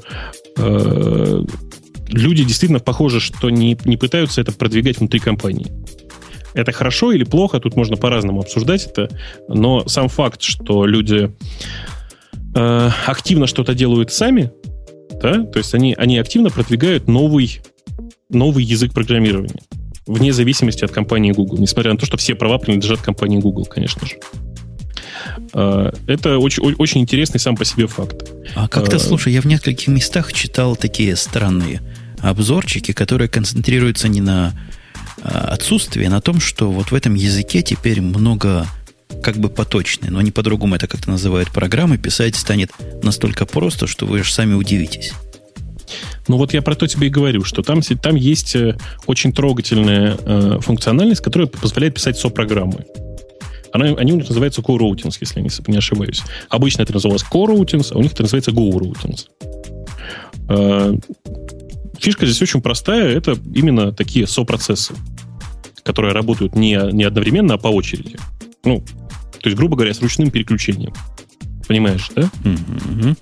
люди 2.13 2.45
действительно 2.45 2.81
похожи, 2.81 3.21
что 3.21 3.51
не, 3.51 3.79
не 3.85 3.97
пытаются 3.97 4.41
это 4.41 4.53
продвигать 4.53 4.99
внутри 4.99 5.21
компании. 5.21 5.71
Это 6.55 6.73
хорошо 6.73 7.13
или 7.13 7.25
плохо, 7.25 7.61
тут 7.61 7.77
можно 7.77 7.97
по-разному 7.97 8.41
обсуждать 8.41 8.87
это, 8.87 9.09
но 9.49 9.87
сам 9.87 10.09
факт, 10.09 10.43
что 10.43 10.85
люди 10.87 11.31
э, 12.55 12.91
активно 13.07 13.47
что-то 13.47 13.75
делают 13.75 14.13
сами, 14.13 14.53
да, 15.23 15.45
то 15.45 15.59
есть 15.59 15.75
они, 15.75 15.95
они 15.97 16.19
активно 16.19 16.51
продвигают 16.51 17.09
новый, 17.09 17.61
новый 18.29 18.65
язык 18.65 18.93
программирования 18.93 19.61
вне 20.11 20.33
зависимости 20.33 20.85
от 20.85 20.91
компании 20.91 21.33
Google, 21.33 21.59
несмотря 21.59 21.93
на 21.93 21.99
то, 21.99 22.07
что 22.07 22.17
все 22.17 22.35
права 22.35 22.59
принадлежат 22.59 23.01
компании 23.01 23.39
Google, 23.39 23.65
конечно 23.65 24.07
же. 24.07 24.17
А, 25.53 25.93
это 26.07 26.39
очень, 26.39 26.63
очень 26.63 27.01
интересный 27.01 27.39
сам 27.39 27.57
по 27.57 27.65
себе 27.65 27.87
факт. 27.87 28.31
А 28.55 28.69
как-то, 28.69 28.97
а, 28.97 28.99
слушай, 28.99 29.33
я 29.33 29.41
в 29.41 29.47
нескольких 29.47 29.89
местах 29.89 30.33
читал 30.33 30.77
такие 30.77 31.17
странные 31.17 31.81
обзорчики, 32.21 32.93
которые 32.93 33.29
концентрируются 33.29 34.09
не 34.09 34.21
на 34.21 34.53
отсутствие 35.23 36.09
на 36.09 36.21
том, 36.21 36.41
что 36.41 36.71
вот 36.71 36.91
в 36.91 36.95
этом 36.95 37.15
языке 37.15 37.63
теперь 37.63 38.01
много 38.01 38.67
как 39.23 39.37
бы 39.37 39.49
поточные, 39.49 40.11
но 40.11 40.19
они 40.19 40.31
по-другому 40.31 40.77
это 40.77 40.87
как-то 40.87 41.11
называют 41.11 41.51
программы, 41.51 41.99
писать 41.99 42.37
станет 42.37 42.71
настолько 43.03 43.45
просто, 43.45 43.87
что 43.87 44.07
вы 44.07 44.23
же 44.23 44.33
сами 44.33 44.55
удивитесь. 44.55 45.13
Ну 46.29 46.37
вот 46.37 46.55
я 46.55 46.63
про 46.63 46.75
то 46.75 46.87
тебе 46.87 47.09
и 47.09 47.11
говорю, 47.11 47.45
что 47.45 47.63
там, 47.63 47.81
там 47.83 48.15
есть 48.15 48.55
э, 48.55 48.77
очень 49.07 49.33
трогательная 49.33 50.17
э, 50.25 50.59
функциональность, 50.61 51.21
которая 51.23 51.49
позволяет 51.49 51.95
писать 51.95 52.17
со-программы. 52.19 52.85
Она, 53.73 53.87
они 53.87 54.13
у 54.13 54.17
них 54.17 54.29
называются 54.29 54.61
co-routings, 54.61 55.17
если 55.21 55.41
я 55.41 55.43
не, 55.43 55.51
не 55.67 55.79
ошибаюсь. 55.79 56.23
Обычно 56.49 56.83
это 56.83 56.93
называлось 56.93 57.25
co-routings, 57.25 57.89
а 57.93 57.99
у 57.99 58.03
них 58.03 58.13
это 58.13 58.23
называется 58.23 58.53
go-routings. 58.53 59.27
Э, 60.49 60.95
фишка 61.99 62.27
здесь 62.27 62.43
очень 62.43 62.63
простая. 62.63 63.09
Это 63.17 63.37
именно 63.55 63.93
такие 63.93 64.27
со-процессы, 64.27 64.95
которые 65.83 66.13
работают 66.13 66.57
не, 66.57 66.79
не 66.93 67.05
одновременно, 67.05 67.55
а 67.55 67.59
по 67.59 67.69
очереди. 67.69 68.17
Ну, 68.65 68.83
то 69.41 69.49
есть, 69.49 69.57
грубо 69.57 69.77
говоря, 69.77 69.95
с 69.95 70.03
ручным 70.03 70.31
переключением. 70.31 70.93
Понимаешь, 71.67 72.11
да? 72.15 72.23
Угу. 72.45 73.17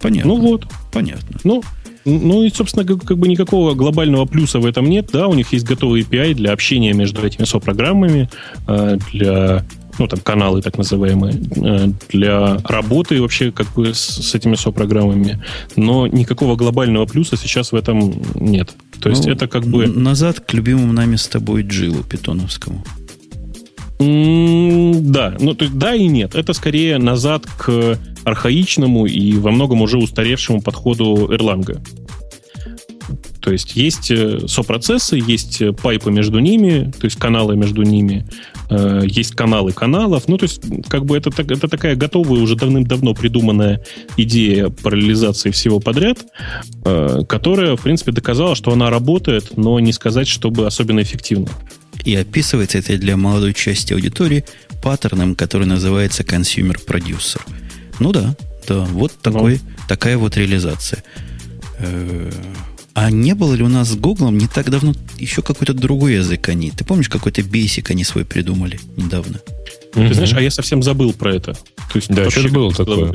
Понятно. 0.00 0.34
Ну 0.34 0.40
вот. 0.40 0.66
Понятно. 0.92 1.38
Ну, 1.44 1.62
ну 2.04 2.42
и, 2.44 2.50
собственно, 2.50 2.84
как, 2.84 3.04
как 3.04 3.18
бы 3.18 3.28
никакого 3.28 3.74
глобального 3.74 4.24
плюса 4.26 4.60
в 4.60 4.66
этом 4.66 4.88
нет. 4.88 5.10
Да, 5.12 5.26
у 5.26 5.34
них 5.34 5.52
есть 5.52 5.66
готовый 5.66 6.02
API 6.02 6.34
для 6.34 6.52
общения 6.52 6.92
между 6.92 7.26
этими 7.26 7.44
сопрограммами, 7.44 8.28
э, 8.68 8.98
для 9.12 9.64
ну, 9.98 10.06
там, 10.06 10.20
каналы 10.20 10.62
так 10.62 10.78
называемые, 10.78 11.34
э, 11.56 11.88
для 12.10 12.58
работы 12.64 13.20
вообще 13.20 13.50
как 13.50 13.72
бы 13.74 13.94
с, 13.94 13.98
с 13.98 14.34
этими 14.34 14.54
сопрограммами. 14.54 15.42
Но 15.74 16.06
никакого 16.06 16.56
глобального 16.56 17.06
плюса 17.06 17.36
сейчас 17.36 17.72
в 17.72 17.74
этом 17.74 18.14
нет. 18.34 18.74
То 19.00 19.10
есть 19.10 19.26
ну, 19.26 19.32
это 19.32 19.46
как 19.46 19.64
бы... 19.64 19.86
Назад 19.86 20.40
к 20.40 20.54
любимому 20.54 20.92
нами 20.92 21.16
с 21.16 21.26
тобой 21.28 21.62
джилу 21.62 22.02
питоновскому. 22.02 22.84
Да, 23.98 25.34
ну 25.40 25.54
то 25.54 25.64
есть 25.64 25.78
да 25.78 25.94
и 25.94 26.06
нет. 26.06 26.34
Это 26.34 26.52
скорее 26.52 26.98
назад 26.98 27.46
к 27.46 27.98
архаичному 28.24 29.06
и 29.06 29.36
во 29.38 29.50
многом 29.50 29.80
уже 29.80 29.96
устаревшему 29.98 30.60
подходу 30.60 31.28
Erlang. 31.32 31.80
То 33.46 33.52
есть 33.52 33.76
есть 33.76 34.10
э, 34.10 34.40
сопроцессы, 34.48 35.22
есть 35.24 35.62
э, 35.62 35.72
пайпы 35.72 36.10
между 36.10 36.40
ними, 36.40 36.90
то 36.98 37.04
есть 37.04 37.16
каналы 37.16 37.54
между 37.54 37.82
ними, 37.82 38.26
э, 38.70 39.02
есть 39.06 39.36
каналы 39.36 39.70
каналов. 39.70 40.26
Ну, 40.26 40.36
то 40.36 40.46
есть, 40.46 40.60
как 40.88 41.04
бы 41.04 41.16
это, 41.16 41.30
это 41.30 41.68
такая 41.68 41.94
готовая, 41.94 42.40
уже 42.40 42.56
давным-давно 42.56 43.14
придуманная 43.14 43.84
идея 44.16 44.70
параллелизации 44.70 45.52
всего 45.52 45.78
подряд, 45.78 46.26
которая, 47.28 47.76
в 47.76 47.82
принципе, 47.82 48.10
доказала, 48.10 48.56
что 48.56 48.72
она 48.72 48.90
работает, 48.90 49.56
но 49.56 49.78
не 49.78 49.92
сказать, 49.92 50.26
чтобы 50.26 50.66
особенно 50.66 51.02
эффективно. 51.02 51.48
И 52.04 52.16
описывается 52.16 52.78
это 52.78 52.98
для 52.98 53.16
молодой 53.16 53.54
части 53.54 53.92
аудитории 53.92 54.44
паттерном, 54.82 55.36
который 55.36 55.68
называется 55.68 56.24
consumer 56.24 56.84
producer. 56.84 57.40
Ну 58.00 58.10
да, 58.10 58.34
да, 58.66 58.80
вот 58.80 59.12
такой, 59.22 59.60
ну. 59.62 59.86
такая 59.86 60.18
вот 60.18 60.36
реализация. 60.36 61.04
А 62.96 63.10
не 63.10 63.34
было 63.34 63.52
ли 63.52 63.62
у 63.62 63.68
нас 63.68 63.90
с 63.90 63.94
Гуглом 63.94 64.38
не 64.38 64.48
так 64.48 64.70
давно 64.70 64.94
еще 65.18 65.42
какой-то 65.42 65.74
другой 65.74 66.14
язык 66.14 66.48
они? 66.48 66.70
Ты 66.70 66.82
помнишь, 66.82 67.10
какой-то 67.10 67.42
бейсик 67.42 67.90
они 67.90 68.04
свой 68.04 68.24
придумали 68.24 68.80
недавно? 68.96 69.38
Ты 69.92 70.14
знаешь, 70.14 70.32
а 70.32 70.40
я 70.40 70.50
совсем 70.50 70.82
забыл 70.82 71.12
про 71.12 71.34
это. 71.34 71.52
То 71.52 71.96
есть, 71.96 72.08
да, 72.08 72.30
что 72.30 72.48
было 72.48 72.72
такое. 72.72 73.12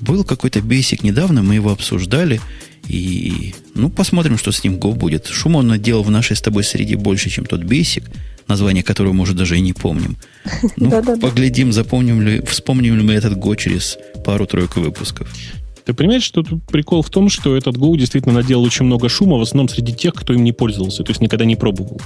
Был 0.00 0.24
какой-то 0.24 0.60
бейсик 0.60 1.04
недавно, 1.04 1.44
мы 1.44 1.54
его 1.54 1.70
обсуждали. 1.70 2.40
И, 2.88 3.54
ну, 3.76 3.88
посмотрим, 3.88 4.36
что 4.36 4.50
с 4.50 4.64
ним 4.64 4.78
Go 4.78 4.96
будет. 4.96 5.28
Шум 5.28 5.54
он 5.54 5.68
наделал 5.68 6.02
в 6.02 6.10
нашей 6.10 6.34
с 6.34 6.42
тобой 6.42 6.64
среде 6.64 6.96
больше, 6.96 7.30
чем 7.30 7.44
тот 7.44 7.62
бейсик, 7.62 8.10
название 8.48 8.82
которого, 8.82 9.12
может, 9.12 9.36
даже 9.36 9.56
и 9.56 9.60
не 9.60 9.74
помним. 9.74 10.16
Ну, 10.76 10.90
поглядим, 11.20 11.72
запомним 11.72 12.20
ли, 12.20 12.42
вспомним 12.44 12.96
ли 12.96 13.04
мы 13.04 13.12
этот 13.12 13.34
Go 13.34 13.56
через 13.56 13.96
пару-тройку 14.24 14.80
выпусков. 14.80 15.32
Ты 15.84 15.94
понимаешь, 15.94 16.22
что 16.22 16.42
тут 16.42 16.64
прикол 16.66 17.02
в 17.02 17.10
том, 17.10 17.28
что 17.28 17.56
этот 17.56 17.76
Go 17.76 17.96
действительно 17.96 18.34
наделал 18.34 18.64
очень 18.64 18.86
много 18.86 19.08
шума, 19.08 19.36
в 19.36 19.42
основном 19.42 19.68
среди 19.68 19.92
тех, 19.92 20.14
кто 20.14 20.32
им 20.32 20.44
не 20.44 20.52
пользовался, 20.52 21.02
то 21.02 21.10
есть 21.10 21.20
никогда 21.20 21.44
не 21.44 21.56
пробовал. 21.56 22.00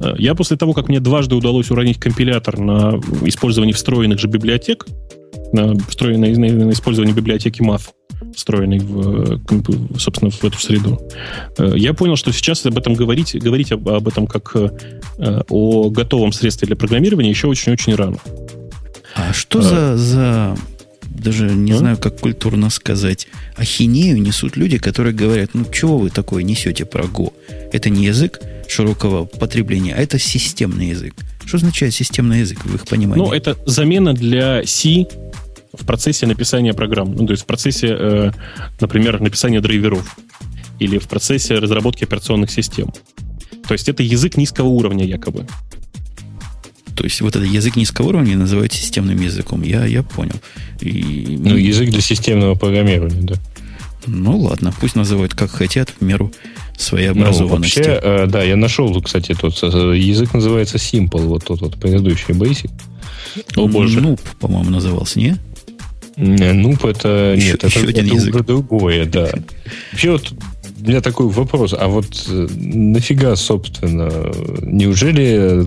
Э, 0.00 0.14
я 0.18 0.34
после 0.34 0.56
того, 0.56 0.72
как 0.72 0.88
мне 0.88 1.00
дважды 1.00 1.34
удалось 1.34 1.70
уронить 1.70 1.98
компилятор 1.98 2.58
на 2.58 3.00
использование 3.22 3.74
встроенных 3.74 4.18
же 4.18 4.28
библиотек, 4.28 4.86
на, 5.52 5.74
встроенное, 5.88 6.36
на 6.36 6.70
использование 6.70 7.14
библиотеки 7.14 7.62
Math, 7.62 7.90
встроенный 8.34 8.78
в, 8.78 9.40
собственно, 9.98 10.30
в 10.30 10.44
эту 10.44 10.58
среду. 10.58 11.00
Э, 11.58 11.72
я 11.76 11.94
понял, 11.94 12.16
что 12.16 12.32
сейчас 12.32 12.64
об 12.66 12.76
этом 12.76 12.94
говорить, 12.94 13.34
говорить 13.40 13.72
об, 13.72 13.88
об 13.88 14.08
этом 14.08 14.26
как 14.26 14.54
э, 14.54 15.42
о 15.48 15.90
готовом 15.90 16.32
средстве 16.32 16.66
для 16.66 16.76
программирования 16.76 17.30
еще 17.30 17.46
очень-очень 17.46 17.94
рано. 17.94 18.18
А 19.14 19.32
что 19.32 19.60
а, 19.60 19.62
за, 19.62 19.96
за 19.96 20.56
даже 21.16 21.50
не 21.50 21.72
а? 21.72 21.76
знаю, 21.76 21.98
как 21.98 22.20
культурно 22.20 22.70
сказать, 22.70 23.28
ахинею 23.56 24.20
несут 24.20 24.56
люди, 24.56 24.78
которые 24.78 25.14
говорят, 25.14 25.50
ну, 25.54 25.64
чего 25.72 25.98
вы 25.98 26.10
такое 26.10 26.42
несете 26.42 26.84
про 26.84 27.04
Go? 27.04 27.32
Это 27.72 27.90
не 27.90 28.06
язык 28.06 28.40
широкого 28.68 29.24
потребления, 29.24 29.94
а 29.94 30.00
это 30.00 30.18
системный 30.18 30.88
язык. 30.88 31.14
Что 31.44 31.58
означает 31.58 31.94
системный 31.94 32.40
язык 32.40 32.64
в 32.64 32.74
их 32.74 32.86
понимании? 32.86 33.24
Ну, 33.24 33.32
это 33.32 33.56
замена 33.66 34.12
для 34.12 34.64
C 34.64 35.06
в 35.72 35.84
процессе 35.84 36.26
написания 36.26 36.72
программ. 36.72 37.14
Ну, 37.14 37.26
то 37.26 37.32
есть 37.32 37.44
в 37.44 37.46
процессе, 37.46 37.88
э, 37.90 38.32
например, 38.80 39.20
написания 39.20 39.60
драйверов 39.60 40.16
или 40.78 40.98
в 40.98 41.06
процессе 41.08 41.54
разработки 41.58 42.04
операционных 42.04 42.50
систем. 42.50 42.92
То 43.66 43.74
есть 43.74 43.88
это 43.88 44.02
язык 44.02 44.36
низкого 44.36 44.68
уровня 44.68 45.04
якобы. 45.04 45.46
То 46.96 47.04
есть 47.04 47.20
вот 47.20 47.36
этот 47.36 47.48
язык 47.48 47.76
низкого 47.76 48.08
уровня 48.08 48.36
называют 48.36 48.72
системным 48.72 49.20
языком. 49.20 49.62
Я, 49.62 49.84
я 49.84 50.02
понял. 50.02 50.36
И, 50.80 51.38
ну, 51.38 51.54
язык 51.56 51.90
для 51.90 52.00
системного 52.00 52.54
программирования, 52.54 53.20
да. 53.20 53.34
Ну, 54.06 54.38
ладно, 54.38 54.72
пусть 54.80 54.94
называют 54.94 55.34
как 55.34 55.50
хотят, 55.50 55.90
в 55.90 56.04
меру 56.04 56.32
своей 56.78 57.08
образованности. 57.08 57.80
Ну, 57.80 57.84
вообще, 57.86 58.00
э, 58.02 58.26
да, 58.28 58.42
я 58.42 58.56
нашел, 58.56 59.00
кстати, 59.02 59.34
тот 59.34 59.58
э, 59.62 59.96
язык 59.96 60.32
называется 60.32 60.76
Simple, 60.76 61.26
вот 61.26 61.44
тот 61.44 61.60
вот 61.60 61.76
предыдущий 61.76 62.32
Basic. 62.34 62.70
О, 63.56 63.66
боже. 63.66 64.00
Нуб, 64.00 64.20
по-моему, 64.40 64.70
назывался, 64.70 65.18
не? 65.18 65.36
Нуб 66.16 66.84
это... 66.84 67.34
Еще, 67.36 67.52
нет, 67.52 67.64
еще 67.64 67.80
это, 67.80 67.88
один 67.90 68.06
это 68.06 68.14
язык. 68.14 68.46
другое, 68.46 69.06
да. 69.06 69.30
Вообще 69.92 70.12
вот 70.12 70.32
у 70.80 70.88
меня 70.88 71.00
такой 71.00 71.28
вопрос. 71.28 71.74
А 71.78 71.88
вот 71.88 72.06
э, 72.28 72.46
нафига, 72.54 73.36
собственно, 73.36 74.10
неужели 74.62 75.66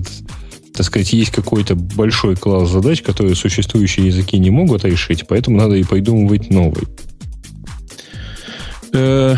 так 0.80 0.86
сказать, 0.86 1.12
есть 1.12 1.30
какой-то 1.30 1.74
большой 1.74 2.36
класс 2.36 2.70
задач, 2.70 3.02
которые 3.02 3.34
существующие 3.34 4.06
языки 4.06 4.38
не 4.38 4.48
могут 4.48 4.82
решить, 4.82 5.26
поэтому 5.28 5.58
надо 5.58 5.74
и 5.74 5.84
придумывать 5.84 6.48
новый. 6.48 6.84
Э, 8.94 9.36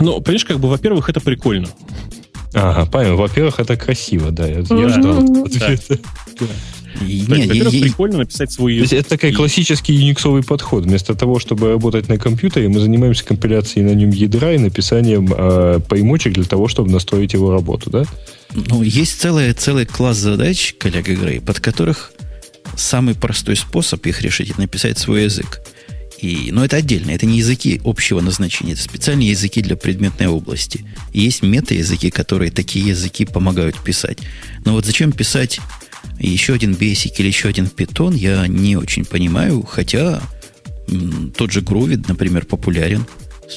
ну, 0.00 0.20
понимаешь, 0.20 0.44
как 0.44 0.60
бы, 0.60 0.68
во-первых, 0.68 1.08
это 1.08 1.20
прикольно. 1.20 1.66
Ага, 2.54 2.88
понял. 2.88 3.16
Во-первых, 3.16 3.58
это 3.58 3.76
красиво, 3.76 4.30
да. 4.30 4.46
Я, 4.46 4.58
я 4.58 4.88
ждал. 4.88 5.22
Нет, 7.02 7.48
во-первых, 7.48 7.74
я, 7.74 7.82
прикольно 7.82 8.18
написать 8.18 8.52
свой 8.52 8.76
язык. 8.76 9.00
Это 9.00 9.08
такой 9.08 9.32
классический 9.32 9.92
юниксовый 9.92 10.44
подход. 10.44 10.84
Вместо 10.84 11.16
того, 11.16 11.40
чтобы 11.40 11.70
работать 11.70 12.08
на 12.08 12.16
компьютере, 12.16 12.68
мы 12.68 12.78
занимаемся 12.78 13.24
компиляцией 13.24 13.84
на 13.84 13.92
нем 13.92 14.10
ядра 14.10 14.52
и 14.52 14.58
написанием 14.58 15.34
э, 15.36 15.80
примочек 15.88 16.34
для 16.34 16.44
того, 16.44 16.68
чтобы 16.68 16.92
настроить 16.92 17.32
его 17.32 17.50
работу, 17.50 17.90
да? 17.90 18.04
Ну, 18.54 18.82
есть 18.82 19.20
целый, 19.20 19.52
целый 19.52 19.86
класс 19.86 20.18
задач, 20.18 20.74
коллега 20.78 21.14
Грей, 21.14 21.40
под 21.40 21.60
которых 21.60 22.12
самый 22.76 23.14
простой 23.14 23.56
способ 23.56 24.04
их 24.06 24.22
решить– 24.22 24.50
это 24.50 24.60
написать 24.60 24.98
свой 24.98 25.24
язык. 25.24 25.60
И, 26.18 26.50
но 26.50 26.64
это 26.64 26.76
отдельно, 26.76 27.10
это 27.10 27.26
не 27.26 27.38
языки 27.38 27.80
общего 27.84 28.20
назначения, 28.20 28.72
это 28.72 28.82
специальные 28.82 29.30
языки 29.30 29.60
для 29.60 29.76
предметной 29.76 30.28
области. 30.28 30.84
И 31.12 31.20
есть 31.20 31.42
мета-языки, 31.42 32.10
которые 32.10 32.50
такие 32.50 32.86
языки 32.86 33.26
помогают 33.26 33.78
писать. 33.78 34.18
Но 34.64 34.72
вот 34.72 34.86
зачем 34.86 35.12
писать 35.12 35.60
еще 36.18 36.54
один 36.54 36.72
Basic 36.72 37.12
или 37.18 37.26
еще 37.26 37.48
один 37.48 37.66
Python, 37.66 38.16
я 38.16 38.46
не 38.46 38.76
очень 38.76 39.04
понимаю, 39.04 39.62
хотя 39.62 40.22
м, 40.88 41.32
тот 41.36 41.52
же 41.52 41.60
Groovy, 41.60 42.02
например, 42.08 42.46
популярен 42.46 43.06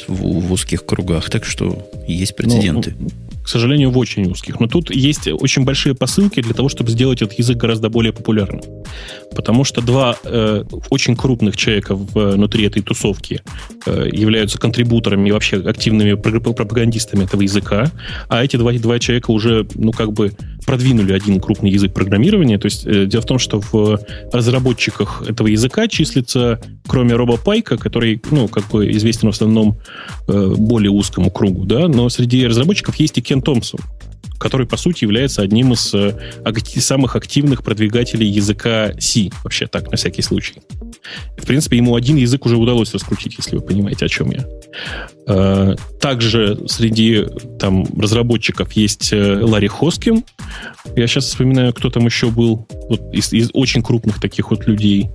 в, 0.08 0.16
в 0.16 0.52
узких 0.52 0.86
кругах, 0.86 1.30
так 1.30 1.46
что 1.46 1.90
есть 2.08 2.36
прецеденты. 2.36 2.94
Ну, 3.00 3.10
к 3.50 3.52
сожалению, 3.52 3.90
в 3.90 3.98
очень 3.98 4.30
узких. 4.30 4.60
Но 4.60 4.68
тут 4.68 4.92
есть 4.92 5.28
очень 5.28 5.64
большие 5.64 5.96
посылки 5.96 6.40
для 6.40 6.54
того, 6.54 6.70
чтобы 6.70 6.92
сделать 6.92 7.24
этот 7.24 7.40
язык 7.40 7.58
гораздо 7.58 7.90
более 7.90 8.14
популярным. 8.14 8.62
Потому 9.36 9.64
что 9.64 9.82
два 9.82 10.16
э, 10.24 10.64
очень 10.92 11.16
крупных 11.16 11.58
человека 11.58 11.96
внутри 11.96 12.68
этой 12.68 12.84
тусовки 12.84 13.42
э, 13.88 14.08
являются 14.12 14.60
контрибуторами 14.60 15.30
и 15.30 15.32
вообще 15.32 15.58
активными 15.58 16.14
пропагандистами 16.14 17.24
этого 17.24 17.42
языка, 17.42 17.92
а 18.28 18.44
эти 18.44 18.56
два, 18.56 18.72
два 18.74 19.00
человека 19.00 19.32
уже, 19.32 19.66
ну, 19.74 19.94
как 19.94 20.14
бы 20.14 20.32
продвинули 20.66 21.14
один 21.14 21.40
крупный 21.40 21.72
язык 21.72 21.94
программирования. 21.94 22.58
То 22.58 22.66
есть 22.66 22.86
э, 22.86 23.06
дело 23.06 23.22
в 23.22 23.26
том, 23.26 23.40
что 23.40 23.62
в 23.72 24.00
разработчиках 24.32 25.24
этого 25.28 25.48
языка 25.48 25.88
числится, 25.88 26.60
кроме 26.88 27.16
Роба 27.16 27.38
Пайка, 27.38 27.78
который, 27.78 28.22
ну, 28.32 28.48
как 28.48 28.68
бы 28.70 28.92
известен 28.92 29.30
в 29.30 29.32
основном 29.32 29.80
э, 30.28 30.54
более 30.58 30.92
узкому 30.92 31.32
кругу, 31.32 31.66
да, 31.66 31.88
но 31.88 32.10
среди 32.10 32.46
разработчиков 32.48 32.96
есть 32.96 33.18
и 33.18 33.22
Кен 33.22 33.42
Томпсон, 33.42 33.80
который, 34.38 34.68
по 34.68 34.78
сути, 34.78 35.04
является 35.04 35.42
одним 35.42 35.74
из 35.74 35.94
э, 35.94 36.16
самых 36.80 37.16
активных 37.16 37.64
продвигателей 37.64 38.28
языка 38.28 38.92
C, 39.00 39.30
вообще 39.44 39.68
так, 39.68 39.92
на 39.92 39.98
всякий 39.98 40.22
случай. 40.22 40.56
В 41.38 41.46
принципе, 41.46 41.78
ему 41.78 41.96
один 41.96 42.18
язык 42.18 42.46
уже 42.46 42.58
удалось 42.58 42.94
раскрутить, 42.94 43.36
если 43.38 43.56
вы 43.56 43.62
понимаете, 43.62 44.06
о 44.06 44.10
чем 44.10 44.32
я. 44.32 44.46
Э, 45.28 45.76
также 46.00 46.60
среди 46.68 47.26
там, 47.60 47.86
разработчиков 47.98 48.72
есть 48.74 49.14
э, 49.14 49.40
Ларри 49.44 49.68
Хоскин. 49.68 50.24
Я 50.96 51.08
сейчас 51.08 51.26
вспоминаю, 51.26 51.74
кто 51.74 51.90
там 51.90 52.06
еще 52.06 52.30
был 52.30 52.68
вот, 52.90 53.02
из, 53.14 53.34
из 53.34 53.50
очень 53.54 53.82
крупных 53.82 54.20
таких 54.20 54.52
вот 54.52 54.68
людей. 54.68 55.10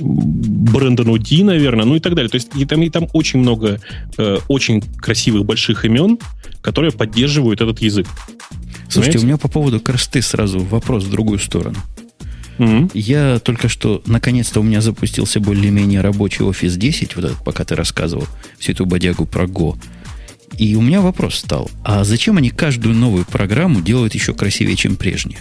Брэндону 0.00 1.18
Ди, 1.18 1.42
наверное, 1.42 1.84
ну 1.84 1.96
и 1.96 2.00
так 2.00 2.14
далее. 2.14 2.28
То 2.28 2.36
есть 2.36 2.50
и 2.56 2.64
там, 2.64 2.82
и 2.82 2.90
там 2.90 3.08
очень 3.12 3.40
много 3.40 3.80
э, 4.16 4.38
очень 4.48 4.80
красивых 4.80 5.44
больших 5.44 5.84
имен, 5.84 6.18
которые 6.60 6.92
поддерживают 6.92 7.60
этот 7.60 7.80
язык. 7.80 8.06
Слушайте, 8.88 9.18
Понимаете? 9.18 9.18
у 9.18 9.22
меня 9.26 9.36
по 9.36 9.48
поводу 9.48 9.80
красоты 9.80 10.22
сразу 10.22 10.60
вопрос 10.60 11.04
в 11.04 11.10
другую 11.10 11.38
сторону. 11.38 11.76
Mm-hmm. 12.58 12.90
Я 12.94 13.38
только 13.38 13.68
что, 13.68 14.02
наконец-то 14.06 14.60
у 14.60 14.62
меня 14.62 14.80
запустился 14.80 15.40
более-менее 15.40 16.00
рабочий 16.00 16.44
офис 16.44 16.76
10, 16.76 17.16
вот 17.16 17.24
этот, 17.24 17.44
пока 17.44 17.64
ты 17.64 17.74
рассказывал 17.74 18.26
всю 18.58 18.72
эту 18.72 18.84
бодягу 18.84 19.26
про 19.26 19.44
Go. 19.44 19.78
И 20.56 20.74
у 20.74 20.80
меня 20.80 21.00
вопрос 21.00 21.36
стал, 21.36 21.70
а 21.84 22.04
зачем 22.04 22.36
они 22.36 22.50
каждую 22.50 22.94
новую 22.94 23.24
программу 23.24 23.80
делают 23.80 24.14
еще 24.14 24.34
красивее, 24.34 24.76
чем 24.76 24.96
прежняя? 24.96 25.40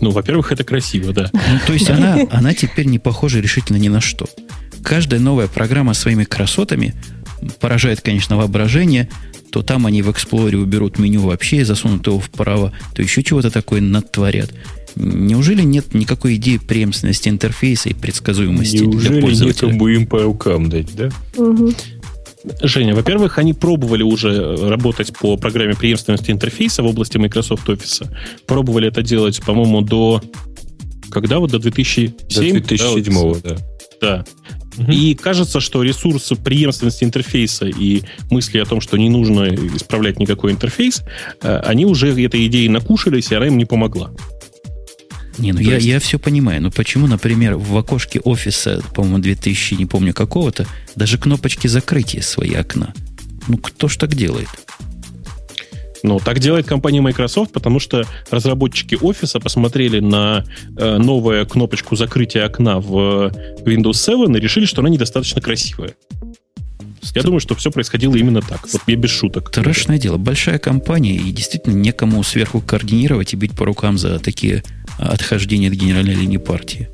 Ну, 0.00 0.10
во-первых, 0.10 0.52
это 0.52 0.64
красиво, 0.64 1.12
да. 1.12 1.30
Ну, 1.32 1.58
то 1.66 1.72
есть 1.72 1.90
она, 1.90 2.18
она 2.30 2.54
теперь 2.54 2.86
не 2.86 2.98
похожа 2.98 3.40
решительно 3.40 3.76
ни 3.76 3.88
на 3.88 4.00
что. 4.00 4.26
Каждая 4.82 5.20
новая 5.20 5.46
программа 5.46 5.94
своими 5.94 6.24
красотами 6.24 6.94
поражает, 7.60 8.00
конечно, 8.00 8.36
воображение. 8.36 9.08
То 9.50 9.62
там 9.62 9.86
они 9.86 10.02
в 10.02 10.08
Explorer 10.08 10.56
уберут 10.56 10.98
меню 10.98 11.20
вообще 11.20 11.58
и 11.58 11.64
засунут 11.64 12.06
его 12.06 12.18
вправо, 12.18 12.72
то 12.94 13.02
еще 13.02 13.22
чего-то 13.22 13.50
такое 13.50 13.80
натворят. 13.80 14.52
Неужели 14.96 15.62
нет 15.62 15.94
никакой 15.94 16.36
идеи 16.36 16.58
преемственности 16.58 17.28
интерфейса 17.28 17.88
и 17.88 17.94
предсказуемости 17.94 18.78
Неужели 18.78 19.12
для 19.12 19.22
пользователя? 19.22 19.68
некому 19.68 19.88
им 19.88 20.06
по 20.06 20.22
рукам 20.22 20.68
дать, 20.68 20.94
да? 20.94 21.10
Угу. 21.36 21.72
Женя, 22.62 22.94
во-первых, 22.94 23.38
они 23.38 23.54
пробовали 23.54 24.02
уже 24.02 24.56
работать 24.56 25.16
по 25.16 25.36
программе 25.36 25.74
преемственности 25.74 26.30
интерфейса 26.30 26.82
в 26.82 26.86
области 26.86 27.16
Microsoft 27.16 27.68
Office. 27.68 28.08
Пробовали 28.46 28.88
это 28.88 29.02
делать, 29.02 29.40
по-моему, 29.42 29.80
до... 29.82 30.20
Когда 31.10 31.38
вот? 31.38 31.50
До 31.50 31.58
2007? 31.58 32.52
До 32.52 32.60
2007, 32.60 33.40
да. 33.42 33.50
да. 33.50 33.56
да. 34.00 34.24
Угу. 34.78 34.90
И 34.90 35.14
кажется, 35.14 35.60
что 35.60 35.82
ресурсы 35.82 36.34
преемственности 36.34 37.04
интерфейса 37.04 37.66
и 37.66 38.02
мысли 38.30 38.58
о 38.58 38.64
том, 38.64 38.80
что 38.80 38.96
не 38.96 39.10
нужно 39.10 39.54
исправлять 39.76 40.18
никакой 40.18 40.52
интерфейс, 40.52 41.02
э, 41.42 41.56
они 41.58 41.84
уже 41.84 42.10
этой 42.24 42.46
идеей 42.46 42.68
накушались, 42.68 43.30
и 43.30 43.34
она 43.34 43.46
им 43.46 43.58
не 43.58 43.66
помогла. 43.66 44.10
Не, 45.38 45.52
ну 45.52 45.60
я, 45.60 45.74
есть... 45.74 45.86
я 45.86 46.00
все 46.00 46.18
понимаю. 46.18 46.62
Но 46.62 46.70
почему, 46.70 47.06
например, 47.06 47.56
в 47.56 47.76
окошке 47.76 48.20
офиса, 48.20 48.82
по-моему, 48.94 49.18
2000, 49.18 49.74
не 49.74 49.86
помню 49.86 50.12
какого-то, 50.12 50.66
даже 50.94 51.18
кнопочки 51.18 51.66
закрытия 51.66 52.22
свои 52.22 52.54
окна? 52.54 52.92
Ну, 53.48 53.58
кто 53.58 53.88
ж 53.88 53.96
так 53.96 54.14
делает? 54.14 54.48
Ну, 56.02 56.18
так 56.18 56.40
делает 56.40 56.66
компания 56.66 57.00
Microsoft, 57.00 57.52
потому 57.52 57.78
что 57.78 58.04
разработчики 58.30 58.96
офиса 59.00 59.38
посмотрели 59.38 60.00
на 60.00 60.44
э, 60.76 60.98
новую 60.98 61.46
кнопочку 61.46 61.94
закрытия 61.94 62.44
окна 62.44 62.80
в 62.80 63.32
Windows 63.64 63.94
7 63.94 64.36
и 64.36 64.40
решили, 64.40 64.64
что 64.64 64.80
она 64.80 64.90
недостаточно 64.90 65.40
красивая. 65.40 65.94
Я 67.14 67.22
думаю, 67.22 67.40
что 67.40 67.54
все 67.54 67.70
происходило 67.70 68.14
именно 68.14 68.40
так. 68.40 68.66
Вот 68.72 68.82
я 68.86 68.96
без 68.96 69.10
шуток. 69.10 69.48
Страшное 69.48 69.98
дело. 69.98 70.16
Большая 70.16 70.58
компания, 70.58 71.16
и 71.16 71.30
действительно 71.30 71.74
некому 71.74 72.22
сверху 72.22 72.60
координировать 72.60 73.32
и 73.34 73.36
бить 73.36 73.52
по 73.52 73.64
рукам 73.64 73.98
за 73.98 74.18
такие 74.18 74.62
отхождения 75.08 75.68
от 75.68 75.74
генеральной 75.74 76.14
линии 76.14 76.38
партии. 76.38 76.88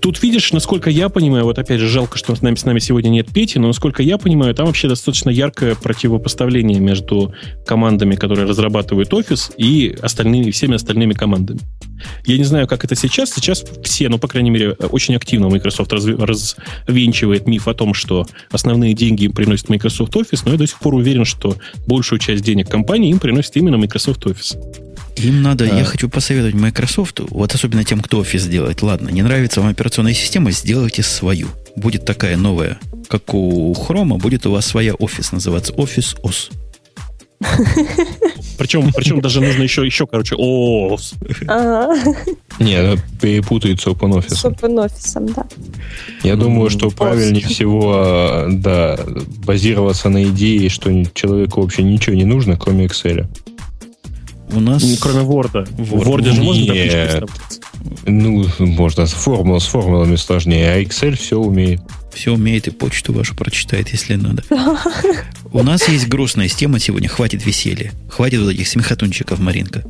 Тут 0.00 0.22
видишь, 0.22 0.52
насколько 0.52 0.90
я 0.90 1.08
понимаю, 1.08 1.44
вот 1.44 1.58
опять 1.58 1.80
же 1.80 1.88
жалко, 1.88 2.18
что 2.18 2.34
с 2.34 2.42
нами, 2.42 2.56
с 2.56 2.64
нами 2.64 2.78
сегодня 2.78 3.10
нет 3.10 3.32
Пети, 3.32 3.58
но 3.58 3.68
насколько 3.68 4.02
я 4.02 4.18
понимаю, 4.18 4.54
там 4.54 4.66
вообще 4.66 4.88
достаточно 4.88 5.30
яркое 5.30 5.74
противопоставление 5.74 6.80
между 6.80 7.34
командами, 7.66 8.16
которые 8.16 8.46
разрабатывают 8.46 9.12
офис, 9.14 9.52
и 9.56 9.96
остальными, 10.00 10.50
всеми 10.50 10.74
остальными 10.74 11.12
командами. 11.12 11.60
Я 12.26 12.38
не 12.38 12.44
знаю, 12.44 12.66
как 12.66 12.84
это 12.84 12.96
сейчас. 12.96 13.32
Сейчас 13.32 13.64
все, 13.84 14.08
ну, 14.08 14.18
по 14.18 14.26
крайней 14.26 14.50
мере, 14.50 14.72
очень 14.72 15.14
активно 15.14 15.48
Microsoft 15.48 15.92
разв... 15.92 16.08
развенчивает 16.18 17.46
миф 17.46 17.68
о 17.68 17.74
том, 17.74 17.94
что 17.94 18.26
основные 18.50 18.94
деньги 18.94 19.24
им 19.24 19.32
приносит 19.32 19.68
Microsoft 19.68 20.14
Office, 20.16 20.40
но 20.44 20.52
я 20.52 20.58
до 20.58 20.66
сих 20.66 20.80
пор 20.80 20.94
уверен, 20.94 21.24
что 21.24 21.56
большую 21.86 22.18
часть 22.18 22.42
денег 22.42 22.68
компании 22.68 23.10
им 23.10 23.20
приносит 23.20 23.56
именно 23.56 23.76
Microsoft 23.76 24.26
Office. 24.26 24.58
Им 25.16 25.42
надо, 25.42 25.64
а. 25.64 25.68
я 25.68 25.84
хочу 25.84 26.08
посоветовать 26.08 26.54
Microsoft, 26.54 27.20
вот 27.20 27.54
особенно 27.54 27.84
тем, 27.84 28.00
кто 28.00 28.18
офис 28.18 28.46
делает. 28.46 28.82
Ладно, 28.82 29.10
не 29.10 29.22
нравится 29.22 29.60
вам 29.60 29.70
операционная 29.70 30.14
система, 30.14 30.50
сделайте 30.50 31.02
свою. 31.02 31.48
Будет 31.76 32.04
такая 32.04 32.36
новая, 32.36 32.78
как 33.08 33.34
у 33.34 33.72
Хрома, 33.74 34.16
будет 34.16 34.46
у 34.46 34.52
вас 34.52 34.66
своя 34.66 34.94
офис 34.94 35.32
называться. 35.32 35.72
Офис 35.74 36.16
ОС. 36.22 36.50
Причем, 38.58 38.92
причем 38.94 39.20
даже 39.20 39.40
нужно 39.40 39.62
еще, 39.62 39.84
еще 39.84 40.06
короче, 40.06 40.36
ООС. 40.36 41.14
Не, 42.58 42.74
она 42.74 42.96
перепутает 43.20 43.80
с 43.80 43.86
OpenOffice. 43.86 44.34
С 44.34 44.44
OpenOffice, 44.44 45.34
да. 45.34 45.46
Я 46.22 46.36
думаю, 46.36 46.70
что 46.70 46.90
правильнее 46.90 47.46
всего, 47.46 48.46
да, 48.48 48.98
базироваться 49.44 50.08
на 50.10 50.24
идее, 50.24 50.68
что 50.68 50.90
человеку 51.14 51.62
вообще 51.62 51.82
ничего 51.82 52.14
не 52.14 52.24
нужно, 52.24 52.56
кроме 52.56 52.86
Excel. 52.86 53.26
У 54.52 54.60
нас... 54.60 54.84
Кроме 55.00 55.20
Word. 55.20 55.68
В 55.76 55.94
Word 55.94 56.32
же 56.32 56.42
можно 56.42 56.66
таблички 56.66 57.24
Ну, 58.06 58.46
можно 58.58 59.06
с, 59.06 59.12
формул, 59.12 59.60
с 59.60 59.66
формулами 59.66 60.16
сложнее, 60.16 60.72
а 60.72 60.82
Excel 60.82 61.16
все 61.16 61.38
умеет. 61.38 61.80
Все 62.12 62.32
умеет 62.32 62.68
и 62.68 62.70
почту 62.70 63.12
вашу 63.12 63.34
прочитает, 63.34 63.88
если 63.88 64.16
надо. 64.16 64.42
У 65.52 65.62
нас 65.62 65.88
есть 65.88 66.08
грустная 66.08 66.48
тема 66.48 66.78
сегодня. 66.78 67.08
Хватит 67.08 67.46
веселья. 67.46 67.92
Хватит 68.10 68.40
вот 68.40 68.50
этих 68.50 68.68
смехотунчиков, 68.68 69.38
Маринка. 69.38 69.84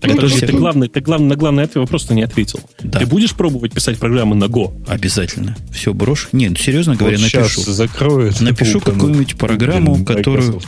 Так, 0.00 0.14
подожди, 0.14 0.46
ты, 0.46 0.52
главный, 0.52 0.88
ты 0.88 1.00
главный, 1.00 1.28
на 1.28 1.36
главный 1.36 1.64
ответ 1.64 1.78
вопрос 1.78 2.08
не 2.10 2.22
ответил. 2.22 2.60
Да. 2.80 3.00
Ты 3.00 3.06
будешь 3.06 3.34
пробовать 3.34 3.72
писать 3.72 3.98
программы 3.98 4.36
на 4.36 4.44
Go? 4.44 4.72
Обязательно. 4.86 5.56
Все, 5.72 5.92
брошь. 5.92 6.28
Нет, 6.30 6.50
ну, 6.50 6.56
серьезно 6.56 6.94
говоря, 6.94 7.18
вот 7.18 7.32
напишу. 7.32 7.62
закроют. 7.62 8.40
Напишу 8.40 8.80
какую-нибудь 8.80 9.36
программу, 9.36 10.04
которую 10.04 10.60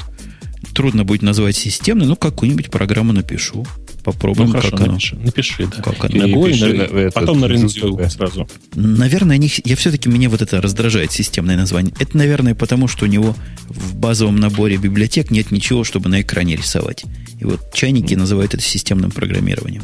трудно 0.80 1.04
будет 1.04 1.20
назвать 1.20 1.56
системной, 1.56 2.06
но 2.06 2.16
какую-нибудь 2.16 2.70
программу 2.70 3.12
напишу. 3.12 3.66
Попробуем, 4.02 4.48
ну, 4.48 4.52
хорошо, 4.54 4.70
как 4.78 4.86
напиши, 4.86 5.14
оно. 5.14 5.24
Напиши, 5.26 5.66
да. 5.66 5.82
Как 5.82 6.04
оно. 6.06 6.26
Напиши, 6.26 6.72
на, 6.72 7.02
на, 7.02 7.10
потом 7.10 7.40
на 7.40 7.44
рендерю 7.48 8.00
сразу. 8.08 8.48
Наверное, 8.74 9.34
они, 9.36 9.52
я 9.64 9.76
все-таки, 9.76 10.08
меня 10.08 10.30
вот 10.30 10.40
это 10.40 10.62
раздражает, 10.62 11.12
системное 11.12 11.58
название. 11.58 11.92
Это, 11.98 12.16
наверное, 12.16 12.54
потому, 12.54 12.88
что 12.88 13.04
у 13.04 13.08
него 13.08 13.36
в 13.68 13.94
базовом 13.94 14.36
наборе 14.36 14.78
библиотек 14.78 15.30
нет 15.30 15.50
ничего, 15.50 15.84
чтобы 15.84 16.08
на 16.08 16.22
экране 16.22 16.56
рисовать. 16.56 17.04
И 17.38 17.44
вот 17.44 17.60
чайники 17.74 18.14
называют 18.14 18.54
это 18.54 18.62
системным 18.62 19.10
программированием. 19.10 19.82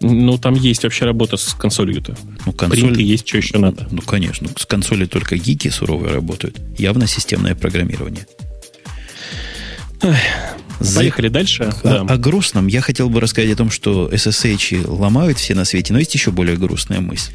Ну, 0.00 0.38
там 0.38 0.54
есть 0.54 0.82
вообще 0.84 1.04
работа 1.04 1.36
с 1.36 1.52
консолью-то. 1.52 2.16
Ну, 2.46 2.52
консоль... 2.52 2.80
Принты 2.80 3.02
есть, 3.02 3.28
что 3.28 3.36
еще 3.36 3.58
надо. 3.58 3.86
Ну, 3.90 4.00
конечно. 4.00 4.48
С 4.56 4.64
консолью 4.64 5.08
только 5.08 5.36
гики 5.36 5.68
суровые 5.68 6.14
работают. 6.14 6.58
Явно 6.78 7.06
системное 7.06 7.54
программирование. 7.54 8.26
Поехали 10.94 11.28
дальше. 11.28 11.64
О, 11.64 11.74
да. 11.82 12.00
о 12.02 12.16
грустном 12.16 12.66
я 12.66 12.80
хотел 12.80 13.08
бы 13.08 13.20
рассказать 13.20 13.52
о 13.52 13.56
том, 13.56 13.70
что 13.70 14.08
SSH 14.08 14.86
ломают 14.86 15.38
все 15.38 15.54
на 15.54 15.64
свете, 15.64 15.92
но 15.92 15.98
есть 15.98 16.14
еще 16.14 16.30
более 16.30 16.56
грустная 16.56 17.00
мысль. 17.00 17.32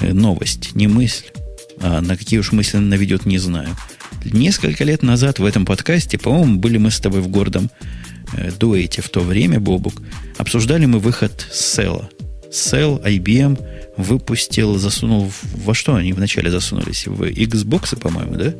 Э, 0.00 0.12
новость, 0.12 0.74
не 0.74 0.86
мысль, 0.86 1.26
а 1.80 2.00
на 2.00 2.16
какие 2.16 2.40
уж 2.40 2.52
мысли 2.52 2.78
наведет, 2.78 3.26
не 3.26 3.38
знаю. 3.38 3.76
Несколько 4.24 4.84
лет 4.84 5.02
назад 5.02 5.38
в 5.38 5.44
этом 5.44 5.66
подкасте, 5.66 6.18
по-моему, 6.18 6.56
были 6.56 6.78
мы 6.78 6.90
с 6.90 6.98
тобой 7.00 7.20
в 7.20 7.28
гордом 7.28 7.70
э, 8.32 8.50
дуэте 8.58 9.02
в 9.02 9.08
то 9.10 9.20
время, 9.20 9.60
Бобук, 9.60 10.00
обсуждали 10.38 10.86
мы 10.86 10.98
выход 10.98 11.46
Села. 11.52 12.08
Cell, 12.50 13.02
IBM 13.04 13.60
выпустил, 13.96 14.78
засунул... 14.78 15.30
Во 15.56 15.74
что 15.74 15.96
они 15.96 16.12
вначале 16.12 16.50
засунулись? 16.50 17.06
В 17.06 17.22
Xbox, 17.22 17.98
по-моему, 17.98 18.36
да? 18.36 18.54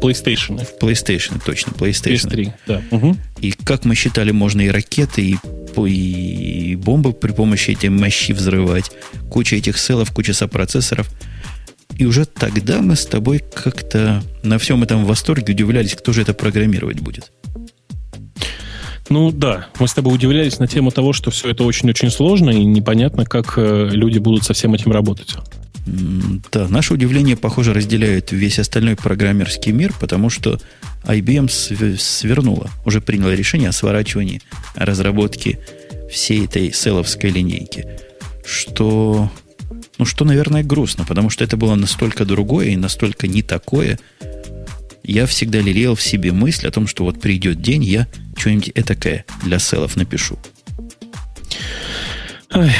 PlayStation. 0.00 0.64
В 0.64 0.82
PlayStation, 0.82 1.40
точно, 1.44 1.72
PlayStation. 1.72 2.30
PS3, 2.30 2.52
да. 2.66 2.82
Угу. 2.90 3.16
И 3.40 3.52
как 3.52 3.84
мы 3.84 3.94
считали, 3.94 4.30
можно 4.30 4.62
и 4.62 4.68
ракеты, 4.68 5.22
и, 5.22 5.36
и 5.86 6.76
бомбы 6.76 7.12
при 7.12 7.32
помощи 7.32 7.72
этих 7.72 7.90
мощи 7.90 8.32
взрывать. 8.32 8.90
Куча 9.30 9.56
этих 9.56 9.78
селов, 9.78 10.10
куча 10.12 10.32
сопроцессоров. 10.32 11.08
И 11.98 12.06
уже 12.06 12.24
тогда 12.24 12.80
мы 12.80 12.96
с 12.96 13.04
тобой 13.04 13.40
как-то 13.40 14.22
на 14.42 14.58
всем 14.58 14.82
этом 14.82 15.04
восторге 15.04 15.52
удивлялись, 15.52 15.94
кто 15.94 16.12
же 16.12 16.22
это 16.22 16.32
программировать 16.32 17.00
будет. 17.00 17.30
Ну 19.10 19.32
да, 19.32 19.66
мы 19.80 19.88
с 19.88 19.92
тобой 19.92 20.14
удивлялись 20.14 20.60
на 20.60 20.68
тему 20.68 20.92
того, 20.92 21.12
что 21.12 21.32
все 21.32 21.50
это 21.50 21.64
очень-очень 21.64 22.10
сложно 22.10 22.50
и 22.50 22.64
непонятно, 22.64 23.24
как 23.24 23.54
э, 23.56 23.88
люди 23.90 24.18
будут 24.18 24.44
со 24.44 24.54
всем 24.54 24.72
этим 24.72 24.92
работать. 24.92 25.36
Да, 26.52 26.68
наше 26.68 26.94
удивление, 26.94 27.36
похоже, 27.36 27.74
разделяет 27.74 28.30
весь 28.30 28.60
остальной 28.60 28.94
программерский 28.94 29.72
мир, 29.72 29.92
потому 29.98 30.30
что 30.30 30.60
IBM 31.04 31.48
свернула, 31.98 32.70
уже 32.84 33.00
приняла 33.00 33.34
решение 33.34 33.70
о 33.70 33.72
сворачивании 33.72 34.42
разработки 34.76 35.58
всей 36.08 36.44
этой 36.44 36.72
селовской 36.72 37.30
линейки. 37.30 37.86
Что, 38.44 39.28
ну, 39.98 40.04
что, 40.04 40.24
наверное, 40.24 40.62
грустно, 40.62 41.04
потому 41.04 41.30
что 41.30 41.42
это 41.42 41.56
было 41.56 41.74
настолько 41.74 42.24
другое 42.24 42.68
и 42.68 42.76
настолько 42.76 43.26
не 43.26 43.42
такое. 43.42 43.98
Я 45.10 45.26
всегда 45.26 45.58
лелеял 45.58 45.96
в 45.96 46.02
себе 46.02 46.30
мысль 46.30 46.68
о 46.68 46.70
том, 46.70 46.86
что 46.86 47.02
вот 47.02 47.20
придет 47.20 47.60
день, 47.60 47.82
я 47.82 48.06
что-нибудь 48.36 48.70
этакое 48.76 49.24
для 49.42 49.58
селов 49.58 49.96
напишу. 49.96 50.38
Ой, 52.54 52.70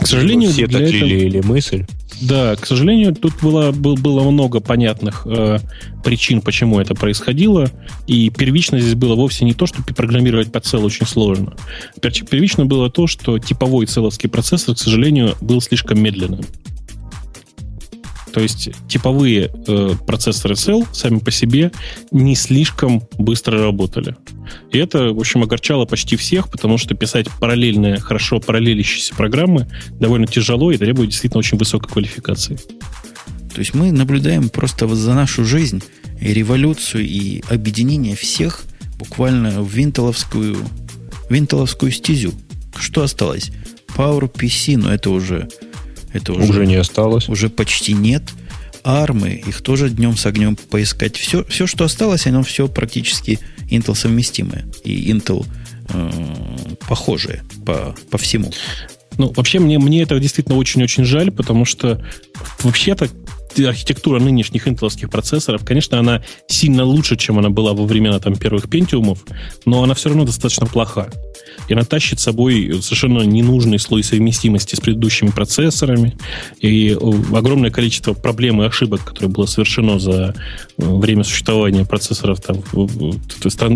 к 0.00 0.04
сожалению, 0.04 0.50
все 0.50 0.66
так 0.66 0.80
этого... 0.80 0.92
лелеяли 0.92 1.40
мысль. 1.42 1.86
Да, 2.22 2.56
к 2.56 2.66
сожалению, 2.66 3.14
тут 3.14 3.34
было, 3.40 3.70
было 3.70 4.28
много 4.28 4.58
понятных 4.58 5.22
э, 5.26 5.60
причин, 6.02 6.40
почему 6.40 6.80
это 6.80 6.96
происходило. 6.96 7.70
И 8.08 8.30
первично 8.30 8.80
здесь 8.80 8.96
было 8.96 9.14
вовсе 9.14 9.44
не 9.44 9.54
то, 9.54 9.66
что 9.66 9.80
программировать 9.84 10.50
под 10.50 10.66
цел 10.66 10.84
очень 10.84 11.06
сложно. 11.06 11.54
Первично 12.02 12.66
было 12.66 12.90
то, 12.90 13.06
что 13.06 13.38
типовой 13.38 13.86
целовский 13.86 14.28
процессор, 14.28 14.74
к 14.74 14.78
сожалению, 14.78 15.36
был 15.40 15.60
слишком 15.60 16.02
медленным. 16.02 16.40
То 18.32 18.40
есть 18.40 18.70
типовые 18.88 19.50
э, 19.66 19.94
процессоры 20.06 20.54
Cell 20.54 20.86
сами 20.92 21.18
по 21.18 21.30
себе 21.30 21.72
не 22.10 22.34
слишком 22.34 23.02
быстро 23.18 23.62
работали. 23.62 24.16
И 24.70 24.78
это, 24.78 25.12
в 25.12 25.18
общем, 25.18 25.42
огорчало 25.42 25.84
почти 25.84 26.16
всех, 26.16 26.48
потому 26.48 26.78
что 26.78 26.94
писать 26.94 27.26
параллельные, 27.40 27.98
хорошо 27.98 28.40
параллелящиеся 28.40 29.14
программы 29.14 29.68
довольно 29.98 30.26
тяжело 30.26 30.70
и 30.70 30.78
требует 30.78 31.10
действительно 31.10 31.40
очень 31.40 31.58
высокой 31.58 31.90
квалификации. 31.90 32.58
То 33.54 33.58
есть 33.58 33.74
мы 33.74 33.90
наблюдаем 33.90 34.48
просто 34.48 34.86
за 34.88 35.14
нашу 35.14 35.44
жизнь 35.44 35.82
и 36.20 36.32
революцию 36.32 37.04
и 37.04 37.42
объединение 37.48 38.14
всех 38.14 38.62
буквально 38.98 39.60
в 39.60 39.72
винтеловскую, 39.72 40.56
винтеловскую 41.28 41.90
стезю. 41.90 42.32
Что 42.78 43.02
осталось? 43.02 43.50
Power 43.96 44.30
PC, 44.30 44.76
но 44.76 44.92
это 44.92 45.10
уже 45.10 45.48
это 46.12 46.32
уже, 46.32 46.50
уже 46.50 46.66
не 46.66 46.76
осталось. 46.76 47.28
Уже 47.28 47.48
почти 47.48 47.92
нет. 47.92 48.22
Армы, 48.82 49.42
их 49.46 49.60
тоже 49.60 49.90
днем 49.90 50.16
с 50.16 50.24
огнем 50.26 50.56
поискать. 50.56 51.16
Все, 51.16 51.44
все, 51.44 51.66
что 51.66 51.84
осталось, 51.84 52.26
оно 52.26 52.42
все 52.42 52.66
практически 52.66 53.38
Intel 53.70 53.94
совместимое. 53.94 54.66
И 54.84 55.12
Intel 55.12 55.46
э, 55.90 56.10
похожее 56.88 57.42
по, 57.66 57.94
по 58.10 58.18
всему. 58.18 58.52
Ну, 59.18 59.32
вообще, 59.36 59.58
мне, 59.58 59.78
мне 59.78 60.02
это 60.02 60.18
действительно 60.18 60.56
очень-очень 60.56 61.04
жаль, 61.04 61.30
потому 61.30 61.66
что 61.66 62.02
вообще-то 62.62 63.08
архитектура 63.58 64.20
нынешних 64.20 64.66
интеловских 64.66 65.10
процессоров, 65.10 65.64
конечно, 65.64 65.98
она 65.98 66.22
сильно 66.46 66.84
лучше, 66.84 67.16
чем 67.16 67.38
она 67.38 67.50
была 67.50 67.74
во 67.74 67.84
времена 67.84 68.18
там, 68.20 68.36
первых 68.36 68.70
пентиумов, 68.70 69.24
но 69.66 69.82
она 69.82 69.94
все 69.94 70.08
равно 70.08 70.24
достаточно 70.24 70.66
плоха 70.66 71.10
и 71.70 71.72
она 71.72 71.84
тащит 71.84 72.18
с 72.18 72.24
собой 72.24 72.80
совершенно 72.82 73.22
ненужный 73.22 73.78
слой 73.78 74.02
совместимости 74.02 74.74
с 74.74 74.80
предыдущими 74.80 75.28
процессорами, 75.28 76.16
и 76.60 76.98
огромное 77.32 77.70
количество 77.70 78.12
проблем 78.12 78.60
и 78.60 78.66
ошибок, 78.66 79.04
которое 79.04 79.28
было 79.28 79.46
совершено 79.46 80.00
за 80.00 80.34
э, 80.78 80.82
время 80.84 81.22
существования 81.22 81.84
процессоров, 81.84 82.40
там, 82.40 82.58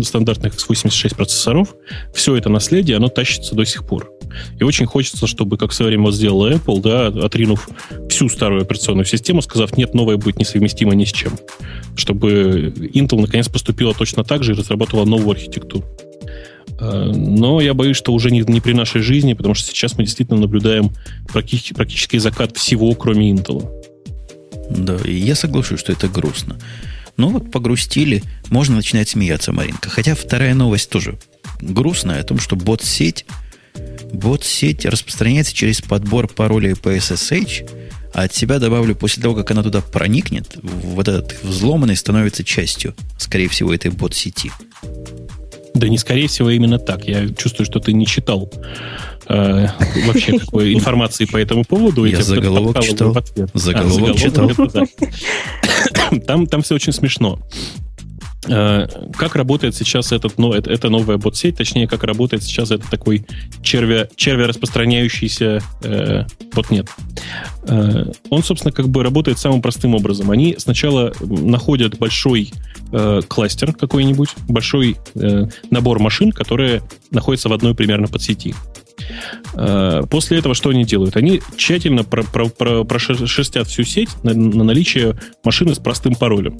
стандартных 0.03 0.55
x86 0.55 1.15
процессоров, 1.15 1.73
все 2.13 2.35
это 2.35 2.49
наследие, 2.49 2.97
оно 2.97 3.07
тащится 3.07 3.55
до 3.55 3.63
сих 3.63 3.87
пор. 3.87 4.11
И 4.59 4.65
очень 4.65 4.87
хочется, 4.87 5.25
чтобы, 5.25 5.57
как 5.57 5.71
в 5.71 5.73
свое 5.73 5.91
время 5.91 6.11
сделала 6.11 6.51
Apple, 6.51 6.81
да, 6.81 7.07
отринув 7.07 7.69
всю 8.09 8.27
старую 8.27 8.63
операционную 8.63 9.05
систему, 9.05 9.41
сказав, 9.41 9.77
нет, 9.77 9.93
новая 9.93 10.17
будет 10.17 10.37
несовместима 10.37 10.95
ни 10.95 11.05
с 11.05 11.13
чем. 11.13 11.31
Чтобы 11.95 12.73
Intel 12.93 13.21
наконец 13.21 13.47
поступила 13.47 13.93
точно 13.93 14.25
так 14.25 14.43
же 14.43 14.51
и 14.51 14.55
разработала 14.55 15.05
новую 15.05 15.31
архитектуру. 15.31 15.85
Э, 16.79 17.11
но 17.13 17.61
я 17.61 17.73
боюсь, 17.73 17.97
что 17.97 18.13
уже 18.13 18.31
не, 18.31 18.41
не 18.41 18.61
при 18.61 18.73
нашей 18.73 19.01
жизни, 19.01 19.33
потому 19.33 19.55
что 19.55 19.67
сейчас 19.67 19.97
мы 19.97 20.03
действительно 20.03 20.39
наблюдаем 20.39 20.91
практически, 21.27 21.73
практически 21.73 22.17
закат 22.17 22.55
всего, 22.57 22.93
кроме 22.95 23.31
Intel. 23.31 23.69
Да, 24.69 24.97
и 25.05 25.13
я 25.13 25.35
соглашусь, 25.35 25.79
что 25.79 25.91
это 25.91 26.07
грустно. 26.07 26.57
Но 27.17 27.29
вот 27.29 27.51
погрустили, 27.51 28.23
можно 28.49 28.75
начинать 28.75 29.09
смеяться, 29.09 29.53
Маринка. 29.53 29.89
Хотя 29.89 30.15
вторая 30.15 30.53
новость 30.53 30.89
тоже 30.89 31.17
грустная, 31.61 32.19
о 32.19 32.23
том, 32.23 32.39
что 32.39 32.55
бот-сеть 32.55 33.25
бот-сеть 34.13 34.85
распространяется 34.85 35.53
через 35.53 35.81
подбор 35.81 36.27
паролей 36.27 36.75
по 36.75 36.95
SSH, 36.95 37.69
а 38.13 38.23
от 38.23 38.33
себя 38.33 38.59
добавлю, 38.59 38.95
после 38.95 39.21
того, 39.21 39.35
как 39.35 39.51
она 39.51 39.61
туда 39.63 39.81
проникнет, 39.81 40.57
вот 40.61 41.07
этот 41.07 41.43
взломанный 41.43 41.97
становится 41.97 42.43
частью, 42.43 42.95
скорее 43.17 43.49
всего, 43.49 43.73
этой 43.73 43.91
бот-сети. 43.91 44.51
Да 45.75 45.89
не, 45.89 45.97
скорее 45.97 46.27
всего, 46.27 46.49
именно 46.49 46.79
так. 46.79 47.07
Я 47.07 47.27
чувствую, 47.29 47.65
что 47.65 47.79
ты 47.79 47.93
не 47.93 48.05
читал 48.05 48.49
э, 49.27 49.67
вообще 50.07 50.39
какой 50.39 50.73
информации 50.73 51.25
по 51.25 51.37
этому 51.37 51.63
поводу. 51.65 52.05
Я 52.05 52.21
заголовок 52.21 52.81
читал. 52.81 53.15
Заголовок, 53.53 54.15
а, 54.15 54.19
читал. 54.19 54.49
Там 56.47 56.61
все 56.61 56.75
очень 56.75 56.93
смешно. 56.93 57.39
Э, 58.47 58.87
как 59.17 59.35
работает 59.35 59.75
сейчас 59.75 60.11
этот, 60.11 60.37
ну, 60.37 60.53
это, 60.53 60.69
это 60.71 60.89
новая 60.89 61.17
бот-сеть, 61.17 61.57
точнее, 61.57 61.87
как 61.87 62.03
работает 62.03 62.43
сейчас 62.43 62.71
это 62.71 62.89
такой 62.89 63.25
червя, 63.61 64.07
червя 64.15 64.47
распространяющийся 64.47 65.61
э, 65.83 66.25
ботнет. 66.53 66.89
Э, 67.67 68.11
он, 68.29 68.43
собственно, 68.43 68.71
как 68.71 68.89
бы 68.89 69.03
работает 69.03 69.39
самым 69.39 69.61
простым 69.61 69.95
образом. 69.95 70.31
Они 70.31 70.55
сначала 70.57 71.13
находят 71.19 71.97
большой 71.97 72.51
э, 72.91 73.21
кластер 73.27 73.73
какой-нибудь, 73.73 74.29
большой 74.47 74.97
э, 75.15 75.47
набор 75.71 75.99
машин, 75.99 76.31
которые 76.31 76.83
находятся 77.11 77.49
в 77.49 77.53
одной 77.53 77.73
примерно 77.73 78.07
подсети. 78.07 78.53
Э, 78.53 78.84
после 80.09 80.39
этого 80.39 80.55
что 80.55 80.69
они 80.69 80.83
делают? 80.83 81.15
Они 81.17 81.41
тщательно 81.57 82.03
про, 82.03 82.23
про, 82.23 82.47
про, 82.47 82.83
прошерстят 82.83 83.67
всю 83.67 83.83
сеть 83.83 84.09
на, 84.23 84.33
на 84.33 84.63
наличие 84.63 85.17
машины 85.43 85.75
с 85.75 85.79
простым 85.79 86.15
паролем. 86.15 86.57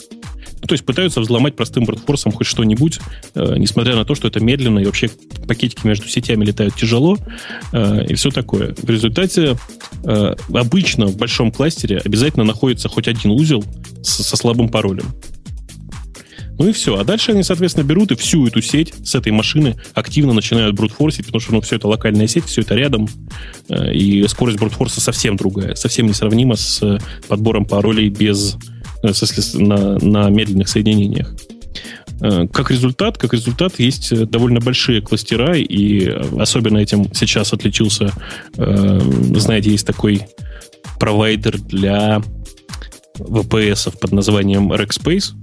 Ну, 0.62 0.68
то 0.68 0.74
есть 0.74 0.86
пытаются 0.86 1.22
взломать 1.22 1.56
простым 1.56 1.86
брутфорсом 1.86 2.32
хоть 2.32 2.48
что-нибудь, 2.48 3.00
э, 3.36 3.56
несмотря 3.58 3.96
на 3.96 4.04
то, 4.04 4.16
что 4.16 4.28
это 4.28 4.40
медленно, 4.40 4.80
и 4.80 4.86
вообще 4.86 5.10
пакетики 5.48 5.86
между 5.86 6.08
сетями 6.08 6.44
летают 6.44 6.76
тяжело, 6.76 7.18
э, 7.72 8.06
и 8.08 8.16
все 8.16 8.32
такое. 8.32 8.74
В 8.82 8.90
результате 8.90 9.58
э, 10.04 10.36
обычно 10.52 11.06
в 11.06 11.18
большом 11.18 11.52
кластере 11.52 12.02
обязательно 12.04 12.46
находится 12.46 12.90
хоть 12.90 13.08
один 13.08 13.32
узел 13.32 13.64
с, 14.02 14.24
со 14.24 14.36
слабым 14.36 14.70
паролем. 14.70 15.06
Ну 16.58 16.70
и 16.70 16.72
все. 16.72 16.98
А 16.98 17.04
дальше 17.04 17.32
они, 17.32 17.44
соответственно, 17.44 17.84
берут 17.84 18.12
и 18.12 18.16
всю 18.16 18.48
эту 18.48 18.62
сеть 18.62 18.94
с 19.04 19.16
этой 19.16 19.32
машины 19.32 19.76
активно 19.94 20.34
начинают 20.34 20.76
брутфорсить, 20.76 21.26
потому 21.26 21.42
что 21.42 21.54
ну, 21.54 21.62
все 21.62 21.76
это 21.76 21.88
локальная 21.88 22.28
сеть, 22.28 22.46
все 22.46 22.62
это 22.62 22.76
рядом, 22.76 23.10
э, 23.70 23.94
и 23.94 24.28
скорость 24.28 24.60
брутфорса 24.60 25.02
совсем 25.02 25.36
другая, 25.36 25.76
совсем 25.76 26.08
несравнима 26.08 26.56
с 26.56 27.00
подбором 27.28 27.66
паролей 27.66 28.10
без 28.10 28.58
Э, 29.06 29.58
на, 29.58 29.98
на 30.00 30.30
медленных 30.30 30.68
соединениях. 30.68 31.34
Э, 32.22 32.48
как 32.48 32.72
результат, 32.72 33.18
как 33.18 33.34
результат 33.34 33.80
есть 33.80 34.12
э, 34.12 34.26
довольно 34.26 34.60
большие 34.60 35.02
кластера, 35.02 35.56
и 35.56 36.08
особенно 36.40 36.80
этим 36.80 37.14
сейчас 37.14 37.54
отличился, 37.54 38.12
знаете, 38.56 39.72
есть 39.72 39.86
такой 39.86 40.22
провайдер 41.00 41.60
для 41.60 42.22
VPS 43.18 43.98
под 44.00 44.12
названием 44.12 44.72
Rackspace, 44.72 45.34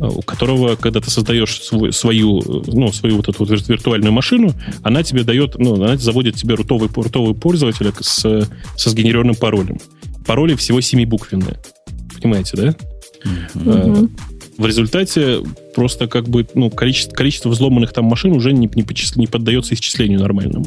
у 0.00 0.22
которого, 0.22 0.76
когда 0.76 1.00
ты 1.00 1.10
создаешь 1.10 1.60
свой, 1.62 1.92
свою, 1.92 2.42
ну, 2.66 2.90
свою 2.92 3.16
вот 3.16 3.28
эту 3.28 3.44
вот 3.44 3.68
виртуальную 3.68 4.12
машину, 4.12 4.52
она 4.82 5.02
тебе 5.02 5.24
дает, 5.24 5.58
ну, 5.58 5.74
она 5.74 5.96
заводит 5.96 6.36
тебе 6.36 6.54
рутовый, 6.54 6.88
рутовый 6.94 7.34
пользователя 7.34 7.92
с, 8.00 8.48
со 8.76 8.90
сгенерированным 8.90 9.34
паролем. 9.34 9.78
Пароли 10.26 10.54
всего 10.54 10.80
семибуквенные. 10.80 11.60
Понимаете, 12.20 12.56
да? 12.56 12.74
Mm-hmm. 13.54 14.10
В 14.56 14.66
результате 14.66 15.40
просто 15.74 16.06
как 16.06 16.28
бы 16.28 16.46
ну, 16.54 16.70
количество, 16.70 17.14
количество 17.14 17.48
взломанных 17.48 17.92
там 17.92 18.04
машин 18.04 18.32
уже 18.32 18.52
не, 18.52 18.70
не, 18.74 18.82
почисл, 18.82 19.18
не 19.18 19.26
поддается 19.26 19.74
исчислению 19.74 20.20
нормальному. 20.20 20.66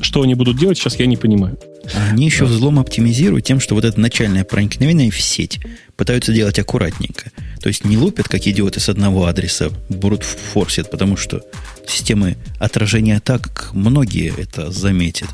Что 0.00 0.22
они 0.22 0.34
будут 0.34 0.58
делать, 0.58 0.78
сейчас 0.78 0.98
я 0.98 1.06
не 1.06 1.16
понимаю. 1.16 1.58
Они 1.94 2.26
еще 2.26 2.44
взлом 2.44 2.78
оптимизируют 2.78 3.44
тем, 3.44 3.60
что 3.60 3.74
вот 3.74 3.84
это 3.84 3.98
начальное 4.00 4.44
проникновение 4.44 5.10
в 5.10 5.20
сеть 5.20 5.60
пытаются 5.96 6.32
делать 6.32 6.58
аккуратненько. 6.58 7.30
То 7.60 7.68
есть 7.68 7.84
не 7.84 7.96
лупят, 7.96 8.28
как 8.28 8.46
идиоты, 8.46 8.80
с 8.80 8.88
одного 8.88 9.26
адреса, 9.26 9.70
брутфорсят, 9.88 10.90
потому 10.90 11.16
что 11.16 11.42
системы 11.86 12.36
отражения 12.58 13.16
атак, 13.16 13.70
многие 13.72 14.32
это 14.36 14.70
заметят. 14.70 15.28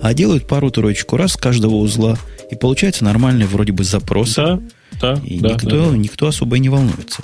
А 0.00 0.14
делают 0.14 0.46
пару-троечку 0.46 1.16
раз 1.16 1.32
с 1.32 1.36
каждого 1.36 1.76
узла, 1.76 2.18
и 2.50 2.54
получается 2.54 3.04
нормальный 3.04 3.46
вроде 3.46 3.72
бы 3.72 3.84
запрос. 3.84 4.34
Да, 4.34 4.60
да, 5.00 5.20
и 5.24 5.38
да, 5.40 5.50
никто, 5.50 5.90
да. 5.90 5.96
никто 5.96 6.26
особо 6.26 6.56
и 6.56 6.60
не 6.60 6.68
волнуется. 6.68 7.22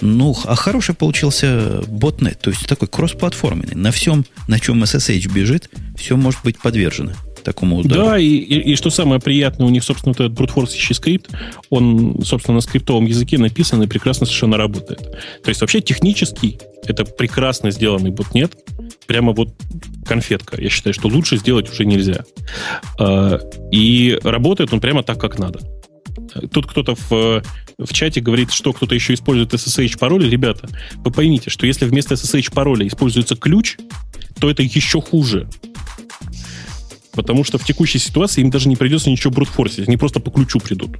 Ну, 0.00 0.36
а 0.44 0.54
хороший 0.54 0.94
получился 0.94 1.82
ботнет, 1.88 2.40
то 2.40 2.50
есть 2.50 2.66
такой 2.66 2.88
кроссплатформенный. 2.88 3.74
На 3.74 3.90
всем, 3.90 4.24
на 4.46 4.60
чем 4.60 4.82
SSH 4.84 5.32
бежит, 5.32 5.70
все 5.96 6.16
может 6.16 6.40
быть 6.44 6.58
подвержено 6.58 7.12
такому 7.48 7.78
удару. 7.78 8.04
Да, 8.04 8.18
и, 8.18 8.26
и, 8.26 8.72
и 8.72 8.76
что 8.76 8.90
самое 8.90 9.20
приятное, 9.20 9.66
у 9.66 9.70
них, 9.70 9.82
собственно, 9.82 10.12
вот 10.12 10.20
этот 10.20 10.36
брутфорсящий 10.36 10.94
скрипт, 10.94 11.30
он, 11.70 12.20
собственно, 12.22 12.56
на 12.56 12.60
скриптовом 12.60 13.06
языке 13.06 13.38
написан 13.38 13.82
и 13.82 13.86
прекрасно 13.86 14.26
совершенно 14.26 14.58
работает. 14.58 15.00
То 15.42 15.48
есть 15.48 15.60
вообще 15.62 15.80
технически 15.80 16.58
это 16.86 17.06
прекрасно 17.06 17.70
сделанный 17.70 18.10
ботнет, 18.10 18.52
прямо 19.06 19.32
вот 19.32 19.54
конфетка. 20.06 20.60
Я 20.60 20.68
считаю, 20.68 20.92
что 20.92 21.08
лучше 21.08 21.38
сделать 21.38 21.70
уже 21.70 21.86
нельзя. 21.86 22.24
А, 23.00 23.40
и 23.72 24.18
работает 24.22 24.72
он 24.72 24.80
прямо 24.80 25.02
так, 25.02 25.18
как 25.18 25.38
надо. 25.38 25.60
Тут 26.52 26.66
кто-то 26.66 26.94
в, 26.94 27.42
в 27.78 27.92
чате 27.92 28.20
говорит, 28.20 28.52
что 28.52 28.74
кто-то 28.74 28.94
еще 28.94 29.14
использует 29.14 29.54
SSH-пароли. 29.54 30.28
Ребята, 30.28 30.68
вы 30.96 31.10
поймите, 31.10 31.48
что 31.48 31.66
если 31.66 31.86
вместо 31.86 32.14
SSH-пароля 32.14 32.86
используется 32.86 33.36
ключ, 33.36 33.78
то 34.38 34.50
это 34.50 34.62
еще 34.62 35.00
хуже. 35.00 35.48
Потому 37.18 37.42
что 37.42 37.58
в 37.58 37.64
текущей 37.64 37.98
ситуации 37.98 38.42
им 38.42 38.50
даже 38.50 38.68
не 38.68 38.76
придется 38.76 39.10
ничего 39.10 39.32
брутфорсить, 39.32 39.88
они 39.88 39.96
просто 39.96 40.20
по 40.20 40.30
ключу 40.30 40.60
придут. 40.60 40.98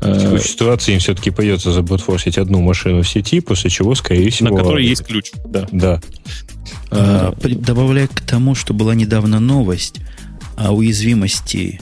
В 0.00 0.20
текущей 0.20 0.52
ситуации 0.52 0.92
им 0.92 1.00
все-таки 1.00 1.30
придется 1.30 1.72
забрутфорсить 1.72 2.38
одну 2.38 2.60
машину 2.60 3.02
в 3.02 3.08
сети, 3.08 3.40
после 3.40 3.70
чего, 3.70 3.96
скорее 3.96 4.30
всего... 4.30 4.50
На 4.50 4.56
которой 4.56 4.86
есть 4.86 5.04
ключ, 5.04 5.32
да. 5.44 5.66
Да. 5.72 6.00
А, 6.92 7.34
добавляя 7.42 8.06
к 8.06 8.20
тому, 8.20 8.54
что 8.54 8.72
была 8.72 8.94
недавно 8.94 9.40
новость 9.40 9.96
о 10.56 10.70
уязвимости 10.74 11.80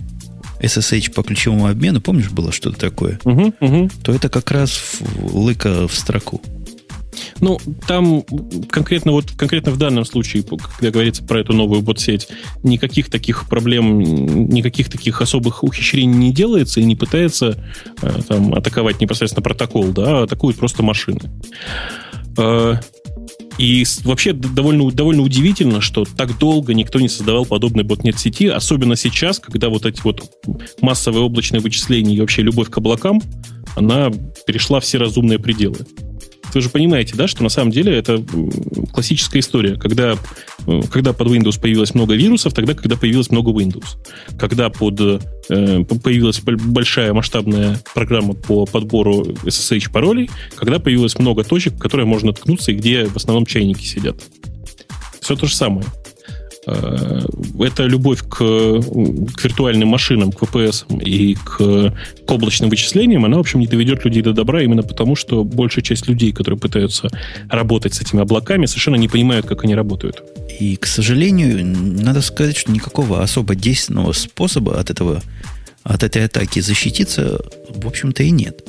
SSH 0.62 1.12
по 1.12 1.23
ключевому 1.23 1.66
обмену, 1.66 2.01
помнишь, 2.01 2.31
было 2.31 2.51
что-то 2.51 2.79
такое? 2.79 3.20
Угу, 3.25 3.55
угу. 3.61 3.91
То 4.03 4.15
это 4.15 4.31
как 4.31 4.51
раз 4.53 5.01
лыка 5.20 5.87
в 5.87 5.95
строку. 5.95 6.41
Ну, 7.40 7.59
там 7.86 8.23
конкретно 8.69 9.12
вот 9.12 9.32
конкретно 9.32 9.73
в 9.73 9.78
данном 9.78 10.05
случае, 10.05 10.43
когда 10.43 10.90
говорится 10.90 11.23
про 11.23 11.40
эту 11.40 11.52
новую 11.52 11.82
бот-сеть, 11.82 12.28
никаких 12.62 13.10
таких 13.10 13.48
проблем, 13.48 14.01
никаких 14.48 14.90
таких 14.90 15.20
особых 15.20 15.62
ухищрений 15.62 16.16
не 16.19 16.32
делается 16.32 16.81
и 16.81 16.85
не 16.85 16.97
пытается 16.97 17.56
э, 18.02 18.10
там, 18.27 18.55
атаковать 18.55 19.01
непосредственно 19.01 19.43
протокол, 19.43 19.89
да, 19.89 20.20
а 20.20 20.23
атакуют 20.24 20.56
просто 20.56 20.82
машины. 20.82 21.20
Э, 22.36 22.77
и 23.59 23.85
вообще 24.05 24.32
довольно, 24.32 24.90
довольно 24.93 25.23
удивительно, 25.23 25.81
что 25.81 26.05
так 26.05 26.39
долго 26.39 26.74
никто 26.74 27.01
не 27.01 27.09
создавал 27.09 27.44
подобный 27.44 27.82
ботнет 27.82 28.19
сети, 28.19 28.47
особенно 28.47 28.94
сейчас, 28.94 29.40
когда 29.40 29.69
вот 29.69 29.85
эти 29.85 30.01
вот 30.02 30.31
массовые 30.81 31.24
облачные 31.24 31.60
вычисления 31.60 32.15
и 32.15 32.20
вообще 32.20 32.43
любовь 32.43 32.70
к 32.70 32.78
облакам, 32.78 33.20
она 33.77 34.10
перешла 34.47 34.78
все 34.78 34.98
разумные 34.98 35.40
пределы. 35.40 35.78
Вы 36.55 36.61
же 36.61 36.70
понимаете, 36.70 37.15
да, 37.16 37.29
что 37.29 37.43
на 37.43 37.49
самом 37.49 37.70
деле 37.70 37.97
это 37.97 38.25
классическая 38.93 39.41
история. 39.41 39.77
Когда, 39.77 40.16
э, 40.66 40.81
когда 40.91 41.12
под 41.12 41.29
Windows 41.29 41.61
появилось 41.61 41.95
много 41.95 42.15
вирусов, 42.15 42.55
тогда, 42.55 42.75
когда 42.75 42.97
появилось 42.97 43.31
много 43.31 43.51
Windows. 43.51 43.97
Когда 44.39 44.70
под, 44.70 45.01
э, 45.01 45.19
появилась 45.49 46.41
большая 46.41 47.12
масштабная 47.12 47.81
программа 47.95 48.35
по 48.35 48.66
подбору 48.66 49.25
SSH-паролей, 49.45 50.31
когда 50.57 50.79
появилось 50.79 51.19
много 51.19 51.45
точек, 51.45 51.75
в 51.75 51.79
которые 51.79 52.07
можно 52.07 52.33
ткнуться 52.33 52.73
и 52.73 52.75
где 52.75 53.07
в 53.07 53.16
основном 53.16 53.47
чайники 53.47 53.85
сидят. 53.85 54.16
Все 55.20 55.37
то 55.37 55.47
же 55.47 55.55
самое. 55.55 55.85
Это 57.61 57.85
любовь 57.85 58.23
к, 58.23 58.36
к 58.36 59.45
виртуальным 59.45 59.89
машинам, 59.89 60.32
к 60.32 60.43
VPS 60.43 61.03
и 61.03 61.35
к, 61.35 61.57
к 62.27 62.31
облачным 62.31 62.70
вычислениям, 62.70 63.24
она, 63.24 63.36
в 63.36 63.40
общем, 63.40 63.61
не 63.61 63.66
доведет 63.66 64.05
людей 64.05 64.23
до 64.23 64.32
добра 64.32 64.62
именно 64.62 64.82
потому, 64.82 65.16
что 65.16 65.45
большая 65.45 65.85
часть 65.85 66.09
людей, 66.09 66.32
которые 66.32 66.59
пытаются 66.59 67.09
работать 67.49 67.95
с 67.95 68.01
этими 68.01 68.23
облаками, 68.23 68.66
совершенно 68.66 68.97
не 68.97 69.09
понимают, 69.09 69.47
как 69.47 69.65
они 69.65 69.74
работают. 69.74 70.23
И, 70.61 70.77
к 70.77 70.86
сожалению, 70.86 71.65
надо 71.65 72.20
сказать, 72.23 72.57
что 72.57 72.73
никакого 72.73 73.23
особо 73.23 73.55
действенного 73.55 74.12
способа 74.12 74.78
от 74.78 74.90
этого 74.90 75.23
от 75.85 76.03
этой 76.03 76.24
атаки 76.24 76.61
защититься, 76.61 77.40
в 77.70 77.86
общем-то, 77.86 78.23
и 78.23 78.31
нет. 78.31 78.62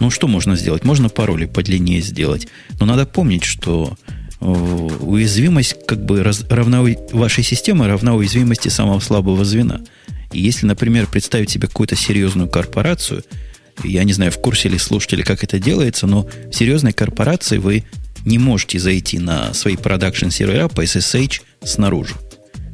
Ну, 0.00 0.10
что 0.10 0.28
можно 0.28 0.54
сделать? 0.54 0.84
Можно 0.84 1.08
пароли 1.08 1.46
подлиннее 1.46 2.02
сделать. 2.02 2.46
Но 2.78 2.86
надо 2.86 3.06
помнить, 3.06 3.44
что 3.44 3.96
уязвимость 4.40 5.76
как 5.86 6.04
бы 6.04 6.22
раз, 6.22 6.44
равна, 6.48 6.82
вашей 7.12 7.42
системы 7.42 7.86
равна 7.86 8.14
уязвимости 8.14 8.68
самого 8.68 9.00
слабого 9.00 9.44
звена. 9.44 9.80
И 10.32 10.40
если, 10.40 10.66
например, 10.66 11.06
представить 11.06 11.50
себе 11.50 11.68
какую-то 11.68 11.96
серьезную 11.96 12.48
корпорацию, 12.48 13.24
я 13.84 14.04
не 14.04 14.12
знаю, 14.12 14.32
в 14.32 14.38
курсе 14.38 14.68
ли 14.68 14.78
слушатели, 14.78 15.22
как 15.22 15.44
это 15.44 15.58
делается, 15.58 16.06
но 16.06 16.28
в 16.50 16.52
серьезной 16.52 16.92
корпорации 16.92 17.58
вы 17.58 17.84
не 18.24 18.38
можете 18.38 18.78
зайти 18.78 19.18
на 19.18 19.54
свои 19.54 19.76
production 19.76 20.28
сервера 20.28 20.68
по 20.68 20.82
SSH 20.82 21.40
снаружи. 21.62 22.14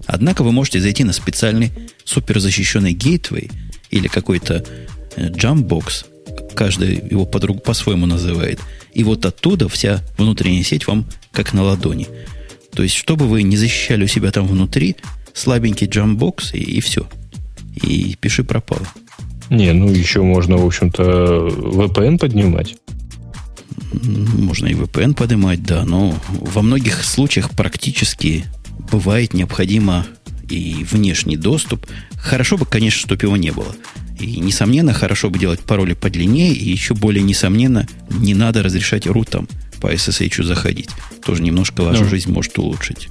Однако 0.06 0.42
вы 0.42 0.52
можете 0.52 0.80
зайти 0.80 1.04
на 1.04 1.12
специальный 1.12 1.70
суперзащищенный 2.04 2.92
gateway 2.92 3.51
или 3.90 4.08
какой-то 4.08 4.64
jump 5.18 5.62
box, 5.62 6.06
каждый 6.54 6.96
его 7.10 7.26
по-своему 7.26 8.06
называет– 8.06 8.60
и 8.94 9.02
вот 9.02 9.26
оттуда 9.26 9.68
вся 9.68 10.00
внутренняя 10.16 10.62
сеть 10.62 10.86
вам 10.86 11.04
как 11.35 11.52
на 11.52 11.62
ладони. 11.62 12.09
То 12.73 12.82
есть, 12.82 12.94
чтобы 12.94 13.27
вы 13.27 13.43
не 13.43 13.56
защищали 13.56 14.05
у 14.05 14.09
себя 14.09 14.31
там 14.31 14.47
внутри, 14.47 14.97
слабенький 15.35 15.86
джамбокс 15.86 16.55
и, 16.55 16.59
и 16.59 16.81
все. 16.81 17.06
И 17.82 18.16
пиши 18.20 18.44
пропало. 18.44 18.86
Не, 19.51 19.73
ну 19.73 19.90
еще 19.90 20.23
можно, 20.23 20.56
в 20.56 20.66
общем-то, 20.66 21.02
VPN 21.02 22.19
поднимать. 22.19 22.77
Можно 23.93 24.69
и 24.69 24.74
VPN 24.74 25.15
поднимать, 25.15 25.62
да, 25.62 25.85
но 25.85 26.16
во 26.28 26.62
многих 26.62 27.05
случаях 27.05 27.51
практически 27.51 28.44
бывает 28.90 29.35
необходимо 29.35 30.06
и 30.48 30.85
внешний 30.90 31.36
доступ. 31.36 31.86
Хорошо 32.16 32.56
бы, 32.56 32.66
конечно, 32.66 33.01
чтобы 33.01 33.27
его 33.27 33.36
не 33.36 33.51
было. 33.51 33.74
И, 34.18 34.38
несомненно, 34.38 34.92
хорошо 34.92 35.30
бы 35.30 35.38
делать 35.38 35.60
пароли 35.60 35.94
подлиннее, 35.94 36.52
и 36.52 36.70
еще 36.70 36.94
более 36.94 37.22
несомненно, 37.22 37.86
не 38.10 38.34
надо 38.34 38.62
разрешать 38.62 39.06
рутам 39.06 39.48
по 39.80 39.92
SSH 39.92 40.42
заходить. 40.44 40.88
Тоже 41.24 41.42
немножко 41.42 41.82
вашу 41.82 42.04
ну, 42.04 42.08
жизнь 42.08 42.30
может 42.32 42.56
улучшить. 42.58 43.08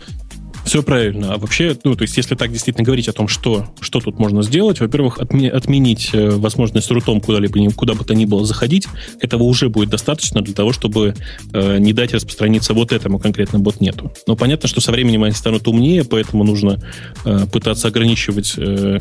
Все 0.65 0.81
правильно. 0.81 1.33
А 1.33 1.37
вообще, 1.37 1.77
ну, 1.83 1.95
то 1.95 2.03
есть, 2.03 2.15
если 2.15 2.35
так 2.35 2.51
действительно 2.51 2.85
говорить 2.85 3.09
о 3.09 3.13
том, 3.13 3.27
что, 3.27 3.73
что 3.81 3.99
тут 3.99 4.17
можно 4.17 4.43
сделать, 4.43 4.79
во-первых, 4.79 5.19
отме- 5.19 5.49
отменить 5.49 6.11
э, 6.13 6.29
возможность 6.29 6.89
рутом 6.89 7.19
куда-либо, 7.19 7.69
куда 7.73 7.95
бы 7.95 8.05
то 8.05 8.15
ни 8.15 8.25
было 8.25 8.45
заходить, 8.45 8.87
этого 9.19 9.43
уже 9.43 9.69
будет 9.69 9.89
достаточно 9.89 10.41
для 10.41 10.53
того, 10.53 10.71
чтобы 10.71 11.15
э, 11.51 11.77
не 11.79 11.91
дать 11.91 12.13
распространиться 12.13 12.73
вот 12.73 12.93
этому 12.93 13.19
конкретно 13.19 13.59
ботнету. 13.59 14.13
Но 14.25 14.37
понятно, 14.37 14.69
что 14.69 14.79
со 14.79 14.91
временем 14.91 15.23
они 15.23 15.33
станут 15.33 15.67
умнее, 15.67 16.05
поэтому 16.05 16.45
нужно 16.45 16.79
э, 17.25 17.45
пытаться 17.51 17.89
ограничивать 17.89 18.53
э, 18.57 18.99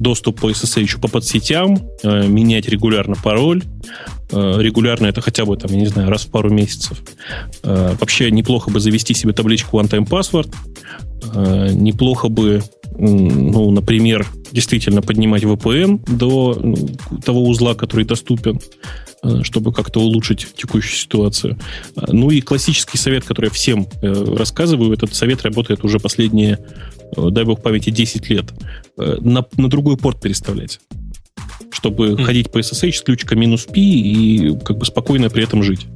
доступ 0.00 0.40
по 0.40 0.50
SSH 0.50 1.00
по 1.00 1.08
подсетям, 1.08 1.78
э, 2.02 2.26
менять 2.26 2.68
регулярно 2.68 3.16
пароль. 3.22 3.62
Э, 4.30 4.56
регулярно 4.60 5.06
это 5.06 5.20
хотя 5.20 5.44
бы, 5.44 5.56
там, 5.56 5.70
я 5.72 5.78
не 5.78 5.86
знаю, 5.86 6.10
раз 6.10 6.26
в 6.26 6.30
пару 6.30 6.50
месяцев. 6.50 7.02
Э, 7.62 7.94
вообще 7.98 8.30
неплохо 8.30 8.70
бы 8.70 8.80
завести 8.80 9.14
себе 9.14 9.32
табличку 9.32 9.78
one-time 9.80 10.06
password. 10.06 10.54
Э, 11.34 11.70
неплохо 11.72 12.28
бы, 12.28 12.62
ну, 12.98 13.70
например, 13.70 14.26
действительно 14.52 15.00
поднимать 15.00 15.44
VPN 15.44 16.00
до 16.06 16.58
ну, 16.62 16.76
того 17.24 17.46
узла, 17.48 17.74
который 17.74 18.04
доступен 18.04 18.60
чтобы 19.42 19.72
как-то 19.72 19.98
улучшить 19.98 20.46
текущую 20.54 20.96
ситуацию. 20.96 21.58
Ну 21.96 22.30
и 22.30 22.40
классический 22.40 22.98
совет, 22.98 23.24
который 23.24 23.46
я 23.46 23.50
всем 23.50 23.88
рассказываю, 24.00 24.92
этот 24.92 25.12
совет 25.12 25.42
работает 25.42 25.82
уже 25.82 25.98
последние 25.98 26.60
дай 27.16 27.42
бог 27.42 27.60
памяти, 27.60 27.90
10 27.90 28.30
лет, 28.30 28.44
на, 28.98 29.46
на 29.56 29.68
другой 29.68 29.96
порт 29.96 30.20
переставлять 30.20 30.80
чтобы 31.70 32.08
mm. 32.08 32.24
ходить 32.24 32.50
по 32.50 32.58
SSH 32.58 32.92
с 32.92 33.02
ключиком 33.02 33.38
минус 33.38 33.64
P 33.64 33.80
и 33.80 34.58
как 34.64 34.78
бы 34.78 34.84
спокойно 34.84 35.30
при 35.30 35.44
этом 35.44 35.62
жить. 35.62 35.86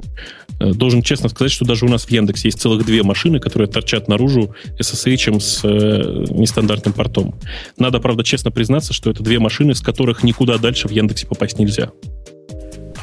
Э, 0.60 0.72
должен 0.72 1.02
честно 1.02 1.28
сказать, 1.28 1.50
что 1.50 1.64
даже 1.64 1.86
у 1.86 1.88
нас 1.88 2.04
в 2.04 2.10
Яндексе 2.10 2.48
есть 2.48 2.60
целых 2.60 2.84
две 2.84 3.02
машины, 3.02 3.40
которые 3.40 3.68
торчат 3.68 4.08
наружу 4.08 4.54
SSH 4.78 5.40
с 5.40 5.60
э, 5.64 6.26
нестандартным 6.30 6.92
портом. 6.92 7.34
Надо, 7.78 7.98
правда, 8.00 8.22
честно 8.22 8.50
признаться, 8.50 8.92
что 8.92 9.10
это 9.10 9.22
две 9.22 9.38
машины, 9.38 9.74
с 9.74 9.80
которых 9.80 10.22
никуда 10.22 10.58
дальше 10.58 10.88
в 10.88 10.92
Яндексе 10.92 11.26
попасть 11.26 11.58
нельзя. 11.58 11.90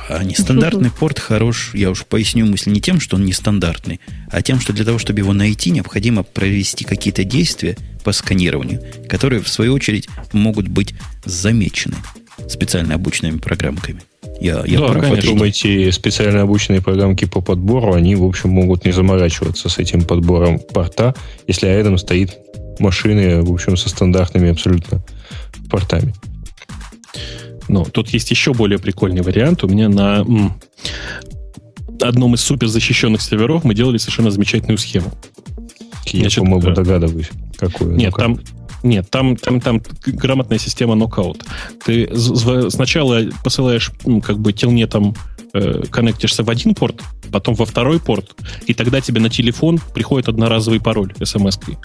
А 0.10 0.24
нестандартный 0.24 0.90
порт 1.00 1.20
хорош, 1.20 1.72
я 1.76 1.92
уж 1.92 2.06
поясню 2.06 2.46
мысль, 2.46 2.72
не 2.72 2.82
тем, 2.82 3.00
что 3.00 3.16
он 3.16 3.26
нестандартный, 3.26 4.00
а 4.32 4.42
тем, 4.42 4.60
что 4.60 4.74
для 4.74 4.84
того, 4.84 4.98
чтобы 4.98 5.20
его 5.20 5.34
найти, 5.34 5.70
необходимо 5.70 6.24
провести 6.24 6.84
какие-то 6.84 7.24
действия 7.24 7.78
по 8.04 8.12
сканированию, 8.12 8.82
которые, 9.08 9.42
в 9.42 9.48
свою 9.48 9.74
очередь, 9.74 10.10
могут 10.34 10.68
быть 10.68 10.96
замечены 11.26 11.96
специально 12.48 12.96
обученными 12.96 13.38
программками. 13.38 14.02
Я, 14.40 14.64
я 14.66 14.80
да, 14.80 14.88
прав, 14.88 15.04
конечно. 15.04 15.32
Думаете, 15.32 15.92
специально 15.92 16.42
обученные 16.42 16.82
программки 16.82 17.26
по 17.26 17.42
подбору, 17.42 17.94
они, 17.94 18.16
в 18.16 18.24
общем, 18.24 18.50
могут 18.50 18.86
не 18.86 18.92
заморачиваться 18.92 19.70
с 19.70 19.78
этим 19.78 20.04
подбором 20.04 20.60
порта, 20.60 21.14
если 21.46 21.68
рядом 21.68 21.98
стоит 21.98 22.38
машины, 22.80 23.42
в 23.44 23.52
общем, 23.52 23.78
со 23.78 23.90
стандартными 23.90 24.50
абсолютно 24.50 25.04
портами. 25.70 26.14
Но 27.70 27.86
тут 27.86 28.10
есть 28.10 28.30
еще 28.32 28.54
более 28.54 28.80
прикольный 28.80 29.22
вариант. 29.22 29.64
У 29.64 29.68
меня 29.68 29.88
на 29.88 30.18
м, 30.18 30.60
одном 32.02 32.34
из 32.34 32.42
суперзащищенных 32.42 33.22
серверов 33.22 33.64
мы 33.64 33.74
делали 33.74 33.98
совершенно 33.98 34.32
замечательную 34.32 34.78
схему. 34.78 35.14
Я, 36.08 36.22
Значит, 36.22 36.44
по-моему, 36.44 36.70
э, 36.72 36.74
догадываюсь, 36.74 37.30
какую. 37.58 37.96
Нет, 37.96 38.14
там, 38.16 38.40
Нет, 38.82 39.10
там, 39.10 39.36
там, 39.36 39.62
там 39.62 39.82
грамотная 40.06 40.58
система 40.58 40.96
нокаут. 40.96 41.44
Ты 41.86 42.10
сначала 42.70 43.22
посылаешь, 43.44 43.92
ну, 44.06 44.22
как 44.22 44.40
бы, 44.40 44.54
телнетом 44.54 45.16
э, 45.54 45.84
коннектишься 45.92 46.44
в 46.44 46.50
один 46.50 46.74
порт, 46.74 47.02
потом 47.32 47.56
во 47.56 47.66
второй 47.66 48.00
порт, 48.00 48.36
и 48.68 48.74
тогда 48.74 49.02
тебе 49.02 49.20
на 49.20 49.30
телефон 49.30 49.80
приходит 49.94 50.30
одноразовый 50.30 50.80
пароль 50.80 51.14
смс-кой. 51.24 51.76
А, 51.76 51.80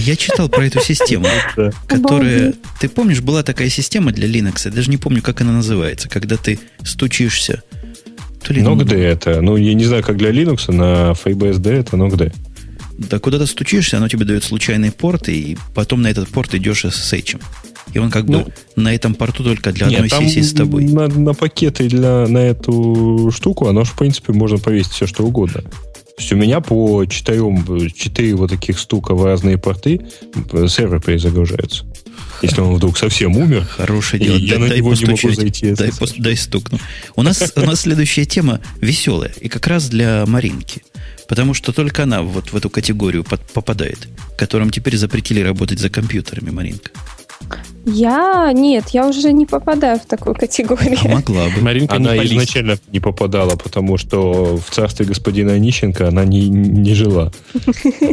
я 0.00 0.16
читал 0.16 0.48
про 0.48 0.66
эту 0.66 0.80
систему, 0.80 1.26
которая... 1.86 2.54
Ты 2.80 2.88
помнишь, 2.88 3.20
была 3.20 3.42
такая 3.42 3.68
система 3.68 4.12
для 4.12 4.28
Linux, 4.28 4.62
я 4.64 4.70
даже 4.70 4.90
не 4.90 4.96
помню, 4.96 5.22
как 5.22 5.40
она 5.40 5.52
называется, 5.52 6.08
когда 6.08 6.36
ты 6.36 6.58
стучишься... 6.82 7.62
То 8.42 8.54
ли 8.54 8.62
Nogd 8.62 8.96
это. 8.96 9.42
Ну, 9.42 9.56
я 9.56 9.74
не 9.74 9.84
знаю, 9.84 10.02
как 10.02 10.16
для 10.16 10.30
Linux, 10.30 10.72
на 10.72 11.12
FreeBSD 11.12 11.70
это 11.72 11.96
Nogd. 11.96 12.32
Да 12.96 13.18
куда 13.18 13.38
ты 13.38 13.46
стучишься, 13.46 13.98
оно 13.98 14.08
тебе 14.08 14.24
дает 14.24 14.44
случайный 14.44 14.90
порт, 14.90 15.28
и 15.28 15.58
потом 15.74 16.02
на 16.02 16.08
этот 16.08 16.28
порт 16.28 16.54
идешь 16.54 16.84
SSH. 16.86 17.40
И 17.92 17.98
он 17.98 18.10
как 18.10 18.24
ну, 18.24 18.44
бы 18.44 18.52
на 18.76 18.94
этом 18.94 19.14
порту 19.14 19.42
только 19.42 19.72
для 19.72 19.88
нет, 19.88 20.04
одной 20.04 20.10
сессии 20.10 20.40
с 20.40 20.52
тобой. 20.52 20.84
На, 20.84 21.08
на 21.08 21.34
пакеты 21.34 21.88
для, 21.88 22.26
на 22.28 22.38
эту 22.38 23.30
штуку, 23.34 23.68
оно 23.68 23.84
же, 23.84 23.90
в 23.90 23.96
принципе, 23.96 24.32
можно 24.32 24.58
повесить 24.58 24.92
все, 24.92 25.06
что 25.06 25.24
угодно. 25.24 25.62
То 26.16 26.22
есть 26.22 26.32
у 26.32 26.36
меня 26.36 26.60
по 26.60 27.04
четырем, 27.06 27.90
четыре 27.90 28.34
вот 28.34 28.50
таких 28.50 28.78
стука 28.78 29.14
в 29.14 29.24
разные 29.24 29.58
порты 29.58 30.00
сервер 30.68 31.00
перезагружается. 31.00 31.84
Если 32.42 32.60
он 32.60 32.74
вдруг 32.74 32.96
совсем 32.96 33.36
умер, 33.36 33.64
хорошее 33.64 34.22
дело. 34.22 34.36
я 34.36 34.58
дай, 34.58 34.68
на 34.68 34.74
него 34.74 34.90
постучать. 34.90 35.22
не 35.22 35.28
могу 35.28 35.40
зайти. 35.40 35.74
Дай, 35.74 35.92
пос, 35.92 36.14
дай 36.16 36.36
стукну. 36.36 36.78
У 37.16 37.22
нас, 37.22 37.52
у 37.54 37.60
нас 37.60 37.80
следующая 37.80 38.24
тема 38.24 38.60
веселая. 38.80 39.32
И 39.40 39.48
как 39.48 39.66
раз 39.66 39.88
для 39.88 40.24
Маринки. 40.26 40.82
Потому 41.28 41.54
что 41.54 41.72
только 41.72 42.04
она 42.04 42.22
вот 42.22 42.52
в 42.52 42.56
эту 42.56 42.70
категорию 42.70 43.24
под, 43.24 43.40
попадает, 43.52 44.08
которым 44.36 44.70
теперь 44.70 44.96
запретили 44.96 45.40
работать 45.40 45.78
за 45.78 45.90
компьютерами, 45.90 46.50
Маринка. 46.50 46.90
Я 47.86 48.52
нет, 48.52 48.90
я 48.90 49.06
уже 49.06 49.32
не 49.32 49.46
попадаю 49.46 49.98
в 49.98 50.06
такую 50.06 50.34
категорию. 50.34 50.98
А 51.04 51.08
могла 51.08 51.48
бы. 51.48 51.60
Маринка 51.60 51.96
она 51.96 52.16
не 52.16 52.26
изначально 52.26 52.78
не 52.92 53.00
попадала, 53.00 53.56
потому 53.56 53.96
что 53.96 54.56
в 54.56 54.70
царстве 54.70 55.06
господина 55.06 55.52
Онищенко 55.52 56.08
она 56.08 56.24
не, 56.24 56.48
не 56.48 56.94
жила. 56.94 57.32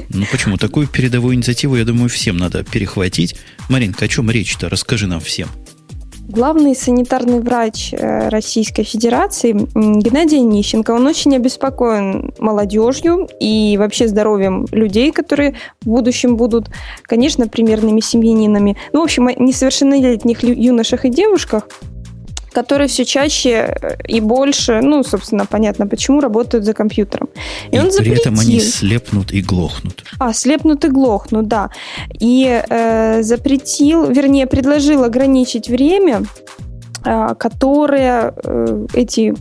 Ну 0.10 0.26
почему? 0.32 0.58
Такую 0.58 0.88
передовую 0.88 1.36
инициативу, 1.36 1.76
я 1.76 1.86
думаю, 1.86 2.10
всем 2.10 2.38
надо 2.38 2.64
перехватить. 2.64 3.36
Маринка, 3.70 4.06
о 4.06 4.08
чем 4.08 4.32
речь-то? 4.32 4.70
Расскажи 4.70 5.08
нам 5.08 5.20
всем. 5.20 5.50
Главный 6.30 6.76
санитарный 6.76 7.40
врач 7.40 7.94
э, 7.94 8.28
Российской 8.28 8.84
Федерации 8.84 9.54
Геннадий 9.54 10.42
Нищенко, 10.42 10.92
он 10.92 11.08
очень 11.08 11.34
обеспокоен 11.34 12.34
молодежью 12.38 13.30
и 13.40 13.78
вообще 13.78 14.10
здоровьем 14.10 14.66
людей, 14.72 15.14
которые 15.14 15.56
в 15.82 15.86
будущем 15.86 16.36
будут, 16.36 16.70
конечно, 17.04 17.48
примерными 17.48 18.02
семьянинами. 18.02 18.76
Ну, 18.92 19.00
в 19.00 19.04
общем, 19.04 19.30
несовершеннолетних 19.30 20.44
юношах 20.44 21.06
и 21.06 21.10
девушках, 21.10 21.70
которые 22.52 22.88
все 22.88 23.06
чаще 23.06 23.50
э, 23.50 23.98
и 24.08 24.22
больше, 24.22 24.82
ну, 24.82 25.04
собственно, 25.04 25.46
понятно 25.46 25.88
почему, 25.88 26.22
работают 26.22 26.66
за 26.66 26.74
компьютером. 26.74 27.30
И, 27.72 27.76
и 27.76 27.80
он 27.80 27.92
запретил... 27.92 28.14
при 28.14 28.22
этом 28.22 28.40
они 28.40 28.60
слепнут 28.60 29.32
и 29.32 29.42
глохнут. 29.42 30.04
А, 30.20 30.34
слепнут 30.34 30.86
и 30.86 30.90
глохнут, 30.90 31.48
да. 31.48 31.70
И 32.20 32.64
э, 32.70 33.24
запретил, 33.24 34.10
вернее, 34.12 34.48
предложил 34.48 35.04
ограничить 35.04 35.70
время 35.70 36.24
а, 37.04 37.36
которые 37.36 38.34
э, 38.44 38.88
эти 38.94 39.34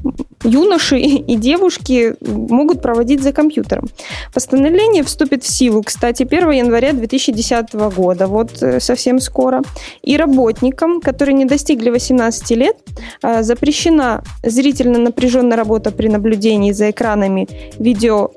юноши 0.46 0.98
и 0.98 1.36
девушки 1.36 2.14
могут 2.20 2.82
проводить 2.82 3.22
за 3.22 3.32
компьютером. 3.32 3.88
Постановление 4.32 5.02
вступит 5.02 5.44
в 5.44 5.48
силу, 5.48 5.82
кстати, 5.82 6.22
1 6.22 6.50
января 6.50 6.92
2010 6.92 7.74
года, 7.74 8.26
вот 8.26 8.62
э, 8.62 8.80
совсем 8.80 9.20
скоро. 9.20 9.62
И 10.02 10.16
работникам, 10.16 11.00
которые 11.00 11.34
не 11.34 11.44
достигли 11.44 11.90
18 11.90 12.50
лет, 12.52 12.76
э, 13.22 13.42
запрещена 13.42 14.22
зрительно 14.42 14.98
напряженная 14.98 15.56
работа 15.56 15.90
при 15.90 16.08
наблюдении 16.08 16.72
за 16.72 16.90
экранами 16.90 17.48
видео 17.78 18.30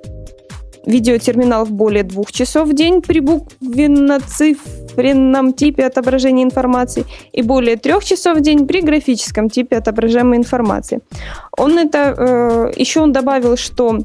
видеотерминалов 0.85 1.71
более 1.71 2.03
двух 2.03 2.31
часов 2.31 2.69
в 2.69 2.73
день 2.73 3.01
при 3.01 3.19
буквенно-цифренном 3.19 5.53
типе 5.53 5.85
отображения 5.85 6.43
информации 6.43 7.05
и 7.31 7.41
более 7.41 7.77
трех 7.77 8.03
часов 8.03 8.37
в 8.37 8.41
день 8.41 8.67
при 8.67 8.81
графическом 8.81 9.49
типе 9.49 9.77
отображаемой 9.77 10.37
информации. 10.37 10.99
Он 11.57 11.77
это 11.77 12.15
э, 12.17 12.71
еще 12.77 13.01
он 13.01 13.11
добавил, 13.11 13.57
что 13.57 13.99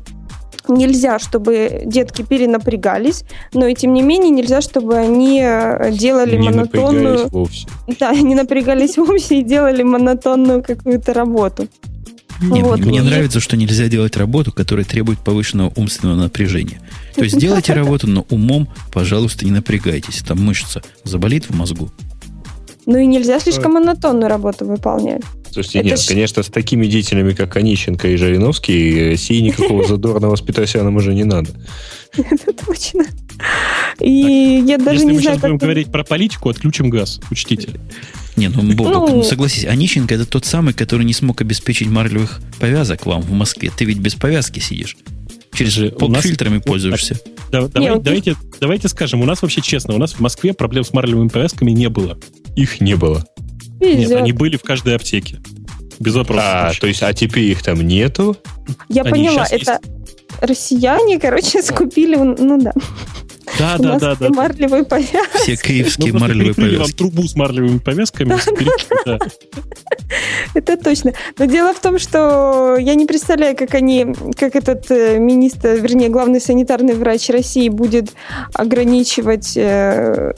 нельзя, 0.68 1.18
чтобы 1.18 1.82
детки 1.84 2.22
перенапрягались, 2.22 3.24
но 3.52 3.66
и 3.66 3.74
тем 3.74 3.92
не 3.92 4.02
менее 4.02 4.30
нельзя, 4.30 4.60
чтобы 4.60 4.96
они 4.96 5.40
э, 5.42 5.90
делали 5.92 6.36
не 6.36 6.50
монотонную... 6.50 7.28
Вовсе. 7.28 7.66
Да, 8.00 8.12
не 8.12 8.34
напрягались 8.34 8.96
вовсе 8.96 9.40
и 9.40 9.42
делали 9.42 9.82
монотонную 9.82 10.62
какую-то 10.62 11.12
работу. 11.12 11.68
Не, 12.40 12.62
вот. 12.62 12.80
Мне 12.80 13.02
нравится, 13.02 13.40
что 13.40 13.56
нельзя 13.56 13.88
делать 13.88 14.16
работу, 14.16 14.52
которая 14.52 14.84
требует 14.84 15.18
повышенного 15.20 15.72
умственного 15.76 16.16
напряжения. 16.16 16.80
То 17.14 17.22
есть 17.24 17.38
делайте 17.38 17.72
работу, 17.74 18.06
но 18.06 18.26
умом, 18.30 18.68
пожалуйста, 18.92 19.44
не 19.44 19.50
напрягайтесь. 19.50 20.22
Там 20.22 20.42
мышца 20.42 20.82
заболит 21.04 21.48
в 21.48 21.54
мозгу. 21.54 21.90
Ну 22.86 22.98
и 22.98 23.06
нельзя 23.06 23.40
слишком 23.40 23.72
монотонную 23.72 24.28
работу 24.28 24.66
выполнять. 24.66 25.22
Слушайте, 25.50 25.78
Это 25.78 25.88
нет, 25.88 26.00
ж... 26.00 26.08
конечно, 26.08 26.42
с 26.42 26.48
такими 26.48 26.86
деятелями, 26.86 27.32
как 27.32 27.56
Онищенко 27.56 28.08
и 28.08 28.16
Жириновский, 28.16 29.10
России 29.10 29.40
никакого 29.40 29.84
задорного 29.88 30.36
Петросяном 30.36 30.96
уже 30.96 31.14
не 31.14 31.24
надо. 31.24 31.50
Это 32.16 32.52
точно. 32.52 33.04
И 34.00 34.64
я 34.66 34.78
даже 34.78 35.04
не 35.04 35.12
знаю, 35.12 35.14
Если 35.14 35.14
мы 35.14 35.20
сейчас 35.22 35.38
будем 35.38 35.58
говорить 35.58 35.92
про 35.92 36.02
политику, 36.02 36.48
отключим 36.48 36.90
газ, 36.90 37.20
учтите. 37.30 37.68
Не, 38.36 38.48
ну, 38.48 38.62
Бобок, 38.74 39.08
ну, 39.08 39.16
ну 39.16 39.22
согласись, 39.22 39.64
Онищенко 39.64 40.14
это 40.14 40.26
тот 40.26 40.44
самый, 40.44 40.74
который 40.74 41.04
не 41.04 41.12
смог 41.12 41.40
обеспечить 41.40 41.88
марлевых 41.88 42.40
повязок 42.58 43.06
вам 43.06 43.22
в 43.22 43.30
Москве. 43.30 43.70
Ты 43.76 43.84
ведь 43.84 43.98
без 43.98 44.14
повязки 44.14 44.58
сидишь. 44.58 44.96
Через 45.52 45.72
же 45.72 45.90
поп-фильтрами 45.90 46.58
пользуешься. 46.58 47.20
Да, 47.52 47.68
давай, 47.68 48.00
давайте, 48.00 48.34
давайте 48.60 48.88
скажем, 48.88 49.22
у 49.22 49.24
нас 49.24 49.42
вообще 49.42 49.60
честно, 49.60 49.94
у 49.94 49.98
нас 49.98 50.14
в 50.14 50.20
Москве 50.20 50.52
проблем 50.52 50.82
с 50.82 50.92
марлевыми 50.92 51.28
повязками 51.28 51.70
не 51.70 51.88
было. 51.88 52.18
Их 52.56 52.80
не 52.80 52.96
было. 52.96 53.24
Нет, 53.80 54.10
они 54.10 54.32
были 54.32 54.56
в 54.56 54.62
каждой 54.62 54.96
аптеке. 54.96 55.40
Без 56.00 56.14
вопросов. 56.14 56.44
А, 56.44 56.72
то 56.78 56.88
есть, 56.88 57.02
а 57.04 57.12
теперь 57.12 57.44
их 57.44 57.62
там 57.62 57.80
нету? 57.80 58.36
Я 58.88 59.02
они 59.02 59.10
поняла, 59.12 59.46
это 59.48 59.78
есть. 59.80 60.40
россияне, 60.40 61.20
короче, 61.20 61.62
скупили, 61.62 62.16
ну 62.16 62.60
да. 62.60 62.72
Да, 63.58 63.76
да, 63.78 63.98
да, 63.98 64.16
да. 64.16 64.28
Марлевые 64.30 64.84
повязки. 64.84 65.38
Все 65.42 65.56
киевские 65.56 66.12
ну, 66.12 66.20
марлевые 66.20 66.54
повязки. 66.54 66.78
вам 66.78 66.90
трубу 66.90 67.22
с 67.24 67.34
марлевыми 67.34 67.78
повязками. 67.78 68.34
Это 70.54 70.76
точно. 70.76 71.12
Но 71.38 71.44
дело 71.46 71.74
в 71.74 71.80
том, 71.80 71.98
что 71.98 72.76
я 72.78 72.94
не 72.94 73.06
представляю, 73.06 73.56
как 73.56 73.74
они, 73.74 74.14
как 74.36 74.56
этот 74.56 74.90
э, 74.90 75.18
министр, 75.18 75.70
вернее, 75.80 76.08
главный 76.08 76.40
санитарный 76.40 76.94
врач 76.94 77.28
России 77.28 77.68
будет 77.68 78.12
ограничивать 78.52 79.56
э, 79.56 80.32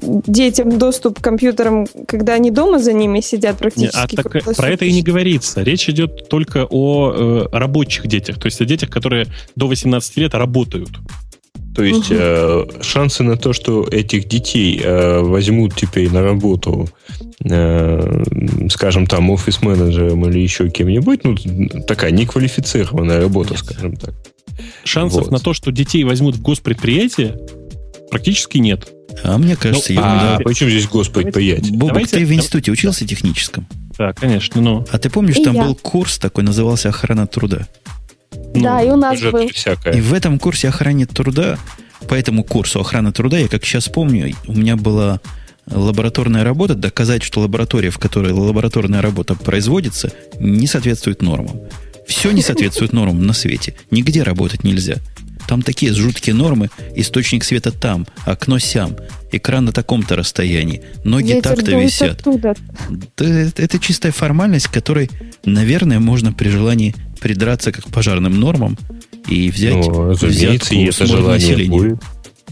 детям 0.00 0.78
доступ 0.78 1.20
к 1.20 1.22
компьютерам, 1.22 1.86
когда 2.06 2.34
они 2.34 2.50
дома 2.50 2.78
за 2.78 2.92
ними 2.92 3.20
сидят 3.20 3.58
практически. 3.58 3.96
А 3.96 4.08
так, 4.08 4.56
про 4.56 4.68
это 4.70 4.84
и 4.84 4.92
не 4.92 5.02
говорится. 5.02 5.62
Речь 5.62 5.88
идет 5.88 6.28
только 6.28 6.66
о 6.68 7.48
э, 7.52 7.56
рабочих 7.56 8.06
детях, 8.06 8.38
то 8.38 8.46
есть 8.46 8.60
о 8.60 8.64
детях, 8.64 8.90
которые 8.90 9.26
до 9.56 9.66
18 9.66 10.16
лет 10.16 10.34
работают. 10.34 10.90
То 11.74 11.82
есть 11.82 12.10
угу. 12.10 12.18
э, 12.20 12.66
шансы 12.82 13.22
на 13.22 13.36
то, 13.36 13.52
что 13.52 13.84
этих 13.84 14.28
детей 14.28 14.80
э, 14.82 15.20
возьмут 15.20 15.74
теперь 15.74 16.10
на 16.10 16.22
работу, 16.22 16.88
э, 17.44 18.24
скажем, 18.68 19.06
там, 19.06 19.30
офис-менеджером 19.30 20.26
или 20.28 20.38
еще 20.38 20.68
кем-нибудь, 20.68 21.24
ну, 21.24 21.36
такая 21.86 22.10
неквалифицированная 22.10 23.20
работа, 23.20 23.54
Нет. 23.54 23.60
скажем 23.60 23.96
так. 23.96 24.14
Шансов 24.84 25.24
вот. 25.24 25.30
на 25.30 25.38
то, 25.38 25.54
что 25.54 25.72
детей 25.72 26.04
возьмут 26.04 26.36
в 26.36 26.42
госпредприятие, 26.42 27.38
практически 28.10 28.58
нет. 28.58 28.88
А 29.24 29.38
мне 29.38 29.56
кажется, 29.56 29.92
ну, 29.92 30.00
ерунда. 30.00 30.36
А 30.36 30.42
почему 30.42 30.70
здесь 30.70 30.88
госпредприятие? 30.88 31.72
Бобок, 31.72 31.88
давайте, 31.88 32.18
ты 32.18 32.26
в 32.26 32.32
институте 32.32 32.70
учился 32.70 33.06
техническом? 33.06 33.66
Да, 33.96 34.12
конечно, 34.12 34.60
но... 34.60 34.84
А 34.90 34.98
ты 34.98 35.10
помнишь, 35.10 35.36
и 35.36 35.44
там 35.44 35.54
я. 35.54 35.64
был 35.64 35.74
курс 35.74 36.18
такой, 36.18 36.44
назывался 36.44 36.88
«Охрана 36.88 37.26
труда»? 37.26 37.66
Ну, 38.54 38.62
да, 38.62 38.82
и 38.82 38.88
у 38.88 38.96
нас 38.96 39.20
был. 39.20 39.38
И 39.40 40.00
в 40.00 40.12
этом 40.12 40.38
курсе 40.38 40.68
охраны 40.68 41.06
труда, 41.06 41.58
по 42.08 42.14
этому 42.14 42.44
курсу 42.44 42.80
охраны 42.80 43.12
труда, 43.12 43.38
я 43.38 43.48
как 43.48 43.64
сейчас 43.64 43.88
помню, 43.88 44.34
у 44.46 44.52
меня 44.52 44.76
была 44.76 45.20
лабораторная 45.70 46.44
работа, 46.44 46.74
доказать, 46.74 47.22
что 47.22 47.40
лаборатория, 47.40 47.90
в 47.90 47.98
которой 47.98 48.32
лабораторная 48.32 49.00
работа 49.00 49.34
производится, 49.34 50.12
не 50.38 50.66
соответствует 50.66 51.22
нормам. 51.22 51.60
Все 52.06 52.32
не 52.32 52.42
соответствует 52.42 52.92
нормам 52.92 53.24
на 53.26 53.32
свете. 53.32 53.76
Нигде 53.90 54.22
работать 54.22 54.64
нельзя. 54.64 54.96
Там 55.46 55.62
такие 55.62 55.92
жуткие 55.92 56.34
нормы. 56.34 56.68
Источник 56.94 57.44
света 57.44 57.72
там, 57.72 58.06
окно 58.24 58.58
сям, 58.58 58.96
экран 59.30 59.64
на 59.64 59.72
таком-то 59.72 60.16
расстоянии, 60.16 60.82
ноги 61.04 61.40
так-то 61.40 61.72
висят. 61.72 62.20
Оттуда. 62.20 62.54
Это, 63.16 63.62
это 63.62 63.78
чистая 63.78 64.12
формальность, 64.12 64.68
которой, 64.68 65.10
наверное, 65.44 66.00
можно 66.00 66.32
при 66.32 66.48
желании 66.48 66.94
придраться 67.22 67.72
как 67.72 67.84
к 67.84 67.88
пожарным 67.88 68.38
нормам 68.38 68.76
и 69.28 69.50
взять 69.50 69.74
ну, 69.74 70.10
разумеется, 70.10 70.74
если 70.74 71.04
желание 71.04 71.68
будет. 71.68 72.02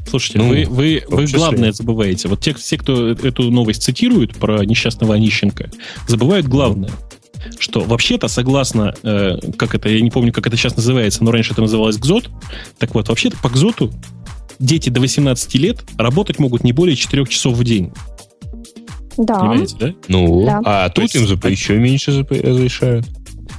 Слушайте, 0.08 0.38
ну, 0.38 0.48
вы, 0.48 0.66
вы, 0.68 1.02
вы 1.08 1.26
главное 1.26 1.72
забываете. 1.72 2.28
Вот 2.28 2.40
те, 2.40 2.54
все, 2.54 2.78
кто 2.78 3.10
эту 3.10 3.50
новость 3.50 3.82
цитирует 3.82 4.36
про 4.36 4.64
несчастного 4.64 5.14
Онищенко, 5.14 5.70
забывают 6.08 6.46
главное. 6.46 6.90
Что 7.58 7.80
вообще-то, 7.80 8.28
согласно, 8.28 8.94
э, 9.02 9.38
как 9.56 9.74
это, 9.74 9.88
я 9.88 10.00
не 10.00 10.10
помню, 10.10 10.32
как 10.32 10.46
это 10.46 10.56
сейчас 10.56 10.76
называется, 10.76 11.22
но 11.22 11.30
раньше 11.30 11.52
это 11.52 11.62
называлось 11.62 11.96
ГЗОТ. 11.96 12.28
Так 12.78 12.94
вот, 12.94 13.08
вообще-то 13.08 13.36
по 13.42 13.48
ГЗОТу 13.48 13.92
дети 14.58 14.90
до 14.90 15.00
18 15.00 15.54
лет 15.54 15.84
работать 15.96 16.38
могут 16.38 16.64
не 16.64 16.72
более 16.72 16.96
4 16.96 17.24
часов 17.26 17.54
в 17.54 17.64
день. 17.64 17.92
Да. 19.16 19.38
Понимаете, 19.38 19.76
да? 19.78 19.94
Ну, 20.08 20.44
да. 20.44 20.60
а 20.64 20.88
тут 20.88 21.14
им 21.14 21.26
зап... 21.26 21.44
еще 21.46 21.76
меньше 21.76 22.10
разрешают. 22.28 23.06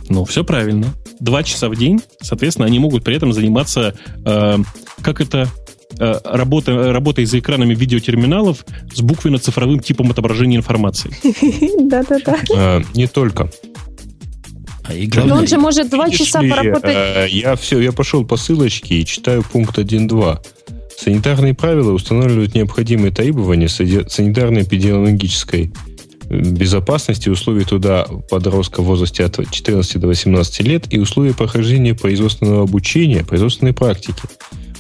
Ну, 0.10 0.26
все 0.26 0.44
правильно. 0.44 0.94
Два 1.22 1.44
часа 1.44 1.70
в 1.70 1.76
день, 1.76 2.02
соответственно, 2.20 2.68
они 2.68 2.80
могут 2.80 3.04
при 3.04 3.16
этом 3.16 3.32
заниматься, 3.32 3.94
э, 4.26 4.58
как 5.02 5.22
это, 5.22 5.48
э, 6.00 6.20
работа, 6.24 6.92
работой 6.92 7.26
за 7.26 7.38
экранами 7.38 7.76
видеотерминалов 7.76 8.66
с 8.92 9.02
буквенно-цифровым 9.02 9.80
типом 9.80 10.10
отображения 10.10 10.58
информации. 10.58 11.12
Да-да-да. 11.88 12.38
А, 12.56 12.82
не 12.96 13.06
только. 13.08 13.52
А 14.84 14.96
и 14.96 15.06
главное, 15.06 15.38
он 15.38 15.46
же 15.48 15.60
может 15.60 15.92
два 15.92 16.10
часа 16.10 16.42
поработать. 16.42 16.96
Э, 16.96 17.28
я 17.30 17.56
все, 17.56 17.80
я 17.80 17.92
пошел 17.92 18.26
по 18.26 18.36
ссылочке 18.36 18.96
и 18.96 19.06
читаю 19.06 19.44
пункт 19.44 19.78
1.2. 19.78 20.40
Санитарные 20.98 21.54
правила 21.54 21.92
устанавливают 21.94 22.56
необходимые 22.56 23.12
требования 23.12 23.68
санитарно-эпидемиологической 23.68 25.72
безопасности, 26.32 27.30
условий 27.30 27.66
труда 27.66 28.06
подростка 28.30 28.82
в 28.82 28.86
возрасте 28.86 29.26
от 29.26 29.38
14 29.50 30.00
до 30.00 30.08
18 30.08 30.62
лет 30.62 30.94
и 30.94 31.00
условия 31.00 31.34
прохождения 31.34 31.94
производственного 31.94 32.64
обучения, 32.64 33.24
производственной 33.24 33.74
практики. 33.74 34.22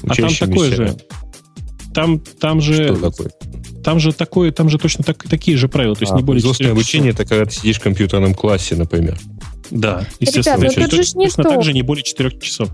А 0.07 0.15
там 0.15 0.33
такое 0.33 0.71
же. 0.71 0.97
Там, 1.93 2.19
там 2.19 2.61
же... 2.61 2.95
Что 2.95 3.11
такое? 3.11 3.31
Там 3.83 3.99
же 3.99 4.13
такое, 4.13 4.51
там 4.51 4.69
же 4.69 4.77
точно 4.77 5.03
так, 5.03 5.23
такие 5.23 5.57
же 5.57 5.67
правила, 5.67 5.95
то 5.95 6.03
есть 6.03 6.13
а, 6.13 6.15
не 6.15 6.21
более 6.21 6.39
Производственное 6.39 6.71
обучение 6.71 7.11
это 7.11 7.25
когда 7.25 7.45
ты 7.45 7.55
сидишь 7.55 7.77
в 7.77 7.81
компьютерном 7.81 8.35
классе, 8.35 8.75
например. 8.75 9.17
Да, 9.71 10.05
естественно. 10.19 10.61
Ребята, 10.61 10.79
ну, 10.81 10.87
тут 10.87 11.05
же 11.05 11.17
не 11.17 11.25
точно 11.25 11.43
так 11.43 11.63
же 11.63 11.73
не 11.73 11.81
более 11.81 12.03
4 12.03 12.39
часов. 12.39 12.69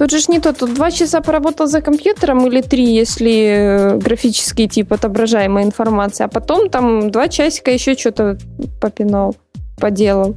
Тут 0.00 0.10
же 0.10 0.18
ж 0.18 0.30
не 0.30 0.40
то, 0.40 0.52
тут 0.54 0.74
два 0.74 0.90
часа 0.90 1.20
поработал 1.20 1.66
за 1.66 1.82
компьютером 1.82 2.46
или 2.46 2.62
три, 2.62 3.00
если 3.00 3.32
э, 3.32 3.98
графический 3.98 4.66
тип 4.66 4.94
отображаемой 4.94 5.62
информации, 5.62 6.24
а 6.24 6.28
потом 6.28 6.70
там 6.70 7.10
два 7.10 7.28
часика 7.28 7.70
еще 7.70 7.94
что-то 7.94 8.38
попинал, 8.80 9.36
поделал. 9.76 10.36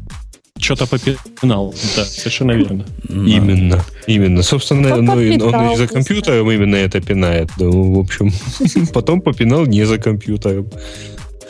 Что-то 0.59 0.85
попинал, 0.85 1.73
да, 1.95 2.03
совершенно 2.03 2.51
верно. 2.51 2.85
Именно, 3.07 3.85
именно. 4.05 4.43
Собственно, 4.43 4.97
ну, 4.97 5.13
он 5.13 5.71
и 5.71 5.75
за 5.77 5.87
компьютером 5.87 6.51
именно 6.51 6.75
это 6.75 6.99
пинает. 6.99 7.49
Да, 7.57 7.65
в 7.69 7.99
общем, 7.99 8.31
потом 8.93 9.21
попинал 9.21 9.65
не 9.65 9.85
за 9.85 9.97
компьютером. 9.97 10.67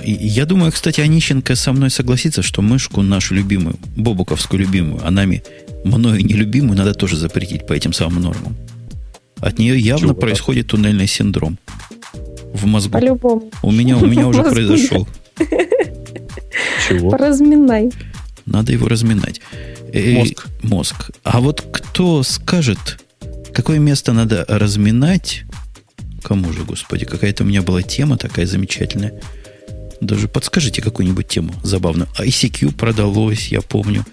Я 0.06 0.46
думаю, 0.46 0.72
кстати, 0.72 1.02
Онищенко 1.02 1.56
со 1.56 1.72
мной 1.72 1.90
согласится, 1.90 2.42
что 2.42 2.62
мышку 2.62 3.02
нашу 3.02 3.34
любимую, 3.36 3.76
Бобуковскую 3.96 4.60
любимую, 4.60 5.02
а 5.04 5.10
нами 5.12 5.44
мною 5.84 6.24
нелюбимую 6.24 6.78
надо 6.78 6.94
тоже 6.94 7.18
запретить 7.18 7.66
по 7.68 7.74
этим 7.74 7.94
самым 7.94 8.24
нормам. 8.24 8.56
От 9.38 9.60
нее 9.60 9.78
явно 9.78 10.10
Чего? 10.10 10.16
происходит 10.22 10.68
туннельный 10.68 11.08
синдром 11.08 11.58
в 12.54 12.66
мозгу. 12.66 12.94
По-любому. 12.94 13.52
У 13.62 13.72
меня, 13.72 13.98
у 13.98 14.06
меня 14.06 14.28
уже 14.30 14.44
произошел. 14.44 15.08
Чего? 16.88 17.12
Разминай. 17.12 17.92
Надо 18.46 18.72
его 18.72 18.88
разминать. 18.88 19.42
Мозг. 19.94 20.48
Мозг. 20.62 21.12
А 21.24 21.40
вот 21.40 21.62
кто 21.72 22.24
скажет, 22.24 23.00
какое 23.54 23.80
место 23.80 24.14
надо 24.14 24.46
разминать? 24.48 25.44
Кому 26.22 26.52
же, 26.54 26.64
господи, 26.64 27.06
какая-то 27.06 27.44
у 27.44 27.48
меня 27.48 27.62
была 27.62 27.82
тема 27.82 28.18
такая 28.18 28.46
замечательная. 28.46 29.14
Даже 30.02 30.28
подскажите 30.28 30.82
какую-нибудь 30.82 31.28
тему 31.28 31.54
забавную. 31.64 32.08
ICQ 32.18 32.76
продалось, 32.76 33.48
я 33.50 33.62
помню. 33.62 34.06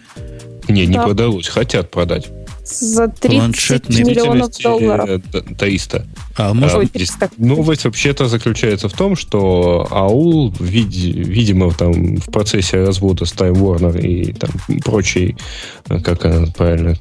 Не, 0.71 0.87
не 0.87 0.95
да. 0.95 1.05
продалось. 1.05 1.49
Хотят 1.49 1.91
продать. 1.91 2.29
За 2.65 3.09
30 3.09 3.89
миллионов 3.89 4.57
долларов. 4.59 5.23
300. 5.59 6.07
А, 6.37 6.55
может, 6.55 6.77
а, 6.77 6.87
300. 6.87 7.31
Новость 7.39 7.85
вообще-то 7.85 8.29
заключается 8.29 8.89
в 8.89 8.93
том, 8.93 9.17
что 9.17 9.89
АУЛ, 9.91 10.55
видимо, 10.61 11.73
там 11.73 12.17
в 12.19 12.27
процессе 12.27 12.85
развода 12.85 13.25
с 13.25 13.33
Time 13.33 13.55
Warner 13.55 14.01
и 14.01 14.33
там 14.33 14.51
прочей, 14.85 15.37
как 16.05 16.25
она 16.25 16.47
правильно, 16.57 16.97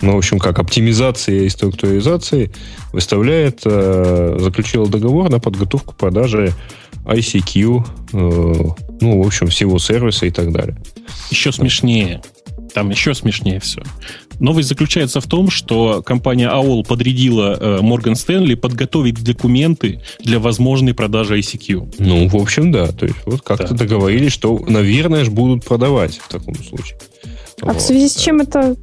ну, 0.00 0.14
в 0.14 0.18
общем, 0.18 0.38
как 0.38 0.58
оптимизации 0.58 1.46
и 1.46 1.48
структуризации, 1.48 2.52
выставляет, 2.92 3.62
э, 3.64 4.36
заключил 4.38 4.86
договор 4.86 5.30
на 5.30 5.40
подготовку 5.40 5.94
продажи 5.94 6.52
ICQ, 7.04 7.84
э, 8.12 8.16
ну, 9.00 9.22
в 9.22 9.26
общем, 9.26 9.48
всего 9.48 9.78
сервиса 9.78 10.26
и 10.26 10.30
так 10.30 10.52
далее. 10.52 10.76
Еще 11.30 11.52
смешнее. 11.52 12.22
Там 12.72 12.90
еще 12.90 13.14
смешнее 13.14 13.60
все. 13.60 13.82
Новость 14.40 14.68
заключается 14.68 15.20
в 15.20 15.26
том, 15.26 15.50
что 15.50 16.02
компания 16.02 16.48
AOL 16.48 16.84
подрядила 16.86 17.56
э, 17.58 17.78
Morgan 17.80 18.14
Stanley 18.14 18.56
подготовить 18.56 19.22
документы 19.22 20.02
для 20.20 20.38
возможной 20.38 20.94
продажи 20.94 21.38
ICQ. 21.38 21.94
Ну, 21.98 22.28
в 22.28 22.36
общем, 22.36 22.72
да. 22.72 22.88
То 22.88 23.06
есть 23.06 23.18
вот 23.26 23.42
как-то 23.42 23.68
да. 23.68 23.76
договорились, 23.76 24.32
что, 24.32 24.58
наверное, 24.66 25.24
будут 25.30 25.64
продавать 25.64 26.18
в 26.18 26.28
таком 26.28 26.54
случае. 26.56 26.98
А 27.60 27.66
вот. 27.66 27.76
в 27.76 27.80
связи 27.80 28.08
с 28.08 28.16
чем 28.16 28.40
это 28.40 28.76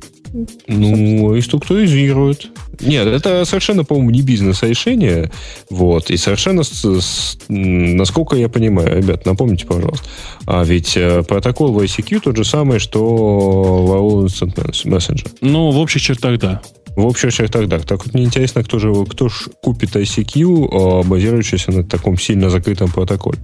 ну, 0.67 1.35
и 1.35 1.41
структуризируют. 1.41 2.49
Нет, 2.79 3.07
это 3.07 3.45
совершенно, 3.45 3.83
по-моему, 3.83 4.11
не 4.11 4.21
бизнес-решение. 4.21 5.31
Вот. 5.69 6.09
И 6.09 6.17
совершенно, 6.17 6.63
с, 6.63 6.83
с, 6.83 7.37
насколько 7.47 8.35
я 8.35 8.49
понимаю, 8.49 8.97
ребят, 8.97 9.25
напомните, 9.25 9.65
пожалуйста. 9.65 10.07
А 10.45 10.63
ведь 10.63 10.95
э, 10.95 11.23
протокол 11.23 11.73
в 11.73 11.79
ICQ 11.79 12.21
тот 12.21 12.37
же 12.37 12.45
самый, 12.45 12.79
что 12.79 13.03
в 13.03 14.25
Instant 14.25 14.55
Messenger. 14.85 15.29
Ну, 15.41 15.71
в 15.71 15.77
общих 15.77 16.01
чертах, 16.01 16.39
да. 16.39 16.61
В 16.95 17.05
общих 17.05 17.33
чертах, 17.33 17.67
да. 17.67 17.79
Так 17.79 18.05
вот, 18.05 18.13
мне 18.13 18.23
интересно, 18.23 18.63
кто 18.63 18.79
же 18.79 19.05
кто 19.05 19.29
ж 19.29 19.49
купит 19.61 19.95
ICQ, 19.95 20.69
а, 20.71 21.03
базирующийся 21.03 21.71
на 21.71 21.83
таком 21.83 22.17
сильно 22.17 22.49
закрытом 22.49 22.89
протоколе. 22.89 23.37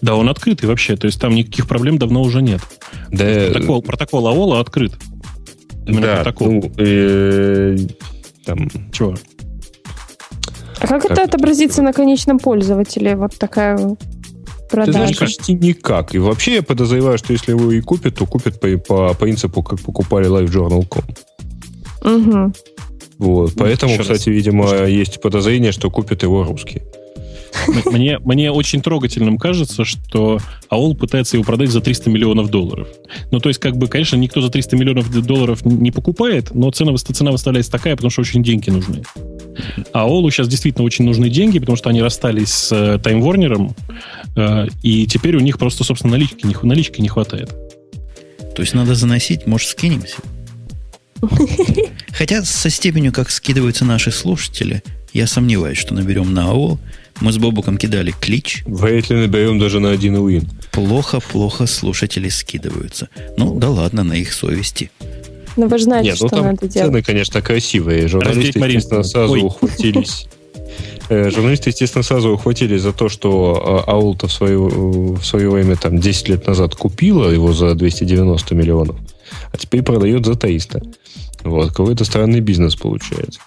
Да, 0.00 0.16
он 0.16 0.28
открытый 0.28 0.68
вообще, 0.68 0.96
то 0.96 1.06
есть 1.06 1.20
там 1.20 1.34
никаких 1.34 1.68
проблем 1.68 1.98
давно 1.98 2.22
уже 2.22 2.42
нет. 2.42 2.60
Да, 3.10 3.24
протокол, 3.52 3.82
протокол 3.82 4.28
AOL 4.28 4.60
открыт. 4.60 4.92
Именно 5.86 6.06
да, 6.06 6.16
протокол. 6.16 6.52
Ну, 6.52 6.72
э, 6.78 7.76
там... 8.44 8.68
Чего? 8.92 9.14
А 10.78 10.86
как, 10.86 11.02
как 11.02 11.12
это 11.12 11.22
отобразится 11.24 11.82
на 11.82 11.92
конечном 11.92 12.38
пользователе? 12.38 13.16
Вот 13.16 13.36
такая 13.38 13.78
продажа. 14.70 14.92
Ты 14.92 14.92
знаешь, 14.92 15.18
почти 15.18 15.54
никак. 15.54 16.14
И 16.14 16.18
вообще 16.18 16.56
я 16.56 16.62
подозреваю, 16.62 17.18
что 17.18 17.32
если 17.32 17.52
его 17.52 17.70
и 17.70 17.80
купят, 17.80 18.16
то 18.16 18.26
купят 18.26 18.60
по, 18.60 18.76
по 18.78 19.14
принципу, 19.14 19.62
как 19.62 19.80
покупали 19.80 20.28
LiveJournal.com. 20.28 21.04
Угу. 22.04 22.52
Вот. 23.18 23.52
Поэтому, 23.56 23.92
Еще 23.92 24.02
кстати, 24.02 24.28
раз. 24.28 24.36
видимо, 24.36 24.66
что? 24.66 24.86
есть 24.86 25.20
подозрение, 25.20 25.72
что 25.72 25.90
купят 25.90 26.22
его 26.22 26.42
русские. 26.42 26.82
Мне, 27.90 28.18
мне 28.18 28.50
очень 28.50 28.82
трогательным 28.82 29.38
кажется, 29.38 29.84
что 29.84 30.38
AOL 30.70 30.96
пытается 30.96 31.36
его 31.36 31.44
продать 31.44 31.70
за 31.70 31.80
300 31.80 32.10
миллионов 32.10 32.50
долларов. 32.50 32.88
Ну, 33.30 33.40
то 33.40 33.48
есть, 33.48 33.60
как 33.60 33.76
бы, 33.76 33.88
конечно, 33.88 34.16
никто 34.16 34.40
за 34.40 34.48
300 34.48 34.76
миллионов 34.76 35.10
долларов 35.10 35.64
не 35.64 35.90
покупает, 35.90 36.54
но 36.54 36.70
цена, 36.70 36.96
цена 36.96 37.30
выставляется 37.30 37.70
такая, 37.70 37.94
потому 37.96 38.10
что 38.10 38.22
очень 38.22 38.42
деньги 38.42 38.70
нужны. 38.70 39.02
А 39.92 40.06
AOL 40.06 40.30
сейчас 40.30 40.48
действительно 40.48 40.84
очень 40.84 41.04
нужны 41.04 41.28
деньги, 41.28 41.58
потому 41.58 41.76
что 41.76 41.90
они 41.90 42.00
расстались 42.02 42.50
с 42.50 42.72
э, 42.72 42.96
Time 42.96 43.22
Warner, 43.22 43.74
э, 44.36 44.68
и 44.82 45.06
теперь 45.06 45.36
у 45.36 45.40
них 45.40 45.58
просто, 45.58 45.84
собственно, 45.84 46.12
налички 46.12 46.46
не, 46.46 46.56
налички 46.62 47.00
не 47.00 47.08
хватает. 47.08 47.50
То 48.54 48.62
есть 48.62 48.74
надо 48.74 48.94
заносить, 48.94 49.46
может, 49.46 49.68
скинемся? 49.68 50.16
Хотя 52.12 52.44
со 52.44 52.70
степенью, 52.70 53.12
как 53.12 53.30
скидываются 53.30 53.84
наши 53.84 54.10
слушатели, 54.10 54.82
я 55.12 55.26
сомневаюсь, 55.26 55.78
что 55.78 55.94
наберем 55.94 56.32
на 56.32 56.50
АО. 56.50 56.78
Мы 57.20 57.32
с 57.32 57.38
Бобуком 57.38 57.76
кидали 57.76 58.12
клич. 58.20 58.64
Вряд 58.66 59.10
ли 59.10 59.16
наберем 59.16 59.58
даже 59.58 59.80
на 59.80 59.90
один 59.90 60.16
уин. 60.16 60.48
Плохо-плохо 60.72 61.66
слушатели 61.66 62.28
скидываются. 62.28 63.08
Ну, 63.36 63.58
да 63.58 63.70
ладно, 63.70 64.02
на 64.02 64.14
их 64.14 64.32
совести. 64.32 64.90
Но 65.56 65.64
ну, 65.64 65.68
вы 65.68 65.78
знаете, 65.78 66.10
Нет, 66.10 66.18
ну, 66.20 66.28
что 66.28 66.36
там 66.36 66.46
надо 66.46 66.66
делать. 66.66 66.88
Цены, 66.88 67.02
конечно, 67.02 67.42
красивые. 67.42 68.08
Журналисты, 68.08 68.58
естественно, 68.58 69.02
сразу 69.02 69.32
Ой. 69.34 69.40
ухватились. 69.42 70.26
Э, 71.08 71.30
журналисты, 71.30 71.70
естественно, 71.70 72.02
сразу 72.02 72.30
ухватились 72.30 72.80
за 72.80 72.92
то, 72.92 73.08
что 73.10 73.84
а, 73.86 73.92
Аулта 73.92 74.28
в 74.28 74.32
свое, 74.32 74.58
в 74.58 75.22
свое 75.22 75.50
время, 75.50 75.76
там, 75.76 75.98
10 75.98 76.28
лет 76.28 76.46
назад 76.46 76.74
купила 76.74 77.28
его 77.28 77.52
за 77.52 77.74
290 77.74 78.54
миллионов, 78.54 78.96
а 79.52 79.58
теперь 79.58 79.82
продает 79.82 80.24
за 80.24 80.36
300. 80.36 80.80
Вот, 81.44 81.68
какой-то 81.68 82.04
странный 82.04 82.40
бизнес 82.40 82.76
получается. 82.76 83.40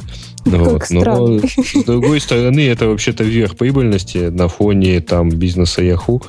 Вот. 0.46 0.84
Но 0.92 1.40
с 1.40 1.84
другой 1.86 2.22
стороны, 2.22 2.68
это 2.68 2.88
вообще-то 2.88 3.24
верх 3.24 3.58
прибыльности 3.58 4.30
на 4.30 4.48
фоне 4.48 5.02
там 5.02 5.30
бизнеса 5.30 5.82
Yahoo, 5.82 6.24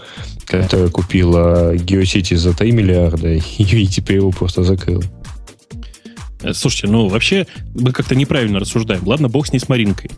которая 0.47 0.89
купила 0.89 1.75
GeoCity 1.75 2.37
за 2.37 2.57
3 2.57 2.73
миллиарда 2.73 3.29
и 3.59 3.87
теперь 3.87 4.17
его 4.17 4.31
просто 4.31 4.63
закрыла. 4.63 5.03
Э, 6.43 6.53
слушайте, 6.55 6.89
ну 6.89 7.09
вообще 7.09 7.47
мы 7.75 7.93
как-то 7.93 8.15
неправильно 8.15 8.59
рассуждаем. 8.59 9.07
Ладно, 9.07 9.29
бог 9.29 9.47
с 9.47 9.53
ней 9.53 9.59
с 9.59 9.69
Маринкой. 9.69 10.11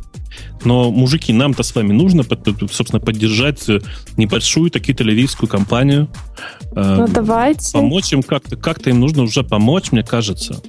Но, 0.64 0.90
мужики, 0.90 1.32
нам-то 1.32 1.62
с 1.62 1.74
вами 1.74 1.92
нужно, 1.92 2.24
собственно, 2.70 3.00
поддержать 3.00 3.68
э, 3.68 3.80
небольшую 4.16 4.70
такие 4.70 4.94
тель 4.94 5.28
компанию. 5.48 6.08
Ну, 6.72 7.08
давайте. 7.08 7.72
Помочь 7.72 8.12
им 8.12 8.22
как-то. 8.22 8.56
Как-то 8.56 8.90
им 8.90 9.00
нужно 9.00 9.22
уже 9.22 9.42
помочь, 9.42 9.90
мне 9.90 10.02
кажется. 10.02 10.60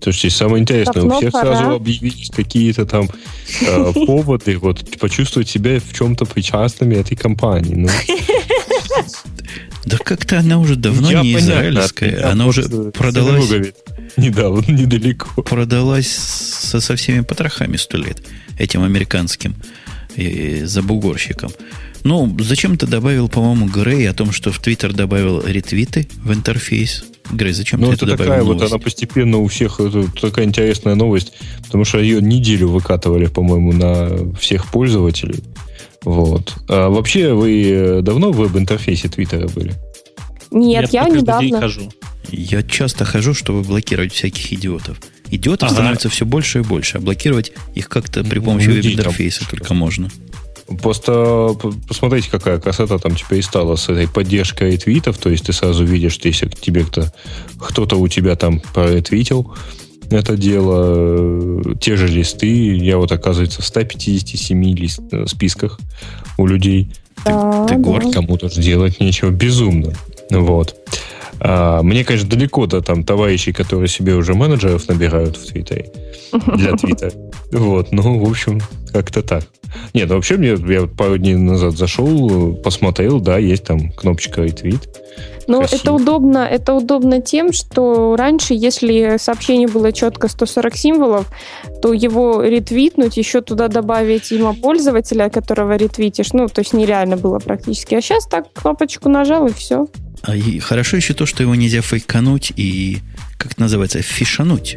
Слушайте, 0.00 0.30
самое 0.30 0.62
интересное, 0.62 0.94
Давно 0.94 1.16
у 1.16 1.18
всех 1.18 1.32
пора. 1.32 1.56
сразу 1.56 1.74
объявились 1.74 2.30
какие-то 2.30 2.86
там 2.86 3.08
э, 3.62 3.92
поводы, 4.06 4.58
вот 4.58 4.98
почувствовать 4.98 5.48
себя 5.48 5.80
в 5.80 5.92
чем-то 5.92 6.24
причастными 6.24 6.94
этой 6.94 7.16
компании. 7.16 7.74
Ну. 7.74 7.88
Да 9.84 9.96
как-то 9.98 10.38
она 10.38 10.58
уже 10.58 10.76
давно 10.76 11.10
Я 11.10 11.22
не 11.22 11.34
понятно, 11.34 11.52
израильская. 11.52 12.22
Она 12.24 12.46
уже 12.46 12.62
продалась... 12.92 13.50
Недавно, 14.16 14.70
недалеко. 14.70 15.42
Продалась 15.42 16.08
со, 16.08 16.80
со 16.80 16.96
всеми 16.96 17.20
потрохами 17.20 17.76
сто 17.76 17.96
лет 17.98 18.22
этим 18.58 18.82
американским 18.82 19.54
и, 20.16 20.62
забугорщикам. 20.64 21.50
Ну, 22.04 22.36
зачем 22.40 22.76
ты 22.76 22.86
добавил, 22.86 23.28
по-моему, 23.28 23.66
Грей 23.66 24.08
о 24.08 24.14
том, 24.14 24.32
что 24.32 24.52
в 24.52 24.58
Твиттер 24.60 24.92
добавил 24.92 25.42
ретвиты 25.44 26.08
в 26.16 26.32
интерфейс? 26.32 27.04
Грей, 27.30 27.52
зачем 27.52 27.80
ну, 27.80 27.88
ты 27.88 27.94
это, 27.94 28.06
это 28.06 28.16
такая 28.16 28.42
новость? 28.42 28.60
вот, 28.60 28.70
она 28.70 28.78
постепенно 28.78 29.38
у 29.38 29.46
всех, 29.48 29.80
это 29.80 30.06
такая 30.20 30.46
интересная 30.46 30.94
новость, 30.94 31.32
потому 31.66 31.84
что 31.84 31.98
ее 31.98 32.20
неделю 32.22 32.68
выкатывали, 32.68 33.26
по-моему, 33.26 33.72
на 33.72 34.34
всех 34.38 34.66
пользователей. 34.70 35.42
Вот. 36.04 36.54
А 36.68 36.88
вообще, 36.88 37.34
вы 37.34 38.00
давно 38.02 38.32
в 38.32 38.36
веб-интерфейсе 38.36 39.08
Твиттера 39.08 39.48
были? 39.48 39.74
Нет, 40.50 40.92
я, 40.92 41.06
я 41.06 41.08
недавно. 41.08 41.60
Хожу. 41.60 41.90
Я 42.30 42.62
часто 42.62 43.04
хожу, 43.04 43.34
чтобы 43.34 43.62
блокировать 43.62 44.12
всяких 44.12 44.52
идиотов. 44.52 44.98
Идиотов 45.30 45.68
ага. 45.68 45.74
становится 45.74 46.08
все 46.08 46.24
больше 46.24 46.60
и 46.60 46.62
больше, 46.62 46.98
а 46.98 47.00
блокировать 47.00 47.52
их 47.74 47.88
как-то 47.88 48.24
при 48.24 48.38
помощи 48.38 48.66
ну, 48.66 48.74
веб-интерфейса 48.74 49.48
только 49.48 49.74
можно. 49.74 50.08
Просто 50.82 51.56
посмотрите, 51.88 52.30
какая 52.30 52.58
красота 52.58 52.98
там 52.98 53.14
теперь 53.14 53.42
стала 53.42 53.76
с 53.76 53.88
этой 53.88 54.06
поддержкой 54.06 54.76
твитов. 54.76 55.16
То 55.18 55.30
есть 55.30 55.46
ты 55.46 55.52
сразу 55.52 55.84
видишь, 55.84 56.12
что 56.12 56.28
если 56.28 56.48
тебе 56.48 56.84
кто, 56.84 57.06
кто-то 57.58 57.96
у 57.96 58.08
тебя 58.08 58.36
там 58.36 58.60
проретвитил 58.74 59.54
это 60.10 60.36
дело, 60.36 61.74
те 61.80 61.96
же 61.96 62.08
листы, 62.08 62.76
я 62.76 62.96
вот, 62.96 63.12
оказывается, 63.12 63.62
в 63.62 63.66
157 63.66 64.64
лист, 64.74 65.00
э, 65.12 65.26
списках 65.26 65.78
у 66.38 66.46
людей. 66.46 66.88
Да, 67.24 67.66
ты, 67.66 67.74
ты 67.74 67.80
горд. 67.80 68.12
Кому-то 68.12 68.48
же 68.48 68.60
делать 68.60 69.00
нечего. 69.00 69.30
Безумно. 69.30 69.92
Вот. 70.30 70.76
А, 71.40 71.82
мне, 71.82 72.04
конечно, 72.04 72.28
далеко 72.28 72.66
до 72.66 72.80
там 72.80 73.04
товарищей, 73.04 73.52
которые 73.52 73.88
себе 73.88 74.14
уже 74.14 74.34
менеджеров 74.34 74.88
набирают 74.88 75.36
в 75.36 75.46
Твиттере. 75.46 75.90
Для 76.56 76.72
Твиттера. 76.72 77.12
Вот, 77.52 77.92
ну, 77.92 78.18
в 78.18 78.30
общем, 78.30 78.60
как-то 78.92 79.22
так. 79.22 79.44
Нет, 79.94 80.10
вообще, 80.10 80.36
мне, 80.36 80.56
я 80.68 80.86
пару 80.86 81.18
дней 81.18 81.34
назад 81.34 81.76
зашел, 81.76 82.54
посмотрел, 82.56 83.20
да, 83.20 83.38
есть 83.38 83.64
там 83.64 83.90
кнопочка 83.92 84.42
ретвит. 84.42 84.88
Ну, 85.48 85.62
это 85.62 85.92
удобно, 85.92 86.38
это 86.38 86.74
удобно 86.74 87.22
тем, 87.22 87.54
что 87.54 88.16
раньше, 88.16 88.52
если 88.52 89.16
сообщение 89.18 89.66
было 89.66 89.92
четко 89.92 90.28
140 90.28 90.76
символов, 90.76 91.26
то 91.80 91.94
его 91.94 92.42
ретвитнуть, 92.42 93.16
еще 93.16 93.40
туда 93.40 93.68
добавить 93.68 94.30
имя 94.30 94.52
пользователя, 94.52 95.30
которого 95.30 95.76
ретвитишь, 95.76 96.34
ну, 96.34 96.48
то 96.48 96.60
есть 96.60 96.74
нереально 96.74 97.16
было 97.16 97.38
практически. 97.38 97.94
А 97.94 98.02
сейчас 98.02 98.26
так 98.26 98.52
кнопочку 98.52 99.08
нажал 99.08 99.46
и 99.46 99.52
все. 99.54 99.88
А 100.22 100.36
и 100.36 100.58
хорошо 100.58 100.98
еще 100.98 101.14
то, 101.14 101.24
что 101.24 101.42
его 101.42 101.54
нельзя 101.54 101.80
фейкануть 101.80 102.52
и, 102.56 102.98
как 103.38 103.52
это 103.52 103.60
называется, 103.62 104.02
фишануть. 104.02 104.76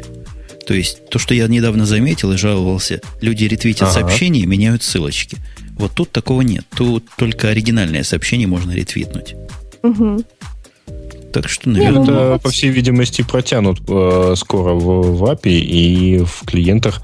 То 0.66 0.74
есть, 0.74 1.08
то, 1.08 1.18
что 1.18 1.34
я 1.34 1.46
недавно 1.48 1.86
заметил 1.86 2.32
и 2.32 2.36
жаловался, 2.36 3.00
люди 3.20 3.44
ретвитят 3.44 3.88
ага. 3.88 4.00
сообщения 4.00 4.40
и 4.40 4.46
меняют 4.46 4.82
ссылочки. 4.82 5.38
Вот 5.76 5.92
тут 5.92 6.12
такого 6.12 6.42
нет. 6.42 6.64
Тут 6.76 7.04
только 7.16 7.48
оригинальное 7.48 8.02
сообщение 8.02 8.46
можно 8.46 8.72
ретвитнуть. 8.72 9.34
Угу. 9.82 10.24
Так 11.32 11.48
что, 11.48 11.70
наверное... 11.70 12.02
Это, 12.02 12.38
по 12.42 12.50
всей 12.50 12.70
видимости, 12.70 13.22
протянут 13.22 13.80
э, 13.88 14.34
скоро 14.36 14.74
в, 14.74 15.16
в 15.16 15.24
API 15.24 15.50
и 15.50 16.18
в 16.18 16.44
клиентах 16.46 17.02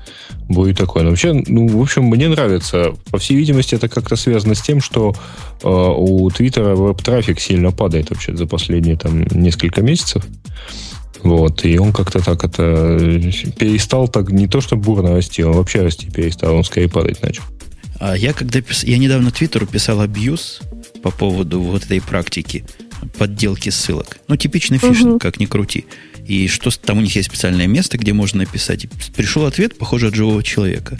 будет 0.49 0.77
такое. 0.77 1.03
Но 1.03 1.11
вообще, 1.11 1.33
ну, 1.33 1.67
в 1.69 1.81
общем, 1.81 2.05
мне 2.05 2.29
нравится. 2.29 2.93
По 3.11 3.19
всей 3.19 3.37
видимости, 3.37 3.75
это 3.75 3.89
как-то 3.89 4.17
связано 4.17 4.55
с 4.55 4.61
тем, 4.61 4.81
что 4.81 5.15
э, 5.63 5.69
у 5.69 6.31
Твиттера 6.31 6.75
веб-трафик 6.75 7.41
сильно 7.41 7.73
падает 7.73 8.11
вообще 8.11 8.37
за 8.37 8.47
последние 8.47 8.97
там 8.97 9.23
несколько 9.23 9.81
месяцев. 9.81 10.25
Вот, 11.23 11.65
и 11.65 11.79
он 11.79 11.93
как-то 11.93 12.21
так 12.21 12.45
это 12.45 12.99
перестал 13.59 14.09
так 14.09 14.31
не 14.31 14.47
то, 14.47 14.61
что 14.61 14.77
бурно 14.77 15.11
расти, 15.11 15.43
он 15.43 15.53
вообще 15.53 15.83
расти 15.83 16.09
перестал, 16.11 16.55
он 16.55 16.65
скорее 16.65 16.89
падать 16.89 17.23
начал. 17.23 17.43
А 17.99 18.17
я 18.17 18.33
когда 18.33 18.61
пис... 18.61 18.85
я 18.85 18.99
недавно 18.99 19.31
Твиттеру 19.31 19.67
писал 19.67 20.01
абьюз 20.01 20.61
по 21.03 21.11
поводу 21.11 21.61
вот 21.61 21.85
этой 21.85 22.01
практики 22.01 22.65
подделки 23.19 23.71
ссылок. 23.71 24.19
Ну, 24.29 24.37
типичный 24.37 24.79
фишинг, 24.79 25.15
угу. 25.15 25.19
как 25.19 25.41
ни 25.41 25.47
крути. 25.47 25.87
И 26.27 26.49
что 26.49 26.71
там 26.71 26.99
у 26.99 27.01
них 27.01 27.15
есть 27.17 27.29
специальное 27.29 27.67
место, 27.67 27.97
где 27.97 28.13
можно 28.13 28.41
написать. 28.41 28.87
Пришел 29.17 29.47
ответ, 29.47 29.79
похоже, 29.79 30.09
от 30.09 30.15
живого 30.15 30.43
человека, 30.43 30.99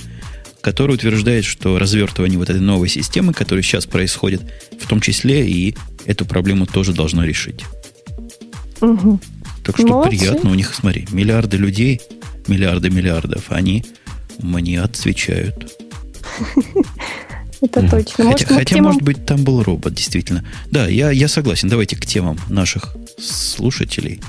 который 0.61 0.95
утверждает, 0.95 1.45
что 1.45 1.79
развертывание 1.79 2.39
вот 2.39 2.51
этой 2.51 2.61
новой 2.61 2.89
системы, 2.89 3.33
которая 3.33 3.63
сейчас 3.63 3.87
происходит, 3.87 4.43
в 4.81 4.89
том 4.89 5.01
числе 5.01 5.49
и 5.49 5.77
эту 6.07 6.25
проблему 6.25 6.67
тоже 6.67 6.93
должно 6.93 7.25
решить. 7.25 7.65
Угу. 8.81 9.21
Так 9.69 9.77
что 9.77 9.87
Молодцы. 9.87 10.17
приятно 10.17 10.51
у 10.51 10.55
них, 10.55 10.75
смотри, 10.75 11.07
миллиарды 11.11 11.59
людей, 11.59 12.01
миллиарды 12.47 12.89
миллиардов, 12.89 13.51
они 13.51 13.85
мне 14.39 14.81
отвечают. 14.81 15.77
Это 17.61 17.83
точно. 17.87 18.25
Хотя, 18.25 18.25
может, 18.25 18.49
хотя 18.49 18.83
может 18.83 19.03
быть, 19.03 19.27
там 19.27 19.45
был 19.45 19.63
робот, 19.63 19.93
действительно. 19.93 20.43
Да, 20.71 20.89
я, 20.89 21.11
я 21.11 21.29
согласен. 21.29 21.69
Давайте 21.69 21.97
к 21.97 22.07
темам 22.07 22.39
наших 22.49 22.97
слушателей. 23.19 24.23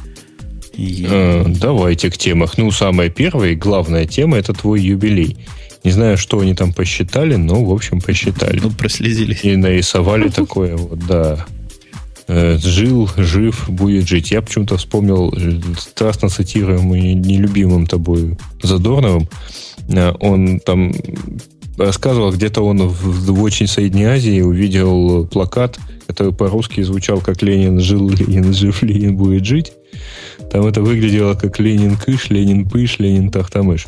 И... 0.74 1.08
Э, 1.10 1.46
давайте 1.48 2.12
к 2.12 2.18
темах. 2.18 2.58
Ну, 2.58 2.70
самая 2.72 3.08
первая 3.10 3.52
и 3.52 3.56
главная 3.56 4.06
тема 4.06 4.38
это 4.38 4.52
твой 4.52 4.82
юбилей. 4.82 5.38
Не 5.86 5.92
знаю, 5.92 6.18
что 6.18 6.42
они 6.42 6.54
там 6.54 6.74
посчитали, 6.74 7.36
но, 7.36 7.64
в 7.64 7.72
общем, 7.72 8.02
посчитали. 8.02 8.60
Ну, 8.62 8.72
прослезились. 8.72 9.46
И 9.46 9.56
нарисовали 9.56 10.28
такое 10.28 10.76
вот, 10.76 11.00
да. 11.00 11.46
Э, 12.32 12.60
жил, 12.60 13.10
жив, 13.18 13.68
будет 13.68 14.08
жить. 14.08 14.30
Я 14.30 14.44
почему-то 14.44 14.78
вспомнил 14.78 15.34
э, 15.36 15.60
страстно 15.80 16.30
цитируемый 16.30 17.16
нелюбимым 17.16 17.88
тобой 17.88 18.38
Задорновым. 18.62 19.28
Э, 19.88 20.14
он 20.20 20.60
там 20.60 20.94
рассказывал, 21.76 22.32
где-то 22.32 22.62
он 22.62 22.88
в, 22.88 23.32
в 23.32 23.42
очень 23.42 23.66
Средней 23.66 24.04
Азии 24.06 24.42
увидел 24.42 25.26
плакат, 25.26 25.80
который 26.06 26.32
по-русски 26.32 26.84
звучал 26.84 27.20
как 27.20 27.42
«Ленин 27.42 27.80
жил, 27.80 28.08
Ленин 28.08 28.54
жив, 28.54 28.84
Ленин 28.84 29.18
будет 29.18 29.44
жить». 29.44 29.74
Там 30.52 30.68
это 30.68 30.84
выглядело 30.84 31.34
как 31.34 31.58
«Ленин 31.60 31.98
кыш, 31.98 32.30
Ленин 32.30 32.70
пыш, 32.70 33.00
Ленин 33.00 33.32
тахтамыш». 33.32 33.88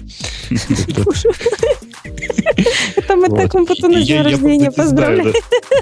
Это 3.26 3.36
мы 3.36 3.42
так 3.42 3.56
он 3.56 3.66
потом 3.66 3.92
на 3.92 4.04
день 4.04 4.22
рождения 4.22 4.72
поздравляем. 4.72 5.34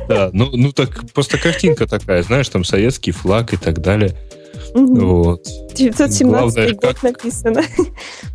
Да, 0.07 0.30
ну, 0.34 0.49
ну 0.53 0.72
так 0.72 1.11
просто 1.14 1.38
картинка 1.38 1.88
такая, 1.88 2.24
знаешь, 2.24 2.49
там 2.49 2.64
советский 2.64 3.11
флаг 3.11 3.53
и 3.53 3.57
так 3.57 3.82
далее. 3.82 4.16
Вот. 4.74 5.48
917 5.76 6.76
год 6.76 7.03
написано. 7.03 7.64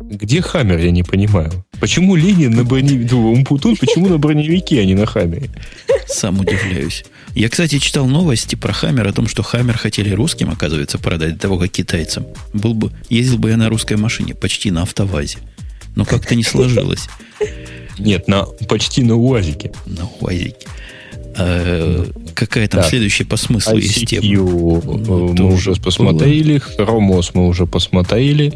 Где 0.01 0.41
Хаммер, 0.41 0.79
я 0.79 0.91
не 0.91 1.03
понимаю. 1.03 1.51
Почему 1.79 2.15
Ленин 2.15 2.51
на 2.51 2.63
броневике, 2.63 3.15
Умпутун, 3.15 3.77
почему 3.77 4.07
на 4.07 4.17
броневике, 4.17 4.81
а 4.81 4.85
не 4.85 4.95
на 4.95 5.05
Хаммере? 5.05 5.49
Сам 6.07 6.39
удивляюсь. 6.39 7.05
Я, 7.33 7.49
кстати, 7.49 7.79
читал 7.79 8.07
новости 8.07 8.55
про 8.55 8.73
Хаммер 8.73 9.07
о 9.07 9.13
том, 9.13 9.27
что 9.27 9.43
Хаммер 9.43 9.77
хотели 9.77 10.11
русским, 10.13 10.49
оказывается, 10.49 10.97
продать 10.97 11.33
до 11.33 11.39
того, 11.39 11.57
как 11.57 11.71
китайцам. 11.71 12.25
Был 12.53 12.73
бы, 12.73 12.91
ездил 13.09 13.37
бы 13.37 13.49
я 13.49 13.57
на 13.57 13.69
русской 13.69 13.97
машине, 13.97 14.35
почти 14.35 14.71
на 14.71 14.83
автовазе. 14.83 15.39
Но 15.95 16.05
как-то 16.05 16.35
не 16.35 16.43
сложилось. 16.43 17.07
Нет, 17.99 18.27
на, 18.27 18.45
почти 18.67 19.03
на 19.03 19.15
УАЗике. 19.15 19.71
На 19.85 20.07
УАЗике. 20.19 20.67
А, 21.37 22.05
какая 22.33 22.67
там 22.67 22.81
так. 22.81 22.89
следующая 22.89 23.25
по 23.25 23.37
смыслу 23.37 23.77
есть 23.77 24.07
тема? 24.07 24.25
Ну, 24.27 25.33
мы 25.37 25.53
уже 25.53 25.75
посмотрели, 25.75 26.61
Chromos 26.77 27.31
мы 27.33 27.47
уже 27.47 27.65
посмотрели. 27.65 28.53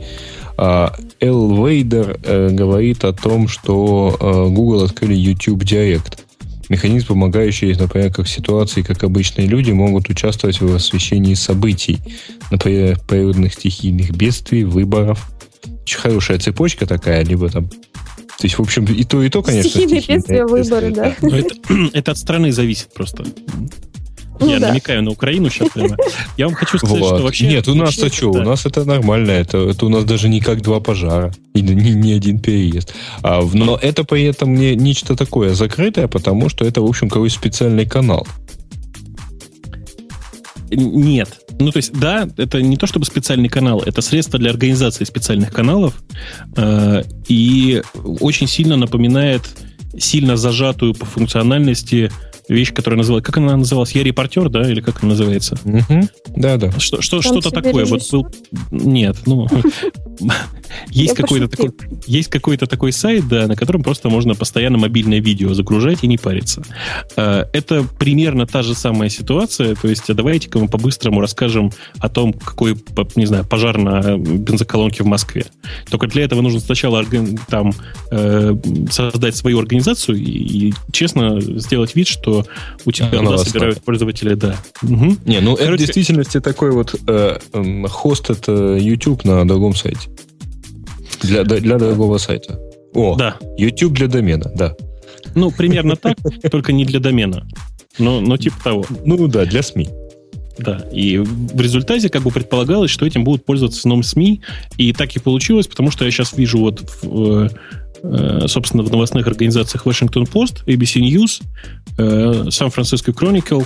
А, 0.57 0.93
Эл 1.19 1.65
Вейдер 1.65 2.19
э, 2.23 2.49
говорит 2.51 3.03
о 3.03 3.13
том, 3.13 3.47
что 3.47 4.17
э, 4.19 4.53
Google 4.53 4.83
открыли 4.83 5.15
YouTube 5.15 5.63
Direct. 5.63 6.19
Механизм, 6.69 7.07
помогающий, 7.07 7.73
например, 7.73 8.13
как 8.13 8.25
в 8.25 8.29
ситуации, 8.29 8.83
как 8.83 9.03
обычные 9.03 9.47
люди 9.47 9.71
могут 9.71 10.09
участвовать 10.09 10.61
в 10.61 10.75
освещении 10.75 11.33
событий, 11.33 11.99
например, 12.51 12.99
природных 13.07 13.53
стихийных 13.53 14.11
бедствий, 14.11 14.63
выборов. 14.63 15.31
Очень 15.83 15.97
хорошая 15.97 16.39
цепочка 16.39 16.85
такая, 16.85 17.23
либо 17.23 17.49
там 17.49 17.69
то 18.39 18.45
есть, 18.45 18.57
в 18.57 18.61
общем, 18.61 18.85
и 18.85 19.03
то, 19.03 19.21
и 19.21 19.29
то, 19.29 19.43
конечно. 19.43 19.69
Стихийные 19.69 20.01
бедствия, 20.01 20.45
выборы, 20.45 20.91
да. 20.91 21.13
да. 21.21 21.37
Это, 21.37 21.55
это 21.93 22.11
от 22.11 22.17
страны 22.17 22.53
зависит 22.53 22.93
просто. 22.93 23.25
Ну, 24.39 24.49
я 24.49 24.61
да. 24.61 24.69
намекаю 24.69 25.03
на 25.03 25.11
Украину 25.11 25.49
сейчас 25.49 25.71
прямо. 25.71 25.97
Я 26.37 26.45
вам 26.45 26.55
хочу 26.55 26.77
сказать, 26.77 26.99
вот. 26.99 27.15
что 27.15 27.23
вообще... 27.23 27.47
Нет, 27.47 27.67
у 27.67 27.75
нас-то 27.75 28.07
что? 28.07 28.31
Да. 28.31 28.39
У 28.39 28.43
нас 28.43 28.65
это 28.65 28.85
нормально. 28.85 29.31
Это, 29.31 29.57
это 29.57 29.85
у 29.85 29.89
нас 29.89 30.05
даже 30.05 30.29
не 30.29 30.39
как 30.39 30.61
два 30.61 30.79
пожара. 30.79 31.33
И 31.53 31.61
не, 31.61 31.93
не 31.93 32.13
один 32.13 32.39
переезд. 32.39 32.93
А, 33.23 33.41
но 33.41 33.75
это 33.75 34.05
при 34.05 34.23
этом 34.23 34.55
не 34.55 34.73
нечто 34.73 35.17
такое 35.17 35.53
закрытое, 35.53 36.07
потому 36.07 36.47
что 36.47 36.63
это, 36.63 36.79
в 36.79 36.85
общем, 36.85 37.09
какой-то 37.09 37.35
специальный 37.35 37.85
канал. 37.85 38.25
Нет. 40.71 41.41
Ну, 41.59 41.71
то 41.71 41.77
есть, 41.77 41.91
да, 41.93 42.27
это 42.37 42.61
не 42.61 42.77
то 42.77 42.87
чтобы 42.87 43.05
специальный 43.05 43.49
канал, 43.49 43.81
это 43.85 44.01
средство 44.01 44.39
для 44.39 44.49
организации 44.49 45.03
специальных 45.03 45.51
каналов. 45.51 46.01
Э, 46.55 47.03
и 47.27 47.83
очень 48.03 48.47
сильно 48.47 48.77
напоминает 48.77 49.41
сильно 49.97 50.37
зажатую 50.37 50.93
по 50.93 51.05
функциональности 51.05 52.11
вещь, 52.47 52.73
которая 52.73 52.97
называлась... 52.97 53.23
Как 53.23 53.37
она 53.37 53.57
называлась? 53.57 53.91
Я 53.91 54.03
репортер, 54.03 54.49
да? 54.49 54.69
Или 54.69 54.81
как 54.81 55.03
она 55.03 55.11
называется? 55.11 55.57
Да, 56.35 56.57
да. 56.57 56.71
Что, 56.79 57.01
что, 57.01 57.21
что-то 57.21 57.51
такое. 57.51 57.85
Вот 57.85 58.01
был... 58.11 58.27
Нет, 58.71 59.17
ну... 59.25 59.47
Есть 60.89 61.15
какой-то 61.15 61.47
такой, 61.47 61.71
есть 62.05 62.29
какой-то 62.29 62.67
такой 62.67 62.91
сайт, 62.91 63.27
да, 63.27 63.47
на 63.47 63.55
котором 63.55 63.83
просто 63.83 64.09
можно 64.09 64.35
постоянно 64.35 64.77
мобильное 64.77 65.19
видео 65.19 65.53
загружать 65.53 66.03
и 66.03 66.07
не 66.07 66.17
париться. 66.17 66.63
А, 67.15 67.47
это 67.53 67.85
примерно 67.97 68.45
та 68.45 68.61
же 68.61 68.75
самая 68.75 69.09
ситуация. 69.09 69.75
То 69.75 69.87
есть 69.87 70.13
давайте-ка 70.13 70.59
мы 70.59 70.67
по-быстрому 70.67 71.21
расскажем 71.21 71.71
о 71.99 72.09
том, 72.09 72.33
какой, 72.33 72.77
не 73.15 73.25
знаю, 73.25 73.45
пожар 73.45 73.77
на 73.77 74.17
бензоколонке 74.17 75.03
в 75.03 75.07
Москве. 75.07 75.45
Только 75.89 76.07
для 76.07 76.23
этого 76.23 76.41
нужно 76.41 76.59
сначала 76.59 77.03
там 77.47 77.73
э, 78.11 78.55
создать 78.91 79.35
свою 79.35 79.59
организацию 79.59 80.17
и, 80.17 80.73
честно 80.91 81.39
сделать 81.41 81.95
вид, 81.95 82.07
что 82.07 82.45
у 82.85 82.91
тебя 82.91 83.09
туда 83.09 83.37
собирают 83.37 83.81
пользователи, 83.81 84.33
да. 84.35 84.55
Угу. 84.83 85.17
Не, 85.25 85.39
ну 85.39 85.55
Короче, 85.55 85.63
это 85.63 85.73
в 85.73 85.77
действительности 85.77 86.39
такой 86.39 86.71
вот 86.71 86.95
э, 87.07 87.39
э, 87.53 87.87
хост 87.87 88.29
это 88.29 88.77
YouTube 88.77 89.23
на 89.25 89.47
другом 89.47 89.75
сайте. 89.75 90.08
Для, 91.21 91.43
для 91.43 91.77
другого 91.77 92.17
сайта. 92.17 92.59
О, 92.93 93.15
да. 93.15 93.37
YouTube 93.57 93.93
для 93.93 94.07
домена, 94.07 94.51
да. 94.55 94.75
Ну, 95.35 95.51
примерно 95.51 95.95
так, 95.95 96.17
только 96.51 96.73
не 96.73 96.85
для 96.85 96.99
домена. 96.99 97.47
Но, 97.97 98.21
но 98.21 98.37
типа 98.37 98.55
того. 98.63 98.85
Ну 99.05 99.27
да, 99.27 99.45
для 99.45 99.61
СМИ. 99.61 99.89
Да, 100.57 100.85
и 100.91 101.17
в 101.17 101.61
результате 101.61 102.09
как 102.09 102.23
бы 102.23 102.31
предполагалось, 102.31 102.91
что 102.91 103.05
этим 103.05 103.23
будут 103.23 103.45
пользоваться 103.45 103.79
основном 103.79 104.03
СМИ, 104.03 104.41
и 104.77 104.91
так 104.91 105.15
и 105.15 105.19
получилось, 105.19 105.67
потому 105.67 105.89
что 105.89 106.03
я 106.03 106.11
сейчас 106.11 106.33
вижу 106.33 106.59
вот, 106.59 106.81
в, 107.01 107.49
э, 108.03 108.47
собственно, 108.47 108.83
в 108.83 108.91
новостных 108.91 109.25
организациях 109.25 109.87
Washington 109.87 110.29
Post, 110.29 110.65
ABC 110.65 110.99
News, 110.99 111.41
э, 111.97 112.47
San 112.49 112.75
Francisco 112.75 113.13
Chronicle, 113.13 113.65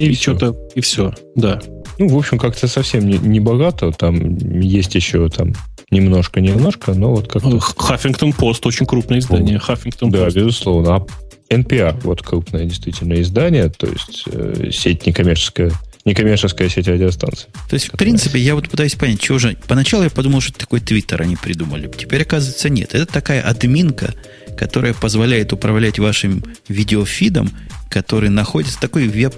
и, 0.00 0.06
и 0.06 0.14
что-то, 0.14 0.56
и 0.74 0.80
все, 0.80 1.14
да. 1.36 1.60
Ну, 2.00 2.08
в 2.08 2.18
общем, 2.18 2.38
как-то 2.38 2.66
совсем 2.66 3.06
не, 3.06 3.18
не 3.18 3.38
богато, 3.38 3.92
там 3.92 4.36
есть 4.60 4.96
еще 4.96 5.28
там 5.28 5.52
Немножко-немножко, 5.92 6.94
но 6.94 7.14
вот 7.14 7.28
как-то... 7.28 7.60
Хаффингтон 7.60 8.32
Пост, 8.32 8.64
очень 8.64 8.86
крупное 8.86 9.18
издание. 9.18 9.58
Хаффингтон 9.58 10.10
Да, 10.10 10.26
безусловно. 10.30 10.96
А 10.96 11.06
NPR, 11.50 12.00
вот 12.02 12.22
крупное 12.22 12.64
действительно 12.64 13.20
издание, 13.20 13.68
то 13.68 13.86
есть 13.86 14.22
э, 14.24 14.70
сеть 14.72 15.04
некоммерческая, 15.04 15.70
некоммерческая 16.06 16.70
сеть 16.70 16.88
радиостанций. 16.88 17.48
То 17.68 17.74
есть, 17.74 17.92
в 17.92 17.96
принципе, 17.98 18.40
я 18.40 18.54
вот 18.54 18.70
пытаюсь 18.70 18.94
понять, 18.94 19.20
чего 19.20 19.38
же... 19.38 19.54
Поначалу 19.68 20.04
я 20.04 20.08
подумал, 20.08 20.40
что 20.40 20.52
это 20.52 20.60
такой 20.60 20.80
твиттер 20.80 21.20
они 21.20 21.36
придумали. 21.36 21.90
Теперь, 21.94 22.22
оказывается, 22.22 22.70
нет. 22.70 22.94
Это 22.94 23.04
такая 23.04 23.42
админка, 23.42 24.14
которая 24.56 24.94
позволяет 24.94 25.52
управлять 25.52 25.98
вашим 25.98 26.42
видеофидом, 26.68 27.50
который 27.90 28.30
находится 28.30 28.80
такой 28.80 29.08
веб, 29.08 29.34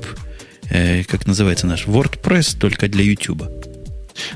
э, 0.70 1.02
как 1.02 1.26
называется 1.26 1.66
наш, 1.66 1.86
WordPress, 1.86 2.56
только 2.60 2.86
для 2.86 3.02
YouTube. 3.02 3.43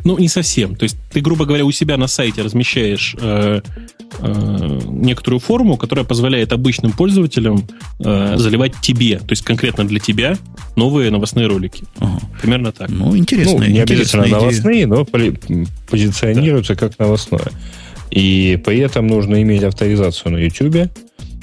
Ну, 0.04 0.18
не 0.18 0.28
совсем. 0.28 0.74
То 0.74 0.84
есть 0.84 0.96
ты, 1.12 1.20
грубо 1.20 1.44
говоря, 1.44 1.64
у 1.64 1.72
себя 1.72 1.96
на 1.96 2.06
сайте 2.06 2.42
размещаешь 2.42 3.16
э, 3.20 3.60
э, 4.18 4.80
некоторую 4.88 5.40
форму, 5.40 5.76
которая 5.76 6.04
позволяет 6.04 6.52
обычным 6.52 6.92
пользователям 6.92 7.66
э, 8.00 8.34
заливать 8.36 8.74
тебе, 8.80 9.18
то 9.18 9.30
есть 9.30 9.42
конкретно 9.42 9.86
для 9.86 10.00
тебя, 10.00 10.36
новые 10.76 11.10
новостные 11.10 11.46
ролики. 11.46 11.84
Ага. 11.98 12.20
Примерно 12.40 12.72
так. 12.72 12.88
Ну, 12.90 13.16
интересно. 13.16 13.58
Ну, 13.58 13.64
не 13.64 13.80
обязательно 13.80 14.22
идея. 14.22 14.36
новостные, 14.36 14.86
но 14.86 15.04
позиционируются 15.90 16.74
да. 16.74 16.80
как 16.80 16.98
новостное. 16.98 17.52
И 18.10 18.60
при 18.64 18.78
этом 18.78 19.06
нужно 19.06 19.42
иметь 19.42 19.62
авторизацию 19.62 20.32
на 20.32 20.38
YouTube. 20.38 20.90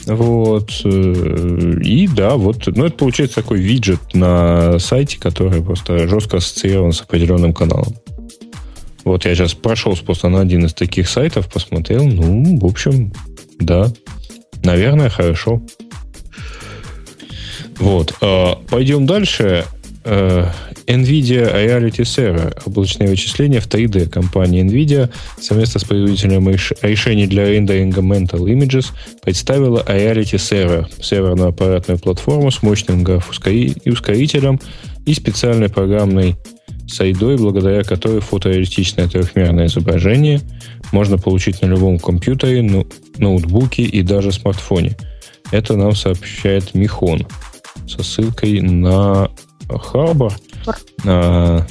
Вот. 0.05 0.71
Э, 0.83 1.79
и 1.83 2.07
да, 2.07 2.35
вот. 2.35 2.67
Ну, 2.67 2.85
это 2.85 2.95
получается 2.95 3.35
такой 3.35 3.59
виджет 3.59 3.99
на 4.13 4.79
сайте, 4.79 5.19
который 5.19 5.61
просто 5.61 6.07
жестко 6.07 6.37
ассоциирован 6.37 6.91
с 6.91 7.01
определенным 7.01 7.53
каналом. 7.53 7.95
Вот 9.05 9.23
я 9.25 9.35
сейчас 9.35 9.53
прошел 9.53 9.95
просто 9.95 10.29
на 10.29 10.41
один 10.41 10.65
из 10.65 10.73
таких 10.73 11.07
сайтов, 11.07 11.49
посмотрел. 11.49 12.03
Ну, 12.05 12.59
в 12.59 12.65
общем, 12.65 13.13
да. 13.59 13.87
Наверное, 14.63 15.09
хорошо. 15.09 15.61
Вот. 17.77 18.15
А, 18.21 18.55
пойдем 18.67 19.05
дальше. 19.05 19.65
А, 20.03 20.51
NVIDIA 20.87 21.53
Reality 21.53 22.01
Server, 22.01 22.59
облачное 22.65 23.07
вычисление 23.07 23.59
в 23.59 23.67
3D. 23.67 24.09
Компания 24.09 24.63
NVIDIA 24.63 25.11
совместно 25.39 25.79
с 25.79 25.83
производителем 25.83 26.49
решений 26.81 27.27
для 27.27 27.47
рендеринга 27.47 28.01
Mental 28.01 28.39
Images 28.39 28.87
представила 29.21 29.83
Reality 29.87 30.37
Server, 30.37 30.87
серверную 30.99 31.49
аппаратную 31.49 31.99
платформу 31.99 32.49
с 32.49 32.63
мощным 32.63 33.03
граф-ускорителем 33.03 34.59
и 35.05 35.13
специальной 35.13 35.69
программной 35.69 36.35
сайдой, 36.87 37.37
благодаря 37.37 37.83
которой 37.83 38.21
фотореалистичное 38.21 39.07
трехмерное 39.07 39.67
изображение 39.67 40.41
можно 40.91 41.17
получить 41.17 41.61
на 41.61 41.67
любом 41.67 41.99
компьютере, 41.99 42.61
ну, 42.61 42.87
ноутбуке 43.17 43.83
и 43.83 44.01
даже 44.01 44.31
смартфоне. 44.31 44.95
Это 45.51 45.75
нам 45.75 45.95
сообщает 45.95 46.73
Михон 46.73 47.27
со 47.87 48.03
ссылкой 48.03 48.61
на 48.61 49.29
Harbor. 49.67 50.33
А, 51.05 51.65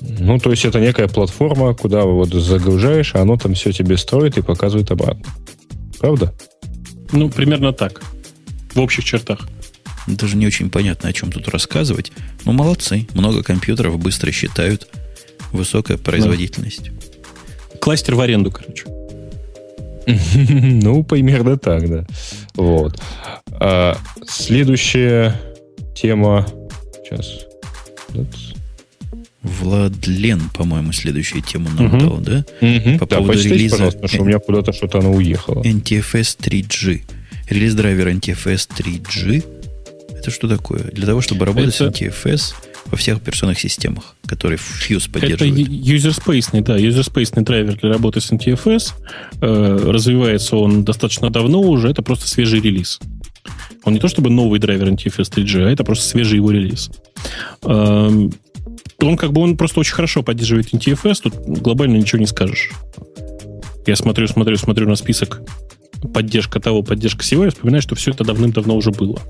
ну, 0.00 0.38
то 0.38 0.50
есть 0.50 0.64
это 0.64 0.80
некая 0.80 1.08
платформа, 1.08 1.74
куда 1.74 2.04
вот 2.04 2.32
загружаешь, 2.32 3.14
а 3.14 3.22
оно 3.22 3.36
там 3.36 3.54
все 3.54 3.72
тебе 3.72 3.96
строит 3.96 4.36
и 4.36 4.42
показывает 4.42 4.90
обратно. 4.90 5.24
Правда? 5.98 6.34
Ну, 7.12 7.30
примерно 7.30 7.72
так. 7.72 8.02
В 8.74 8.80
общих 8.80 9.04
чертах. 9.04 9.48
Даже 10.06 10.36
не 10.36 10.46
очень 10.46 10.70
понятно, 10.70 11.08
о 11.08 11.12
чем 11.12 11.32
тут 11.32 11.48
рассказывать. 11.48 12.12
Ну, 12.44 12.52
молодцы. 12.52 13.06
Много 13.14 13.42
компьютеров 13.42 13.98
быстро 13.98 14.30
считают. 14.32 14.88
Высокая 15.52 15.96
производительность. 15.96 16.90
Кластер 17.80 18.14
в 18.14 18.20
аренду, 18.20 18.50
короче. 18.50 18.84
Ну, 20.06 21.02
примерно 21.02 21.56
так, 21.56 21.88
да. 21.88 22.06
Вот. 22.54 23.00
А, 23.52 23.96
следующая 24.26 25.40
тема. 25.94 26.46
Сейчас. 27.02 27.46
Владлен, 29.42 30.50
по-моему, 30.54 30.92
следующую 30.92 31.42
тему 31.42 31.68
нам 31.70 31.86
угу. 31.86 31.98
дал, 31.98 32.16
да? 32.18 32.44
Угу. 32.60 32.98
По 32.98 33.06
да, 33.06 33.16
поводу 33.18 33.38
релиза... 33.38 33.76
пожалуйста, 33.76 34.08
что 34.08 34.22
у 34.22 34.24
меня 34.24 34.38
куда-то 34.38 34.72
что-то 34.72 34.98
оно 34.98 35.12
уехало. 35.12 35.62
NTFS 35.62 36.38
3G. 36.38 37.02
Релиз 37.50 37.74
драйвера 37.74 38.10
NTFS 38.12 38.68
3G 38.76 39.63
это 40.24 40.30
что 40.30 40.48
такое? 40.48 40.84
Для 40.84 41.06
того, 41.06 41.20
чтобы 41.20 41.44
работать 41.44 41.74
это... 41.74 41.92
с 41.92 42.00
NTFS 42.00 42.54
во 42.86 42.96
всех 42.96 43.18
операционных 43.18 43.60
системах, 43.60 44.16
которые 44.26 44.58
Fuse 44.58 45.10
поддерживает. 45.10 45.58
Это 45.58 45.70
space, 46.08 46.62
да, 46.62 46.78
space 46.78 47.42
драйвер 47.42 47.76
для 47.76 47.90
работы 47.90 48.20
с 48.20 48.32
NTFS. 48.32 48.92
Э, 49.42 49.90
развивается 49.90 50.56
он 50.56 50.84
достаточно 50.84 51.30
давно 51.30 51.60
уже, 51.60 51.88
это 51.90 52.02
просто 52.02 52.26
свежий 52.26 52.60
релиз. 52.60 53.00
Он 53.84 53.92
не 53.92 54.00
то 54.00 54.08
чтобы 54.08 54.30
новый 54.30 54.58
драйвер 54.58 54.88
NTFS 54.88 55.30
3G, 55.30 55.66
а 55.66 55.70
это 55.70 55.84
просто 55.84 56.06
свежий 56.06 56.36
его 56.36 56.50
релиз. 56.50 56.90
Э, 57.62 58.28
он 59.00 59.16
как 59.16 59.32
бы 59.32 59.42
он 59.42 59.58
просто 59.58 59.80
очень 59.80 59.94
хорошо 59.94 60.22
поддерживает 60.22 60.72
NTFS, 60.72 61.20
тут 61.22 61.34
глобально 61.34 61.96
ничего 61.98 62.18
не 62.18 62.26
скажешь. 62.26 62.70
Я 63.86 63.96
смотрю, 63.96 64.26
смотрю, 64.26 64.56
смотрю 64.56 64.88
на 64.88 64.96
список 64.96 65.42
поддержка 66.12 66.60
того, 66.60 66.82
поддержка 66.82 67.22
всего, 67.22 67.44
я 67.44 67.50
вспоминаю, 67.50 67.82
что 67.82 67.94
все 67.94 68.10
это 68.10 68.24
давным-давно 68.24 68.76
уже 68.76 68.90
было. 68.90 69.20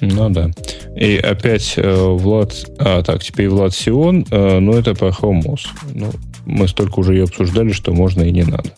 Ну 0.00 0.30
да. 0.30 0.50
И 0.96 1.16
опять 1.16 1.74
э, 1.76 1.94
Влад... 1.94 2.54
А, 2.78 3.02
так, 3.02 3.22
теперь 3.22 3.48
Влад 3.48 3.74
Сион, 3.74 4.26
э, 4.30 4.58
но 4.58 4.72
это 4.72 4.94
про 4.94 5.08
Chrome 5.08 5.58
Ну, 5.94 6.10
мы 6.44 6.68
столько 6.68 7.00
уже 7.00 7.14
ее 7.14 7.24
обсуждали, 7.24 7.72
что 7.72 7.92
можно 7.92 8.22
и 8.22 8.32
не 8.32 8.44
надо. 8.44 8.70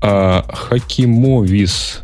А 0.00 0.44
Хакимовис 0.48 2.02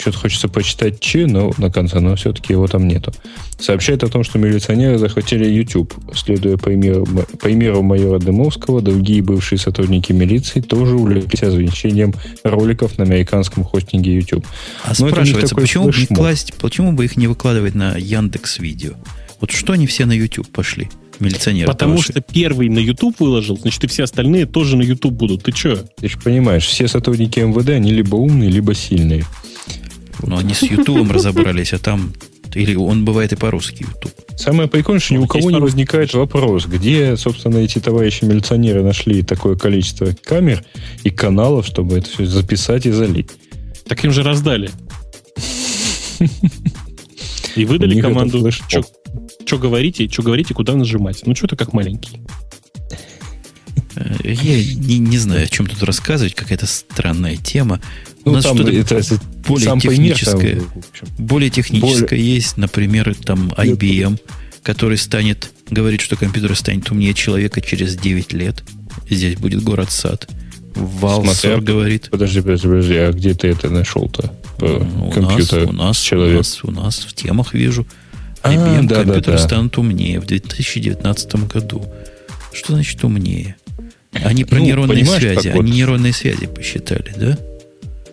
что-то 0.00 0.18
хочется 0.18 0.48
почитать 0.48 1.00
Ч, 1.00 1.26
но 1.26 1.52
на 1.58 1.70
конце, 1.70 2.00
но 2.00 2.16
все-таки 2.16 2.52
его 2.54 2.66
там 2.66 2.88
нету. 2.88 3.12
Сообщает 3.58 4.02
о 4.02 4.08
том, 4.08 4.24
что 4.24 4.38
милиционеры 4.38 4.98
захватили 4.98 5.46
YouTube. 5.46 5.94
Следуя 6.14 6.56
примеру, 6.56 7.06
примеру 7.40 7.82
майора 7.82 8.18
Дымовского, 8.18 8.80
другие 8.80 9.22
бывшие 9.22 9.58
сотрудники 9.58 10.12
милиции 10.12 10.60
тоже 10.60 10.96
увлеклись 10.96 11.42
озвучением 11.42 12.14
роликов 12.42 12.96
на 12.98 13.04
американском 13.04 13.64
хостинге 13.64 14.14
YouTube. 14.14 14.46
А 14.84 14.92
но 14.98 15.08
спрашивается, 15.08 15.54
почему 15.54 15.90
бы, 15.90 15.98
не 15.98 16.06
класть, 16.06 16.54
почему 16.54 16.92
бы 16.92 17.04
их 17.04 17.16
не 17.16 17.26
выкладывать 17.26 17.74
на 17.74 17.96
Яндекс 17.96 18.58
Видео? 18.58 18.94
Вот 19.40 19.50
что 19.50 19.72
они 19.72 19.86
все 19.86 20.04
на 20.06 20.12
YouTube 20.12 20.48
пошли? 20.48 20.88
Милиционеры. 21.18 21.66
Потому 21.70 21.96
ваши? 21.96 22.12
что 22.12 22.20
первый 22.22 22.70
на 22.70 22.78
YouTube 22.78 23.20
выложил, 23.20 23.58
значит, 23.58 23.84
и 23.84 23.86
все 23.86 24.04
остальные 24.04 24.46
тоже 24.46 24.76
на 24.76 24.82
YouTube 24.82 25.12
будут. 25.12 25.42
Ты 25.42 25.52
что? 25.52 25.76
Ты 25.76 26.08
же 26.08 26.18
понимаешь, 26.18 26.64
все 26.64 26.88
сотрудники 26.88 27.40
МВД, 27.40 27.70
они 27.70 27.92
либо 27.92 28.16
умные, 28.16 28.50
либо 28.50 28.74
сильные. 28.74 29.26
Ну, 30.26 30.36
они 30.38 30.54
с 30.54 30.62
Ютубом 30.62 31.10
разобрались, 31.12 31.72
а 31.72 31.78
там... 31.78 32.12
Или 32.54 32.74
он 32.74 33.04
бывает 33.04 33.32
и 33.32 33.36
по-русски 33.36 33.84
YouTube. 33.84 34.12
Самое 34.36 34.68
прикольное, 34.68 35.00
что 35.00 35.14
ни 35.14 35.18
у 35.18 35.26
кого 35.28 35.50
есть 35.50 35.54
не 35.54 35.60
возникает 35.60 36.12
вопрос, 36.14 36.66
где, 36.66 37.16
собственно, 37.16 37.58
эти 37.58 37.78
товарищи 37.78 38.24
милиционеры 38.24 38.82
нашли 38.82 39.22
такое 39.22 39.54
количество 39.54 40.12
камер 40.24 40.64
и 41.04 41.10
каналов, 41.10 41.64
чтобы 41.66 41.98
это 41.98 42.10
все 42.10 42.26
записать 42.26 42.86
и 42.86 42.90
залить. 42.90 43.30
Так 43.86 44.04
им 44.04 44.10
же 44.10 44.22
раздали. 44.24 44.70
И 47.56 47.64
выдали 47.64 48.00
команду, 48.00 48.50
что 48.50 49.58
говорите, 49.58 50.08
что 50.08 50.22
говорите, 50.22 50.54
куда 50.54 50.74
нажимать. 50.74 51.22
Ну, 51.26 51.34
что 51.34 51.46
ты 51.48 51.56
как 51.56 51.72
маленький. 51.72 52.20
Э, 53.96 54.14
Я 54.22 54.56
не, 54.56 54.98
не 54.98 55.18
знаю, 55.18 55.44
о 55.44 55.48
чем 55.48 55.66
тут 55.66 55.82
рассказывать, 55.82 56.34
какая-то 56.34 56.66
странная 56.66 57.36
тема. 57.36 57.80
У 58.24 58.30
Ну, 58.30 58.36
нас 58.36 58.44
там 58.44 58.56
что-то 58.56 58.72
это, 58.72 59.00
более 59.48 59.64
сам 59.66 59.80
техническое. 59.80 60.62
Более 61.18 61.50
техническое 61.50 62.18
есть, 62.18 62.56
например, 62.56 63.14
там 63.14 63.50
IBM, 63.56 64.18
который 64.62 64.98
станет, 64.98 65.50
говорит, 65.70 66.00
что 66.02 66.16
компьютер 66.16 66.54
станет 66.56 66.90
умнее 66.90 67.14
человека 67.14 67.60
через 67.62 67.96
9 67.96 68.32
лет. 68.34 68.62
Здесь 69.08 69.36
будет 69.36 69.62
город-сад. 69.62 70.28
Валсор 70.74 71.60
говорит, 71.60 72.08
Подожди, 72.10 72.40
подожди, 72.42 72.68
подожди, 72.68 72.94
а 72.96 73.12
где 73.12 73.34
ты 73.34 73.48
это 73.48 73.70
нашел-то? 73.70 74.32
Ну, 74.60 74.76
у 74.76 75.04
нас, 75.06 75.14
компьютер 75.14 75.64
у, 75.68 75.72
нас, 75.72 76.00
у, 76.00 76.04
человек. 76.06 76.36
нас, 76.36 76.60
у 76.64 76.70
нас 76.70 76.98
в 77.00 77.14
темах 77.14 77.54
вижу. 77.54 77.86
А, 78.42 78.52
IBM 78.52 78.86
да, 78.86 78.96
да, 78.96 79.04
компьютеры 79.04 79.36
да. 79.38 79.42
станут 79.42 79.78
умнее 79.78 80.20
в 80.20 80.26
2019 80.26 81.34
году. 81.48 81.84
Что 82.52 82.74
значит 82.74 83.02
умнее? 83.02 83.56
Они 84.12 84.44
про 84.44 84.58
Ну, 84.58 84.64
нейронные 84.64 85.04
связи. 85.04 85.48
вот- 85.54 85.60
Они 85.62 85.72
нейронные 85.72 86.12
связи 86.12 86.46
посчитали, 86.46 87.12
да? 87.16 87.38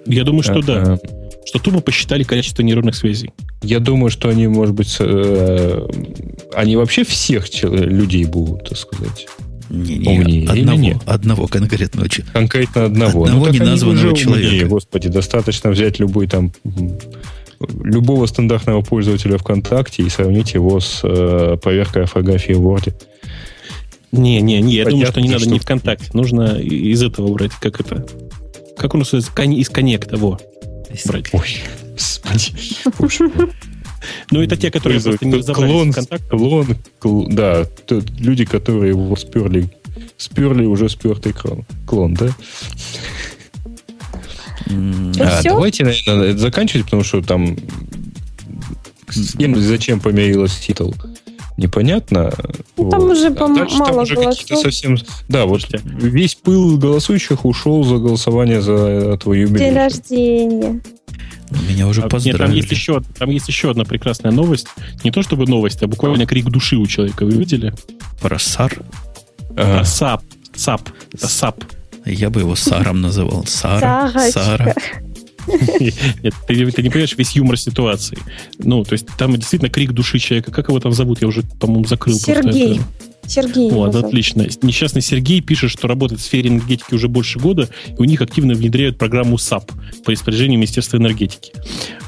Я 0.07 0.23
думаю, 0.23 0.43
что 0.43 0.61
да. 0.61 0.97
Что 1.45 1.59
тупо 1.59 1.79
посчитали 1.79 2.23
количество 2.23 2.61
нейронных 2.61 2.95
связей. 2.95 3.31
Я 3.61 3.79
думаю, 3.79 4.09
что 4.09 4.27
они, 4.29 4.47
может 4.47 4.75
быть, 4.75 4.97
э, 4.99 5.87
они 6.53 6.75
вообще 6.75 7.03
всех 7.05 7.47
людей 7.63 8.25
будут, 8.25 8.67
так 8.69 8.77
сказать. 8.77 9.27
Не-не, 9.69 10.09
Умнее 10.19 10.41
или 10.43 10.59
одного, 10.61 10.79
нет? 10.79 10.97
одного 11.05 11.47
конкретного 11.47 12.09
человека. 12.09 12.33
Конкретно 12.33 12.85
одного. 12.85 13.25
Одного 13.25 13.45
они 13.47 13.59
неназванного 13.59 14.15
человека. 14.15 14.47
умнее, 14.47 14.65
господи, 14.65 15.09
достаточно 15.09 15.69
взять 15.69 15.99
любой 15.99 16.27
там 16.27 16.51
любого 17.83 18.25
стандартного 18.27 18.81
пользователя 18.81 19.37
ВКонтакте 19.37 20.03
и 20.03 20.09
сравнить 20.09 20.53
его 20.53 20.79
с 20.79 20.99
э, 21.03 21.57
проверкой 21.61 22.03
орфографии 22.03 22.53
в 22.53 22.61
Word. 22.61 22.93
Не, 24.11 24.41
не, 24.41 24.61
не, 24.61 24.75
я 24.75 24.83
думаю, 24.85 25.01
Понятно, 25.01 25.11
что 25.11 25.21
не 25.21 25.27
надо 25.29 25.39
что- 25.41 25.49
не 25.51 25.59
ВКонтакте. 25.59 26.09
Нужно 26.13 26.59
из 26.59 27.01
этого 27.03 27.33
брать, 27.33 27.51
как 27.59 27.79
это. 27.81 28.05
Как 28.77 28.93
он 28.93 28.99
называется? 28.99 29.31
Из 29.43 29.69
коннекта, 29.69 30.17
во. 30.17 30.39
Брать. 31.05 31.33
Ой, 31.33 31.57
господи. 31.93 33.51
Ну, 34.31 34.41
это 34.41 34.55
те, 34.55 34.71
которые 34.71 35.01
просто 35.01 35.25
не 35.25 35.35
разобрались 35.35 35.95
клон, 35.95 36.17
клон, 36.29 36.77
кл- 36.99 37.27
да, 37.29 37.65
люди, 38.19 38.45
которые 38.45 38.89
его 38.89 39.15
сперли, 39.15 39.69
сперли 40.17 40.65
уже 40.65 40.87
спертый 40.87 41.33
клон. 41.33 41.65
Клон, 41.85 42.13
да? 42.13 42.29
А, 44.69 45.41
давайте, 45.43 45.83
наверное, 45.83 46.37
заканчивать, 46.37 46.85
потому 46.85 47.03
что 47.03 47.21
там 47.21 47.57
с 49.09 49.35
кем 49.35 49.55
и 49.55 49.59
зачем 49.61 49.99
померилась 49.99 50.55
титул, 50.57 50.93
непонятно. 51.57 52.31
Ну, 52.77 52.89
там 52.89 53.03
уже, 53.09 53.27
А 53.27 53.31
дальше 53.31 53.77
там 53.77 53.87
мало 53.87 54.01
уже 54.01 54.15
какие-то 54.15 54.55
совсем... 54.57 54.97
Да, 55.27 55.45
вот 55.45 55.61
Слушайте. 55.61 55.81
весь 55.97 56.35
пыл 56.35 56.77
голосующих 56.77 57.45
ушел 57.45 57.83
за 57.83 57.97
голосование 57.97 58.61
за 58.61 59.17
твой 59.17 59.41
юбилей. 59.41 59.65
День 59.65 59.75
рождения. 59.75 60.81
Меня 61.69 61.87
уже 61.87 62.01
А, 62.01 62.03
Нет, 62.03 62.11
поздравили. 62.11 62.37
там 62.45 62.51
есть, 62.53 62.71
еще, 62.71 63.01
там 63.17 63.29
есть 63.29 63.47
еще 63.47 63.71
одна 63.71 63.85
прекрасная 63.85 64.31
новость. 64.31 64.67
Не 65.03 65.11
то 65.11 65.21
чтобы 65.21 65.45
новость, 65.45 65.81
а 65.81 65.87
буквально 65.87 66.25
крик 66.25 66.45
души 66.45 66.75
у 66.75 66.85
человека. 66.87 67.25
Вы 67.25 67.31
видели? 67.31 67.73
Про 68.21 68.37
САР. 68.37 68.79
Это 69.55 69.83
САП. 69.85 70.21
САП. 70.55 70.89
САП. 71.17 71.63
Я 72.05 72.29
бы 72.29 72.41
его 72.41 72.55
Саром 72.55 73.01
называл. 73.01 73.45
Сара. 73.47 74.09
Сарочка. 74.11 74.31
Сара. 74.41 74.75
Нет, 75.47 76.33
ты, 76.47 76.71
ты 76.71 76.83
не 76.83 76.89
понимаешь 76.89 77.15
весь 77.17 77.35
юмор 77.35 77.57
ситуации. 77.57 78.17
Ну, 78.59 78.83
то 78.83 78.93
есть 78.93 79.07
там 79.17 79.35
действительно 79.35 79.69
крик 79.69 79.91
души 79.91 80.19
человека. 80.19 80.51
Как 80.51 80.67
его 80.67 80.79
там 80.79 80.91
зовут? 80.91 81.21
Я 81.21 81.27
уже, 81.27 81.43
по-моему, 81.59 81.85
закрыл. 81.85 82.15
Сергей. 82.17 82.79
Сергей. 83.25 83.69
Вот, 83.69 83.93
отлично. 83.95 84.47
Несчастный 84.61 85.01
Сергей 85.01 85.41
пишет, 85.41 85.69
что 85.69 85.87
работает 85.87 86.21
в 86.21 86.23
сфере 86.23 86.49
энергетики 86.49 86.93
уже 86.93 87.07
больше 87.09 87.39
года, 87.39 87.69
и 87.87 87.95
у 87.97 88.05
них 88.05 88.21
активно 88.21 88.53
внедряют 88.53 88.97
программу 88.97 89.37
САП 89.37 89.71
по 90.05 90.11
распоряжению 90.11 90.57
Министерства 90.57 90.97
энергетики. 90.97 91.51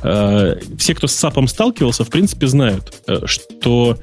Э, 0.01 0.55
Все, 0.77 0.95
кто 0.95 1.07
с 1.07 1.13
САПом 1.13 1.47
сталкивался, 1.47 2.05
в 2.05 2.09
принципе, 2.09 2.47
знают, 2.47 2.93
э, 3.07 3.19
что 3.25 3.97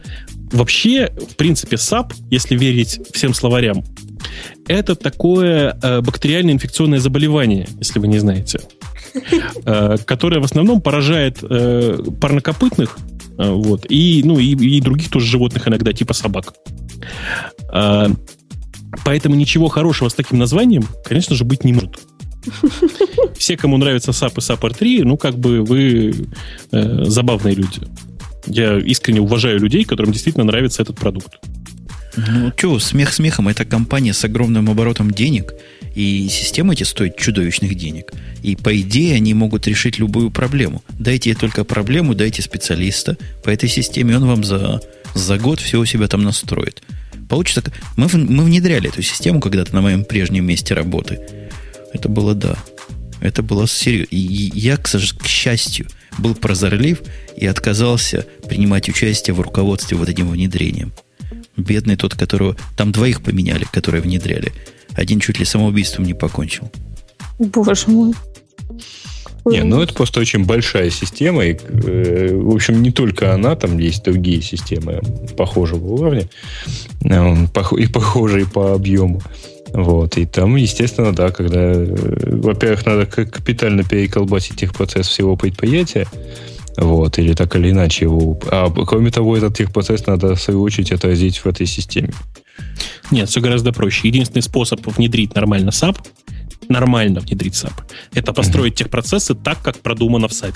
вообще, 0.52 1.10
в 1.30 1.36
принципе, 1.36 1.78
САП, 1.78 2.12
если 2.30 2.56
верить 2.56 3.00
всем 3.12 3.32
словарям, 3.32 3.82
это 4.68 4.94
такое 4.94 5.78
э, 5.82 6.00
бактериальное 6.02 6.52
инфекционное 6.52 6.98
заболевание, 6.98 7.66
если 7.78 7.98
вы 7.98 8.08
не 8.08 8.18
знаете, 8.18 8.60
э, 9.64 9.96
которое 10.04 10.40
в 10.40 10.44
основном 10.44 10.80
поражает 10.80 11.38
э, 11.42 11.98
парнокопытных, 12.20 12.98
э, 13.38 13.50
вот, 13.50 13.86
и, 13.88 14.22
ну, 14.24 14.38
и, 14.38 14.54
и 14.54 14.80
других 14.80 15.10
тоже 15.10 15.26
животных 15.26 15.68
иногда, 15.68 15.92
типа 15.92 16.14
собак. 16.14 16.54
Поэтому 19.04 19.34
ничего 19.34 19.68
хорошего 19.68 20.08
с 20.08 20.14
таким 20.14 20.38
названием, 20.38 20.84
конечно 21.04 21.36
же, 21.36 21.44
быть 21.44 21.64
не 21.64 21.72
может. 21.72 21.98
Все, 23.36 23.56
кому 23.56 23.76
нравится 23.76 24.12
SAP 24.12 24.34
и 24.36 24.40
SAP 24.40 24.60
R3, 24.60 25.04
ну, 25.04 25.16
как 25.16 25.38
бы 25.38 25.62
вы 25.62 26.26
э, 26.72 27.04
забавные 27.04 27.54
люди. 27.54 27.80
Я 28.46 28.78
искренне 28.78 29.20
уважаю 29.20 29.60
людей, 29.60 29.84
которым 29.84 30.12
действительно 30.12 30.44
нравится 30.44 30.82
этот 30.82 30.96
продукт. 30.98 31.38
Ну, 32.16 32.52
что, 32.56 32.78
смех 32.78 33.12
смехом, 33.12 33.48
это 33.48 33.64
компания 33.64 34.12
с 34.12 34.24
огромным 34.24 34.70
оборотом 34.70 35.10
денег, 35.10 35.52
и 35.96 36.28
системы 36.28 36.74
эти 36.74 36.82
стоят 36.82 37.16
чудовищных 37.16 37.74
денег. 37.74 38.12
И, 38.42 38.54
по 38.54 38.78
идее, 38.78 39.14
они 39.14 39.32
могут 39.32 39.66
решить 39.66 39.98
любую 39.98 40.30
проблему. 40.30 40.84
Дайте 40.98 41.34
только 41.34 41.64
проблему, 41.64 42.14
дайте 42.14 42.42
специалиста 42.42 43.16
по 43.42 43.48
этой 43.48 43.70
системе, 43.70 44.16
он 44.16 44.26
вам 44.26 44.44
за, 44.44 44.82
за 45.14 45.38
год 45.38 45.58
все 45.58 45.80
у 45.80 45.86
себя 45.86 46.06
там 46.06 46.22
настроит. 46.22 46.82
Получится... 47.30 47.62
Мы, 47.96 48.08
мы 48.12 48.44
внедряли 48.44 48.90
эту 48.90 49.00
систему 49.00 49.40
когда-то 49.40 49.74
на 49.74 49.80
моем 49.80 50.04
прежнем 50.04 50.44
месте 50.44 50.74
работы. 50.74 51.18
Это 51.94 52.10
было 52.10 52.34
да. 52.34 52.58
Это 53.22 53.42
было 53.42 53.66
серьезно. 53.66 54.08
И 54.10 54.18
я, 54.18 54.76
к 54.76 54.86
счастью, 55.26 55.86
был 56.18 56.34
прозорлив 56.34 57.00
и 57.38 57.46
отказался 57.46 58.26
принимать 58.46 58.90
участие 58.90 59.32
в 59.32 59.40
руководстве 59.40 59.96
вот 59.96 60.10
этим 60.10 60.28
внедрением. 60.28 60.92
Бедный 61.56 61.96
тот, 61.96 62.14
которого... 62.14 62.54
Там 62.76 62.92
двоих 62.92 63.22
поменяли, 63.22 63.64
которые 63.72 64.02
внедряли. 64.02 64.52
Один 64.96 65.20
чуть 65.20 65.38
ли 65.38 65.44
самоубийством 65.44 66.04
не 66.04 66.14
покончил. 66.14 66.70
Боже 67.38 67.86
мой. 67.86 68.14
Не, 69.44 69.62
ну 69.62 69.80
это 69.80 69.94
просто 69.94 70.18
очень 70.18 70.44
большая 70.44 70.90
система. 70.90 71.44
И, 71.44 71.56
э, 71.56 72.34
в 72.34 72.52
общем, 72.52 72.82
не 72.82 72.90
только 72.90 73.32
она, 73.32 73.54
там 73.54 73.78
есть 73.78 74.02
другие 74.02 74.42
системы 74.42 75.00
похожего 75.36 75.84
уровня. 75.86 76.28
э, 77.04 77.08
пох- 77.54 77.78
И 77.78 77.86
похожие 77.86 78.46
по 78.46 78.74
объему. 78.74 79.22
Вот. 79.72 80.16
И 80.16 80.26
там, 80.26 80.56
естественно, 80.56 81.14
да, 81.14 81.30
когда, 81.30 81.60
э, 81.60 81.84
во-первых, 82.42 82.86
надо 82.86 83.06
капитально 83.06 83.84
переколбасить 83.84 84.56
техпроцесс 84.56 85.06
всего 85.06 85.36
предприятия, 85.36 86.06
вот, 86.76 87.18
или 87.18 87.34
так 87.34 87.54
или 87.56 87.70
иначе 87.70 88.06
его... 88.06 88.38
А 88.50 88.68
кроме 88.70 89.10
того, 89.10 89.36
этот 89.36 89.56
техпроцесс 89.56 90.06
надо, 90.06 90.34
в 90.34 90.42
свою 90.42 90.62
очередь, 90.62 90.92
отразить 90.92 91.38
в 91.38 91.46
этой 91.46 91.66
системе. 91.66 92.12
Нет, 93.10 93.28
все 93.28 93.40
гораздо 93.40 93.72
проще. 93.72 94.08
Единственный 94.08 94.42
способ 94.42 94.84
внедрить 94.86 95.34
нормально 95.34 95.70
SAP, 95.70 95.96
нормально 96.68 97.20
внедрить 97.20 97.54
SAP, 97.54 97.74
это 98.14 98.32
построить 98.32 98.74
техпроцессы 98.74 99.34
так, 99.34 99.62
как 99.62 99.78
продумано 99.78 100.28
в 100.28 100.32
SAP. 100.32 100.54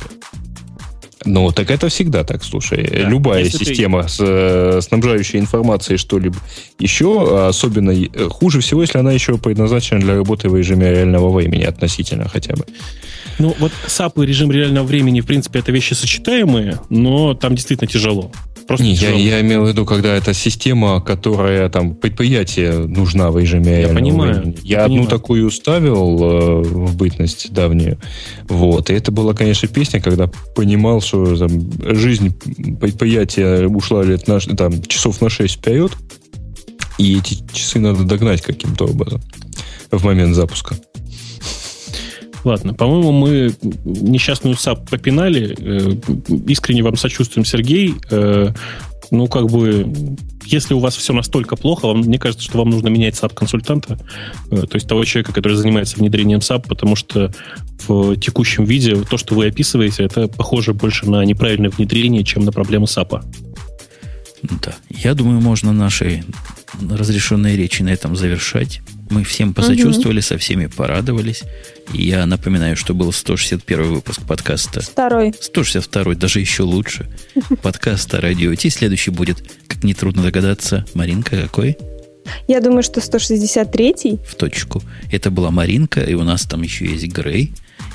Ну, 1.26 1.52
так 1.52 1.70
это 1.70 1.88
всегда 1.90 2.24
так, 2.24 2.42
слушай. 2.42 2.82
Да. 2.82 3.08
Любая 3.08 3.44
Если 3.44 3.58
ты- 3.58 3.64
система, 3.66 4.08
с, 4.08 4.16
э, 4.20 4.80
снабжающая 4.82 5.38
информацией 5.38 5.98
что-либо 5.98 6.36
еще, 6.78 7.46
особенно 7.48 7.90
э, 7.90 8.28
хуже 8.30 8.60
всего, 8.60 8.80
если 8.80 8.98
она 8.98 9.12
еще 9.12 9.36
предназначена 9.36 10.00
для 10.00 10.14
работы 10.14 10.48
в 10.48 10.56
режиме 10.56 10.90
реального 10.90 11.30
времени 11.30 11.64
относительно 11.64 12.26
хотя 12.26 12.54
бы. 12.54 12.64
Ну, 13.38 13.54
вот 13.58 13.70
SAP 13.86 14.22
и 14.24 14.26
режим 14.26 14.50
реального 14.50 14.86
времени, 14.86 15.20
в 15.20 15.26
принципе, 15.26 15.58
это 15.58 15.72
вещи 15.72 15.92
сочетаемые, 15.92 16.80
но 16.88 17.34
там 17.34 17.54
действительно 17.54 17.88
тяжело. 17.88 18.32
Просто 18.70 18.84
Не, 18.84 18.92
я, 18.92 19.10
я 19.10 19.40
имел 19.40 19.64
в 19.64 19.68
виду, 19.68 19.84
когда 19.84 20.14
это 20.14 20.32
система, 20.32 21.00
которая 21.00 21.68
там 21.68 21.96
предприятие 21.96 22.86
нужна 22.86 23.32
в 23.32 23.38
режиме 23.38 23.80
Я 23.80 23.88
понимаю. 23.88 24.34
Времени. 24.34 24.56
Я, 24.62 24.84
одну 24.84 24.98
понимаю. 24.98 25.10
такую 25.10 25.50
ставил 25.50 26.22
э, 26.22 26.62
в 26.62 26.96
бытность 26.96 27.52
давнюю. 27.52 27.98
Вот. 28.48 28.88
И 28.90 28.92
это 28.92 29.10
была, 29.10 29.34
конечно, 29.34 29.66
песня, 29.66 30.00
когда 30.00 30.30
понимал, 30.54 31.00
что 31.00 31.36
там, 31.36 31.50
жизнь 31.96 32.32
предприятия 32.80 33.66
ушла 33.66 34.04
лет 34.04 34.28
на, 34.28 34.38
там, 34.38 34.80
часов 34.82 35.20
на 35.20 35.28
6 35.28 35.56
вперед, 35.56 35.90
и 36.96 37.18
эти 37.18 37.38
часы 37.52 37.80
надо 37.80 38.04
догнать 38.04 38.40
каким-то 38.40 38.84
образом 38.84 39.20
в 39.90 40.04
момент 40.04 40.36
запуска. 40.36 40.76
Ладно, 42.44 42.74
по-моему, 42.74 43.12
мы 43.12 43.54
несчастную 43.84 44.56
САП 44.56 44.88
попинали. 44.88 45.54
Э, 45.58 45.94
искренне 46.48 46.82
вам 46.82 46.96
сочувствуем, 46.96 47.44
Сергей. 47.44 47.94
Э, 48.10 48.52
ну, 49.10 49.26
как 49.26 49.46
бы, 49.46 49.92
если 50.44 50.72
у 50.74 50.78
вас 50.78 50.96
все 50.96 51.12
настолько 51.12 51.56
плохо, 51.56 51.86
вам, 51.86 52.00
мне 52.00 52.18
кажется, 52.18 52.44
что 52.44 52.58
вам 52.58 52.70
нужно 52.70 52.88
менять 52.88 53.14
SAP-консультанта, 53.14 53.98
э, 54.50 54.62
то 54.62 54.74
есть 54.74 54.88
того 54.88 55.04
человека, 55.04 55.32
который 55.32 55.54
занимается 55.54 55.96
внедрением 55.96 56.38
SAP, 56.38 56.68
потому 56.68 56.96
что 56.96 57.32
в 57.86 58.16
текущем 58.16 58.64
виде 58.64 58.96
то, 59.02 59.16
что 59.16 59.34
вы 59.34 59.48
описываете, 59.48 60.04
это 60.04 60.28
похоже 60.28 60.72
больше 60.72 61.10
на 61.10 61.24
неправильное 61.24 61.70
внедрение, 61.70 62.24
чем 62.24 62.44
на 62.44 62.52
проблемы 62.52 62.84
SAP. 62.84 63.22
Да. 64.42 64.74
Я 64.88 65.14
думаю, 65.14 65.40
можно 65.40 65.72
наши 65.72 66.24
разрешенные 66.88 67.56
речи 67.56 67.82
на 67.82 67.90
этом 67.90 68.16
завершать. 68.16 68.80
Мы 69.10 69.24
всем 69.24 69.54
посочувствовали, 69.54 70.18
угу. 70.18 70.24
со 70.24 70.38
всеми 70.38 70.66
порадовались. 70.66 71.42
Я 71.92 72.24
напоминаю, 72.26 72.76
что 72.76 72.94
был 72.94 73.12
161 73.12 73.94
выпуск 73.94 74.22
подкаста. 74.22 74.80
Второй. 74.80 75.34
162, 75.38 76.14
даже 76.14 76.40
еще 76.40 76.62
лучше. 76.62 77.08
Подкаста 77.62 78.20
Радио 78.20 78.54
Ти. 78.54 78.70
Следующий 78.70 79.10
будет, 79.10 79.42
как 79.66 79.82
нетрудно 79.82 80.22
догадаться, 80.22 80.84
Маринка 80.94 81.40
какой? 81.40 81.76
Я 82.46 82.60
думаю, 82.60 82.82
что 82.82 83.00
163-й. 83.00 84.18
В 84.24 84.34
точку. 84.34 84.82
Это 85.10 85.30
была 85.30 85.50
Маринка, 85.50 86.00
и 86.00 86.14
у 86.14 86.22
нас 86.22 86.42
там 86.42 86.62
еще 86.62 86.86
есть 86.86 87.06
Грей. 87.06 87.52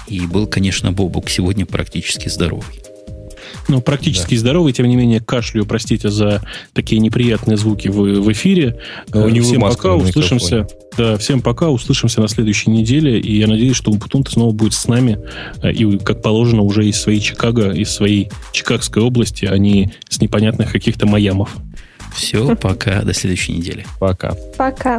И 0.07 0.21
был, 0.21 0.47
конечно, 0.47 0.91
Бобук 0.91 1.29
сегодня 1.29 1.65
практически 1.65 2.27
здоровый. 2.27 2.81
Ну, 3.67 3.81
практически 3.81 4.35
да. 4.35 4.39
здоровый, 4.39 4.73
тем 4.73 4.87
не 4.87 4.95
менее, 4.95 5.19
кашлю, 5.19 5.65
простите 5.65 6.09
за 6.09 6.41
такие 6.73 6.99
неприятные 6.99 7.57
звуки 7.57 7.87
в, 7.87 7.97
в 7.97 8.31
эфире. 8.31 8.79
Но 9.13 9.25
у 9.25 9.29
него 9.29 9.45
всем 9.45 9.61
пока, 9.61 9.95
услышимся. 9.95 10.67
Да, 10.97 11.17
всем 11.17 11.41
пока, 11.41 11.69
услышимся 11.69 12.21
на 12.21 12.27
следующей 12.27 12.69
неделе. 12.69 13.19
И 13.19 13.37
я 13.37 13.47
надеюсь, 13.47 13.75
что 13.75 13.91
Умпутун 13.91 14.25
снова 14.25 14.51
будет 14.51 14.73
с 14.73 14.87
нами. 14.87 15.19
Э, 15.61 15.71
и, 15.71 15.97
как 15.97 16.21
положено, 16.21 16.61
уже 16.61 16.87
из 16.87 17.01
своей 17.01 17.19
Чикаго, 17.19 17.71
из 17.71 17.91
своей 17.91 18.31
Чикагской 18.53 19.03
области, 19.03 19.45
а 19.45 19.57
не 19.57 19.91
с 20.09 20.21
непонятных 20.21 20.71
каких-то 20.71 21.05
Майамов. 21.05 21.55
Все, 22.15 22.55
пока, 22.55 23.01
до 23.01 23.13
следующей 23.13 23.53
недели. 23.53 23.85
Пока. 23.99 24.35
Пока. 24.57 24.97